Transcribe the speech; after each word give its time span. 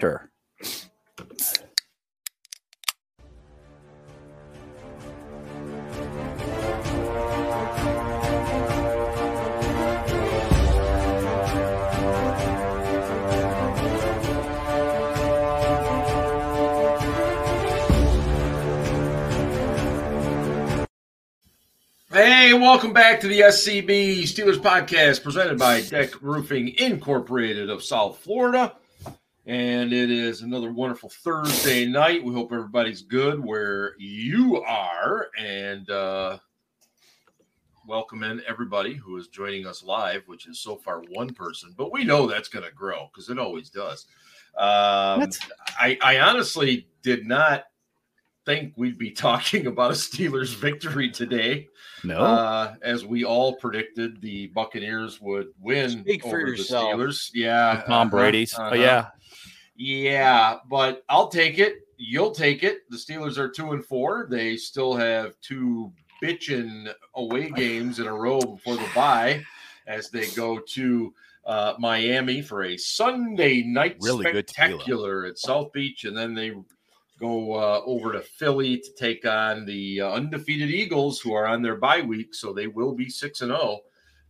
Sumter. 0.00 0.30
Hey, 22.12 22.54
welcome 22.54 22.92
back 22.92 23.20
to 23.20 23.28
the 23.28 23.40
SCB 23.40 24.22
Steelers 24.22 24.56
podcast 24.56 25.22
presented 25.22 25.58
by 25.58 25.82
Deck 25.82 26.20
Roofing 26.22 26.74
Incorporated 26.78 27.68
of 27.68 27.82
South 27.82 28.18
Florida. 28.18 28.74
And 29.50 29.92
it 29.92 30.12
is 30.12 30.42
another 30.42 30.70
wonderful 30.70 31.08
Thursday 31.08 31.84
night. 31.84 32.22
We 32.22 32.32
hope 32.32 32.52
everybody's 32.52 33.02
good 33.02 33.44
where 33.44 33.96
you 33.98 34.62
are. 34.62 35.26
And 35.36 35.90
uh, 35.90 36.38
welcome 37.84 38.22
in 38.22 38.42
everybody 38.46 38.94
who 38.94 39.16
is 39.16 39.26
joining 39.26 39.66
us 39.66 39.82
live, 39.82 40.22
which 40.26 40.46
is 40.46 40.60
so 40.60 40.76
far 40.76 41.02
one 41.08 41.34
person, 41.34 41.74
but 41.76 41.90
we 41.90 42.04
know 42.04 42.28
that's 42.28 42.48
going 42.48 42.64
to 42.64 42.70
grow 42.70 43.10
because 43.12 43.28
it 43.28 43.40
always 43.40 43.70
does. 43.70 44.06
Um, 44.56 45.28
I, 45.80 45.98
I 46.00 46.20
honestly 46.20 46.86
did 47.02 47.26
not 47.26 47.64
think 48.50 48.72
we'd 48.76 48.98
be 48.98 49.10
talking 49.28 49.66
about 49.66 49.90
a 49.90 49.94
Steelers 49.94 50.54
victory 50.54 51.10
today. 51.10 51.68
No, 52.02 52.18
Uh, 52.18 52.74
as 52.82 53.04
we 53.04 53.24
all 53.24 53.56
predicted, 53.56 54.20
the 54.20 54.48
Buccaneers 54.48 55.20
would 55.20 55.48
win 55.60 56.00
Speak 56.00 56.22
for 56.22 56.28
over 56.28 56.38
yourself. 56.38 56.96
the 56.96 57.04
Steelers. 57.04 57.30
Yeah, 57.34 57.82
Tom 57.86 58.08
uh-huh, 58.08 58.10
Brady's. 58.10 58.54
uh-huh. 58.54 58.70
Oh 58.72 58.74
yeah, 58.74 59.08
yeah, 59.76 60.58
but 60.68 61.04
I'll 61.08 61.28
take 61.28 61.58
it. 61.58 61.86
You'll 61.96 62.30
take 62.30 62.62
it. 62.62 62.88
The 62.88 62.96
Steelers 62.96 63.36
are 63.36 63.48
two 63.48 63.72
and 63.72 63.84
four. 63.84 64.26
They 64.30 64.56
still 64.56 64.94
have 64.94 65.38
two 65.40 65.92
bitchin' 66.22 66.92
away 67.14 67.50
games 67.50 67.98
in 67.98 68.06
a 68.06 68.14
row 68.14 68.40
before 68.40 68.76
the 68.76 68.88
bye, 68.94 69.42
as 69.86 70.08
they 70.10 70.26
go 70.30 70.58
to 70.58 71.14
uh, 71.44 71.74
Miami 71.78 72.40
for 72.40 72.64
a 72.64 72.76
Sunday 72.76 73.62
night 73.62 73.96
Really 74.00 74.24
good 74.24 74.48
spectacular 74.48 75.26
at 75.26 75.38
South 75.38 75.72
Beach, 75.72 76.04
and 76.04 76.16
then 76.16 76.34
they 76.34 76.52
go 77.20 77.54
uh, 77.54 77.82
over 77.84 78.12
to 78.12 78.20
Philly 78.20 78.78
to 78.78 78.92
take 78.96 79.26
on 79.26 79.66
the 79.66 80.00
uh, 80.00 80.10
undefeated 80.12 80.70
Eagles, 80.70 81.20
who 81.20 81.34
are 81.34 81.46
on 81.46 81.62
their 81.62 81.76
bye 81.76 82.00
week, 82.00 82.34
so 82.34 82.52
they 82.52 82.66
will 82.66 82.94
be 82.94 83.08
six 83.08 83.42
and 83.42 83.50
zero 83.50 83.80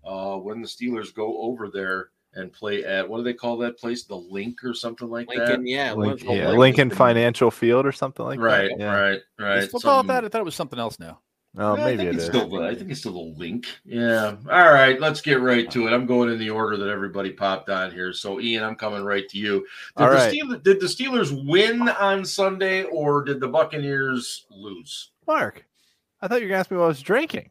uh, 0.05 0.36
when 0.36 0.60
the 0.60 0.69
Steelers 0.69 1.14
go 1.14 1.41
over 1.41 1.69
there 1.69 2.10
and 2.34 2.52
play 2.52 2.84
at 2.84 3.08
what 3.08 3.19
do 3.19 3.24
they 3.24 3.34
call 3.34 3.56
that 3.58 3.78
place? 3.78 4.05
The 4.05 4.16
Link 4.16 4.62
or 4.64 4.74
something 4.74 5.08
like 5.08 5.28
Lincoln, 5.28 5.66
yeah, 5.66 5.92
Link, 5.92 6.22
Lincoln, 6.22 6.36
yeah, 6.36 6.50
Lincoln 6.50 6.91
Financial 6.91 7.50
Field 7.50 7.86
or 7.86 7.92
something 7.92 8.24
like 8.24 8.38
that. 8.38 8.44
Right, 8.44 8.70
that. 8.70 8.78
Yeah. 8.78 8.94
right, 8.94 9.20
right. 9.38 9.60
They 9.60 9.66
still 9.69 9.80
call 9.80 10.02
that. 10.04 10.25
I 10.25 10.28
thought 10.28 10.41
it 10.41 10.44
was 10.44 10.54
something 10.54 10.78
else 10.78 10.98
now. 10.98 11.20
Oh, 11.59 11.77
Yeah, 11.77 11.83
I 11.83 11.84
maybe 11.84 11.97
think 11.97 12.09
it 12.09 12.15
it's 12.15 12.25
is. 12.25 12.29
Still, 12.29 12.62
I 12.62 12.75
think 12.75 12.91
it's 12.91 13.01
still 13.01 13.17
a 13.17 13.29
link. 13.37 13.67
Yeah. 13.84 14.37
All 14.51 14.73
right. 14.73 15.01
Let's 15.01 15.20
get 15.20 15.41
right 15.41 15.69
to 15.70 15.89
it. 15.89 15.93
I'm 15.93 16.06
going 16.06 16.31
in 16.31 16.39
the 16.39 16.51
order 16.51 16.77
that 16.77 16.89
everybody 16.89 17.33
popped 17.33 17.69
on 17.70 17.91
here. 17.91 18.12
So, 18.12 18.41
Ian, 18.41 18.62
I'm 18.62 18.77
coming 18.77 19.03
right 19.03 19.29
to 19.29 19.39
you. 19.39 19.67
Did, 19.97 20.03
All 20.05 20.11
the, 20.11 20.15
right. 20.15 20.33
Steelers, 20.33 20.62
did 20.62 20.81
the 20.81 20.87
Steelers 20.87 21.47
win 21.48 21.89
on 21.89 22.25
Sunday 22.25 22.84
or 22.84 23.25
did 23.25 23.41
the 23.41 23.48
Buccaneers 23.48 24.47
lose? 24.51 25.11
Mark, 25.27 25.65
I 26.23 26.28
thought 26.28 26.41
you 26.41 26.47
were 26.47 26.51
going 26.51 26.56
to 26.56 26.61
ask 26.61 26.71
me 26.71 26.77
what 26.77 26.84
I 26.84 26.89
was 26.89 27.03
drinking. 27.03 27.51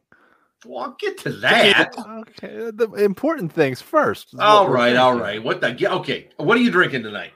Well, 0.64 0.84
I'll 0.84 0.96
get 0.98 1.18
to 1.18 1.32
that. 1.32 1.94
Okay, 1.98 2.70
the 2.74 2.90
important 2.98 3.52
things 3.52 3.80
first. 3.80 4.34
All 4.38 4.68
right. 4.68 4.96
All 4.96 5.16
right. 5.18 5.42
What 5.42 5.60
the? 5.60 5.90
Okay. 5.90 6.28
What 6.36 6.56
are 6.56 6.60
you 6.60 6.70
drinking 6.70 7.02
tonight? 7.02 7.32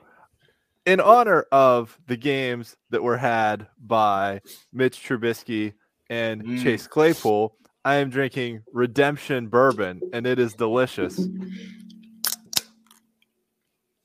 In 0.84 1.00
honor 1.00 1.46
of 1.50 1.98
the 2.06 2.18
games 2.18 2.76
that 2.90 3.02
were 3.02 3.16
had 3.16 3.66
by 3.78 4.42
Mitch 4.74 5.02
Trubisky 5.02 5.72
and 6.14 6.44
Mm. 6.44 6.62
Chase 6.62 6.86
Claypool, 6.86 7.56
I 7.84 7.96
am 7.96 8.08
drinking 8.08 8.62
Redemption 8.72 9.48
Bourbon, 9.48 10.00
and 10.12 10.26
it 10.26 10.38
is 10.38 10.54
delicious. 10.54 11.26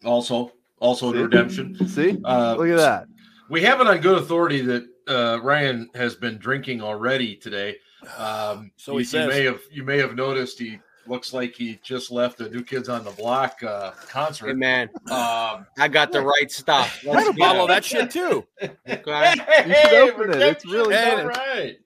Also, 0.03 0.51
also 0.79 1.11
See? 1.11 1.19
redemption. 1.19 1.87
See? 1.87 2.17
Uh, 2.23 2.55
Look 2.57 2.69
at 2.69 2.77
that. 2.77 3.05
We 3.49 3.61
have 3.63 3.79
it 3.81 3.87
on 3.87 3.99
good 3.99 4.17
authority 4.17 4.61
that 4.61 4.85
uh, 5.07 5.39
Ryan 5.41 5.89
has 5.95 6.15
been 6.15 6.37
drinking 6.37 6.81
already 6.81 7.35
today. 7.35 7.77
Um, 8.17 8.71
So 8.77 8.97
you, 8.97 9.05
he 9.05 9.17
you 9.21 9.27
may 9.27 9.43
have 9.43 9.61
you 9.71 9.83
may 9.83 9.97
have 9.97 10.15
noticed 10.15 10.57
he 10.59 10.79
looks 11.07 11.33
like 11.33 11.53
he 11.55 11.79
just 11.83 12.11
left 12.11 12.37
the 12.37 12.49
New 12.49 12.63
Kids 12.63 12.87
on 12.89 13.03
the 13.03 13.11
Block 13.11 13.61
uh, 13.63 13.91
Hey, 13.91 13.97
concert. 14.09 14.55
man, 14.57 14.89
Um, 15.09 15.65
I 15.77 15.87
got 15.89 16.11
the 16.11 16.21
right 16.21 16.51
stuff. 16.51 17.01
I 17.05 17.09
Let's 17.09 17.27
had 17.27 17.35
a 17.35 17.39
bottle 17.39 17.61
of 17.63 17.67
that 17.69 17.83
shit 17.83 18.09
too. 18.11 18.45
Okay. 18.87 19.33
You 19.67 19.75
should 19.75 19.93
open 20.09 20.29
it. 20.31 20.41
It's 20.41 20.65
really 20.65 20.95
all 20.95 21.15
good. 21.17 21.25
right. 21.27 21.77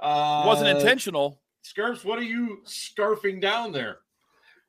Uh, 0.00 0.44
wasn't 0.46 0.68
intentional. 0.68 1.40
Scarfs, 1.62 2.04
what 2.04 2.18
are 2.18 2.22
you 2.22 2.62
scarfing 2.66 3.40
down 3.40 3.72
there? 3.72 3.98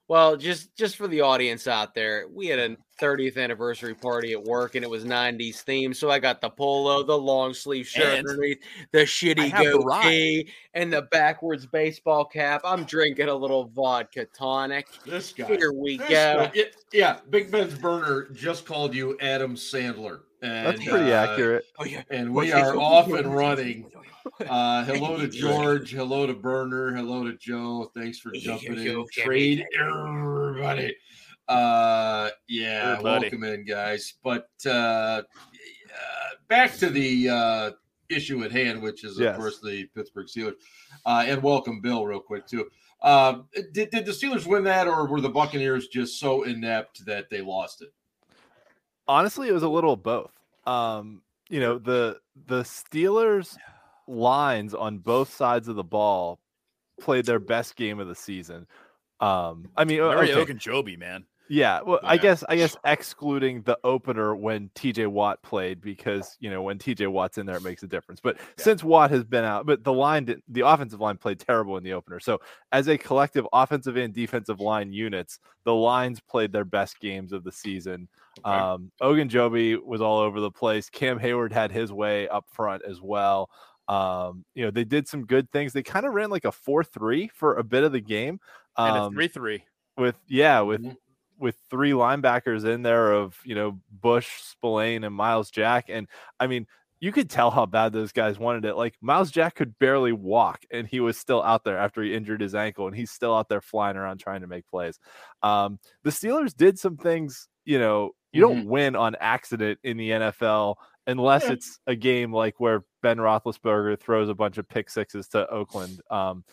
Well, 0.09 0.37
just 0.37 0.73
just 0.77 0.95
for 0.95 1.07
the 1.09 1.19
audience 1.19 1.67
out 1.67 1.93
there, 1.93 2.27
we 2.33 2.47
had 2.47 2.59
a 2.59 2.77
30th 3.01 3.37
anniversary 3.37 3.93
party 3.93 4.31
at 4.31 4.41
work, 4.41 4.75
and 4.75 4.83
it 4.83 4.89
was 4.89 5.03
90s 5.03 5.63
themed. 5.65 5.97
So 5.97 6.09
I 6.09 6.17
got 6.17 6.39
the 6.39 6.49
polo, 6.49 7.03
the 7.03 7.17
long 7.17 7.53
sleeve 7.53 7.85
shirt 7.87 8.17
And 8.17 8.27
underneath, 8.27 8.59
the 8.93 8.99
shitty 8.99 9.51
have 9.51 9.65
the 9.65 9.79
rye. 9.79 10.03
goatee, 10.03 10.49
and 10.73 10.93
the 10.93 11.01
backwards 11.03 11.65
baseball 11.65 12.23
cap. 12.23 12.61
I'm 12.63 12.85
drinking 12.85 13.27
a 13.27 13.35
little 13.35 13.65
vodka 13.75 14.25
tonic. 14.33 14.87
This 15.05 15.33
guy. 15.33 15.45
Here 15.45 15.73
we 15.73 15.97
go. 15.97 16.05
guy. 16.05 16.51
Yeah, 16.53 16.63
yeah, 16.93 17.19
Big 17.29 17.51
Ben's 17.51 17.77
burner 17.77 18.29
just 18.33 18.65
called 18.65 18.95
you 18.95 19.17
Adam 19.19 19.55
Sandler. 19.55 20.21
And, 20.41 20.67
That's 20.67 20.85
pretty 20.85 21.11
uh, 21.11 21.23
accurate. 21.25 21.65
Oh 21.79 21.83
yeah. 21.83 22.03
And 22.09 22.33
we 22.33 22.53
are 22.53 22.77
off 22.77 23.11
and 23.11 23.35
running. 23.35 23.91
Uh, 24.49 24.83
hello 24.85 25.17
to 25.17 25.27
George. 25.27 25.91
Hello 25.91 26.25
to 26.27 26.33
Burner. 26.33 26.93
Hello 26.95 27.23
to 27.23 27.35
Joe. 27.37 27.91
Thanks 27.95 28.19
for 28.19 28.29
Yo, 28.33 28.39
yo, 28.53 28.57
jumping 28.59 28.85
in. 28.85 29.05
Trade 29.13 29.65
everybody. 29.79 30.95
Uh, 31.47 32.29
yeah, 32.49 32.91
Everybody. 32.97 33.21
welcome 33.29 33.43
in, 33.45 33.65
guys. 33.65 34.15
But 34.23 34.49
uh, 34.65 35.21
back 36.49 36.75
to 36.77 36.89
the 36.89 37.29
uh, 37.29 37.71
issue 38.09 38.43
at 38.43 38.51
hand, 38.51 38.81
which 38.81 39.03
is, 39.05 39.17
of 39.17 39.23
Yes. 39.23 39.37
course, 39.37 39.59
the 39.61 39.85
Pittsburgh 39.95 40.27
Steelers. 40.27 40.55
Uh, 41.05 41.23
and 41.25 41.41
welcome, 41.41 41.79
Bill, 41.79 42.05
real 42.05 42.19
quick, 42.19 42.47
too. 42.47 42.67
Uh, 43.01 43.39
did, 43.71 43.91
did 43.91 44.05
the 44.05 44.11
Steelers 44.11 44.45
win 44.45 44.63
that, 44.65 44.87
or 44.87 45.07
were 45.07 45.21
the 45.21 45.29
Buccaneers 45.29 45.87
just 45.87 46.19
so 46.19 46.43
inept 46.43 47.05
that 47.05 47.29
they 47.29 47.41
lost 47.41 47.81
it? 47.81 47.89
honestly 49.09 49.47
it 49.47 49.53
was 49.53 49.63
a 49.63 49.69
little 49.69 49.93
of 49.93 50.03
both 50.03 50.33
um 50.65 51.21
you 51.47 51.61
know 51.61 51.77
the 51.77 52.19
the 52.47 52.61
steelers 52.63 53.55
lines 54.07 54.73
on 54.73 54.97
both 54.99 55.33
sides 55.33 55.67
of 55.67 55.75
the 55.75 55.83
ball 55.83 56.39
played 56.99 57.25
their 57.25 57.39
best 57.39 57.75
game 57.75 57.99
of 57.99 58.07
the 58.07 58.15
season 58.15 58.65
um 59.19 59.67
i 59.75 59.83
mean 59.83 59.99
Mary 59.99 60.31
okay, 60.33 60.53
Ogunjobi, 60.53 60.97
man. 60.97 61.25
yeah 61.49 61.81
well 61.85 61.99
i 62.03 62.17
guess 62.17 62.43
i 62.49 62.55
guess 62.55 62.75
excluding 62.85 63.61
the 63.63 63.77
opener 63.83 64.35
when 64.35 64.69
tj 64.75 65.07
watt 65.07 65.41
played 65.41 65.81
because 65.81 66.37
you 66.39 66.49
know 66.49 66.61
when 66.61 66.77
tj 66.77 67.07
watt's 67.07 67.37
in 67.37 67.45
there 67.45 67.57
it 67.57 67.63
makes 67.63 67.83
a 67.83 67.87
difference 67.87 68.19
but 68.21 68.37
since 68.57 68.83
watt 68.83 69.09
has 69.11 69.23
been 69.23 69.43
out 69.43 69.65
but 69.65 69.83
the 69.83 69.93
line 69.93 70.25
did, 70.25 70.41
the 70.49 70.61
offensive 70.61 70.99
line 70.99 71.17
played 71.17 71.39
terrible 71.39 71.77
in 71.77 71.83
the 71.83 71.93
opener 71.93 72.19
so 72.19 72.39
as 72.71 72.87
a 72.87 72.97
collective 72.97 73.47
offensive 73.53 73.97
and 73.97 74.13
defensive 74.13 74.59
line 74.59 74.91
units 74.91 75.39
the 75.63 75.73
lines 75.73 76.19
played 76.19 76.51
their 76.51 76.65
best 76.65 76.99
games 76.99 77.31
of 77.31 77.43
the 77.43 77.51
season 77.51 78.07
Okay. 78.45 78.55
um, 78.55 78.91
Ogunjobi 79.01 79.83
was 79.83 80.01
all 80.01 80.19
over 80.19 80.39
the 80.39 80.51
place. 80.51 80.89
Cam 80.89 81.19
Hayward 81.19 81.51
had 81.51 81.71
his 81.71 81.91
way 81.91 82.27
up 82.27 82.45
front 82.51 82.83
as 82.87 83.01
well. 83.01 83.49
Um, 83.87 84.45
you 84.55 84.65
know, 84.65 84.71
they 84.71 84.83
did 84.85 85.07
some 85.07 85.25
good 85.25 85.51
things. 85.51 85.73
They 85.73 85.83
kind 85.83 86.05
of 86.05 86.13
ran 86.13 86.29
like 86.29 86.45
a 86.45 86.51
4-3 86.51 87.29
for 87.29 87.55
a 87.57 87.63
bit 87.63 87.83
of 87.83 87.91
the 87.91 88.01
game. 88.01 88.39
And 88.83 88.97
a 88.97 89.01
Um, 89.01 89.13
three-three. 89.13 89.65
with 89.97 90.17
yeah, 90.27 90.61
with 90.61 90.81
Mhm. 90.81 90.97
with 91.37 91.57
three 91.69 91.91
linebackers 91.91 92.65
in 92.65 92.81
there 92.83 93.11
of, 93.13 93.39
you 93.45 93.55
know, 93.55 93.79
Bush, 93.91 94.41
Spillane, 94.41 95.03
and 95.03 95.13
Myles 95.15 95.51
Jack. 95.51 95.85
And 95.89 96.07
I 96.39 96.47
mean, 96.47 96.67
you 96.99 97.11
could 97.11 97.29
tell 97.29 97.51
how 97.51 97.65
bad 97.67 97.93
those 97.93 98.11
guys 98.11 98.39
wanted 98.39 98.65
it. 98.65 98.75
Like 98.75 98.95
Myles 99.01 99.29
Jack 99.31 99.55
could 99.55 99.77
barely 99.79 100.11
walk, 100.13 100.65
and 100.71 100.87
he 100.87 100.99
was 100.99 101.17
still 101.17 101.43
out 101.43 101.63
there 101.63 101.77
after 101.77 102.01
he 102.01 102.15
injured 102.15 102.41
his 102.41 102.55
ankle, 102.55 102.87
and 102.87 102.95
he's 102.95 103.11
still 103.11 103.35
out 103.35 103.49
there 103.49 103.61
flying 103.61 103.97
around 103.97 104.19
trying 104.19 104.41
to 104.41 104.47
make 104.47 104.67
plays. 104.67 104.99
Um, 105.43 105.79
the 106.03 106.09
Steelers 106.09 106.55
did 106.55 106.79
some 106.79 106.97
things, 106.97 107.47
you 107.65 107.77
know, 107.79 108.13
you 108.31 108.41
don't 108.41 108.65
win 108.65 108.95
on 108.95 109.15
accident 109.19 109.79
in 109.83 109.97
the 109.97 110.11
NFL 110.11 110.77
unless 111.07 111.45
Yeah. 111.45 111.53
it's 111.53 111.79
a 111.87 111.95
game 111.95 112.31
like 112.33 112.59
where 112.59 112.83
Ben 113.01 113.17
Roethlisberger 113.17 113.99
throws 113.99 114.29
a 114.29 114.35
bunch 114.35 114.57
of 114.57 114.67
pick 114.69 114.89
sixes 114.89 115.27
to 115.29 115.49
Oakland. 115.49 116.01
Um, 116.11 116.43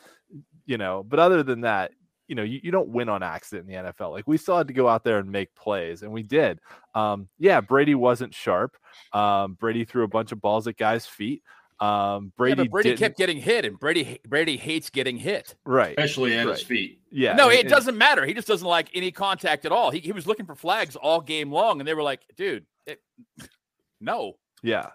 you 0.66 0.78
know, 0.78 1.02
but 1.06 1.18
other 1.18 1.42
than 1.42 1.60
that, 1.62 1.92
you 2.26 2.34
know, 2.34 2.42
you, 2.42 2.58
you 2.62 2.70
don't 2.70 2.88
win 2.88 3.10
on 3.10 3.22
accident 3.22 3.68
in 3.68 3.84
the 3.84 3.92
NFL. 3.92 4.10
Like 4.12 4.26
we 4.26 4.38
still 4.38 4.56
had 4.56 4.68
to 4.68 4.72
go 4.72 4.88
out 4.88 5.04
there 5.04 5.18
and 5.18 5.30
make 5.30 5.54
plays, 5.54 6.02
and 6.02 6.10
we 6.10 6.22
did. 6.22 6.58
Um, 6.94 7.28
yeah, 7.38 7.60
Brady 7.60 7.94
wasn't 7.94 8.34
sharp. 8.34 8.76
Um, 9.12 9.54
Brady 9.54 9.84
threw 9.84 10.04
a 10.04 10.08
bunch 10.08 10.32
of 10.32 10.40
balls 10.40 10.66
at 10.66 10.78
guys' 10.78 11.04
feet. 11.04 11.42
Um, 11.80 12.32
Brady, 12.38 12.62
but 12.62 12.70
Brady 12.70 12.88
didn't- 12.90 13.00
kept 13.00 13.18
getting 13.18 13.36
hit, 13.36 13.64
and 13.66 13.78
Brady 13.78 14.20
Brady 14.26 14.56
hates 14.56 14.88
getting 14.88 15.18
hit. 15.18 15.54
right. 15.66 15.90
especially 15.90 16.34
at 16.38 16.46
his 16.46 16.62
feet. 16.62 17.00
Yeah, 17.10 17.34
no, 17.34 17.50
and- 17.50 17.54
it 17.58 17.60
and- 17.62 17.68
doesn't 17.68 17.98
matter. 17.98 18.24
He 18.24 18.32
just 18.32 18.48
doesn't 18.48 18.66
like 18.66 18.88
any 18.94 19.10
contact 19.10 19.66
at 19.66 19.72
all. 19.72 19.90
He, 19.90 19.98
he 19.98 20.12
was 20.12 20.26
looking 20.26 20.46
for 20.46 20.54
flags 20.54 20.96
all 20.96 21.20
game 21.20 21.52
long, 21.52 21.80
and 21.80 21.86
they 21.86 21.92
were 21.94 22.02
like, 22.02 22.22
"Dude, 22.36 22.64
it, 22.86 23.02
no." 24.00 24.36
Yeah, 24.64 24.90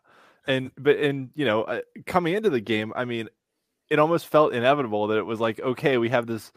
and 0.48 0.72
but 0.78 0.98
and 0.98 1.30
you 1.36 1.46
know, 1.46 1.62
uh, 1.62 1.82
coming 2.08 2.34
into 2.34 2.50
the 2.50 2.60
game, 2.60 2.92
I 2.96 3.06
mean, 3.06 3.30
it 3.90 4.00
almost 4.00 4.28
felt 4.28 4.52
inevitable 4.54 5.08
that 5.08 5.20
it 5.20 5.26
was 5.26 5.40
like, 5.40 5.60
okay, 5.60 6.00
we 6.00 6.10
have 6.10 6.26
this, 6.26 6.52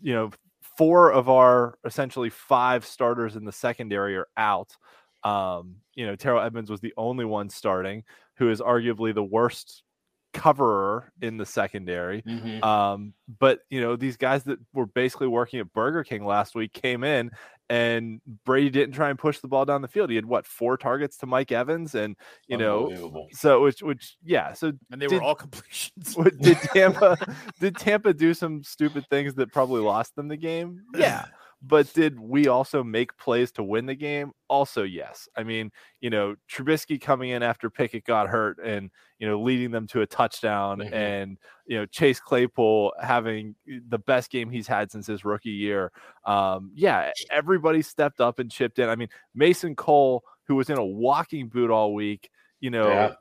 you 0.00 0.14
know, 0.14 0.30
four 0.78 1.12
of 1.12 1.28
our 1.28 1.78
essentially 1.84 2.30
five 2.30 2.86
starters 2.86 3.36
in 3.36 3.44
the 3.44 3.52
secondary 3.52 4.16
are 4.16 4.28
out. 4.38 4.74
Um, 5.22 5.76
you 5.94 6.06
know, 6.06 6.16
Terrell 6.16 6.42
Edmunds 6.42 6.70
was 6.70 6.80
the 6.80 6.94
only 6.96 7.26
one 7.26 7.50
starting, 7.50 8.04
who 8.36 8.50
is 8.50 8.62
arguably 8.62 9.14
the 9.14 9.22
worst 9.22 9.82
coverer 10.32 11.12
in 11.20 11.36
the 11.36 11.46
secondary. 11.46 12.22
Mhm. 12.22 12.62
Um, 12.64 13.14
but 13.38 13.60
you 13.70 13.80
know, 13.80 13.96
these 13.96 14.16
guys 14.16 14.44
that 14.44 14.58
were 14.72 14.86
basically 14.86 15.28
working 15.28 15.60
at 15.60 15.72
Burger 15.72 16.04
King 16.04 16.24
last 16.24 16.54
week 16.54 16.72
came 16.72 17.04
in 17.04 17.30
and 17.68 18.20
Brady 18.44 18.68
didn't 18.70 18.94
try 18.94 19.10
and 19.10 19.18
push 19.18 19.38
the 19.38 19.46
ball 19.48 19.64
down 19.64 19.80
the 19.80 19.86
field. 19.88 20.10
He 20.10 20.16
had 20.16 20.26
what 20.26 20.44
four 20.46 20.76
targets 20.76 21.16
to 21.18 21.26
Mike 21.26 21.52
Evans, 21.52 21.94
and 21.94 22.16
you 22.48 22.56
know, 22.56 23.26
so 23.32 23.62
which 23.62 23.82
which 23.82 24.16
yeah, 24.24 24.52
so 24.54 24.72
And 24.90 25.00
they 25.00 25.06
Did- 25.06 25.16
were 25.16 25.22
all 25.22 25.34
completions. 25.36 26.14
did 26.40 26.56
Tampa 26.58 27.16
did 27.60 27.76
Tampa 27.76 28.12
do 28.12 28.34
some 28.34 28.62
stupid 28.64 29.06
things 29.08 29.34
that 29.34 29.52
probably 29.52 29.80
lost 29.82 30.16
them 30.16 30.28
the 30.28 30.36
game? 30.36 30.82
Yeah. 30.96 31.26
But 31.62 31.92
did 31.92 32.18
we 32.18 32.48
also 32.48 32.82
make 32.82 33.14
plays 33.18 33.52
to 33.52 33.62
win 33.62 33.84
the 33.84 33.94
game? 33.94 34.32
Also, 34.48 34.82
yes. 34.82 35.28
I 35.36 35.42
mean, 35.42 35.70
you 36.00 36.08
know, 36.08 36.36
Trubisky 36.50 36.98
coming 36.98 37.30
in 37.30 37.42
after 37.42 37.68
Pickett 37.68 38.04
got 38.04 38.30
hurt 38.30 38.58
and, 38.64 38.90
you 39.18 39.28
know, 39.28 39.38
leading 39.40 39.70
them 39.70 39.86
to 39.88 40.00
a 40.00 40.06
touchdown 40.06 40.78
Mhm. 40.78 40.92
and, 40.92 41.38
you 41.66 41.76
know, 41.76 41.84
Chase 41.84 42.18
Claypool 42.18 42.94
having 43.02 43.54
the 43.66 43.98
best 43.98 44.30
game 44.30 44.48
he's 44.50 44.66
had 44.66 44.90
since 44.90 45.06
his 45.06 45.22
rookie 45.22 45.50
year. 45.50 45.92
Um, 46.24 46.70
yeah, 46.74 47.12
everybody 47.30 47.82
stepped 47.82 48.22
up 48.22 48.38
and 48.38 48.50
chipped 48.50 48.78
in. 48.78 48.88
I 48.88 48.96
mean, 48.96 49.10
Mason 49.34 49.76
Cole, 49.76 50.24
who 50.44 50.56
was 50.56 50.70
in 50.70 50.78
a 50.78 50.84
walking 50.84 51.48
boot 51.48 51.70
all 51.70 51.92
week, 51.92 52.30
you 52.60 52.70
know, 52.70 52.88
Yeah. 52.88 53.14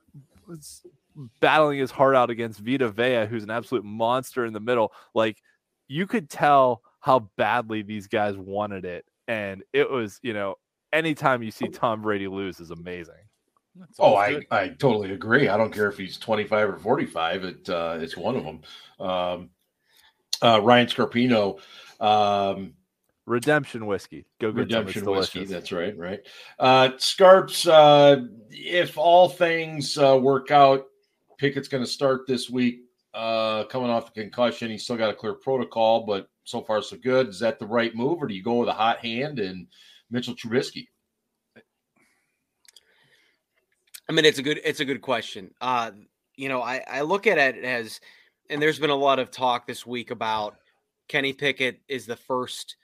was 0.47 0.85
battling 1.41 1.79
his 1.79 1.91
heart 1.91 2.15
out 2.15 2.29
against 2.29 2.61
Vita 2.61 2.89
Vea, 2.89 3.25
who's 3.25 3.43
an 3.43 3.51
absolute 3.51 3.83
monster 3.83 4.45
in 4.45 4.53
the 4.53 4.61
middle. 4.61 4.93
Like 5.13 5.41
you 5.89 6.07
could 6.07 6.29
tell 6.29 6.83
how 6.99 7.29
badly 7.37 7.81
these 7.81 8.07
guys 8.07 8.37
wanted 8.37 8.85
it. 8.85 9.05
And 9.27 9.63
it 9.73 9.89
was, 9.89 10.19
you 10.21 10.33
know, 10.33 10.55
anytime 10.91 11.43
you 11.43 11.51
see 11.51 11.67
Tom 11.67 12.01
Brady 12.01 12.27
lose 12.27 12.59
is 12.59 12.71
amazing. 12.71 13.13
Oh, 13.99 14.05
all 14.05 14.17
I. 14.17 14.41
I 14.51 14.69
totally 14.69 15.13
agree. 15.13 15.47
I 15.47 15.55
don't 15.55 15.71
care 15.71 15.87
if 15.87 15.97
he's 15.97 16.17
25 16.17 16.69
or 16.69 16.77
45. 16.77 17.43
It, 17.43 17.69
uh, 17.69 17.97
it's 18.01 18.17
one 18.17 18.35
of 18.35 18.43
them. 18.43 18.61
Um, 18.99 19.49
uh, 20.41 20.61
Ryan 20.61 20.87
Scarpino, 20.87 21.59
um, 21.99 22.73
Redemption 23.25 23.85
whiskey. 23.85 24.25
Go 24.39 24.51
get 24.51 24.61
Redemption 24.61 25.03
some. 25.03 25.15
Whiskey. 25.15 25.45
That's 25.45 25.71
right. 25.71 25.95
Right. 25.95 26.19
Uh, 26.57 26.89
Scarps, 26.97 27.67
uh, 27.67 28.25
if 28.49 28.97
all 28.97 29.29
things 29.29 29.97
uh, 29.97 30.17
work 30.19 30.49
out, 30.49 30.85
Pickett's 31.37 31.67
going 31.67 31.83
to 31.83 31.89
start 31.89 32.25
this 32.27 32.49
week. 32.49 32.81
Uh, 33.13 33.65
coming 33.65 33.89
off 33.89 34.13
the 34.13 34.21
concussion, 34.21 34.71
he's 34.71 34.83
still 34.83 34.97
got 34.97 35.09
a 35.09 35.13
clear 35.13 35.33
protocol, 35.33 36.05
but 36.05 36.27
so 36.49 36.61
far 36.61 36.81
so 36.81 36.97
good. 36.97 37.27
Is 37.29 37.39
that 37.39 37.59
the 37.59 37.67
right 37.67 37.95
move, 37.95 38.21
or 38.21 38.27
do 38.27 38.33
you 38.33 38.43
go 38.43 38.55
with 38.55 38.69
a 38.69 38.73
hot 38.73 38.99
hand 38.99 39.39
and 39.39 39.67
Mitchell 40.09 40.33
Trubisky? 40.33 40.87
I 44.07 44.11
mean, 44.11 44.25
it's 44.25 44.39
a 44.39 44.43
good 44.43 44.59
it's 44.63 44.79
a 44.79 44.85
good 44.85 45.01
question. 45.01 45.51
Uh, 45.61 45.91
you 46.35 46.49
know, 46.49 46.61
I 46.61 46.83
I 46.87 47.01
look 47.01 47.27
at 47.27 47.37
it 47.37 47.63
as, 47.63 48.01
and 48.49 48.59
there's 48.59 48.79
been 48.79 48.89
a 48.89 48.95
lot 48.95 49.19
of 49.19 49.29
talk 49.29 49.67
this 49.67 49.85
week 49.85 50.09
about 50.09 50.57
Kenny 51.07 51.33
Pickett 51.33 51.81
is 51.87 52.07
the 52.07 52.15
first 52.15 52.75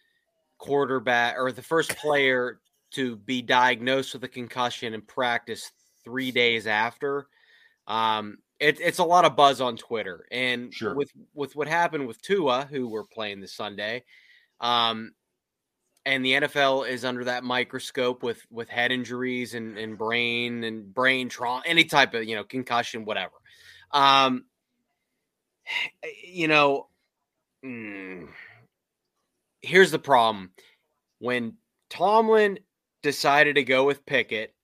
quarterback 0.59 1.35
or 1.37 1.51
the 1.51 1.63
first 1.63 1.95
player 1.97 2.59
to 2.91 3.15
be 3.15 3.41
diagnosed 3.41 4.13
with 4.13 4.23
a 4.23 4.27
concussion 4.27 4.93
and 4.93 5.07
practice 5.07 5.71
three 6.03 6.31
days 6.31 6.67
after. 6.67 7.27
Um, 7.87 8.37
it, 8.59 8.79
it's 8.79 8.99
a 8.99 9.03
lot 9.03 9.25
of 9.25 9.35
buzz 9.35 9.59
on 9.61 9.77
Twitter, 9.77 10.25
and 10.31 10.73
Sure. 10.73 10.95
with 10.95 11.11
with 11.33 11.55
what 11.55 11.67
happened 11.67 12.07
with 12.07 12.21
Tua, 12.21 12.67
who 12.69 12.87
we're 12.87 13.03
playing 13.03 13.41
this 13.41 13.53
Sunday, 13.53 14.03
um, 14.61 15.13
and 16.05 16.23
the 16.23 16.33
NFL 16.33 16.87
is 16.87 17.03
under 17.03 17.25
that 17.25 17.43
microscope 17.43 18.23
with 18.23 18.45
with 18.49 18.69
head 18.69 18.91
injuries 18.91 19.55
and, 19.55 19.77
and 19.77 19.97
brain 19.97 20.63
and 20.63 20.93
brain 20.93 21.27
trauma, 21.29 21.63
any 21.65 21.83
type 21.83 22.13
of 22.13 22.23
you 22.23 22.35
know 22.35 22.43
concussion, 22.43 23.05
whatever. 23.05 23.33
Um, 23.91 24.45
you 26.25 26.47
know, 26.47 26.87
mm, 27.63 28.27
here's 29.61 29.91
the 29.91 29.99
problem: 29.99 30.51
when 31.19 31.57
Tomlin 31.89 32.59
decided 33.03 33.55
to 33.55 33.63
go 33.63 33.85
with 33.85 34.05
Pickett, 34.05 34.54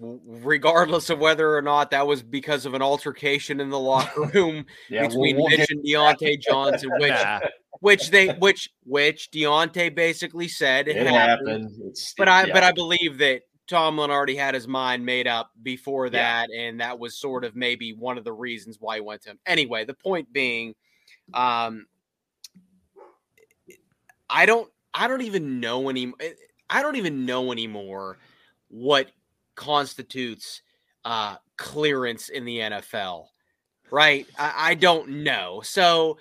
regardless 0.00 1.10
of 1.10 1.18
whether 1.18 1.56
or 1.56 1.62
not 1.62 1.90
that 1.90 2.06
was 2.06 2.22
because 2.22 2.66
of 2.66 2.74
an 2.74 2.82
altercation 2.82 3.60
in 3.60 3.70
the 3.70 3.78
locker 3.78 4.22
room 4.34 4.64
Yeah, 4.88 5.06
between 5.06 5.36
we'll, 5.36 5.44
we'll 5.44 5.50
Mitch 5.50 5.68
get, 5.68 5.70
and 5.70 5.84
Diontae 5.84 6.40
Johnson, 6.48 6.90
which 6.98 7.10
Nah. 7.10 7.40
which 7.80 8.10
they 8.10 8.28
which 8.34 8.70
which 8.84 9.30
Diontae 9.32 9.94
basically 9.94 10.48
said 10.48 10.88
it, 10.88 10.96
it 10.96 11.06
happened. 11.06 11.64
happened. 11.70 11.96
But 12.16 12.28
I 12.28 12.46
yeah. 12.46 12.52
but 12.52 12.62
I 12.62 12.72
believe 12.72 13.18
that 13.18 13.42
Tomlin 13.68 14.10
already 14.10 14.36
had 14.36 14.54
his 14.54 14.66
mind 14.68 15.04
made 15.04 15.26
up 15.26 15.50
before 15.62 16.06
Yeah. 16.06 16.10
that, 16.10 16.50
and 16.56 16.80
that 16.80 16.98
was 16.98 17.18
sort 17.18 17.44
of 17.44 17.54
maybe 17.56 17.92
one 17.92 18.18
of 18.18 18.24
the 18.24 18.32
reasons 18.32 18.78
why 18.80 18.96
he 18.96 19.00
went 19.00 19.22
to 19.22 19.30
him. 19.30 19.38
Anyway, 19.46 19.84
the 19.84 19.94
point 19.94 20.32
being, 20.32 20.74
um, 21.34 21.86
I 24.28 24.46
don't 24.46 24.70
I 24.94 25.08
don't 25.08 25.22
even 25.22 25.60
know 25.60 25.88
any 25.88 26.12
I 26.70 26.82
don't 26.82 26.96
even 26.96 27.26
know 27.26 27.52
anymore 27.52 28.18
what 28.68 29.10
constitutes 29.54 30.62
uh, 31.04 31.36
clearance 31.56 32.28
in 32.28 32.44
the 32.44 32.58
NFL. 32.58 33.26
Right? 33.90 34.26
I, 34.38 34.70
I 34.70 34.74
don't 34.74 35.22
know. 35.24 35.60
So 35.62 36.18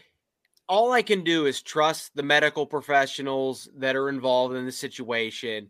all 0.68 0.92
I 0.92 1.02
can 1.02 1.24
do 1.24 1.46
is 1.46 1.62
trust 1.62 2.16
the 2.16 2.24
medical 2.24 2.66
professionals 2.66 3.70
that 3.76 3.96
are 3.96 4.10
involved 4.10 4.56
in 4.56 4.66
the 4.66 4.72
situation. 4.72 5.70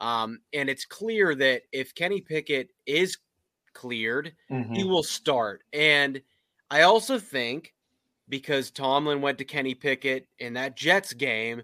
Um, 0.00 0.40
and 0.52 0.68
it's 0.68 0.84
clear 0.84 1.34
that 1.36 1.62
if 1.72 1.94
Kenny 1.94 2.20
Pickett 2.20 2.70
is 2.86 3.18
cleared, 3.72 4.34
Mhm. 4.50 4.76
he 4.76 4.84
will 4.84 5.02
start. 5.02 5.62
And 5.72 6.22
I 6.70 6.82
also 6.82 7.18
think 7.18 7.74
because 8.28 8.70
Tomlin 8.70 9.20
went 9.20 9.38
to 9.38 9.44
Kenny 9.44 9.74
Pickett 9.74 10.26
in 10.38 10.54
that 10.54 10.76
Jets 10.76 11.12
game, 11.12 11.62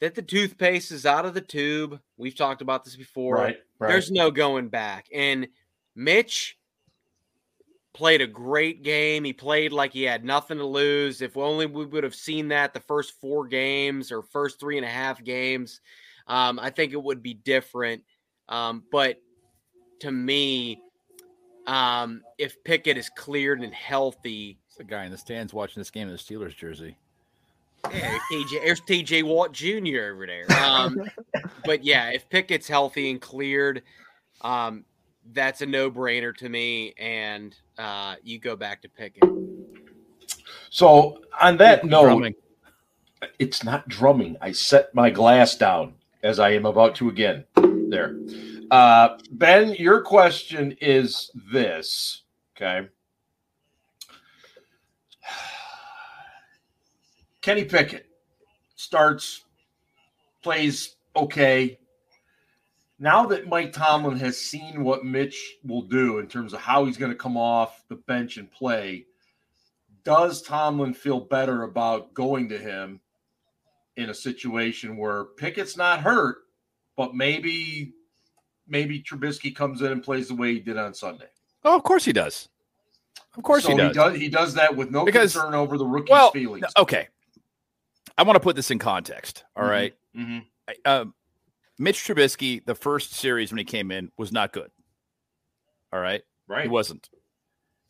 that 0.00 0.14
the 0.14 0.22
toothpaste 0.22 0.92
is 0.92 1.06
out 1.06 1.26
of 1.26 1.34
the 1.34 1.40
tube. 1.40 2.00
We've 2.16 2.36
talked 2.36 2.62
about 2.62 2.84
this 2.84 2.96
before. 2.96 3.36
right, 3.36 3.56
right. 3.78 3.88
There's 3.88 4.10
no 4.10 4.30
going 4.30 4.68
back. 4.68 5.06
And 5.12 5.48
Mitch 5.96 6.56
played 7.94 8.20
a 8.20 8.26
great 8.26 8.82
game. 8.82 9.24
He 9.24 9.32
played 9.32 9.72
like 9.72 9.92
he 9.92 10.04
had 10.04 10.24
nothing 10.24 10.58
to 10.58 10.64
lose. 10.64 11.20
If 11.20 11.36
only 11.36 11.66
we 11.66 11.84
would 11.84 12.04
have 12.04 12.14
seen 12.14 12.48
that 12.48 12.72
the 12.72 12.80
first 12.80 13.20
four 13.20 13.46
games 13.48 14.12
or 14.12 14.22
first 14.22 14.60
three 14.60 14.76
and 14.76 14.86
a 14.86 14.90
half 14.90 15.22
games, 15.24 15.80
um, 16.28 16.60
I 16.60 16.70
think 16.70 16.92
it 16.92 17.02
would 17.02 17.22
be 17.22 17.34
different. 17.34 18.04
Um, 18.48 18.84
but 18.92 19.16
to 20.00 20.12
me, 20.12 20.80
um, 21.66 22.22
if 22.38 22.62
Pickett 22.62 22.96
is 22.96 23.10
cleared 23.10 23.60
and 23.62 23.74
healthy, 23.74 24.60
It's 24.68 24.76
the 24.76 24.84
guy 24.84 25.04
in 25.04 25.10
the 25.10 25.18
stands 25.18 25.52
watching 25.52 25.80
this 25.80 25.90
game 25.90 26.08
in 26.08 26.14
the 26.14 26.18
Steelers 26.18 26.56
jersey. 26.56 26.96
Yeah, 27.92 28.18
TJ, 28.30 28.64
there's 28.64 28.80
TJ 28.82 29.22
Watt 29.24 29.52
Jr. 29.52 30.12
over 30.12 30.26
there. 30.26 30.46
Um, 30.62 30.98
but 31.64 31.84
yeah, 31.84 32.10
if 32.10 32.28
Pickett's 32.28 32.68
healthy 32.68 33.10
and 33.10 33.20
cleared, 33.20 33.82
um, 34.42 34.84
that's 35.32 35.62
a 35.62 35.66
no 35.66 35.90
brainer 35.90 36.36
to 36.36 36.48
me. 36.48 36.94
And 36.98 37.56
uh, 37.78 38.16
you 38.22 38.38
go 38.38 38.56
back 38.56 38.82
to 38.82 38.88
Pickett. 38.88 39.24
so 40.70 41.22
on 41.40 41.56
that 41.58 41.84
note, 41.84 42.04
Drumming. 42.04 42.34
it's 43.38 43.64
not 43.64 43.88
drumming. 43.88 44.36
I 44.40 44.52
set 44.52 44.94
my 44.94 45.10
glass 45.10 45.56
down 45.56 45.94
as 46.22 46.38
I 46.38 46.50
am 46.50 46.66
about 46.66 46.94
to 46.96 47.08
again. 47.08 47.44
There. 47.54 48.18
Uh, 48.70 49.16
ben, 49.30 49.74
your 49.74 50.02
question 50.02 50.76
is 50.80 51.30
this. 51.52 52.22
Okay. 52.56 52.88
Kenny 57.48 57.64
Pickett 57.64 58.04
starts, 58.76 59.46
plays 60.42 60.96
okay. 61.16 61.78
Now 62.98 63.24
that 63.24 63.48
Mike 63.48 63.72
Tomlin 63.72 64.18
has 64.18 64.36
seen 64.36 64.84
what 64.84 65.06
Mitch 65.06 65.56
will 65.64 65.80
do 65.80 66.18
in 66.18 66.26
terms 66.26 66.52
of 66.52 66.60
how 66.60 66.84
he's 66.84 66.98
going 66.98 67.10
to 67.10 67.16
come 67.16 67.38
off 67.38 67.82
the 67.88 67.94
bench 67.94 68.36
and 68.36 68.52
play, 68.52 69.06
does 70.04 70.42
Tomlin 70.42 70.92
feel 70.92 71.20
better 71.20 71.62
about 71.62 72.12
going 72.12 72.50
to 72.50 72.58
him 72.58 73.00
in 73.96 74.10
a 74.10 74.14
situation 74.14 74.98
where 74.98 75.24
Pickett's 75.24 75.74
not 75.74 76.00
hurt, 76.02 76.40
but 76.98 77.14
maybe 77.14 77.94
maybe 78.66 79.00
Trubisky 79.02 79.56
comes 79.56 79.80
in 79.80 79.90
and 79.90 80.02
plays 80.02 80.28
the 80.28 80.34
way 80.34 80.52
he 80.52 80.60
did 80.60 80.76
on 80.76 80.92
Sunday? 80.92 81.30
Oh, 81.64 81.74
of 81.74 81.82
course 81.82 82.04
he 82.04 82.12
does. 82.12 82.50
Of 83.38 83.42
course 83.42 83.64
so 83.64 83.70
he 83.70 83.76
does. 83.78 83.88
He 83.88 83.94
does. 83.94 84.16
He 84.18 84.28
does 84.28 84.52
that 84.52 84.76
with 84.76 84.90
no 84.90 85.06
Because- 85.06 85.32
concern 85.32 85.54
over 85.54 85.78
the 85.78 85.86
rookie's 85.86 86.10
Well, 86.10 86.30
feelings. 86.30 86.66
Okay. 86.76 87.08
I 88.18 88.24
want 88.24 88.36
to 88.36 88.40
put 88.40 88.56
this 88.56 88.70
in 88.70 88.78
context. 88.78 89.44
All 89.56 89.64
Mhm. 89.64 89.70
right. 89.70 89.94
Mhm. 90.14 90.46
I- 90.68 90.90
Um, 90.90 91.14
Mitch 91.78 91.98
Trubisky, 92.04 92.64
the 92.64 92.74
first 92.74 93.12
series 93.12 93.50
when 93.52 93.58
he 93.58 93.64
came 93.64 93.90
in, 93.92 94.10
was 94.18 94.32
not 94.32 94.52
good. 94.52 94.70
All 95.92 96.00
right. 96.00 96.22
Right. 96.48 96.64
He 96.64 96.68
wasn't. 96.68 97.08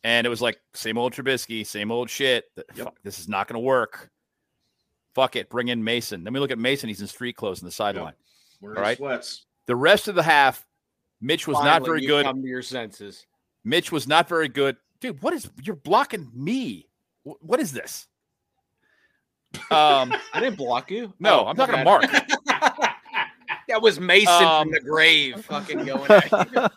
And 0.03 0.25
it 0.25 0.29
was 0.29 0.41
like 0.41 0.61
same 0.73 0.97
old 0.97 1.13
Trubisky, 1.13 1.65
same 1.65 1.91
old 1.91 2.09
shit. 2.09 2.45
Yep. 2.57 2.75
Fuck, 2.77 3.01
this 3.03 3.19
is 3.19 3.27
not 3.27 3.47
going 3.47 3.55
to 3.55 3.65
work. 3.65 4.09
Fuck 5.15 5.35
it. 5.35 5.49
Bring 5.49 5.67
in 5.69 5.83
Mason. 5.83 6.23
Then 6.23 6.31
we 6.33 6.39
look 6.39 6.51
at 6.51 6.59
Mason. 6.59 6.87
He's 6.87 7.01
in 7.01 7.07
street 7.07 7.35
clothes 7.35 7.61
on 7.61 7.65
the 7.65 7.71
sideline. 7.71 8.13
Wearing 8.61 8.77
All 8.77 8.83
right. 8.83 8.97
sweats. 8.97 9.45
The 9.65 9.75
rest 9.75 10.07
of 10.07 10.15
the 10.15 10.23
half, 10.23 10.65
Mitch 11.19 11.47
was 11.47 11.57
not 11.63 11.83
very 11.83 12.01
you 12.01 12.07
good. 12.07 12.25
Come 12.25 12.41
to 12.41 12.47
your 12.47 12.61
senses. 12.61 13.25
Mitch 13.63 13.91
was 13.91 14.07
not 14.07 14.29
very 14.29 14.47
good. 14.47 14.77
Dude, 14.99 15.21
what 15.21 15.33
is 15.33 15.49
you're 15.63 15.75
blocking 15.75 16.29
me? 16.33 16.87
What 17.23 17.59
is 17.59 17.71
this? 17.73 18.07
Um, 19.71 20.13
I 20.33 20.39
didn't 20.39 20.57
block 20.57 20.91
you. 20.91 21.13
no, 21.19 21.41
Oh, 21.41 21.45
I'm 21.47 21.55
talking 21.55 21.75
to. 21.77 21.83
Mark. 21.83 22.05
That 23.67 23.83
was 23.83 23.99
Mason 23.99 24.33
Um, 24.43 24.63
from 24.65 24.71
the 24.71 24.79
grave, 24.79 25.45
fucking 25.45 25.85
going 25.85 26.09
at 26.11 26.31
you. 26.51 26.67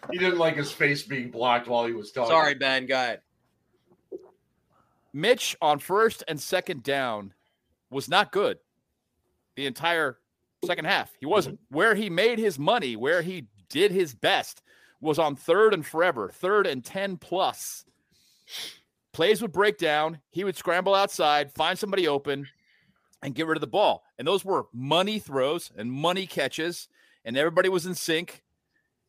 He 0.10 0.16
didn't 0.16 0.38
like 0.38 0.56
his 0.56 0.72
face 0.72 1.02
being 1.02 1.30
blocked 1.30 1.68
while 1.68 1.84
he 1.84 1.92
was 1.92 2.10
talking. 2.10 2.30
Sorry, 2.30 2.54
Ben. 2.54 2.86
Go 2.86 2.94
ahead. 2.94 3.20
Mitch 5.12 5.54
on 5.60 5.78
first 5.78 6.24
and 6.26 6.40
second 6.40 6.82
down 6.82 7.34
was 7.90 8.08
not 8.08 8.32
good 8.32 8.58
the 9.56 9.66
entire 9.66 10.18
second 10.64 10.86
half. 10.86 11.10
He 11.20 11.26
wasn't. 11.26 11.58
Where 11.68 11.94
he 11.94 12.08
made 12.08 12.38
his 12.38 12.58
money, 12.58 12.96
where 12.96 13.20
he 13.20 13.46
did 13.68 13.90
his 13.90 14.14
best, 14.14 14.62
was 15.02 15.18
on 15.18 15.36
third 15.36 15.74
and 15.74 15.84
forever, 15.84 16.30
third 16.32 16.66
and 16.66 16.82
10 16.82 17.18
plus. 17.18 17.84
Plays 19.12 19.42
would 19.42 19.52
break 19.52 19.78
down. 19.78 20.20
He 20.30 20.44
would 20.44 20.56
scramble 20.56 20.94
outside, 20.94 21.52
find 21.52 21.78
somebody 21.78 22.06
open, 22.06 22.46
and 23.22 23.34
get 23.34 23.46
rid 23.46 23.56
of 23.56 23.60
the 23.60 23.66
ball. 23.66 24.04
And 24.18 24.28
those 24.28 24.44
were 24.44 24.66
money 24.72 25.18
throws 25.18 25.70
and 25.76 25.90
money 25.90 26.26
catches, 26.26 26.88
and 27.24 27.36
everybody 27.36 27.68
was 27.68 27.86
in 27.86 27.94
sync. 27.94 28.42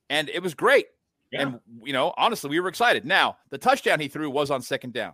And 0.10 0.30
it 0.30 0.42
was 0.42 0.56
great. 0.56 0.88
Yeah. 1.32 1.42
And, 1.42 1.60
you 1.84 1.94
know, 1.94 2.14
honestly, 2.18 2.50
we 2.50 2.60
were 2.60 2.70
excited. 2.70 3.06
Now, 3.06 3.38
the 3.52 3.60
touchdown 3.60 4.00
he 4.00 4.08
threw 4.08 4.30
was 4.30 4.50
on 4.50 4.62
second 4.62 4.94
down. 4.94 5.14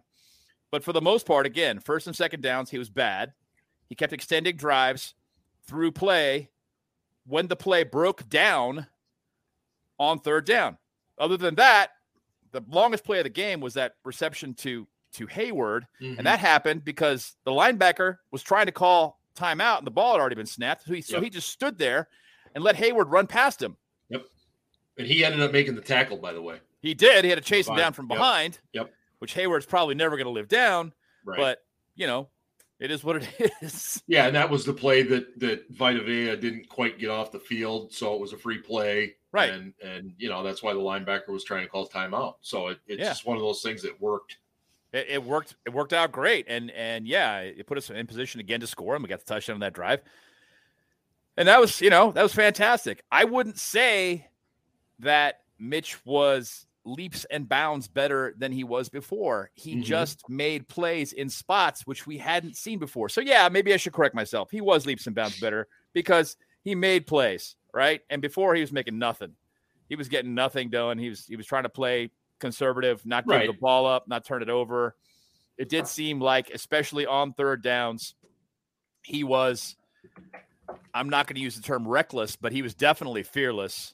But 0.71 0.83
for 0.83 0.93
the 0.93 1.01
most 1.01 1.25
part, 1.25 1.45
again, 1.45 1.79
first 1.79 2.07
and 2.07 2.15
second 2.15 2.41
downs, 2.41 2.69
he 2.69 2.77
was 2.77 2.89
bad. 2.89 3.33
He 3.87 3.95
kept 3.95 4.13
extending 4.13 4.55
drives 4.55 5.13
through 5.67 5.91
play 5.91 6.49
when 7.27 7.47
the 7.47 7.55
play 7.55 7.83
broke 7.83 8.29
down 8.29 8.87
on 9.99 10.19
third 10.19 10.45
down. 10.45 10.77
Other 11.17 11.37
than 11.37 11.55
that, 11.55 11.91
the 12.55 12.63
longest 12.75 13.03
play 13.03 13.19
of 13.19 13.23
the 13.25 13.29
game 13.29 13.59
was 13.61 13.73
that 13.75 13.95
reception 14.03 14.53
to 14.55 14.87
to 15.13 15.27
Hayward, 15.27 15.87
Mhm. 16.01 16.17
and 16.17 16.27
that 16.27 16.39
happened 16.39 16.83
because 16.83 17.35
the 17.45 17.51
linebacker 17.51 18.17
was 18.31 18.43
trying 18.43 18.65
to 18.65 18.73
call 18.73 19.19
timeout 19.35 19.77
and 19.77 19.87
the 19.87 19.91
ball 19.91 20.11
had 20.13 20.19
already 20.19 20.35
been 20.35 20.45
snapped. 20.45 20.83
So 20.85 20.93
he, 20.93 21.01
so 21.01 21.21
he 21.21 21.29
just 21.29 21.47
stood 21.49 21.77
there 21.77 22.09
and 22.53 22.63
let 22.63 22.75
Hayward 22.75 23.09
run 23.09 23.25
past 23.27 23.61
him. 23.61 23.77
Yep. 24.09 24.25
And 24.97 25.07
he 25.07 25.23
ended 25.23 25.39
up 25.41 25.51
making 25.53 25.75
the 25.75 25.81
tackle. 25.81 26.17
By 26.17 26.33
the 26.33 26.41
way. 26.41 26.59
He 26.81 26.93
did. 26.93 27.23
He 27.23 27.29
had 27.29 27.37
to 27.41 27.43
chase 27.43 27.67
him 27.67 27.75
down 27.77 27.93
from 27.93 28.09
Yep. 28.09 28.17
behind. 28.17 28.59
Yep. 28.73 28.93
Which 29.19 29.33
Hayward's 29.33 29.65
probably 29.65 29.95
never 29.95 30.17
going 30.17 30.25
to 30.27 30.31
live 30.31 30.47
down. 30.49 30.93
Right. 31.23 31.37
But 31.37 31.63
you 31.95 32.07
know, 32.07 32.27
it 32.79 32.91
is 32.91 33.01
what 33.03 33.15
it 33.23 33.51
is. 33.61 34.03
yeah, 34.07 34.27
and 34.27 34.35
that 34.35 34.49
was 34.49 34.65
the 34.65 34.73
play 34.73 35.01
that 35.03 35.39
that 35.39 35.69
Vita 35.69 36.01
Vea 36.01 36.35
didn't 36.35 36.67
quite 36.67 36.99
get 36.99 37.09
off 37.09 37.31
the 37.31 37.39
field, 37.39 37.93
so 37.93 38.13
it 38.15 38.19
was 38.19 38.33
a 38.33 38.37
free 38.37 38.57
play. 38.57 39.15
Right. 39.35 39.51
And 39.51 39.73
and 39.83 40.13
you 40.17 40.29
know 40.29 40.43
that's 40.43 40.63
why 40.63 40.73
the 40.73 40.79
linebacker 40.79 41.27
was 41.27 41.43
trying 41.43 41.63
to 41.63 41.69
call 41.69 41.87
timeout. 41.87 42.35
So 42.41 42.69
it, 42.69 42.79
it's 42.87 42.99
Yeah. 43.01 43.09
just 43.09 43.25
one 43.25 43.35
of 43.35 43.43
those 43.43 43.61
things 43.61 43.81
that 43.81 43.99
worked. 43.99 44.37
It, 44.93 45.07
it 45.09 45.23
worked. 45.23 45.55
It 45.65 45.73
worked 45.73 45.91
out 45.91 46.13
great, 46.13 46.45
and 46.47 46.71
and 46.71 47.05
yeah, 47.05 47.39
it 47.41 47.67
put 47.67 47.77
us 47.77 47.89
in 47.89 48.07
position 48.07 48.39
again 48.39 48.61
to 48.61 48.67
score, 48.67 48.95
and 48.95 49.03
we 49.03 49.09
got 49.09 49.19
the 49.19 49.25
touchdown 49.25 49.55
on 49.55 49.59
that 49.59 49.73
drive. 49.73 50.01
And 51.37 51.49
that 51.49 51.59
was, 51.59 51.81
you 51.81 51.89
know, 51.89 52.13
that 52.13 52.23
was 52.23 52.33
fantastic. 52.33 53.03
I 53.11 53.25
wouldn't 53.25 53.59
say 53.59 54.29
that 54.99 55.41
Mitch 55.59 55.97
was 56.05 56.65
leaps 56.85 57.25
and 57.25 57.49
bounds 57.49 57.89
better 57.89 58.33
than 58.37 58.53
he 58.53 58.63
was 58.63 58.87
before. 58.87 59.49
He 59.55 59.75
Mhm. 59.75 59.83
just 59.83 60.29
made 60.29 60.67
plays 60.69 61.11
in 61.11 61.29
spots 61.29 61.85
which 61.85 62.07
we 62.07 62.17
hadn't 62.17 62.55
seen 62.55 62.79
before. 62.79 63.09
So 63.09 63.19
yeah, 63.19 63.49
maybe 63.49 63.73
I 63.73 63.77
should 63.77 63.91
correct 63.91 64.15
myself. 64.15 64.49
He 64.51 64.61
was 64.61 64.85
leaps 64.85 65.07
and 65.07 65.15
bounds 65.15 65.39
better 65.39 65.67
because 65.93 66.37
he 66.65 66.75
made 66.75 67.07
plays, 67.07 67.55
right? 67.73 68.01
And 68.09 68.21
before 68.21 68.53
he 68.55 68.59
was 68.61 68.73
making 68.73 68.99
nothing. 68.99 69.31
He 69.87 69.95
was 69.95 70.09
getting 70.09 70.33
nothing 70.33 70.69
done. 70.69 70.97
He 70.97 71.09
was 71.09 71.25
he 71.25 71.35
was 71.37 71.45
trying 71.45 71.63
to 71.63 71.69
play 71.69 72.09
conservative, 72.39 73.05
not 73.05 73.25
give 73.25 73.37
Right. 73.37 73.47
the 73.47 73.53
ball 73.53 73.85
up, 73.85 74.07
not 74.09 74.25
turn 74.25 74.41
it 74.41 74.49
over. 74.49 74.95
It 75.57 75.69
did 75.69 75.87
seem 75.87 76.19
like, 76.19 76.49
especially 76.49 77.05
on 77.05 77.31
third 77.33 77.61
downs, 77.63 78.15
he 79.03 79.23
was. 79.23 79.77
I'm 80.93 81.09
not 81.09 81.27
going 81.27 81.35
to 81.35 81.41
use 81.41 81.55
the 81.55 81.61
term 81.61 81.87
reckless, 81.87 82.35
but 82.35 82.51
he 82.51 82.61
was 82.63 82.73
definitely 82.73 83.21
fearless. 83.23 83.93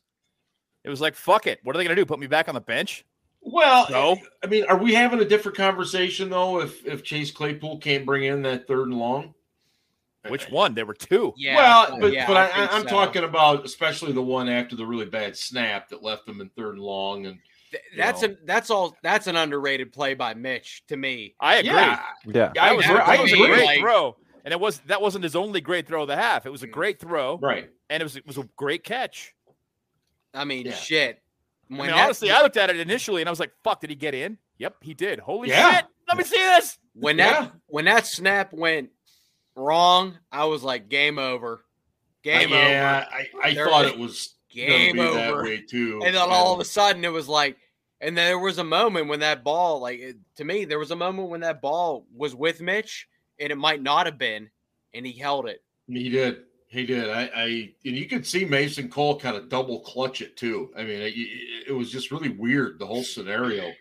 It 0.84 0.90
was 0.90 1.02
like, 1.02 1.16
fuck 1.16 1.46
it. 1.46 1.60
What 1.64 1.76
are 1.76 1.78
they 1.78 1.84
going 1.84 1.96
to 1.96 2.02
do? 2.02 2.06
Put 2.06 2.20
me 2.20 2.28
back 2.28 2.48
on 2.48 2.56
the 2.56 2.62
bench? 2.62 3.06
Well, 3.42 3.88
No. 3.90 4.18
I 4.44 4.48
mean, 4.48 4.64
are 4.70 4.78
we 4.78 4.94
having 4.94 5.20
a 5.20 5.26
different 5.26 5.58
conversation 5.58 6.30
though? 6.30 6.62
If 6.62 6.86
if 6.86 7.04
Chase 7.04 7.32
Claypool 7.32 7.80
can't 7.80 8.06
bring 8.06 8.24
in 8.24 8.42
that 8.44 8.66
third 8.68 8.88
and 8.88 8.98
long, 8.98 9.34
Which 10.28 10.50
one? 10.50 10.74
There 10.76 10.86
were 10.86 10.94
two. 10.94 11.34
Yeah. 11.36 11.56
well, 11.56 11.98
but 12.00 12.14
yeah, 12.14 12.28
but 12.28 12.38
I, 12.38 12.48
think 12.48 12.72
I, 12.72 12.76
am 12.78 12.84
so. 12.84 12.90
talking 12.90 13.24
about 13.24 13.66
especially 13.66 14.12
the 14.12 14.22
one 14.22 14.50
after 14.50 14.76
the 14.76 14.86
really 14.86 15.06
bad 15.06 15.36
snap 15.36 15.90
that 15.90 16.04
left 16.04 16.26
them 16.28 16.42
in 16.42 16.50
third 16.50 16.76
and 16.76 16.84
long, 16.84 17.26
and 17.26 17.40
Th- 17.72 17.84
That's 17.98 18.22
know. 18.22 18.30
a 18.30 18.36
that's 18.46 18.70
all 18.70 18.96
that's 19.02 19.28
an 19.28 19.36
underrated 19.36 19.94
play 19.94 20.14
by 20.14 20.34
Mitch 20.34 20.84
to 20.90 20.98
me. 20.98 21.36
I 21.40 21.56
agree. 21.56 21.72
yeah, 21.72 22.02
yeah. 22.26 22.52
I 22.60 22.74
was, 22.74 22.86
that 22.86 23.08
I 23.08 23.22
was 23.22 23.32
a 23.34 23.38
great 23.38 23.66
Like- 23.66 23.80
throw, 23.80 24.18
and 24.46 24.52
it 24.52 24.60
was 24.60 24.80
that 24.88 25.02
wasn't 25.02 25.24
his 25.24 25.36
only 25.38 25.62
great 25.62 25.88
throw 25.88 26.02
of 26.02 26.08
the 26.10 26.18
half. 26.18 26.46
It 26.46 26.50
was 26.52 26.64
a 26.64 26.68
Mm. 26.68 26.72
great 26.72 27.00
throw, 27.00 27.38
right. 27.38 27.70
and 27.90 28.02
it 28.02 28.04
was 28.04 28.16
it 28.18 28.28
was 28.28 28.38
a 28.38 28.44
great 28.58 28.84
catch. 28.84 29.34
I 30.34 30.44
mean, 30.46 30.66
Yeah. 30.68 30.74
shit. 30.76 31.16
I 31.72 31.76
When 31.78 31.88
mean, 31.88 31.96
that- 31.96 32.04
honestly, 32.04 32.30
I 32.32 32.42
looked 32.42 32.58
at 32.58 32.70
it 32.70 32.76
initially, 32.80 33.22
and 33.22 33.30
I 33.30 33.32
was 33.32 33.40
like, 33.40 33.54
"Fuck, 33.64 33.80
did 33.82 33.90
he 33.90 33.96
get 33.96 34.14
in?" 34.14 34.38
Yep, 34.58 34.76
he 34.82 34.94
did. 34.94 35.20
Holy 35.20 35.50
Yeah. 35.50 35.78
shit! 35.78 35.86
Let 36.10 36.18
me 36.18 36.24
see 36.26 36.38
this. 36.38 36.78
when 36.94 37.18
Yeah. 37.18 37.32
that 37.44 37.54
when 37.68 37.86
that 37.86 38.06
snap 38.06 38.52
went 38.52 38.90
wrong, 39.56 40.18
I 40.32 40.46
was 40.46 40.64
like, 40.64 40.90
game 40.90 41.20
over, 41.20 41.64
game 42.24 42.50
yeah, 42.50 43.06
over, 43.08 43.16
I, 43.44 43.50
I 43.50 43.54
There 43.54 43.68
thought 43.68 43.84
was- 43.86 43.94
it 43.94 44.00
was 44.00 44.36
game 44.50 45.00
over. 45.00 45.44
way 45.44 45.62
too. 45.62 46.02
And 46.06 46.16
then 46.16 46.22
all 46.22 46.54
of 46.54 46.60
a 46.60 46.66
sudden, 46.66 47.04
it 47.06 47.12
was 47.12 47.28
like, 47.28 47.58
and 48.00 48.18
there 48.18 48.40
was 48.40 48.58
a 48.58 48.64
moment 48.64 49.08
when 49.08 49.20
that 49.20 49.44
ball, 49.44 49.80
like 49.80 50.00
it, 50.00 50.18
to 50.38 50.44
me, 50.44 50.66
there 50.66 50.80
was 50.80 50.92
a 50.92 50.96
moment 50.96 51.30
when 51.30 51.42
that 51.42 51.62
ball 51.62 52.06
was 52.16 52.34
with 52.36 52.60
Mitch, 52.62 53.08
and 53.40 53.52
it 53.52 53.58
might 53.58 53.82
not 53.82 54.08
have 54.08 54.18
been, 54.18 54.50
and 54.94 55.06
he 55.06 55.14
held 55.14 55.48
it. 55.48 55.64
He 55.88 56.10
did. 56.10 56.44
He 56.68 56.86
did. 56.86 57.10
I, 57.10 57.30
I 57.36 57.46
and 57.86 57.96
you 57.98 58.08
could 58.08 58.26
see 58.26 58.46
Mason 58.46 58.88
Cole 58.90 59.20
kind 59.20 59.36
of 59.36 59.50
double 59.50 59.82
clutch 59.82 60.22
it 60.22 60.36
too. 60.38 60.72
I 60.76 60.84
mean, 60.84 61.02
it, 61.02 61.14
it 61.68 61.72
was 61.74 61.92
just 61.92 62.12
really 62.12 62.30
weird 62.30 62.80
the 62.80 62.86
whole 62.88 63.04
scenario. 63.04 63.72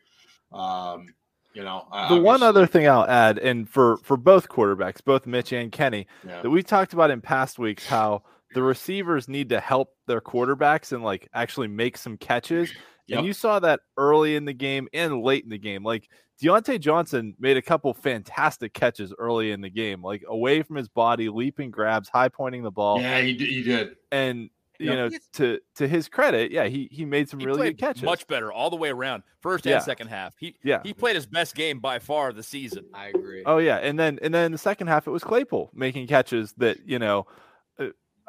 Um, 0.53 1.07
you 1.55 1.65
know, 1.65 1.87
uh, 1.91 2.09
The 2.15 2.21
one 2.21 2.43
other 2.43 2.67
thing 2.67 2.89
I'll 2.89 3.07
add, 3.07 3.39
and 3.39 3.69
for 3.69 3.99
for 3.99 4.17
both 4.17 4.49
quarterbacks, 4.49 5.05
both 5.05 5.27
Mitch 5.27 5.53
and 5.53 5.73
Kenny, 5.73 6.07
yeah. 6.27 6.43
that 6.43 6.51
we 6.51 6.63
talked 6.63 6.93
about 6.93 7.11
in 7.11 7.21
past 7.21 7.59
weeks, 7.59 7.87
how 7.87 8.23
the 8.55 8.63
receivers 8.63 9.29
need 9.29 9.49
to 9.51 9.61
help 9.61 9.95
their 10.07 10.21
quarterbacks 10.21 10.93
and 10.93 11.05
like 11.05 11.29
actually 11.35 11.69
make 11.69 11.97
some 11.97 12.17
catches. 12.17 12.73
Yep. 13.07 13.19
And 13.19 13.27
you 13.27 13.33
saw 13.33 13.59
that 13.61 13.81
early 13.97 14.37
in 14.37 14.45
the 14.45 14.53
game 14.53 14.89
and 14.93 15.23
late 15.23 15.45
in 15.45 15.51
the 15.51 15.59
game. 15.59 15.83
Like 15.83 16.09
Diontae 16.43 16.81
Johnson 16.81 17.35
made 17.39 17.57
a 17.57 17.63
couple 17.63 17.93
fantastic 17.93 18.73
catches 18.73 19.13
early 19.19 19.51
in 19.51 19.61
the 19.61 19.71
game, 19.71 20.03
like 20.03 20.23
away 20.27 20.63
from 20.63 20.77
his 20.77 20.89
body, 20.89 21.29
leaping 21.29 21.71
grabs, 21.71 22.09
high 22.09 22.29
pointing 22.29 22.63
the 22.63 22.71
ball. 22.71 23.01
yeah, 23.01 23.21
he. 23.21 23.35
He 23.35 23.63
did. 23.63 23.97
And 24.13 24.51
you 24.81 24.93
Yep. 24.93 25.13
know, 25.13 25.19
to 25.35 25.61
to 25.77 25.87
his 25.89 26.09
credit, 26.09 26.51
yeah, 26.51 26.65
he 26.65 26.89
he 26.91 27.05
made 27.05 27.29
some 27.29 27.39
He 27.41 27.47
really 27.47 27.69
good 27.71 27.79
catches. 27.79 28.03
much 28.03 28.27
better 28.27 28.51
all 28.53 28.71
the 28.71 28.77
way 28.77 28.89
around, 28.91 29.23
first 29.41 29.67
Yeah. 29.67 29.77
and 29.77 29.85
second 29.85 30.09
half. 30.09 30.35
He 30.39 30.57
yeah. 30.65 30.81
he 30.83 30.93
played 30.95 31.15
his 31.17 31.27
best 31.27 31.55
game 31.55 31.79
by 31.81 31.99
far 31.99 32.29
of 32.31 32.37
the 32.37 32.43
season. 32.43 32.87
I 32.95 33.09
agree. 33.09 33.43
Oh 33.45 33.59
yeah, 33.59 33.77
and 33.77 33.99
then 33.99 34.19
and 34.23 34.33
then 34.35 34.47
in 34.47 34.53
the 34.53 34.59
second 34.59 34.87
half 34.87 35.07
it 35.07 35.11
was 35.11 35.23
Claypool 35.23 35.71
making 35.75 36.07
catches 36.07 36.53
that 36.55 36.79
you 36.87 36.99
know. 36.99 37.27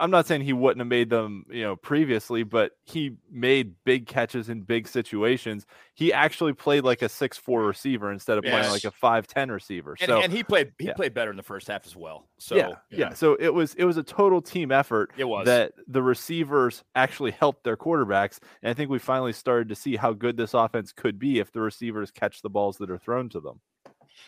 I'm 0.01 0.09
not 0.09 0.25
saying 0.25 0.41
he 0.41 0.51
wouldn't 0.53 0.79
have 0.79 0.87
made 0.87 1.11
them, 1.11 1.45
you 1.49 1.61
know, 1.61 1.75
previously, 1.75 2.41
but 2.41 2.71
he 2.83 3.17
made 3.29 3.75
big 3.85 4.07
catches 4.07 4.49
in 4.49 4.61
big 4.61 4.87
situations. 4.87 5.67
He 5.93 6.11
actually 6.11 6.53
played 6.53 6.83
like 6.83 7.03
a 7.03 7.09
six 7.09 7.37
four 7.37 7.63
receiver 7.63 8.11
instead 8.11 8.39
of 8.39 8.43
playing 8.43 8.71
like 8.71 8.83
a 8.83 8.89
five 8.91 9.27
ten 9.27 9.51
receiver. 9.51 9.95
And, 10.01 10.09
so 10.09 10.21
and 10.21 10.33
he 10.33 10.43
played 10.43 10.71
he 10.79 10.87
yeah. 10.87 10.93
played 10.93 11.13
better 11.13 11.29
in 11.29 11.37
the 11.37 11.43
first 11.43 11.67
half 11.67 11.85
as 11.85 11.95
well. 11.95 12.27
So 12.39 12.55
yeah, 12.55 12.69
yeah, 12.69 12.75
yeah. 12.97 13.13
So 13.13 13.37
it 13.39 13.53
was 13.53 13.75
it 13.75 13.85
was 13.85 13.97
a 13.97 14.03
total 14.03 14.41
team 14.41 14.71
effort 14.71 15.11
it 15.17 15.25
was. 15.25 15.45
that 15.45 15.73
the 15.87 16.01
receivers 16.01 16.83
actually 16.95 17.31
helped 17.31 17.63
their 17.63 17.77
quarterbacks. 17.77 18.39
And 18.63 18.71
I 18.71 18.73
think 18.73 18.89
we 18.89 18.97
finally 18.97 19.33
started 19.33 19.69
to 19.69 19.75
see 19.75 19.95
how 19.95 20.13
good 20.13 20.35
this 20.35 20.55
offense 20.55 20.91
could 20.91 21.19
be 21.19 21.37
if 21.37 21.51
the 21.51 21.61
receivers 21.61 22.09
catch 22.09 22.41
the 22.41 22.49
balls 22.49 22.77
that 22.79 22.89
are 22.89 22.97
thrown 22.97 23.29
to 23.29 23.39
them. 23.39 23.59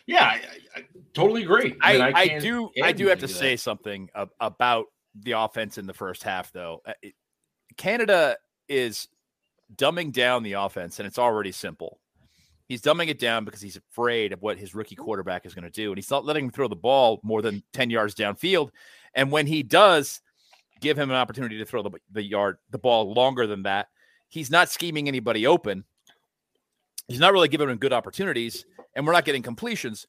Yeah, 0.06 0.24
I, 0.24 0.32
I, 0.32 0.39
I 0.75 0.84
totally 1.13 1.44
agree. 1.44 1.75
I, 1.82 1.94
mean, 1.94 2.01
I, 2.01 2.27
can't 2.27 2.42
do 2.42 2.70
I 2.84 2.92
do 2.92 3.08
have 3.08 3.20
to 3.20 3.25
anything 3.25 3.39
say 3.39 3.56
something 3.56 4.10
about 4.39 4.86
the 5.22 5.34
offense 5.34 5.77
in 5.77 5.86
the 5.86 5.93
first 5.93 6.24
half 6.24 6.51
though. 6.51 6.82
Uh, 6.86 6.93
it- 7.01 7.15
Canada 7.77 8.38
is 8.67 9.08
dumbing 9.75 10.12
down 10.12 10.43
the 10.43 10.53
offense 10.53 11.00
and 11.00 11.08
it's 11.08 11.17
already 11.17 11.51
simple. 11.51 12.00
He's 12.67 12.82
dumbing 12.82 13.10
it 13.10 13.20
down 13.20 13.46
because 13.46 13.62
he's 13.62 13.77
afraid 13.77 14.32
of 14.32 14.41
what 14.41 14.58
his 14.58 14.74
rookie 14.74 14.96
quarterback 14.96 15.46
is 15.46 15.53
going 15.53 15.63
to 15.65 15.70
do. 15.70 15.91
And 15.91 15.98
he's 15.98 16.10
not 16.10 16.25
letting 16.25 16.46
him 16.46 16.51
throw 16.51 16.67
the 16.67 16.75
ball 16.75 17.20
more 17.24 17.41
than 17.41 17.62
10 17.74 17.89
yards 17.89 18.15
downfield. 18.15 18.70
And 19.15 19.32
when 19.32 19.48
he 19.48 19.63
does 19.63 20.22
give 20.79 20.98
him 20.98 21.10
an 21.10 21.15
opportunity 21.15 21.58
to 21.58 21.65
throw 21.65 21.84
the, 21.84 21.91
the 22.12 22.24
yard, 22.24 22.58
the 22.72 22.77
ball 22.77 23.13
longer 23.13 23.48
than 23.48 23.63
that, 23.63 23.88
he's 24.29 24.50
not 24.50 24.70
scheming 24.70 25.08
anybody 25.08 25.46
open. 25.46 25.84
He's 27.08 27.20
not 27.20 27.34
really 27.34 27.50
giving 27.50 27.70
him 27.70 27.77
good 27.77 27.93
opportunities, 27.93 28.65
and 28.96 29.05
we're 29.05 29.13
not 29.13 29.25
getting 29.25 29.43
completions. 29.43 30.08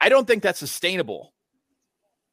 I 0.00 0.08
don't 0.08 0.26
think 0.26 0.42
that's 0.42 0.58
sustainable. 0.58 1.32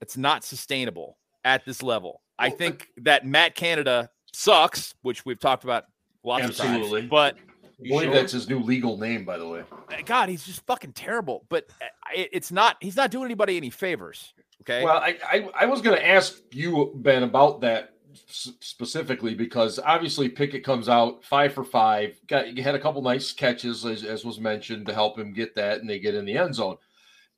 It's 0.02 0.18
not 0.18 0.44
sustainable 0.44 1.18
at 1.44 1.66
this 1.66 1.84
level. 1.84 2.22
I 2.40 2.50
think 2.50 2.90
that 2.98 3.26
Matt 3.26 3.56
Canada 3.56 4.10
sucks, 4.34 4.96
which 5.02 5.26
we've 5.26 5.40
talked 5.40 5.64
about 5.64 5.86
lots 6.24 6.44
Absolutely. 6.46 6.84
of 6.84 6.92
times. 6.92 7.10
But 7.10 7.36
I 7.80 7.88
believe 7.88 8.12
that's 8.12 8.32
his 8.32 8.50
new 8.50 8.60
legal 8.60 8.98
name, 8.98 9.26
by 9.26 9.38
the 9.38 9.48
way. 9.48 9.64
God, 10.06 10.30
he's 10.30 10.46
just 10.46 10.66
fucking 10.66 10.94
terrible. 10.94 11.46
But 11.50 11.66
uh, 11.82 11.86
it, 12.16 12.30
it's 12.34 12.52
not. 12.52 12.78
He's 12.82 12.96
not 12.96 13.12
doing 13.12 13.26
anybody 13.26 13.58
any 13.58 13.70
favors. 13.70 14.34
Okay. 14.62 14.84
Well, 14.84 14.98
I 14.98 15.18
I, 15.30 15.50
I 15.62 15.66
was 15.66 15.82
going 15.82 15.98
to 15.98 16.08
ask 16.08 16.36
you, 16.52 16.94
Ben, 16.96 17.24
about 17.24 17.62
that 17.62 17.94
specifically 18.16 19.34
because 19.34 19.80
obviously 19.80 20.30
Pickett 20.30 20.64
comes 20.64 20.88
out 20.88 21.24
five 21.24 21.54
for 21.54 21.64
five. 21.64 22.20
Got 22.28 22.48
he 22.48 22.62
had 22.62 22.76
a 22.76 22.80
couple 22.80 23.02
nice 23.02 23.32
catches 23.32 23.86
as, 23.86 24.04
as 24.04 24.24
was 24.26 24.40
mentioned 24.40 24.86
to 24.88 24.94
help 24.94 25.18
him 25.18 25.34
get 25.34 25.56
that, 25.56 25.80
and 25.80 25.90
they 25.90 26.00
get 26.00 26.16
in 26.16 26.26
the 26.26 26.38
end 26.38 26.56
zone. 26.56 26.78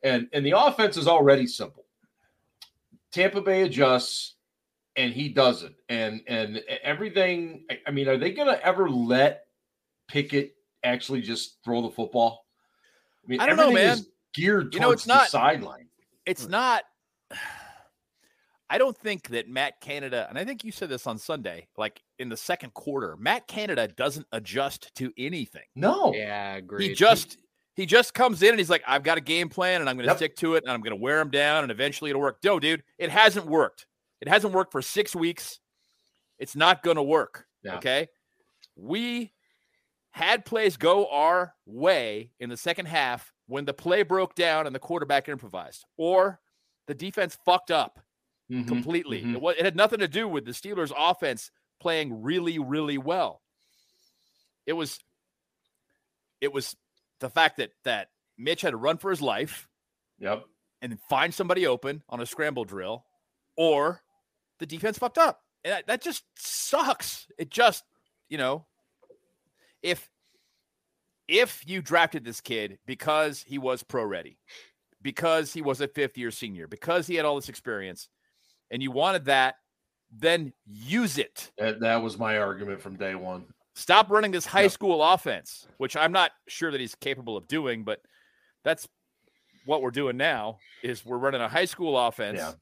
And 0.04 0.28
and 0.34 0.46
the 0.46 0.52
offense 0.52 0.98
is 0.98 1.08
already 1.08 1.48
simple. 1.48 1.85
Tampa 3.16 3.42
Bay 3.42 3.62
adjusts, 3.62 4.36
and 4.98 5.14
he 5.14 5.30
doesn't. 5.30 5.76
And 5.90 6.22
and 6.28 6.58
everything. 6.84 7.66
I- 7.72 7.80
I 7.88 7.92
mean, 7.92 8.10
are 8.10 8.18
they 8.18 8.32
going 8.34 8.50
to 8.50 8.64
ever 8.64 8.90
let 8.90 9.46
Pickett 10.10 10.56
actually 10.84 11.22
just 11.22 11.58
throw 11.64 11.82
the 11.82 11.90
football? 11.90 12.46
I 13.24 13.28
mean, 13.28 13.40
I 13.40 13.46
don't 13.46 13.58
know, 13.58 13.72
man. 13.72 13.94
is 13.98 14.10
Geared 14.34 14.74
towards 14.74 14.76
You 14.76 14.82
know, 14.82 14.92
it's 14.92 15.06
the 15.06 15.14
not- 15.14 15.30
sideline. 15.30 15.88
it's 16.26 16.44
hmm. 16.44 16.52
not. 16.52 16.84
I 18.70 18.78
don't 18.80 18.98
think 18.98 19.30
that 19.30 19.48
Matt 19.48 19.80
Canada, 19.80 20.26
and 20.28 20.38
I 20.40 20.44
think 20.44 20.64
you 20.64 20.72
said 20.72 20.90
this 20.90 21.06
on 21.08 21.18
Sunday, 21.20 21.68
like 21.78 22.02
in 22.20 22.30
the 22.30 22.36
second 22.36 22.74
quarter, 22.74 23.16
Matt 23.16 23.48
Canada 23.48 23.88
doesn't 23.88 24.26
adjust 24.32 24.94
to 24.96 25.14
anything. 25.18 25.62
No. 25.76 26.14
Yeah, 26.14 26.52
I 26.54 26.58
agree. 26.58 26.90
He 26.90 26.94
just 26.96 27.38
he 27.76 27.86
just 27.86 28.14
comes 28.14 28.42
in 28.42 28.50
and 28.50 28.60
he's 28.60 28.70
like, 28.70 28.84
I've 28.88 29.04
got 29.04 29.18
a 29.18 29.22
game 29.22 29.50
plan 29.50 29.82
and 29.82 29.90
I'm 29.90 29.96
going 29.98 30.06
to 30.08 30.12
Yep. 30.12 30.18
stick 30.18 30.36
to 30.38 30.56
it 30.56 30.64
and 30.64 30.72
I'm 30.72 30.82
going 30.82 30.96
to 30.96 31.02
wear 31.02 31.20
him 31.20 31.30
down 31.30 31.64
and 31.64 31.72
eventually 31.72 32.10
it'll 32.10 32.22
work. 32.22 32.38
No, 32.44 32.60
dude, 32.60 32.84
it 32.98 33.10
hasn't 33.10 33.46
worked. 33.46 33.86
It 34.22 34.28
hasn't 34.28 34.54
worked 34.54 34.72
for 34.72 34.82
six 34.82 35.16
weeks. 35.16 35.60
It's 36.40 36.56
not 36.56 36.84
going 36.84 36.96
to 36.96 37.04
work. 37.04 37.46
Yeah. 37.64 37.76
Okay. 37.78 38.08
We 38.76 39.32
had 40.12 40.46
plays 40.46 40.78
go 40.78 41.08
our 41.10 41.54
way 41.66 42.32
in 42.40 42.50
the 42.50 42.58
second 42.58 42.86
half 42.88 43.34
when 43.48 43.66
the 43.66 43.74
play 43.74 44.04
broke 44.04 44.36
down 44.36 44.66
and 44.68 44.74
the 44.76 44.80
quarterback 44.80 45.28
improvised, 45.30 45.84
or 45.98 46.40
the 46.88 46.94
defense 46.96 47.38
fucked 47.46 47.72
up 47.72 48.00
Mhm, 48.50 48.68
completely. 48.68 49.22
mhm. 49.24 49.36
It, 49.36 49.42
wa- 49.42 49.50
it 49.58 49.66
had 49.66 49.76
nothing 49.76 50.00
to 50.00 50.08
do 50.08 50.28
with 50.28 50.46
the 50.46 50.52
Steelers' 50.52 50.94
offense 50.98 51.52
playing 51.80 52.22
really, 52.24 52.58
really 52.60 52.98
well. 52.98 53.42
It 54.66 54.74
was, 54.74 55.00
it 56.42 56.54
was 56.54 56.76
the 57.20 57.30
fact 57.30 57.58
that 57.58 57.72
that 57.84 58.10
Mitch 58.38 58.62
had 58.62 58.72
to 58.72 58.78
run 58.78 58.98
for 58.98 59.10
his 59.10 59.22
life 59.22 59.68
Yep. 60.20 60.46
and 60.82 61.00
find 61.10 61.34
somebody 61.34 61.68
open 61.68 62.04
on 62.10 62.22
a 62.22 62.26
scramble 62.26 62.66
drill, 62.66 63.06
or 63.58 64.02
the 64.60 64.66
defense 64.66 64.98
fucked 64.98 65.18
up. 65.18 65.42
And 65.64 65.74
that, 65.74 65.88
that 65.88 66.02
just 66.02 66.24
sucks. 66.38 67.28
It 67.38 67.50
just, 67.50 67.84
you 68.30 68.38
know, 68.38 68.66
if 69.82 70.10
if 71.28 71.64
you 71.68 71.82
drafted 71.82 72.24
this 72.24 72.40
kid 72.40 72.78
because 72.86 73.44
he 73.48 73.58
was 73.58 73.82
pro 73.84 74.04
ready, 74.04 74.38
because 75.02 75.54
he 75.54 75.62
was 75.62 75.82
a 75.82 75.88
fifth 75.88 76.18
year 76.18 76.32
senior, 76.32 76.68
because 76.68 77.08
he 77.08 77.16
had 77.16 77.26
all 77.26 77.36
this 77.36 77.50
experience, 77.50 78.10
and 78.70 78.84
you 78.84 78.92
wanted 78.92 79.26
that, 79.26 79.56
then 80.12 80.54
use 80.66 81.18
it. 81.18 81.52
That, 81.58 81.80
that 81.80 82.02
was 82.04 82.18
my 82.20 82.38
argument 82.38 82.80
from 82.82 82.96
day 82.96 83.16
one. 83.16 83.46
Stop 83.76 84.10
running 84.10 84.32
this 84.32 84.46
high 84.46 84.64
Yep. 84.64 84.72
school 84.72 85.04
offense, 85.04 85.68
which 85.78 85.98
I'm 85.98 86.12
not 86.14 86.32
sure 86.48 86.72
that 86.72 86.80
he's 86.80 86.96
capable 86.96 87.36
of 87.36 87.48
doing, 87.48 87.84
but 87.84 88.02
that's 88.64 88.88
what 89.66 89.82
we're 89.82 89.92
doing 89.92 90.16
now 90.18 90.60
is 90.82 91.06
we're 91.06 91.18
running 91.18 91.42
a 91.42 91.50
high 91.50 91.66
school 91.66 91.98
offense 92.00 92.38
Yeah. 92.40 92.54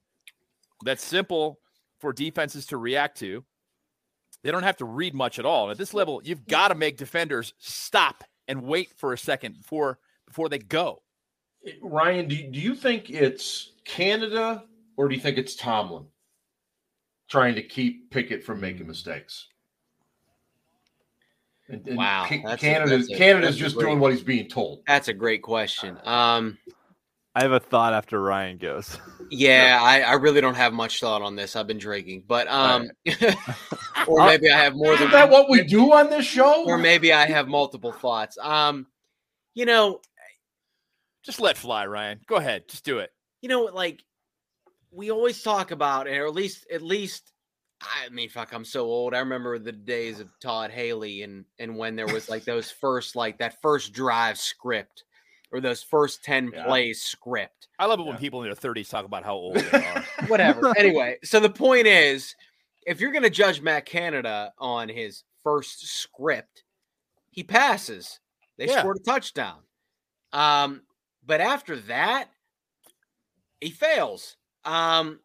that's 0.83 1.03
simple 1.03 1.59
for 1.99 2.13
defenses 2.13 2.65
to 2.67 2.77
react 2.77 3.17
to. 3.19 3.45
They 4.41 4.51
don't 4.51 4.63
have 4.63 4.77
to 4.77 4.85
read 4.85 5.13
much 5.13 5.37
at 5.39 5.45
all. 5.45 5.65
And 5.65 5.71
at 5.71 5.77
this 5.77 5.93
level, 5.93 6.19
you've 6.23 6.45
got 6.47 6.69
to 6.69 6.75
make 6.75 6.97
defenders 6.97 7.53
stop 7.59 8.23
and 8.47 8.63
wait 8.63 8.91
for 8.97 9.13
a 9.13 9.17
second 9.17 9.57
before 9.57 9.99
before 10.25 10.49
they 10.49 10.57
go. 10.59 11.03
Eh, 11.65 11.73
Ryan, 11.81 12.27
do, 12.27 12.35
do 12.51 12.59
you 12.59 12.75
think 12.75 13.09
it's 13.09 13.73
Canada 13.85 14.65
or 14.97 15.07
do 15.07 15.15
you 15.15 15.21
think 15.21 15.37
it's 15.37 15.55
Tomlin 15.55 16.07
trying 17.29 17.55
to 17.55 17.61
keep 17.63 18.09
Pickett 18.11 18.43
from 18.43 18.59
making 18.59 18.87
mistakes? 18.87 19.47
And, 21.69 21.87
and 21.87 21.97
Wow, 21.97 22.25
Ca- 22.27 22.57
Canada, 22.57 22.97
that's 22.97 23.09
a- 23.11 23.15
Canada's 23.17 23.57
just 23.57 23.75
great- 23.75 23.85
doing 23.87 23.99
what 23.99 24.11
he's 24.11 24.23
being 24.23 24.47
told. 24.49 24.81
That's 24.87 25.07
a 25.07 25.13
great 25.13 25.41
question. 25.41 25.97
Um, 26.03 26.57
I 27.35 27.41
have 27.41 27.51
a 27.51 27.59
thought 27.59 27.93
after 27.93 28.21
Ryan 28.21 28.57
goes. 28.59 28.97
yeah, 29.31 29.79
I, 29.81 30.01
I 30.01 30.13
really 30.13 30.39
don't 30.41 30.53
have 30.55 30.71
much 30.71 30.99
thought 30.99 31.23
on 31.23 31.35
this. 31.35 31.55
I've 31.55 31.65
been 31.65 31.79
drinking, 31.79 32.25
but 32.27 32.47
um, 32.47 32.91
or 34.07 34.21
Uh, 34.21 34.25
maybe 34.27 34.51
I 34.51 34.59
have 34.59 34.75
more 34.75 34.93
than 34.93 35.07
Isn't 35.07 35.11
that 35.13 35.31
what 35.31 35.49
we 35.49 35.63
do 35.63 35.93
on 35.93 36.09
this 36.11 36.25
show? 36.27 36.63
or 36.65 36.77
maybe 36.77 37.11
I 37.11 37.25
have 37.25 37.47
multiple 37.47 37.91
thoughts. 37.91 38.37
Um, 38.37 38.85
you 39.55 39.65
know, 39.65 39.99
Just 41.23 41.39
let 41.39 41.57
fly, 41.57 41.87
Ryan. 41.87 42.19
Go 42.27 42.35
ahead. 42.35 42.67
Just 42.69 42.85
do 42.85 42.99
it. 42.99 43.11
you 43.41 43.49
know, 43.49 43.63
like 43.63 44.03
we 44.91 45.09
always 45.09 45.41
talk 45.41 45.71
about, 45.71 46.07
or 46.07 46.27
at 46.27 46.33
least, 46.35 46.67
at 46.71 46.83
least, 46.83 47.32
I 47.83 48.09
mean, 48.09 48.29
fuck, 48.29 48.53
I'm 48.53 48.65
so 48.65 48.85
old. 48.85 49.13
I 49.13 49.19
remember 49.19 49.59
the 49.59 49.71
days 49.71 50.19
of 50.19 50.29
Todd 50.39 50.71
Haley 50.71 51.23
and 51.23 51.45
and 51.59 51.75
when 51.77 51.95
there 51.95 52.07
was 52.07 52.29
like 52.29 52.45
those 52.45 52.71
first, 52.81 53.15
like 53.15 53.37
that 53.39 53.61
first 53.61 53.93
drive 53.93 54.37
script 54.37 55.03
or 55.51 55.59
those 55.61 55.83
first 55.83 56.23
ten 56.23 56.51
Yeah. 56.53 56.63
plays 56.65 57.01
script. 57.01 57.67
I 57.79 57.85
love 57.85 57.99
it 57.99 58.05
when 58.05 58.17
people 58.17 58.41
in 58.43 58.47
their 58.47 58.55
30s 58.55 58.89
talk 58.89 59.05
about 59.05 59.23
how 59.23 59.33
old 59.33 59.57
they 59.57 59.79
are. 59.79 60.03
Whatever. 60.27 60.73
anyway, 60.77 61.17
so 61.23 61.39
the 61.39 61.49
point 61.49 61.87
is, 61.87 62.35
if 62.85 62.99
you're 63.01 63.11
going 63.11 63.23
to 63.23 63.29
judge 63.29 63.61
Matt 63.61 63.85
Canada 63.85 64.53
on 64.59 64.87
his 64.89 65.23
first 65.43 65.85
script, 65.87 66.63
he 67.31 67.43
passes. 67.43 68.19
They 68.57 68.67
Yeah. 68.67 68.79
scored 68.79 68.97
a 68.97 69.03
touchdown. 69.03 69.63
Um, 70.31 70.83
but 71.25 71.41
after 71.41 71.75
that, 71.77 72.29
he 73.59 73.71
fails. 73.71 74.37
Um, 74.65 75.19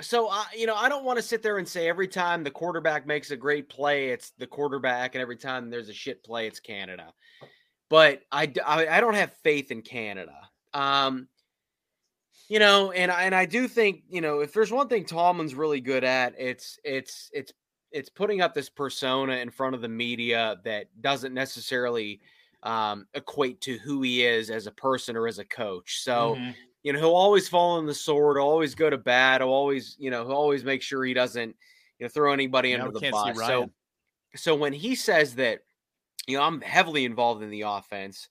so 0.00 0.28
I, 0.28 0.46
you 0.56 0.66
know, 0.66 0.74
I 0.74 0.88
don't 0.88 1.04
want 1.04 1.18
to 1.18 1.22
sit 1.22 1.42
there 1.42 1.58
and 1.58 1.68
say 1.68 1.88
every 1.88 2.08
time 2.08 2.42
the 2.44 2.50
quarterback 2.50 3.06
makes 3.06 3.30
a 3.30 3.36
great 3.36 3.68
play, 3.68 4.10
it's 4.10 4.30
the 4.32 4.46
quarterback, 4.46 5.14
and 5.14 5.22
every 5.22 5.36
time 5.36 5.70
there's 5.70 5.88
a 5.88 5.94
shit 5.94 6.22
play, 6.24 6.46
it's 6.46 6.60
Canada. 6.60 7.12
But 7.88 8.22
I, 8.32 8.52
I 8.66 9.00
don't 9.00 9.14
have 9.14 9.32
faith 9.42 9.70
in 9.70 9.82
Canada. 9.82 10.50
Um, 10.74 11.28
you 12.48 12.58
know, 12.58 12.90
and 12.92 13.10
I- 13.10 13.24
and 13.24 13.34
I 13.34 13.46
do 13.46 13.68
think 13.68 14.04
you 14.08 14.20
know 14.20 14.40
if 14.40 14.52
there's 14.52 14.72
one 14.72 14.88
thing 14.88 15.04
Tomlin's 15.04 15.54
really 15.54 15.80
good 15.80 16.04
at, 16.04 16.34
it's 16.38 16.78
it's 16.84 17.30
it's 17.32 17.52
it's 17.92 18.08
putting 18.08 18.40
up 18.40 18.54
this 18.54 18.68
persona 18.68 19.34
in 19.36 19.50
front 19.50 19.74
of 19.74 19.80
the 19.82 19.88
media 19.88 20.60
that 20.64 20.86
doesn't 21.00 21.34
necessarily 21.34 22.20
um, 22.62 23.06
equate 23.14 23.60
to 23.62 23.78
who 23.78 24.02
he 24.02 24.24
is 24.24 24.50
as 24.50 24.66
a 24.66 24.72
person 24.72 25.16
or 25.16 25.26
as 25.26 25.38
a 25.38 25.44
coach. 25.44 26.00
So 26.02 26.36
Mhm. 26.36 26.54
You 26.82 26.92
know 26.92 26.98
he'll 26.98 27.14
always 27.14 27.48
fall 27.48 27.78
on 27.78 27.86
the 27.86 27.94
sword, 27.94 28.38
always 28.38 28.74
go 28.74 28.88
to 28.90 28.98
bat, 28.98 29.42
always 29.42 29.96
you 29.98 30.10
know 30.10 30.24
he'll 30.26 30.36
always 30.36 30.64
make 30.64 30.82
sure 30.82 31.04
he 31.04 31.14
doesn't 31.14 31.56
you 31.98 32.04
know 32.04 32.08
throw 32.08 32.32
anybody 32.32 32.74
Now 32.76 32.86
under 32.86 32.98
the 32.98 33.10
bus. 33.10 33.36
So 33.38 33.70
so 34.36 34.54
when 34.54 34.72
he 34.72 34.94
says 34.94 35.34
that 35.36 35.60
you 36.26 36.36
know 36.36 36.42
I'm 36.42 36.60
heavily 36.60 37.04
involved 37.04 37.42
in 37.42 37.50
the 37.50 37.62
offense. 37.62 38.28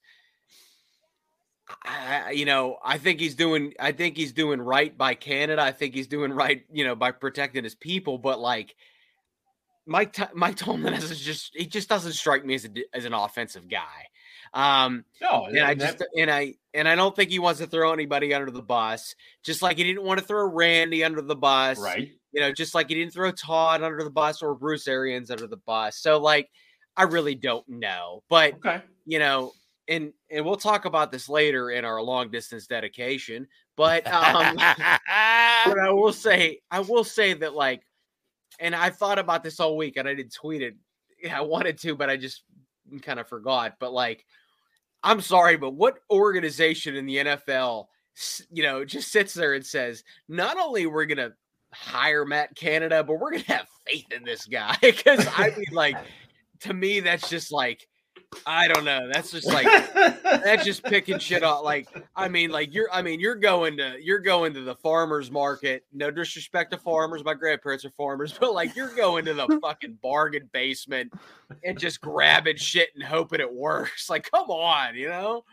I, 1.84 2.32
you 2.32 2.46
know, 2.46 2.78
I 2.84 2.98
think 2.98 3.20
he's 3.20 3.36
doing. 3.36 3.74
I 3.78 3.92
think 3.92 4.16
he's 4.16 4.32
doing 4.32 4.60
right 4.60 4.96
by 4.96 5.14
Canada. 5.14 5.62
I 5.62 5.70
think 5.70 5.94
he's 5.94 6.08
doing 6.08 6.32
right, 6.32 6.64
you 6.72 6.84
know, 6.84 6.96
by 6.96 7.12
protecting 7.12 7.62
his 7.62 7.76
people. 7.76 8.18
But 8.18 8.40
like, 8.40 8.74
Mike 9.86 10.12
T- 10.12 10.24
Mike 10.34 10.56
Tomlin 10.56 10.94
is 10.94 11.20
just 11.20 11.54
he 11.54 11.66
just 11.66 11.88
doesn't 11.88 12.14
strike 12.14 12.44
me 12.44 12.54
as 12.54 12.64
a 12.64 12.70
as 12.92 13.04
an 13.04 13.14
offensive 13.14 13.68
guy. 13.68 14.08
Um, 14.52 15.04
No, 15.20 15.46
and 15.46 15.58
I 15.60 15.70
and 15.72 15.80
that- 15.80 15.98
just 15.98 16.10
and 16.16 16.30
I 16.30 16.54
and 16.74 16.88
I 16.88 16.94
don't 16.94 17.14
think 17.14 17.30
he 17.30 17.38
wants 17.38 17.60
to 17.60 17.66
throw 17.66 17.92
anybody 17.92 18.32
under 18.34 18.50
the 18.50 18.62
bus. 18.62 19.14
Just 19.44 19.62
like 19.62 19.76
he 19.76 19.84
didn't 19.84 20.02
want 20.04 20.20
to 20.20 20.26
throw 20.26 20.46
Randy 20.48 21.04
under 21.04 21.20
the 21.22 21.36
bus, 21.36 21.78
right. 21.78 22.10
You 22.32 22.40
know, 22.40 22.52
just 22.52 22.74
like 22.74 22.88
he 22.88 22.94
didn't 22.94 23.12
throw 23.12 23.30
Todd 23.32 23.82
under 23.82 24.02
the 24.04 24.10
bus 24.10 24.40
or 24.42 24.54
Bruce 24.54 24.86
Arians 24.86 25.30
under 25.32 25.46
the 25.48 25.56
bus. 25.56 25.96
So 25.96 26.18
like, 26.18 26.48
I 26.96 27.04
really 27.04 27.34
don't 27.34 27.68
know, 27.68 28.22
but 28.28 28.54
Okay. 28.54 28.82
you 29.04 29.18
know, 29.18 29.52
and 29.88 30.12
and 30.30 30.44
we'll 30.44 30.56
talk 30.56 30.84
about 30.84 31.10
this 31.10 31.28
later 31.28 31.70
in 31.70 31.84
our 31.84 32.00
long 32.02 32.30
distance 32.30 32.66
dedication. 32.68 33.48
But 33.76 34.06
um, 34.06 34.56
but 34.56 35.78
I 35.78 35.90
will 35.90 36.12
say, 36.12 36.60
I 36.70 36.80
will 36.80 37.04
say 37.04 37.32
that 37.34 37.54
like, 37.54 37.82
and 38.60 38.74
I 38.74 38.90
thought 38.90 39.18
about 39.18 39.42
this 39.42 39.58
all 39.60 39.76
week, 39.76 39.96
and 39.96 40.08
I 40.08 40.14
didn't 40.14 40.34
tweet 40.34 40.62
it. 40.62 40.76
Yeah, 41.22 41.38
I 41.38 41.42
wanted 41.42 41.78
to, 41.80 41.94
but 41.96 42.10
I 42.10 42.16
just 42.16 42.42
kind 43.02 43.18
of 43.18 43.28
forgot. 43.28 43.74
But 43.80 43.92
like, 43.92 44.24
I'm 45.02 45.20
sorry, 45.20 45.56
but 45.56 45.74
what 45.74 45.98
organization 46.10 46.96
in 46.96 47.06
the 47.06 47.16
NFL, 47.16 47.86
you 48.50 48.62
know, 48.62 48.84
just 48.84 49.10
sits 49.10 49.34
there 49.34 49.54
and 49.54 49.64
says, 49.64 50.04
not 50.28 50.58
only 50.58 50.86
we're 50.86 51.06
gonna 51.06 51.32
hire 51.72 52.24
Matt 52.24 52.54
Canada, 52.56 53.02
but 53.02 53.14
we're 53.14 53.32
gonna 53.32 53.44
have 53.44 53.68
faith 53.86 54.12
in 54.12 54.24
this 54.24 54.46
guy. 54.46 54.76
Because 54.80 55.26
I 55.36 55.50
mean, 55.56 55.66
like, 55.72 55.96
to 56.60 56.74
me, 56.74 57.00
that's 57.00 57.28
just 57.28 57.52
like 57.52 57.86
I 58.46 58.68
don't 58.68 58.84
know. 58.84 59.08
That's 59.12 59.32
just 59.32 59.46
like 59.46 59.66
that's 59.94 60.64
just 60.64 60.84
picking 60.84 61.18
shit 61.18 61.42
off. 61.42 61.64
Like, 61.64 61.88
I 62.14 62.28
mean, 62.28 62.50
like 62.50 62.72
you're 62.72 62.88
I 62.92 63.02
mean, 63.02 63.20
you're 63.20 63.34
going 63.34 63.76
to 63.78 63.96
you're 64.00 64.20
going 64.20 64.54
to 64.54 64.60
the 64.60 64.74
farmers 64.74 65.30
market. 65.30 65.84
No 65.92 66.10
disrespect 66.10 66.70
to 66.72 66.78
farmers. 66.78 67.24
My 67.24 67.34
grandparents 67.34 67.84
are 67.84 67.90
farmers, 67.90 68.32
but 68.40 68.54
like 68.54 68.76
you're 68.76 68.94
going 68.94 69.24
to 69.24 69.34
the 69.34 69.58
fucking 69.60 69.98
bargain 70.02 70.48
basement 70.52 71.12
and 71.64 71.78
just 71.78 72.00
grabbing 72.00 72.56
shit 72.56 72.90
and 72.94 73.02
hoping 73.02 73.40
it 73.40 73.52
works. 73.52 74.08
Like, 74.10 74.28
come 74.28 74.50
on, 74.50 74.96
you 74.96 75.08
know? 75.08 75.44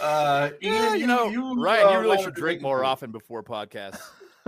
Uh 0.00 0.50
yeah, 0.60 0.94
you, 0.94 1.08
know, 1.08 1.24
you, 1.26 1.60
Ryan, 1.60 1.86
uh, 1.86 1.90
you 1.90 1.98
really 1.98 2.22
should 2.22 2.34
drink 2.34 2.62
more 2.62 2.84
often 2.84 3.10
before 3.10 3.42
podcasts. 3.42 3.98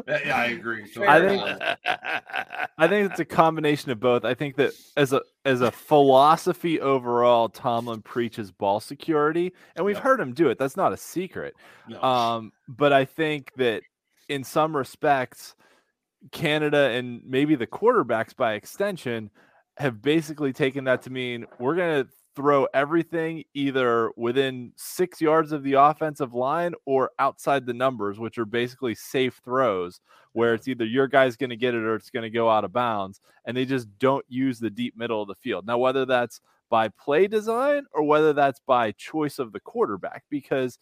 Yeah, 0.08 0.36
I 0.36 0.46
agree. 0.46 0.84
I 1.06 1.20
think 1.20 1.42
I 2.78 2.88
think 2.88 3.10
it's 3.10 3.20
a 3.20 3.24
combination 3.24 3.90
of 3.90 4.00
both. 4.00 4.24
I 4.24 4.34
think 4.34 4.56
that 4.56 4.72
as 4.96 5.12
a 5.12 5.22
as 5.44 5.60
a 5.60 5.70
philosophy 5.70 6.80
overall, 6.80 7.48
Tomlin 7.48 8.02
preaches 8.02 8.50
ball 8.50 8.80
security, 8.80 9.52
and 9.76 9.84
we've 9.84 9.96
yep. 9.96 10.04
heard 10.04 10.20
him 10.20 10.32
do 10.32 10.48
it. 10.48 10.58
That's 10.58 10.76
not 10.76 10.92
a 10.92 10.96
secret. 10.96 11.54
No. 11.88 12.02
Um, 12.02 12.52
but 12.68 12.92
I 12.92 13.04
think 13.04 13.52
that 13.56 13.82
in 14.28 14.44
some 14.44 14.76
respects, 14.76 15.54
Canada 16.32 16.90
and 16.90 17.22
maybe 17.24 17.54
the 17.54 17.66
quarterbacks 17.66 18.34
by 18.34 18.54
extension 18.54 19.30
have 19.76 20.00
basically 20.00 20.52
taken 20.52 20.84
that 20.84 21.02
to 21.02 21.10
mean 21.10 21.46
we're 21.58 21.76
going 21.76 22.04
to 22.04 22.10
throw 22.34 22.66
everything 22.74 23.44
either 23.54 24.10
within 24.16 24.72
six 24.76 25.20
yards 25.20 25.52
of 25.52 25.62
the 25.62 25.74
offensive 25.74 26.34
line 26.34 26.74
or 26.84 27.10
outside 27.18 27.64
the 27.64 27.72
numbers, 27.72 28.18
which 28.18 28.38
are 28.38 28.44
basically 28.44 28.94
safe 28.94 29.40
throws, 29.44 30.00
where 30.32 30.54
it's 30.54 30.66
either 30.66 30.84
your 30.84 31.06
guy's 31.06 31.36
going 31.36 31.50
to 31.50 31.56
get 31.56 31.74
it 31.74 31.82
or 31.82 31.94
it's 31.94 32.10
going 32.10 32.24
to 32.24 32.30
go 32.30 32.50
out 32.50 32.64
of 32.64 32.72
bounds. 32.72 33.20
And 33.44 33.56
they 33.56 33.64
just 33.64 33.88
don't 33.98 34.24
use 34.28 34.58
the 34.58 34.70
deep 34.70 34.96
middle 34.96 35.22
of 35.22 35.28
the 35.28 35.34
field. 35.36 35.66
Now, 35.66 35.78
whether 35.78 36.04
that's 36.04 36.40
by 36.70 36.88
play 36.88 37.26
design 37.26 37.84
or 37.92 38.02
whether 38.02 38.32
that's 38.32 38.60
by 38.66 38.92
choice 38.92 39.38
of 39.38 39.52
the 39.52 39.60
quarterback, 39.60 40.24
because, 40.30 40.78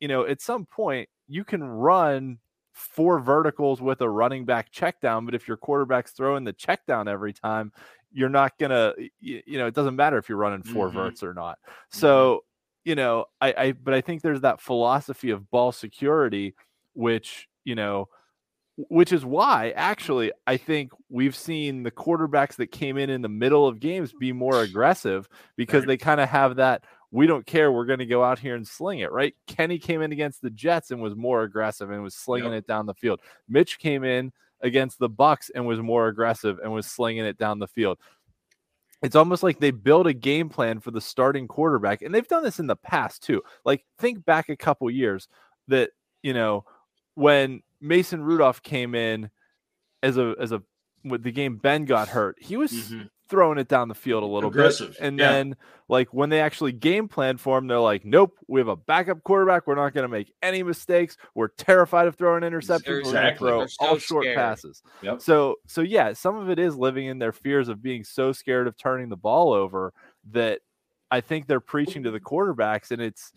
you 0.00 0.08
know, 0.08 0.26
at 0.26 0.40
some 0.40 0.64
point 0.64 1.08
you 1.28 1.44
can 1.44 1.62
run 1.62 2.38
four 2.72 3.20
verticals 3.20 3.80
with 3.80 4.00
a 4.00 4.08
running 4.08 4.44
back 4.44 4.70
check 4.70 5.00
down, 5.00 5.24
but 5.24 5.34
if 5.34 5.46
your 5.46 5.56
quarterback's 5.56 6.10
throwing 6.12 6.44
the 6.44 6.52
check 6.52 6.84
down 6.86 7.06
every 7.06 7.32
time, 7.32 7.72
you're 8.14 8.30
not 8.30 8.56
gonna 8.58 8.94
you, 9.20 9.42
you 9.46 9.58
know 9.58 9.66
it 9.66 9.74
doesn't 9.74 9.96
matter 9.96 10.16
if 10.16 10.28
you're 10.28 10.38
running 10.38 10.62
4 10.62 10.88
mm-hmm. 10.88 10.96
verts 10.96 11.22
or 11.22 11.34
not 11.34 11.58
mm-hmm. 11.58 11.98
so 11.98 12.36
mm-hmm. 12.36 12.90
you 12.90 12.94
know 12.94 13.26
I, 13.40 13.54
I 13.56 13.72
but 13.72 13.92
i 13.92 14.00
think 14.00 14.22
there's 14.22 14.42
that 14.42 14.60
philosophy 14.60 15.30
of 15.30 15.50
ball 15.50 15.72
security 15.72 16.54
which 16.94 17.48
you 17.64 17.74
know 17.74 18.08
which 18.76 19.12
is 19.12 19.24
why 19.24 19.72
actually 19.76 20.32
I 20.46 20.56
think 20.56 20.92
we've 21.08 21.36
seen 21.36 21.84
the 21.84 21.90
quarterbacks 21.90 22.56
that 22.56 22.72
came 22.72 22.98
in 22.98 23.08
in 23.08 23.22
the 23.22 23.28
middle 23.28 23.68
of 23.68 23.78
games 23.78 24.12
be 24.12 24.32
more 24.32 24.62
aggressive 24.62 25.28
because 25.56 25.82
right. 25.82 25.88
they 25.88 25.96
kind 25.96 26.20
of 26.20 26.28
have 26.28 26.56
that 26.56 26.82
we 27.12 27.28
don't 27.28 27.46
care 27.46 27.70
we're 27.70 27.84
going 27.84 28.00
to 28.00 28.06
go 28.06 28.24
out 28.24 28.40
here 28.40 28.56
and 28.56 28.66
sling 28.66 28.98
it 28.98 29.12
right 29.12 29.34
Kenny 29.46 29.78
came 29.78 30.02
in 30.02 30.10
against 30.10 30.42
the 30.42 30.50
Jets 30.50 30.90
and 30.90 31.00
was 31.00 31.14
more 31.14 31.42
aggressive 31.42 31.90
and 31.90 32.02
was 32.02 32.16
slinging 32.16 32.52
yep. 32.52 32.64
it 32.64 32.66
down 32.66 32.86
the 32.86 32.94
field 32.94 33.20
Mitch 33.48 33.78
came 33.78 34.02
in 34.02 34.32
against 34.64 34.98
the 34.98 35.08
Bucks 35.08 35.50
and 35.54 35.64
was 35.66 35.78
more 35.78 36.08
aggressive 36.08 36.58
and 36.58 36.72
was 36.72 36.86
slinging 36.86 37.24
it 37.24 37.38
down 37.38 37.60
the 37.60 37.68
field. 37.68 37.98
It's 39.02 39.14
almost 39.14 39.42
like 39.42 39.60
they 39.60 39.70
build 39.70 40.06
a 40.06 40.14
game 40.14 40.48
plan 40.48 40.80
for 40.80 40.90
the 40.90 41.00
starting 41.00 41.46
quarterback, 41.46 42.02
and 42.02 42.12
they've 42.12 42.26
done 42.26 42.42
this 42.42 42.58
in 42.58 42.66
the 42.66 42.76
past 42.76 43.22
too. 43.22 43.42
Like 43.64 43.84
think 43.98 44.24
back 44.24 44.48
a 44.48 44.56
couple 44.56 44.90
years 44.90 45.28
that 45.68 45.90
you 46.22 46.32
know 46.32 46.64
when 47.14 47.62
Mason 47.80 48.24
Rudolph 48.24 48.62
came 48.62 48.94
in 48.94 49.30
as 50.02 50.16
a 50.16 50.34
as 50.40 50.52
a 50.52 50.62
with 51.04 51.22
the 51.22 51.32
game 51.32 51.56
Ben 51.56 51.84
got 51.84 52.08
hurt, 52.08 52.36
he 52.40 52.56
was 52.56 52.72
mm-hmm 52.72 53.02
throwing 53.28 53.58
it 53.58 53.68
down 53.68 53.88
the 53.88 53.94
field 53.94 54.22
a 54.22 54.26
little 54.26 54.50
Aggressive. 54.50 54.90
bit. 54.90 55.00
And 55.00 55.18
yeah. 55.18 55.32
then, 55.32 55.56
like, 55.88 56.12
when 56.12 56.30
they 56.30 56.40
actually 56.40 56.72
game 56.72 57.08
plan 57.08 57.36
for 57.36 57.58
him, 57.58 57.66
they're 57.66 57.78
like, 57.78 58.04
nope, 58.04 58.36
we 58.48 58.60
have 58.60 58.68
a 58.68 58.76
backup 58.76 59.22
quarterback. 59.22 59.66
We're 59.66 59.74
not 59.74 59.94
going 59.94 60.02
to 60.04 60.08
make 60.08 60.32
any 60.42 60.62
mistakes. 60.62 61.16
We're 61.34 61.48
terrified 61.48 62.06
of 62.06 62.16
throwing 62.16 62.42
interceptions. 62.42 63.00
Exactly. 63.00 63.50
We're 63.50 63.66
throw 63.68 63.86
all 63.86 63.98
short 63.98 64.24
scared. 64.24 64.36
passes. 64.36 64.82
Yep. 65.02 65.22
So, 65.22 65.56
so 65.66 65.80
yeah, 65.80 66.12
some 66.12 66.36
of 66.36 66.50
it 66.50 66.58
is 66.58 66.76
living 66.76 67.06
in 67.06 67.18
their 67.18 67.32
fears 67.32 67.68
of 67.68 67.82
being 67.82 68.04
so 68.04 68.32
scared 68.32 68.66
of 68.66 68.76
turning 68.76 69.08
the 69.08 69.16
ball 69.16 69.52
over 69.52 69.92
that 70.32 70.60
I 71.10 71.20
think 71.20 71.46
they're 71.46 71.60
preaching 71.60 72.02
to 72.04 72.10
the 72.10 72.20
quarterbacks 72.20 72.90
and 72.90 73.00
it's, 73.00 73.32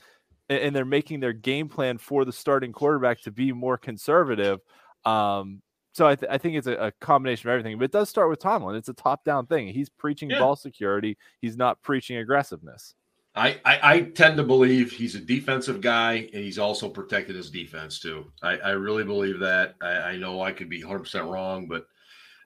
and 0.50 0.74
they're 0.74 0.86
making 0.86 1.20
their 1.20 1.34
game 1.34 1.68
plan 1.68 1.98
for 1.98 2.24
the 2.24 2.32
starting 2.32 2.72
quarterback 2.72 3.22
to 3.24 3.32
be 3.32 3.52
more 3.52 3.78
conservative. 3.78 4.62
Um, 5.04 5.62
so 5.98 6.06
I, 6.06 6.14
th- 6.14 6.32
I 6.32 6.38
think 6.38 6.56
it's 6.56 6.68
a, 6.68 6.74
a, 6.74 6.92
combination 6.92 7.50
of 7.50 7.54
everything, 7.54 7.80
but 7.80 7.86
it 7.86 7.92
does 7.92 8.08
start 8.08 8.30
with 8.30 8.38
Tomlin. 8.38 8.76
It's 8.76 8.88
a 8.88 8.94
top 8.94 9.24
down 9.24 9.48
thing. 9.48 9.68
He's 9.70 9.90
preaching 9.90 10.30
yeah. 10.30 10.38
ball 10.38 10.56
security. 10.56 11.18
He's 11.42 11.58
not 11.58 11.82
preaching 11.82 12.18
aggressiveness. 12.18 12.94
I, 13.34 13.60
I, 13.66 13.80
I, 13.82 14.02
tend 14.02 14.38
to 14.38 14.44
believe 14.44 14.92
he's 14.92 15.16
a 15.16 15.20
defensive 15.20 15.82
guy 15.82 16.30
and 16.34 16.44
he's 16.44 16.60
also 16.60 16.88
protected 16.88 17.36
his 17.36 17.50
defense 17.50 18.00
too. 18.00 18.32
I, 18.44 18.58
I 18.58 18.70
really 18.72 19.06
believe 19.06 19.40
that. 19.40 19.74
I, 19.82 19.88
I, 19.88 20.18
know 20.18 20.40
I 20.40 20.52
could 20.52 20.70
be 20.70 20.84
100% 20.84 21.32
wrong, 21.32 21.68
but 21.68 21.88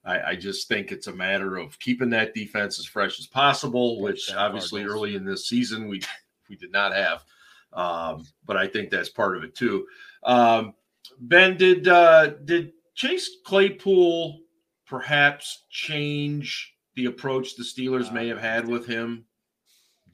I, 0.06 0.22
I, 0.22 0.36
just 0.38 0.70
think 0.70 0.94
it's 0.94 1.08
a 1.08 1.14
matter 1.14 1.58
of 1.58 1.78
keeping 1.80 2.10
that 2.12 2.34
defense 2.34 2.80
as 2.80 2.86
fresh 2.86 3.20
as 3.20 3.28
possible, 3.28 4.00
which 4.00 4.34
obviously 4.34 4.86
early 4.86 5.16
in 5.16 5.26
this 5.26 5.50
season 5.50 5.90
we 5.90 6.02
we 6.50 6.56
did 6.56 6.72
not 6.72 6.94
have. 6.94 7.26
Um, 7.74 8.26
but 8.46 8.56
I 8.56 8.68
think 8.68 8.90
that's 8.90 9.10
part 9.10 9.36
of 9.36 9.44
it 9.44 9.56
too. 9.56 9.88
Um, 10.24 10.74
ben, 11.20 11.58
did 11.58 11.90
uh, 11.90 12.28
did 12.46 12.74
Chase 12.96 13.30
Claypool 13.46 14.42
perhaps 14.86 15.66
change 15.70 16.76
the 16.96 17.06
approach 17.06 17.56
the 17.56 17.64
Steelers 17.64 18.12
may 18.12 18.28
have 18.28 18.40
had 18.40 18.68
with 18.68 18.86
him 18.86 19.26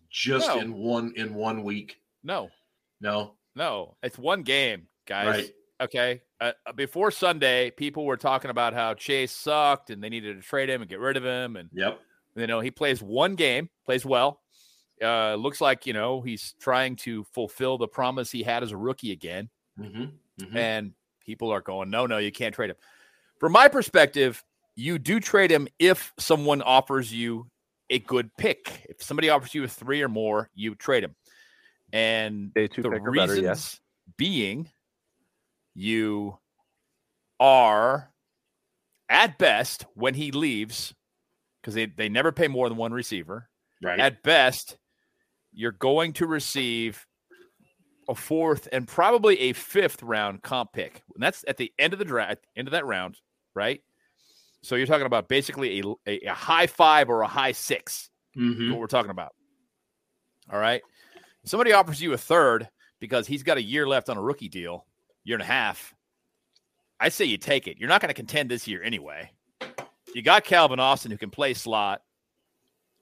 just 0.09 0.47
no. 0.47 0.59
in 0.59 0.73
one 0.73 1.13
in 1.15 1.33
one 1.33 1.63
week? 1.63 1.97
No, 2.23 2.49
no, 3.01 3.33
no. 3.55 3.95
It's 4.03 4.17
one 4.17 4.43
game, 4.43 4.87
guys. 5.05 5.27
Right. 5.27 5.51
Okay. 5.81 6.21
Uh, 6.39 6.51
uh, 6.65 6.73
before 6.73 7.11
Sunday, 7.11 7.71
people 7.71 8.05
were 8.05 8.17
talking 8.17 8.51
about 8.51 8.73
how 8.73 8.93
Chase 8.93 9.31
sucked 9.31 9.89
and 9.89 10.03
they 10.03 10.09
needed 10.09 10.35
to 10.35 10.41
trade 10.41 10.69
him 10.69 10.81
and 10.81 10.89
get 10.89 10.99
rid 10.99 11.17
of 11.17 11.25
him. 11.25 11.55
And 11.55 11.69
yep, 11.73 11.99
you 12.35 12.47
know 12.47 12.59
he 12.59 12.71
plays 12.71 13.01
one 13.01 13.35
game, 13.35 13.69
plays 13.85 14.05
well. 14.05 14.41
Uh, 15.01 15.35
looks 15.35 15.61
like 15.61 15.85
you 15.85 15.93
know 15.93 16.21
he's 16.21 16.53
trying 16.59 16.95
to 16.97 17.23
fulfill 17.25 17.77
the 17.77 17.87
promise 17.87 18.31
he 18.31 18.43
had 18.43 18.63
as 18.63 18.71
a 18.71 18.77
rookie 18.77 19.11
again. 19.11 19.49
Mm-hmm. 19.79 20.05
Mm-hmm. 20.43 20.57
And 20.57 20.93
people 21.27 21.51
are 21.51 21.61
going, 21.61 21.91
no, 21.91 22.07
no, 22.07 22.17
you 22.17 22.31
can't 22.31 22.55
trade 22.55 22.71
him. 22.71 22.77
From 23.39 23.51
my 23.51 23.67
perspective, 23.67 24.43
you 24.75 24.97
do 24.97 25.19
trade 25.19 25.51
him 25.51 25.67
if 25.77 26.13
someone 26.17 26.61
offers 26.61 27.13
you 27.13 27.47
a 27.89 27.99
good 27.99 28.31
pick. 28.37 28.85
If 28.89 29.03
somebody 29.03 29.29
offers 29.29 29.53
you 29.53 29.63
a 29.63 29.67
three 29.67 30.01
or 30.01 30.09
more, 30.09 30.49
you 30.55 30.73
trade 30.73 31.03
him. 31.03 31.15
And 31.93 32.51
the 32.53 32.69
reasons 32.69 33.29
better, 33.29 33.35
yes. 33.35 33.79
being 34.17 34.69
you 35.73 36.37
are 37.39 38.11
at 39.09 39.37
best 39.37 39.85
when 39.93 40.13
he 40.13 40.31
leaves, 40.31 40.93
because 41.61 41.75
they, 41.75 41.85
they 41.85 42.09
never 42.09 42.31
pay 42.31 42.47
more 42.47 42.67
than 42.67 42.77
one 42.77 42.91
receiver. 42.91 43.47
Right. 43.81 43.99
At 43.99 44.21
best, 44.21 44.77
you're 45.53 45.71
going 45.71 46.13
to 46.13 46.27
receive 46.27 47.06
a 48.07 48.15
fourth 48.15 48.67
and 48.71 48.87
probably 48.87 49.39
a 49.39 49.53
fifth 49.53 50.01
round 50.01 50.41
comp 50.41 50.73
pick. 50.73 51.03
And 51.13 51.23
that's 51.23 51.43
at 51.47 51.57
the 51.57 51.71
end 51.77 51.93
of 51.93 51.99
the 51.99 52.05
draft, 52.05 52.45
end 52.55 52.67
of 52.67 52.71
that 52.71 52.85
round, 52.85 53.19
right? 53.53 53.81
So 54.63 54.75
you're 54.75 54.87
talking 54.87 55.05
about 55.05 55.27
basically 55.27 55.79
a, 55.79 55.83
a, 56.05 56.19
a 56.27 56.33
high 56.33 56.67
five 56.67 57.09
or 57.09 57.21
a 57.21 57.27
high 57.27 57.51
6 57.51 58.09
mm-hmm. 58.37 58.71
What 58.71 58.79
we're 58.79 58.87
talking 58.87 59.11
about. 59.11 59.33
All 60.51 60.59
right. 60.59 60.81
somebody 61.43 61.73
offers 61.73 62.01
you 62.01 62.13
a 62.13 62.17
third 62.17 62.69
because 62.99 63.27
he's 63.27 63.43
got 63.43 63.57
a 63.57 63.61
year 63.61 63.87
left 63.87 64.09
on 64.09 64.17
a 64.17 64.21
rookie 64.21 64.49
deal, 64.49 64.85
year 65.23 65.35
and 65.35 65.43
a 65.43 65.45
half. 65.45 65.93
I 66.99 67.09
say 67.09 67.25
you 67.25 67.37
take 67.37 67.67
it. 67.67 67.77
You're 67.77 67.89
not 67.89 68.01
going 68.01 68.09
to 68.09 68.15
contend 68.15 68.49
this 68.49 68.67
year 68.67 68.81
anyway. 68.81 69.31
You 70.13 70.21
got 70.21 70.45
Calvin 70.45 70.79
Austin 70.79 71.11
who 71.11 71.17
can 71.17 71.29
play 71.29 71.53
slot. 71.53 72.01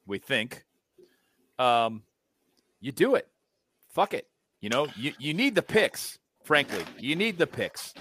We 0.06 0.18
think. 0.18 0.66
Um, 1.58 2.04
you 2.82 2.92
do 2.92 3.16
it. 3.16 3.28
Fuck 3.90 4.14
it. 4.14 4.28
You 4.62 4.70
know, 4.70 4.88
you, 4.96 5.14
you 5.20 5.34
need 5.34 5.56
the 5.56 5.62
picks, 5.62 6.18
frankly. 6.44 6.84
You 6.98 7.16
need 7.16 7.38
the 7.38 7.48
picks. 7.48 7.94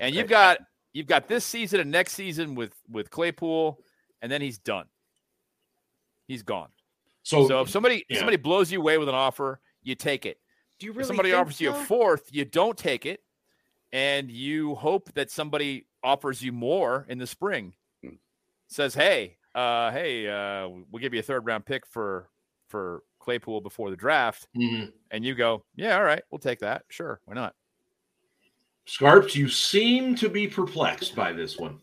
And 0.00 0.14
you've 0.14 0.28
got 0.28 0.58
you've 0.92 1.06
got 1.06 1.28
this 1.28 1.44
season 1.44 1.80
and 1.80 1.90
next 1.90 2.12
season 2.14 2.54
with 2.54 2.72
with 2.90 3.10
Claypool, 3.10 3.78
and 4.20 4.30
then 4.30 4.40
he's 4.40 4.58
done. 4.58 4.86
He's 6.26 6.42
gone. 6.42 6.68
So, 7.22 7.46
so 7.46 7.60
if 7.60 7.70
somebody 7.70 8.04
yeah. 8.08 8.18
somebody 8.18 8.36
blows 8.36 8.72
you 8.72 8.80
away 8.80 8.98
with 8.98 9.08
an 9.08 9.14
offer, 9.14 9.60
you 9.82 9.94
take 9.94 10.26
it. 10.26 10.38
Do 10.78 10.86
you 10.86 10.92
really? 10.92 11.02
If 11.02 11.06
somebody 11.06 11.32
offers 11.32 11.56
so? 11.56 11.64
you 11.64 11.70
a 11.70 11.74
fourth, 11.74 12.28
you 12.32 12.44
don't 12.44 12.76
take 12.76 13.06
it, 13.06 13.20
and 13.92 14.30
you 14.30 14.74
hope 14.74 15.12
that 15.14 15.30
somebody 15.30 15.86
offers 16.02 16.42
you 16.42 16.52
more 16.52 17.06
in 17.08 17.18
the 17.18 17.26
spring. 17.26 17.74
Says, 18.68 18.94
"Hey, 18.94 19.36
uh, 19.54 19.90
hey, 19.92 20.28
uh, 20.28 20.68
we'll 20.90 21.00
give 21.00 21.14
you 21.14 21.20
a 21.20 21.22
third 21.22 21.46
round 21.46 21.64
pick 21.66 21.86
for 21.86 22.28
for 22.68 23.02
Claypool 23.22 23.60
before 23.62 23.88
the 23.90 23.96
draft, 23.96 24.48
Mhm. 24.56 24.92
and 25.10 25.24
you 25.24 25.34
go, 25.34 25.64
yeah, 25.76 25.96
all 25.96 26.04
right, 26.04 26.22
we'll 26.30 26.38
take 26.38 26.58
that. 26.60 26.84
Sure, 26.88 27.20
why 27.24 27.34
not? 27.34 27.54
Scarps, 28.86 29.34
you 29.34 29.48
seem 29.48 30.14
to 30.16 30.28
be 30.28 30.46
perplexed 30.48 31.14
by 31.14 31.32
this 31.32 31.56
one. 31.56 31.80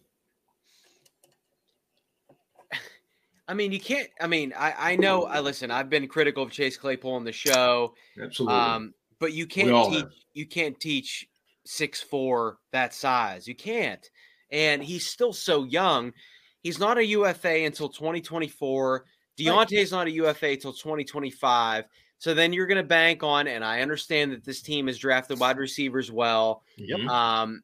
I 3.47 3.53
mean, 3.53 3.71
you 3.71 3.79
can't. 3.79 4.09
I 4.19 4.27
mean, 4.27 4.53
I 4.57 4.91
I 4.91 4.95
know. 4.95 5.23
I 5.25 5.39
listen. 5.39 5.71
I've 5.71 5.89
been 5.89 6.07
critical 6.07 6.43
of 6.43 6.51
Chase 6.51 6.77
Claypool 6.77 7.13
on 7.13 7.23
the 7.23 7.31
show, 7.31 7.95
Absolutely. 8.21 8.55
um, 8.57 8.93
but 9.19 9.33
you 9.33 9.47
can't 9.47 9.91
teach. 9.91 10.01
have. 10.01 10.11
You 10.33 10.45
can't 10.45 10.79
teach 10.79 11.27
six 11.65 12.01
four 12.01 12.57
that 12.71 12.93
size. 12.93 13.47
You 13.47 13.55
can't. 13.55 14.07
And 14.51 14.83
he's 14.83 15.07
still 15.07 15.33
so 15.33 15.63
young. 15.63 16.13
He's 16.61 16.79
not 16.79 16.97
a 16.97 17.05
UFA 17.05 17.65
until 17.65 17.87
2024. 17.89 19.05
Diontae's 19.39 19.91
not 19.91 20.07
a 20.07 20.11
UFA 20.11 20.57
till 20.57 20.73
2025. 20.73 21.85
So 22.17 22.33
then 22.33 22.51
you're 22.51 22.67
going 22.67 22.77
to 22.77 22.83
bank 22.83 23.23
on, 23.23 23.47
and 23.47 23.63
I 23.63 23.81
understand 23.81 24.31
that 24.33 24.43
this 24.43 24.61
team 24.61 24.87
has 24.87 24.97
drafted 24.97 25.39
wide 25.39 25.57
receivers 25.57 26.11
well. 26.11 26.63
Mhm. 26.77 27.09
Um, 27.09 27.63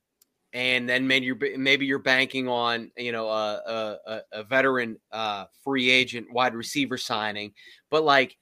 and 0.53 0.87
then 0.87 1.05
maybe 1.05 1.25
you're 1.25 1.57
maybe 1.57 1.85
you're 1.85 1.99
banking 1.99 2.47
on 2.47 2.89
you 2.95 3.11
know 3.11 3.27
a 3.27 3.55
a, 3.65 3.97
a- 4.13 4.21
a 4.39 4.43
veteran 4.45 4.97
uh, 5.11 5.45
free 5.63 5.89
agent 5.89 6.31
wide 6.31 6.55
receiver 6.55 6.97
signing, 6.97 7.53
but 7.89 8.03
like 8.05 8.37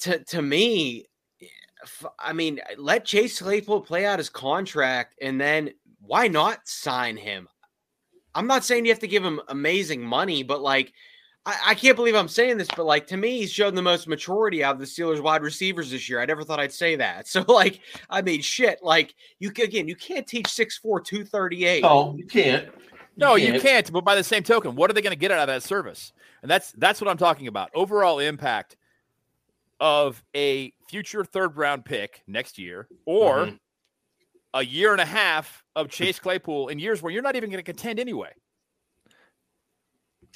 to 0.00 0.18
to 0.24 0.42
me, 0.42 1.06
I 2.18 2.32
mean, 2.32 2.60
let 2.76 3.04
Chase 3.04 3.40
Claypool 3.40 3.82
play 3.82 4.06
out 4.06 4.18
his 4.18 4.28
contract, 4.28 5.14
and 5.22 5.40
then 5.40 5.70
why 6.00 6.26
not 6.26 6.66
sign 6.66 7.16
him? 7.16 7.48
I'm 8.34 8.48
not 8.48 8.64
saying 8.64 8.84
you 8.84 8.90
have 8.90 8.98
to 8.98 9.06
give 9.06 9.24
him 9.24 9.40
amazing 9.48 10.02
money, 10.02 10.42
but 10.42 10.60
like. 10.60 10.92
I, 11.46 11.56
I 11.68 11.74
can't 11.74 11.96
believe 11.96 12.14
I'm 12.14 12.28
saying 12.28 12.56
this, 12.58 12.68
but 12.74 12.86
like 12.86 13.06
to 13.08 13.16
me, 13.16 13.38
he's 13.40 13.52
shown 13.52 13.74
the 13.74 13.82
most 13.82 14.08
maturity 14.08 14.64
out 14.64 14.74
of 14.74 14.80
the 14.80 14.86
Steelers 14.86 15.20
wide 15.22 15.42
receivers 15.42 15.90
this 15.90 16.08
year. 16.08 16.20
I 16.20 16.24
never 16.26 16.42
thought 16.42 16.58
I'd 16.60 16.72
say 16.72 16.96
that. 16.96 17.26
So 17.34 17.44
like, 17.48 17.80
I 18.08 18.22
mean, 18.22 18.40
shit. 18.40 18.78
Like 18.82 19.14
you 19.38 19.52
c- 19.54 19.62
again, 19.64 19.86
you 19.88 19.96
can't 19.96 20.26
teach 20.26 20.46
6'4", 20.46 21.04
238. 21.04 21.82
No, 21.82 22.14
you 22.16 22.26
can't. 22.26 22.68
No, 23.16 23.34
you 23.36 23.60
can't. 23.60 23.92
But 23.92 24.04
by 24.04 24.14
the 24.16 24.24
same 24.24 24.42
token, 24.42 24.74
what 24.74 24.90
are 24.90 24.94
they 24.94 25.02
going 25.02 25.12
to 25.12 25.18
get 25.18 25.30
out 25.30 25.38
of 25.40 25.46
that 25.48 25.62
service? 25.62 26.12
And 26.42 26.50
that's 26.50 26.72
that's 26.72 27.00
what 27.00 27.08
I'm 27.10 27.16
talking 27.16 27.46
about. 27.46 27.70
Overall 27.74 28.18
impact 28.18 28.76
of 29.80 30.22
a 30.34 30.72
future 30.88 31.24
third 31.24 31.56
round 31.56 31.84
pick 31.84 32.22
next 32.26 32.58
year, 32.58 32.88
or 33.06 33.46
Mhm. 33.46 33.58
a 34.54 34.64
year 34.64 34.92
and 34.92 35.00
a 35.00 35.04
half 35.06 35.62
of 35.76 35.88
Chase 35.90 36.18
Claypool 36.18 36.68
in 36.68 36.78
years 36.78 37.02
where 37.02 37.12
you're 37.12 37.22
not 37.22 37.36
even 37.36 37.50
going 37.50 37.62
to 37.62 37.70
contend 37.72 37.98
anyway. 38.00 38.30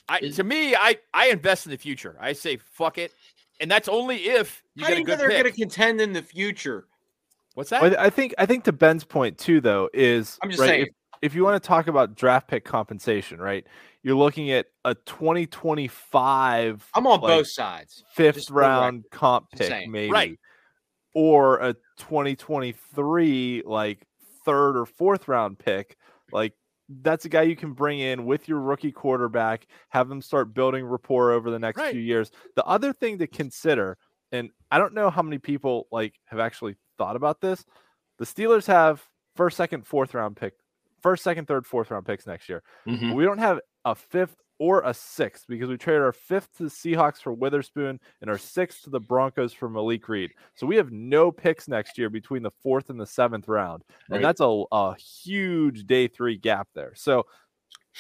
I 0.09 0.21
to 0.21 0.45
me, 0.45 0.75
I 0.75 0.97
I 1.13 1.29
invest 1.29 1.67
in 1.67 1.71
the 1.73 1.79
future. 1.79 2.17
I 2.21 2.33
say 2.33 2.57
fuck 2.57 2.99
it, 2.99 3.13
and 3.61 3.71
that's 3.71 3.89
only 3.89 4.17
if 4.17 4.63
you 4.75 4.85
How 4.85 4.91
get 4.91 4.95
do 4.95 4.97
a 4.97 5.01
you 5.01 5.05
know 5.07 5.13
good 5.13 5.21
they're 5.21 5.29
going 5.43 5.53
to 5.53 5.59
contend 5.59 6.01
in 6.01 6.13
the 6.13 6.23
future? 6.23 6.87
What's 7.55 7.71
that? 7.71 7.83
Well, 7.83 7.95
I 7.99 8.11
think 8.11 8.35
I 8.39 8.47
think 8.47 8.65
to 8.65 8.73
Ben's 8.73 9.05
point 9.05 9.37
too, 9.39 9.61
though, 9.61 9.89
is 9.93 10.39
I'm 10.43 10.51
just 10.51 10.61
right, 10.61 10.69
saying. 10.69 10.83
If, 10.83 10.89
if 11.21 11.35
you 11.35 11.43
want 11.45 11.61
to 11.61 11.67
talk 11.67 11.89
about 11.89 12.15
draft 12.15 12.47
pick 12.49 12.65
compensation, 12.65 13.41
right? 13.41 13.67
You're 14.05 14.15
looking 14.17 14.53
at 14.53 14.67
a 14.85 14.95
2025 14.95 16.91
I'm 16.95 17.07
on 17.07 17.21
like, 17.21 17.29
both 17.29 17.51
sides. 17.51 18.05
fifth 18.15 18.37
just 18.37 18.49
for 18.49 18.55
the 18.55 18.61
round 18.61 19.05
comp 19.11 19.51
pick, 19.51 19.67
saying. 19.69 19.91
maybe, 19.91 20.13
Right. 20.13 20.39
or 21.15 21.59
a 21.59 21.75
2023 21.99 23.63
like 23.67 24.07
third 24.45 24.77
or 24.79 24.87
fourth 24.87 25.27
round 25.29 25.59
pick. 25.59 25.97
Like 26.33 26.53
that's 26.89 27.25
a 27.25 27.29
guy 27.29 27.43
you 27.43 27.57
can 27.57 27.73
bring 27.73 28.01
in 28.01 28.25
with 28.25 28.49
your 28.49 28.61
rookie 28.61 28.93
quarterback, 28.93 29.67
have 29.91 30.09
them 30.09 30.23
start 30.23 30.55
building 30.55 30.85
rapport 30.87 31.33
over 31.33 31.51
the 31.51 31.59
next 31.59 31.79
Right. 31.79 31.93
few 31.93 32.01
years. 32.01 32.31
The 32.57 32.65
other 32.65 32.93
thing 32.93 33.19
to 33.19 33.27
consider, 33.27 33.99
and 34.33 34.51
I 34.71 34.79
don't 34.79 34.95
know 34.95 35.11
how 35.11 35.23
many 35.23 35.39
people 35.39 35.87
like 35.93 36.19
have 36.27 36.39
actually 36.41 36.77
thought 36.97 37.17
about 37.17 37.41
this. 37.41 37.65
The 38.19 38.25
Steelers 38.25 38.67
have 38.67 39.07
first, 39.37 39.57
second, 39.57 39.87
fourth 39.87 40.15
round 40.15 40.37
pick, 40.37 40.55
first, 41.03 41.23
second, 41.23 41.47
third, 41.47 41.67
fourth 41.67 41.91
round 41.91 42.07
picks 42.07 42.27
next 42.27 42.49
year. 42.49 42.63
Mhm. 42.87 43.15
We 43.15 43.25
don't 43.25 43.39
have 43.39 43.61
a 43.85 43.95
fifth 43.95 44.37
or 44.59 44.83
a 44.83 44.93
sixth 44.93 45.47
because 45.49 45.69
we 45.69 45.77
traded 45.77 46.03
our 46.03 46.13
fifth 46.13 46.57
to 46.57 46.65
the 46.65 46.69
Seahawks 46.69 47.19
for 47.19 47.33
Witherspoon 47.33 48.01
and 48.21 48.31
our 48.31 48.39
sixth 48.39 48.83
to 48.85 48.91
the 48.91 49.01
Broncos 49.01 49.53
for 49.53 49.69
Malik 49.69 50.09
Reed. 50.09 50.33
So 50.55 50.67
we 50.67 50.77
have 50.77 50.91
no 50.91 51.31
picks 51.31 51.69
next 51.69 51.97
year 51.99 52.11
between 52.11 52.43
the 52.43 52.51
fourth 52.51 52.91
and 52.91 53.01
the 53.01 53.07
seventh 53.07 53.49
round. 53.49 53.85
And 54.11 54.25
that's 54.25 54.41
a, 54.41 54.65
a 54.73 54.97
huge 54.97 55.87
day 55.87 56.09
three 56.09 56.37
gap 56.37 56.69
there. 56.75 56.93
So 56.97 57.27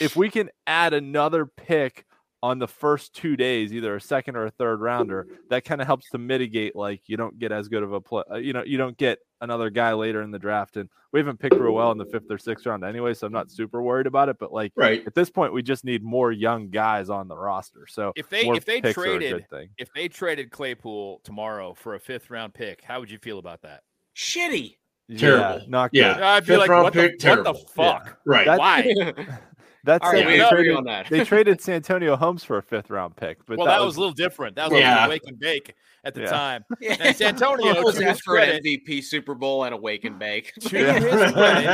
if 0.01 0.17
we 0.17 0.31
can 0.31 0.51
add 0.67 0.95
another 0.95 1.47
pick 1.47 2.05
on 2.43 2.59
the 2.59 2.69
first 2.69 3.15
two 3.15 3.37
days, 3.37 3.73
either 3.73 3.97
a 3.97 4.01
second 4.01 4.37
or 4.37 4.47
a 4.47 4.51
third 4.51 4.81
rounder, 4.81 5.27
that 5.51 5.65
kind 5.65 5.81
of 5.81 5.87
helps 5.87 6.09
to 6.11 6.19
mitigate 6.19 6.77
like 6.77 7.01
you 7.07 7.17
don't 7.17 7.39
get 7.39 7.51
as 7.53 7.69
good 7.69 7.83
of 7.83 7.93
a 7.93 8.01
play. 8.01 8.23
Uh, 8.31 8.37
you 8.37 8.53
know, 8.53 8.63
you 8.65 8.79
don't 8.79 8.97
get 8.97 9.19
another 9.41 9.71
guy 9.71 9.93
later 9.93 10.23
in 10.23 10.31
the 10.31 10.39
draft, 10.39 10.77
and 10.77 10.89
we 11.13 11.19
haven't 11.21 11.39
picked 11.41 11.57
real 11.57 11.73
well 11.73 11.91
in 11.91 11.99
the 11.99 12.05
fifth 12.05 12.31
or 12.31 12.39
sixth 12.39 12.65
round 12.67 12.85
anyway, 12.85 13.13
so 13.15 13.27
I'm 13.27 13.33
not 13.33 13.51
super 13.51 13.83
worried 13.83 14.07
about 14.07 14.29
it. 14.29 14.37
But 14.39 14.53
like 14.53 14.73
Right. 14.77 15.05
at 15.07 15.15
this 15.15 15.31
point, 15.31 15.53
we 15.53 15.63
just 15.63 15.85
need 15.85 16.03
more 16.05 16.31
young 16.31 16.69
guys 16.71 17.11
on 17.11 17.27
the 17.29 17.37
roster. 17.37 17.87
So 17.89 18.13
if 18.15 18.29
they 18.29 18.43
if 18.49 18.65
they 18.65 18.81
picks 18.83 18.97
are 18.99 19.03
a 19.03 19.05
traded 19.19 19.49
thing. 19.51 19.71
if 19.79 19.93
they 19.93 20.07
traded 20.09 20.51
Claypool 20.51 21.21
tomorrow 21.25 21.75
for 21.75 21.95
a 21.97 22.01
fifth 22.01 22.31
round 22.31 22.55
pick, 22.55 22.83
how 22.85 23.01
would 23.01 23.11
you 23.11 23.19
feel 23.19 23.39
about 23.39 23.63
that? 23.63 23.83
Shitty. 24.17 24.77
Terrible. 25.17 25.61
Yeah, 25.61 25.67
not 25.69 25.91
Yeah. 25.93 26.15
good. 26.15 26.23
I'd 26.23 26.41
be 26.41 26.47
Fifth 26.47 26.59
like, 26.59 26.71
round 26.71 26.85
what 26.85 26.93
the, 26.93 27.01
pick, 27.01 27.11
what 27.13 27.19
the 27.21 27.27
terrible. 27.27 27.55
fuck? 27.75 28.19
Right. 28.27 28.47
That- 28.47 28.59
Why? 28.59 28.93
That's 29.89 30.05
All 30.05 30.13
right, 30.13 30.27
it. 30.29 30.39
They 30.39 30.49
traded, 30.51 30.77
on 30.77 30.85
that. 30.85 31.09
they 31.09 31.25
traded 31.25 31.63
Santonio 31.63 32.15
Holmes 32.15 32.45
for 32.45 32.59
a 32.59 32.63
fifth 32.63 32.91
round 32.91 33.17
pick, 33.17 33.39
but 33.47 33.57
well, 33.57 33.67
that, 33.67 33.81
was, 33.81 33.97
a 33.97 34.01
little 34.01 34.13
different. 34.13 34.57
That 34.57 34.71
was 34.71 34.79
Yeah. 34.81 35.07
a 35.07 35.09
wake 35.09 35.23
and 35.27 35.39
bake 35.39 35.75
at 36.05 36.13
the 36.13 36.21
Yeah. 36.23 36.31
time. 36.31 36.65
Yeah. 36.81 36.97
And 37.01 37.17
Santonio, 37.17 37.73
It 37.75 37.83
was 37.83 37.95
to 37.97 38.05
his 38.05 38.19
an 38.19 38.23
credit- 38.27 38.63
MVP 38.65 39.03
Super 39.03 39.35
Bowl 39.35 39.65
and 39.65 39.75
a 39.75 39.79
wake 39.79 40.05
and 40.05 40.19
bake. 40.19 40.53
To 40.61 40.69
his 40.69 41.33
credit, 41.33 41.67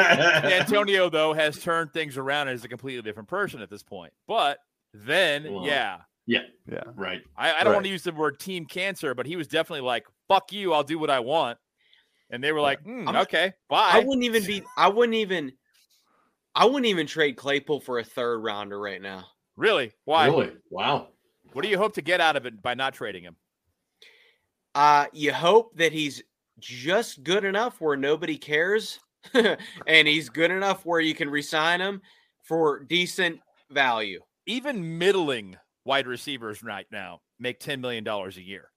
Antonio 0.52 1.10
though 1.10 1.32
has 1.32 1.58
turned 1.60 1.92
things 1.92 2.16
around 2.16 2.46
and 2.46 2.54
is 2.54 2.64
a 2.64 2.68
completely 2.68 3.02
different 3.02 3.28
person 3.28 3.60
at 3.60 3.68
this 3.68 3.82
point. 3.82 4.12
But 4.28 4.58
then, 4.92 5.52
Well, 5.52 5.66
yeah, 5.66 5.98
yeah. 6.26 6.42
right. 6.94 7.20
I, 7.36 7.52
I 7.54 7.64
don't 7.64 7.72
want 7.72 7.84
to 7.84 7.90
use 7.90 8.04
the 8.04 8.12
word 8.12 8.38
team 8.38 8.64
cancer, 8.66 9.12
but 9.14 9.26
he 9.26 9.34
was 9.34 9.48
definitely 9.48 9.80
like, 9.86 10.06
"Fuck 10.28 10.52
you, 10.52 10.72
I'll 10.72 10.84
do 10.84 11.00
what 11.00 11.10
I 11.10 11.18
want," 11.18 11.58
and 12.30 12.44
they 12.44 12.52
were 12.52 12.60
like, 12.60 12.80
"Hmm, 12.82 13.08
I'm- 13.08 13.16
"Okay, 13.22 13.52
I 13.70 13.98
wouldn't 13.98 14.22
even 14.24 14.44
be. 14.44 14.62
I 14.76 14.86
wouldn't 14.88 15.16
even. 15.16 15.52
I 16.54 16.66
wouldn't 16.66 16.86
even 16.86 17.06
trade 17.06 17.36
Claypool 17.36 17.80
for 17.80 17.98
a 17.98 18.04
third 18.04 18.38
rounder 18.38 18.78
right 18.78 19.02
now. 19.02 19.24
Really? 19.56 19.92
Why? 20.04 20.26
Really? 20.26 20.52
Wow. 20.70 21.08
What 21.52 21.62
do 21.62 21.68
you 21.68 21.78
hope 21.78 21.94
to 21.94 22.02
get 22.02 22.20
out 22.20 22.36
of 22.36 22.46
it 22.46 22.62
by 22.62 22.74
not 22.74 22.94
trading 22.94 23.24
him? 23.24 23.36
Uh, 24.74 25.06
you 25.12 25.32
hope 25.32 25.76
that 25.76 25.92
he's 25.92 26.22
just 26.58 27.22
good 27.22 27.44
enough 27.44 27.80
where 27.80 27.96
nobody 27.96 28.36
cares, 28.36 28.98
and 29.86 30.08
he's 30.08 30.28
good 30.28 30.50
enough 30.50 30.84
where 30.84 31.00
you 31.00 31.14
can 31.14 31.30
resign 31.30 31.80
him 31.80 32.02
for 32.42 32.80
decent 32.80 33.40
value. 33.70 34.20
Even 34.46 34.98
middling 34.98 35.56
wide 35.84 36.06
receivers 36.06 36.62
right 36.62 36.86
now 36.90 37.20
make 37.38 37.60
ten 37.60 37.80
million 37.80 38.04
dollars 38.04 38.36
a 38.36 38.42
year. 38.42 38.70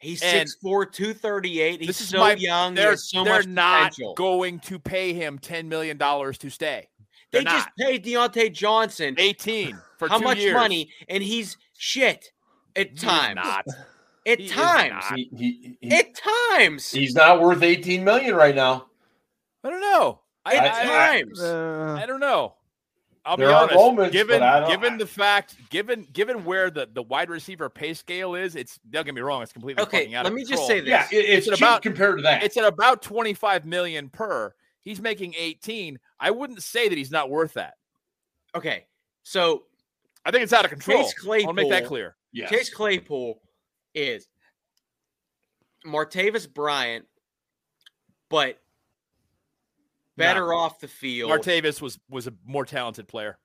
He's 0.00 0.22
And 0.22 0.48
6'4", 0.48 0.90
238. 0.92 1.80
He's 1.80 1.86
this 1.86 2.00
is 2.00 2.08
so 2.08 2.18
my- 2.18 2.34
young. 2.34 2.74
They're, 2.74 2.96
so 2.96 3.22
they're 3.22 3.34
much 3.40 3.46
not 3.46 3.90
potential. 3.90 4.14
going 4.14 4.58
to 4.60 4.78
pay 4.78 5.12
him 5.12 5.38
ten 5.38 5.68
million 5.68 5.96
dollars 5.98 6.38
to 6.38 6.50
stay. 6.50 6.88
they 7.32 7.44
They're 7.44 7.52
just 7.52 7.68
paid 7.78 8.04
Diontae 8.04 8.52
Johnson 8.52 9.14
eighteen 9.18 9.78
for 9.98 10.08
how 10.08 10.18
two 10.18 10.24
much 10.24 10.38
years. 10.38 10.54
money, 10.54 10.90
and 11.08 11.22
he's 11.22 11.56
shit 11.76 12.32
at 12.76 12.88
He 12.88 12.94
is 12.94 13.02
times. 13.02 13.34
not. 13.36 13.64
At 14.26 14.38
He 14.40 14.48
times. 14.48 15.04
not. 15.10 15.14
He, 15.18 15.30
he, 15.36 15.76
he- 15.80 15.92
At 15.92 16.06
times. 16.50 16.90
he's 16.90 17.14
not 17.14 17.40
worth 17.40 17.62
18 17.62 18.02
million 18.04 18.34
right 18.34 18.54
now. 18.54 18.86
I 19.64 19.68
don't 19.70 19.80
know. 19.80 20.20
I, 20.46 20.54
At 20.56 20.74
I- 20.74 20.84
times. 21.20 21.40
Uh, 21.42 21.98
I 22.00 22.06
don't 22.06 22.20
know. 22.20 22.54
I'll 23.24 23.36
There 23.36 23.48
be 23.48 23.52
honest. 23.52 23.74
moments, 23.74 24.12
given 24.12 24.38
but 24.40 24.48
I 24.48 24.60
don't- 24.60 24.70
given 24.70 24.98
the 24.98 25.06
fact, 25.06 25.56
given 25.68 26.02
given 26.12 26.44
where 26.44 26.70
the, 26.70 26.88
the 26.90 27.02
wide 27.02 27.28
receiver 27.28 27.68
pay 27.68 27.92
scale 27.92 28.34
is, 28.34 28.56
it's 28.56 28.78
don't 28.88 29.04
get 29.04 29.14
me 29.14 29.20
wrong, 29.20 29.42
it's 29.42 29.52
completely 29.52 29.82
Okay, 29.82 30.14
out 30.14 30.24
let 30.24 30.32
of 30.32 30.34
me 30.34 30.44
just 30.44 30.66
say 30.66 30.80
this. 30.80 30.88
Yeah, 30.88 31.06
it, 31.12 31.16
it's 31.16 31.46
It's 31.46 31.58
cheap 31.58 31.66
about- 31.66 31.82
compared 31.82 32.16
to 32.18 32.22
that. 32.22 32.42
It's 32.42 32.56
at 32.56 32.64
about 32.64 33.02
twenty 33.02 33.34
five 33.34 33.66
million 33.66 34.08
per. 34.08 34.54
He's 34.82 35.00
making 35.02 35.34
eighteen. 35.38 35.98
I 36.18 36.30
wouldn't 36.30 36.62
say 36.62 36.88
that 36.88 36.96
he's 36.96 37.10
not 37.10 37.28
worth 37.28 37.52
that. 37.54 37.74
Okay, 38.54 38.86
so 39.22 39.64
I 40.24 40.30
think 40.30 40.42
it's 40.44 40.52
out 40.54 40.64
of 40.64 40.70
control. 40.70 41.02
Chase 41.04 41.44
I'll 41.46 41.52
make 41.52 41.68
that 41.68 41.80
Claypool- 41.80 41.88
clear. 41.88 42.16
yes. 42.32 42.48
Chase 42.50 42.70
Claypool 42.72 43.42
is 43.94 44.26
Martavis 45.86 46.52
Bryant, 46.52 47.06
but 48.30 48.58
better 50.16 50.52
off 50.52 50.80
the 50.80 50.88
field. 50.88 51.30
Martavis 51.30 51.80
was 51.80 51.98
was 52.08 52.26
a 52.26 52.34
more 52.44 52.64
talented 52.64 53.08
player. 53.08 53.38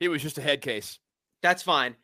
He 0.00 0.08
was 0.08 0.22
just 0.22 0.38
a 0.38 0.42
head 0.42 0.60
case. 0.60 0.98
That's 1.42 1.62
fine, 1.62 1.96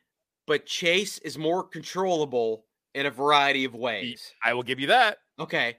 but 0.46 0.66
Chase 0.66 1.18
is 1.18 1.36
more 1.36 1.62
controllable 1.62 2.64
in 2.94 3.06
a 3.06 3.10
variety 3.10 3.64
of 3.64 3.74
ways. 3.74 4.32
I 4.44 4.54
will 4.54 4.62
give 4.62 4.80
you 4.80 4.88
that. 4.88 5.18
Okay. 5.38 5.76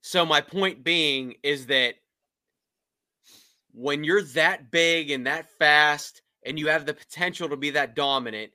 So 0.00 0.24
my 0.24 0.40
point 0.40 0.84
being 0.84 1.34
is 1.42 1.66
that 1.66 1.94
when 3.72 4.04
you're 4.04 4.22
that 4.22 4.70
big 4.70 5.10
and 5.10 5.26
that 5.26 5.50
fast 5.58 6.22
and 6.44 6.58
you 6.58 6.68
have 6.68 6.86
the 6.86 6.94
potential 6.94 7.48
to 7.48 7.56
be 7.56 7.70
that 7.70 7.94
dominant, 7.94 8.52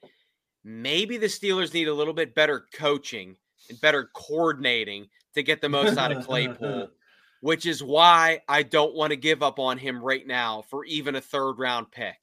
maybe 0.64 1.18
the 1.18 1.28
Steelers 1.28 1.74
need 1.74 1.88
a 1.88 1.94
little 1.94 2.14
bit 2.14 2.34
better 2.34 2.66
coaching 2.74 3.36
and 3.70 3.80
better 3.82 4.10
coordinating 4.14 5.08
to 5.36 5.44
get 5.44 5.62
the 5.62 5.70
most 5.70 5.98
out 5.98 6.12
of 6.12 6.26
Claypool, 6.26 6.88
which 7.42 7.66
is 7.66 7.84
why 7.84 8.40
I 8.48 8.64
don't 8.64 8.96
want 8.96 9.12
to 9.12 9.18
give 9.18 9.44
up 9.44 9.60
on 9.60 9.78
him 9.78 10.02
right 10.02 10.26
now 10.26 10.64
for 10.70 10.86
even 10.86 11.16
a 11.16 11.22
third 11.22 11.60
round 11.60 11.92
pick. 11.92 12.16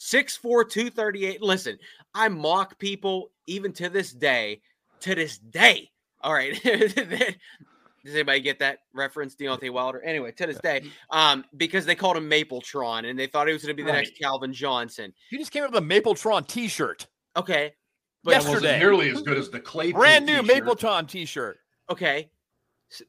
6'4, 0.00 0.68
238. 0.70 1.42
Listen, 1.42 1.78
I 2.14 2.28
mock 2.28 2.78
people 2.78 3.30
even 3.46 3.72
to 3.74 3.88
this 3.88 4.12
day. 4.12 4.62
To 5.00 5.14
this 5.14 5.38
day. 5.38 5.90
All 6.20 6.32
right. 6.32 6.60
Does 8.04 8.14
anybody 8.14 8.40
get 8.40 8.60
that 8.60 8.78
reference, 8.94 9.34
Deontay 9.34 9.70
Wilder? 9.70 10.00
Anyway, 10.02 10.30
to 10.32 10.46
this 10.46 10.58
day, 10.60 10.82
um, 11.10 11.44
because 11.56 11.84
they 11.84 11.94
called 11.96 12.16
him 12.16 12.30
Mapletron 12.30 13.08
and 13.10 13.18
they 13.18 13.26
thought 13.26 13.48
he 13.48 13.52
was 13.52 13.62
going 13.62 13.76
to 13.76 13.76
be 13.76 13.82
the 13.82 13.90
Right. 13.92 14.04
next 14.06 14.18
Calvin 14.18 14.52
Johnson. 14.52 15.12
He 15.30 15.36
just 15.36 15.50
came 15.50 15.64
up 15.64 15.72
with 15.72 15.82
a 15.82 15.86
Mapletron 15.86 16.46
T-shirt, 16.46 17.06
Okay, 17.36 17.72
But 18.24 18.30
it 18.34 18.36
wasn't 18.38 18.52
yesterday. 18.62 18.78
nearly 18.78 19.10
as 19.10 19.20
good 19.22 19.36
as 19.36 19.50
the 19.50 19.60
Claypool. 19.60 20.00
brand 20.00 20.26
new 20.26 20.40
t-shirt. 20.42 20.64
Mapletron 20.64 21.08
T-shirt. 21.08 21.58
okay, 21.90 22.18
S- 22.20 22.28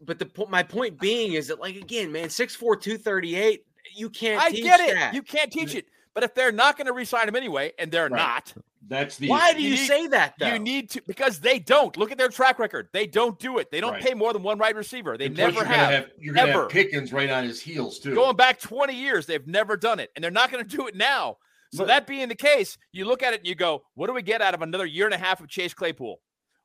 but 0.02 0.20
the 0.20 0.26
po- 0.26 0.48
my 0.48 0.64
point 0.64 1.00
being 1.00 1.34
is 1.34 1.48
that 1.48 1.60
like 1.60 1.76
again, 1.76 2.12
man, 2.12 2.28
6'4", 2.30 2.80
238, 2.82 3.64
You 3.96 4.10
can't. 4.10 4.42
I 4.42 4.52
teach 4.52 4.64
get 4.64 4.80
it. 4.80 4.94
that. 4.94 5.14
You 5.14 5.22
can't 5.22 5.52
teach 5.52 5.74
it. 5.76 5.86
But 6.14 6.24
if 6.24 6.34
they're 6.36 6.52
not 6.52 6.76
going 6.78 6.88
to 6.88 6.94
re-sign 6.94 7.28
him 7.30 7.36
anyway, 7.36 7.72
and 7.80 7.92
they're 7.92 8.10
Right. 8.10 8.18
not, 8.18 8.54
That's 8.88 9.18
the 9.18 9.28
Why 9.28 9.54
do 9.54 9.62
You 9.62 9.70
you, 9.70 9.76
need- 9.76 9.88
say 9.88 10.08
that 10.08 10.34
though? 10.40 10.48
you 10.54 10.58
need 10.60 10.90
to 10.92 11.02
because 11.06 11.40
they 11.40 11.60
don't. 11.60 11.96
Look 11.96 12.12
at 12.12 12.18
their 12.18 12.30
track 12.30 12.58
record. 12.58 12.90
They 12.92 13.06
don't 13.06 13.38
do 13.38 13.60
it. 13.60 13.70
They 13.70 13.82
don't 13.82 13.94
Right. 13.94 14.04
pay 14.04 14.14
more 14.16 14.34
than 14.34 14.42
one 14.42 14.58
wide 14.58 14.76
receiver. 14.76 15.16
They 15.18 15.28
And 15.28 15.38
never 15.38 15.52
you're 15.54 15.64
gonna 15.64 15.76
have. 15.76 16.10
You're 16.18 16.34
gonna 16.34 16.50
ever. 16.50 16.62
have 16.62 16.70
Pickens 16.72 17.14
right 17.14 17.30
on 17.30 17.44
his 17.44 17.62
heels 17.62 18.00
too. 18.00 18.16
Going 18.16 18.36
back 18.36 18.60
20 18.60 18.96
years, 18.96 19.28
they've 19.28 19.46
never 19.46 19.78
done 19.78 20.00
it, 20.00 20.10
and 20.16 20.24
they're 20.24 20.32
not 20.32 20.50
going 20.52 20.68
to 20.68 20.76
do 20.78 20.88
it 20.88 20.96
now. 20.96 21.38
So 21.72 21.80
But- 21.80 21.88
that 21.88 22.08
being 22.08 22.30
the 22.30 22.36
case, 22.36 22.78
you 22.92 23.06
look 23.06 23.22
at 23.22 23.34
it 23.34 23.42
and 23.42 23.48
you 23.48 23.54
go, 23.54 23.84
"What 23.94 24.08
do 24.08 24.14
we 24.14 24.24
get 24.24 24.42
out 24.42 24.56
of 24.56 24.64
another 24.64 24.88
year 24.88 25.06
and 25.06 25.14
a 25.14 25.20
half 25.20 25.40
of 25.40 25.48
Chase 25.50 25.76
Claypool? 25.76 26.20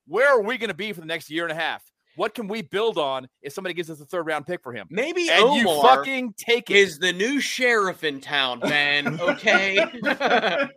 Where 0.07 0.29
are 0.31 0.41
we 0.41 0.57
going 0.57 0.69
to 0.69 0.75
be 0.75 0.95
for 0.95 1.01
the 1.01 1.07
next 1.07 1.29
year 1.31 1.43
and 1.45 1.53
a 1.53 1.61
half? 1.61 1.83
What 2.17 2.35
can 2.35 2.47
we 2.49 2.63
build 2.63 2.99
on 2.99 3.29
if 3.43 3.53
somebody 3.53 3.75
gives 3.75 3.91
us 3.91 4.01
a 4.01 4.05
third 4.05 4.27
round 4.27 4.47
pick 4.47 4.63
for 4.63 4.73
him?" 4.73 4.87
Maybe 4.91 5.29
And 5.31 5.55
you 5.55 5.65
fucking 5.83 6.35
take 6.37 6.71
it. 6.71 6.77
is 6.77 6.99
the 6.99 7.13
new 7.13 7.41
sheriff 7.41 8.05
in 8.05 8.21
town, 8.21 8.61
man? 8.61 9.21
Okay, 9.21 9.79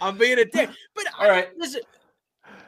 I'm 0.00 0.16
being 0.18 0.38
a 0.38 0.44
dick, 0.44 0.70
but 0.94 1.04
All 1.18 1.26
I, 1.26 1.28
right. 1.28 1.48
listen, 1.56 1.80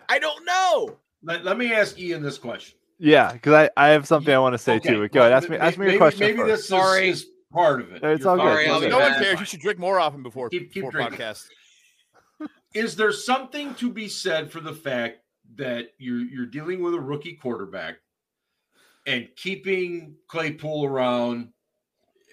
I 0.09 0.19
don't 0.19 0.45
know. 0.45 0.97
Let, 1.23 1.45
let 1.45 1.59
me 1.59 1.73
ask 1.73 1.99
Ian 1.99 2.23
this 2.23 2.39
question. 2.39 2.77
Yeah, 2.99 3.33
because 3.33 3.53
I, 3.53 3.71
I 3.77 3.89
have 3.91 4.07
something 4.07 4.33
I 4.35 4.39
want 4.39 4.53
to 4.55 4.59
say 4.59 4.77
Okay, 4.77 4.91
too. 4.91 5.09
Go 5.09 5.21
ahead, 5.21 5.33
ask 5.33 5.49
me 5.49 5.57
may- 5.57 5.63
ask 5.65 5.79
me 5.79 5.87
maybe, 5.87 5.93
your 5.95 6.01
question 6.01 6.21
Maybe 6.21 6.39
first. 6.39 6.49
this 6.49 6.61
is, 6.61 6.67
Sorry. 6.69 7.09
is 7.09 7.27
part 7.53 7.81
of 7.81 7.93
it. 7.93 8.03
No, 8.03 8.11
it's 8.13 8.21
You're 8.23 8.31
all 8.31 8.37
good. 8.37 8.43
Sorry, 8.43 8.63
It's 8.65 8.69
I'll 8.69 8.75
all 8.75 8.81
be 8.81 8.87
good. 8.87 8.93
no 8.93 8.99
one 8.99 9.15
cares. 9.23 9.41
You 9.41 9.47
should 9.47 9.61
drink 9.61 9.79
more 9.79 9.99
often 9.99 10.23
before, 10.23 10.49
Keep- 10.51 10.73
keep 10.73 10.83
before 10.85 10.91
drinking. 10.93 11.19
podcasts. 11.19 11.47
Is 12.75 12.95
there 12.97 13.11
something 13.13 13.75
to 13.77 13.91
be 13.91 14.07
said 14.09 14.51
for 14.53 14.61
the 14.61 14.73
fact 14.73 15.21
that 15.61 15.91
you're 15.99 16.21
you're 16.23 16.47
dealing 16.47 16.83
with 16.83 16.95
a 16.95 17.01
rookie 17.01 17.35
quarterback 17.35 17.97
and 19.07 19.29
keeping 19.37 20.17
Claypool 20.27 20.85
around 20.85 21.49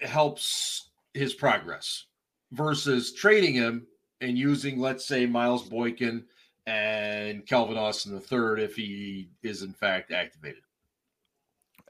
helps 0.02 0.90
his 1.14 1.34
progress 1.34 2.06
versus 2.52 3.12
trading 3.12 3.54
him 3.54 3.86
and 4.20 4.36
using, 4.36 4.78
let's 4.80 5.06
say, 5.06 5.26
Miles 5.26 5.68
Boykin 5.68 6.24
and 6.66 7.46
Calvin 7.46 7.78
Austin 7.78 8.14
the 8.14 8.20
third 8.20 8.60
if 8.60 8.74
he 8.76 9.30
is 9.42 9.62
in 9.62 9.72
fact 9.72 10.10
activated. 10.10 10.62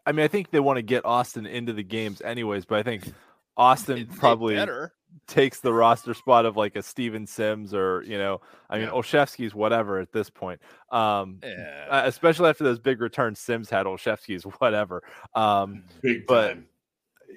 I 0.07 0.12
mean, 0.12 0.24
I 0.24 0.29
think 0.29 0.51
they 0.51 0.61
want 0.61 0.77
to 0.79 0.83
get 0.83 1.05
Austin 1.05 1.46
into 1.46 1.72
the 1.72 1.83
games 1.83 2.20
anyways, 2.22 2.64
but 2.64 2.79
I 2.79 2.83
think 2.83 3.12
Austin 3.57 3.96
They- 3.96 4.03
they 4.05 4.16
probably 4.16 4.55
better. 4.57 4.92
Takes 5.26 5.60
the 5.60 5.72
roster 5.72 6.14
spot 6.14 6.46
of 6.46 6.56
like 6.56 6.74
a 6.76 6.82
Steven 6.82 7.26
Sims 7.26 7.74
or 7.74 8.02
you 8.06 8.16
know, 8.18 8.40
I 8.70 8.78
mean, 8.78 8.86
Yeah. 8.86 8.92
Olszewski's 8.92 9.54
whatever 9.54 9.98
at 9.98 10.12
this 10.12 10.30
point. 10.30 10.60
Um, 10.90 11.38
Yeah. 11.42 12.06
especially 12.06 12.48
after 12.48 12.64
those 12.64 12.78
big 12.78 13.00
returns 13.00 13.38
Sims 13.38 13.68
had, 13.68 13.86
Olszewski's 13.86 14.42
whatever. 14.60 15.02
Um, 15.34 15.84
Big 16.02 16.26
But- 16.26 16.48
time. 16.54 16.66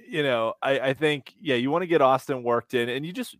you 0.07 0.23
know, 0.23 0.53
I, 0.61 0.79
I 0.79 0.93
think 0.93 1.33
yeah, 1.41 1.55
you 1.55 1.69
want 1.71 1.81
to 1.83 1.87
get 1.87 2.01
Austin 2.01 2.43
worked 2.43 2.73
in, 2.73 2.87
and 2.89 3.05
you 3.05 3.11
just 3.11 3.35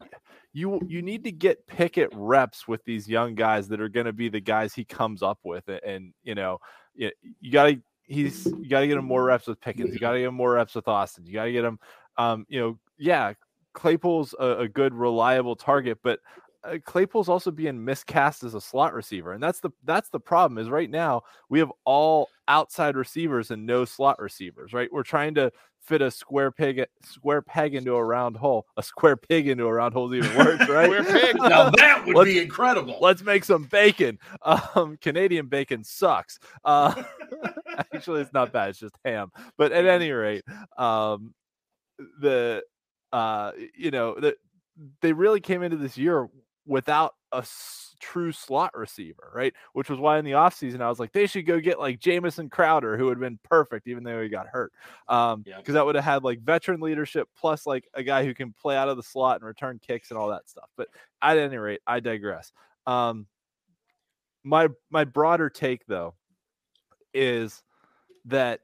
you 0.54 0.82
you 0.86 1.02
need 1.02 1.24
to 1.24 1.32
get 1.32 1.66
Pickett 1.66 2.10
reps 2.14 2.68
with 2.68 2.84
these 2.84 3.08
young 3.08 3.36
guys 3.36 3.70
that 3.70 3.80
are 3.80 3.88
going 3.90 4.06
to 4.06 4.12
be 4.14 4.28
the 4.28 4.42
guys 4.42 4.74
he 4.74 4.84
comes 4.84 5.24
up 5.24 5.40
with, 5.46 5.64
and 5.70 6.14
you 6.24 6.36
know, 6.36 6.60
you, 6.94 7.10
you 7.40 7.52
got 7.52 7.68
to 7.68 7.82
he's 8.04 8.46
you 8.48 8.68
got 8.68 8.82
to 8.82 8.88
get 8.88 8.98
him 8.98 9.06
more 9.06 9.24
reps 9.24 9.48
with 9.48 9.62
Pickens, 9.62 9.94
you 9.94 10.00
got 10.00 10.12
to 10.12 10.20
get 10.20 10.28
him 10.28 10.36
more 10.36 10.52
reps 10.54 10.76
with 10.76 10.90
Austin, 10.90 11.26
you 11.26 11.32
got 11.32 11.46
to 11.46 11.52
get 11.54 11.64
him, 11.64 11.80
um, 12.18 12.46
you 12.50 12.60
know, 12.60 12.78
yeah, 12.98 13.32
Claypool's 13.74 14.36
a, 14.40 14.60
a 14.60 14.68
good 14.68 14.94
reliable 14.94 15.56
target, 15.56 16.00
but. 16.04 16.20
Uh, 16.64 16.78
Claypool's 16.86 17.28
also 17.28 17.50
being 17.50 17.84
miscast 17.84 18.44
as 18.44 18.54
a 18.54 18.62
slot 18.62 18.94
receiver, 18.94 19.34
and 19.34 19.42
that's 19.42 19.62
the 19.62 19.72
that's 19.84 20.10
the 20.10 20.20
problem. 20.20 20.60
Is 20.60 20.70
right 20.70 20.92
now 20.92 21.24
we 21.50 21.58
have 21.58 21.72
all 21.86 22.30
outside 22.48 22.96
receivers 22.96 23.50
and 23.50 23.66
no 23.66 23.84
slot 23.84 24.20
receivers. 24.20 24.72
Right, 24.72 24.88
we're 24.94 25.02
trying 25.02 25.34
to 25.34 25.52
fit 25.82 26.02
a 26.02 26.12
square 26.12 26.52
peg 26.52 26.86
square 27.04 27.42
peg 27.42 27.76
into 27.76 27.96
a 27.96 28.04
round 28.04 28.38
hole. 28.38 28.68
A 28.78 28.84
square 28.84 29.18
pig 29.18 29.48
into 29.48 29.66
a 29.66 29.74
round 29.74 29.94
hole 29.94 30.12
is 30.14 30.24
even 30.24 30.38
worse, 30.38 30.60
right? 30.70 30.86
Square 30.86 31.04
pig. 31.04 31.36
Now 31.42 31.70
that 31.72 32.04
would 32.06 32.26
be 32.26 32.40
incredible. 32.40 32.98
Let's 33.02 33.24
make 33.24 33.44
some 33.44 33.64
bacon. 33.66 34.20
Um, 34.44 34.98
Canadian 35.02 35.48
bacon 35.48 35.84
sucks. 35.84 36.40
Uh, 36.64 37.04
actually, 37.94 38.22
it's 38.22 38.34
not 38.34 38.54
bad. 38.54 38.70
It's 38.70 38.80
just 38.80 38.96
ham. 39.04 39.32
But 39.58 39.72
at 39.72 39.86
any 39.86 40.12
rate, 40.12 40.44
um, 40.78 41.34
the 42.20 42.64
uh, 43.12 43.52
you 43.76 43.92
know 43.92 44.16
the, 44.16 44.36
they 45.02 45.14
really 45.14 45.40
came 45.42 45.64
into 45.64 45.78
this 45.78 45.98
year 45.98 46.28
without 46.66 47.16
a 47.34 47.38
s- 47.38 47.96
true 48.00 48.32
slot 48.32 48.76
receiver, 48.78 49.32
right? 49.34 49.54
Which 49.74 49.90
was 49.90 50.00
why 50.00 50.20
in 50.20 50.26
the 50.26 50.32
offseason 50.32 50.82
I 50.82 50.90
was 50.90 51.00
like, 51.00 51.12
they 51.12 51.26
should 51.28 51.46
go 51.46 51.60
get 51.60 51.80
like 51.80 52.00
Jamison 52.00 52.50
Crowder, 52.50 52.98
who 52.98 53.06
would 53.06 53.18
have 53.18 53.22
been 53.22 53.40
perfect, 53.44 53.88
even 53.88 54.04
though 54.04 54.22
he 54.22 54.30
got 54.30 54.48
hurt. 54.48 54.72
Um, 55.08 55.44
Yeah. 55.46 55.58
because 55.58 55.74
that 55.74 55.86
would 55.86 55.96
have 55.96 56.04
had 56.04 56.24
like 56.24 56.40
veteran 56.42 56.80
leadership 56.82 57.28
plus 57.38 57.66
like 57.66 57.88
a 57.94 58.04
guy 58.04 58.24
who 58.26 58.34
can 58.34 58.54
play 58.54 58.76
out 58.78 58.90
of 58.90 58.98
the 58.98 59.04
slot 59.04 59.38
and 59.38 59.46
return 59.48 59.80
kicks 59.80 60.12
and 60.12 60.18
all 60.18 60.30
that 60.30 60.48
stuff. 60.50 60.70
But 60.78 60.88
at 61.22 61.38
any 61.38 61.58
rate, 61.58 61.82
I 61.88 62.00
digress. 62.00 62.52
Um, 62.86 63.28
my 64.44 64.70
my 64.90 65.04
broader 65.04 65.50
take 65.50 65.86
though 65.86 66.16
is 67.14 67.64
that 68.26 68.62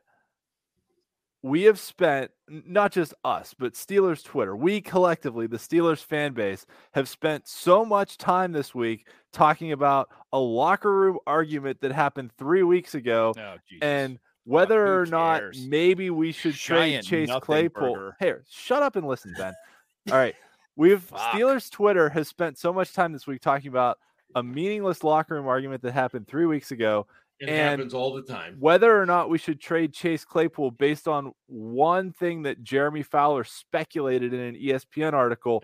we 1.49 1.63
have 1.63 1.79
spent 1.79 2.31
not 2.49 2.91
just 2.91 3.13
us 3.23 3.53
but 3.57 3.73
steelers 3.73 4.23
twitter 4.23 4.55
we 4.55 4.79
collectively 4.81 5.47
the 5.47 5.57
steelers 5.57 6.03
fan 6.03 6.33
base 6.33 6.65
have 6.93 7.09
spent 7.09 7.47
so 7.47 7.83
much 7.83 8.17
time 8.17 8.51
this 8.51 8.73
week 8.73 9.07
talking 9.33 9.71
about 9.71 10.09
a 10.33 10.39
locker 10.39 10.91
room 10.91 11.17
argument 11.27 11.79
that 11.81 11.91
happened 11.91 12.31
three 12.37 12.63
weeks 12.63 12.95
ago 12.95 13.33
Oh, 13.37 13.55
and 13.81 14.19
whether 14.47 15.01
or 15.01 15.05
not 15.05 15.43
maybe 15.67 16.09
we 16.09 16.31
should 16.31 16.55
trade 16.55 17.03
Chase 17.03 17.29
Claypool. 17.41 17.93
burger. 17.93 18.15
Here, 18.19 18.43
shut 18.49 18.81
up 18.81 18.95
and 18.95 19.05
listen, 19.05 19.33
Ben. 19.37 19.53
All 20.09 20.17
right. 20.17 20.35
We've 20.77 21.01
Fuck. 21.03 21.19
Steelers 21.19 21.69
Twitter 21.69 22.07
has 22.09 22.29
spent 22.29 22.57
so 22.57 22.71
much 22.71 22.93
time 22.93 23.11
this 23.11 23.27
week 23.27 23.41
talking 23.41 23.67
about 23.67 23.97
a 24.35 24.43
meaningless 24.43 25.03
locker 25.03 25.35
room 25.35 25.47
argument 25.47 25.81
that 25.81 25.91
happened 25.91 26.27
three 26.27 26.45
weeks 26.45 26.71
ago. 26.71 27.07
It 27.39 27.49
and- 27.49 27.57
happens 27.57 27.93
all 27.93 28.13
the 28.13 28.23
time. 28.23 28.55
Whether 28.59 28.99
or 28.99 29.05
not 29.05 29.29
we 29.29 29.37
should 29.37 29.61
trade 29.61 29.93
Chase 29.93 30.25
Claypool 30.25 30.71
based 30.71 31.07
on 31.07 31.33
one 31.47 32.11
thing 32.11 32.43
that 32.43 32.63
Jeremy 32.63 33.03
Fowler 33.03 33.43
speculated 33.43 34.33
in 34.33 34.39
an 34.39 34.55
ESPN 34.55 35.13
article 35.13 35.63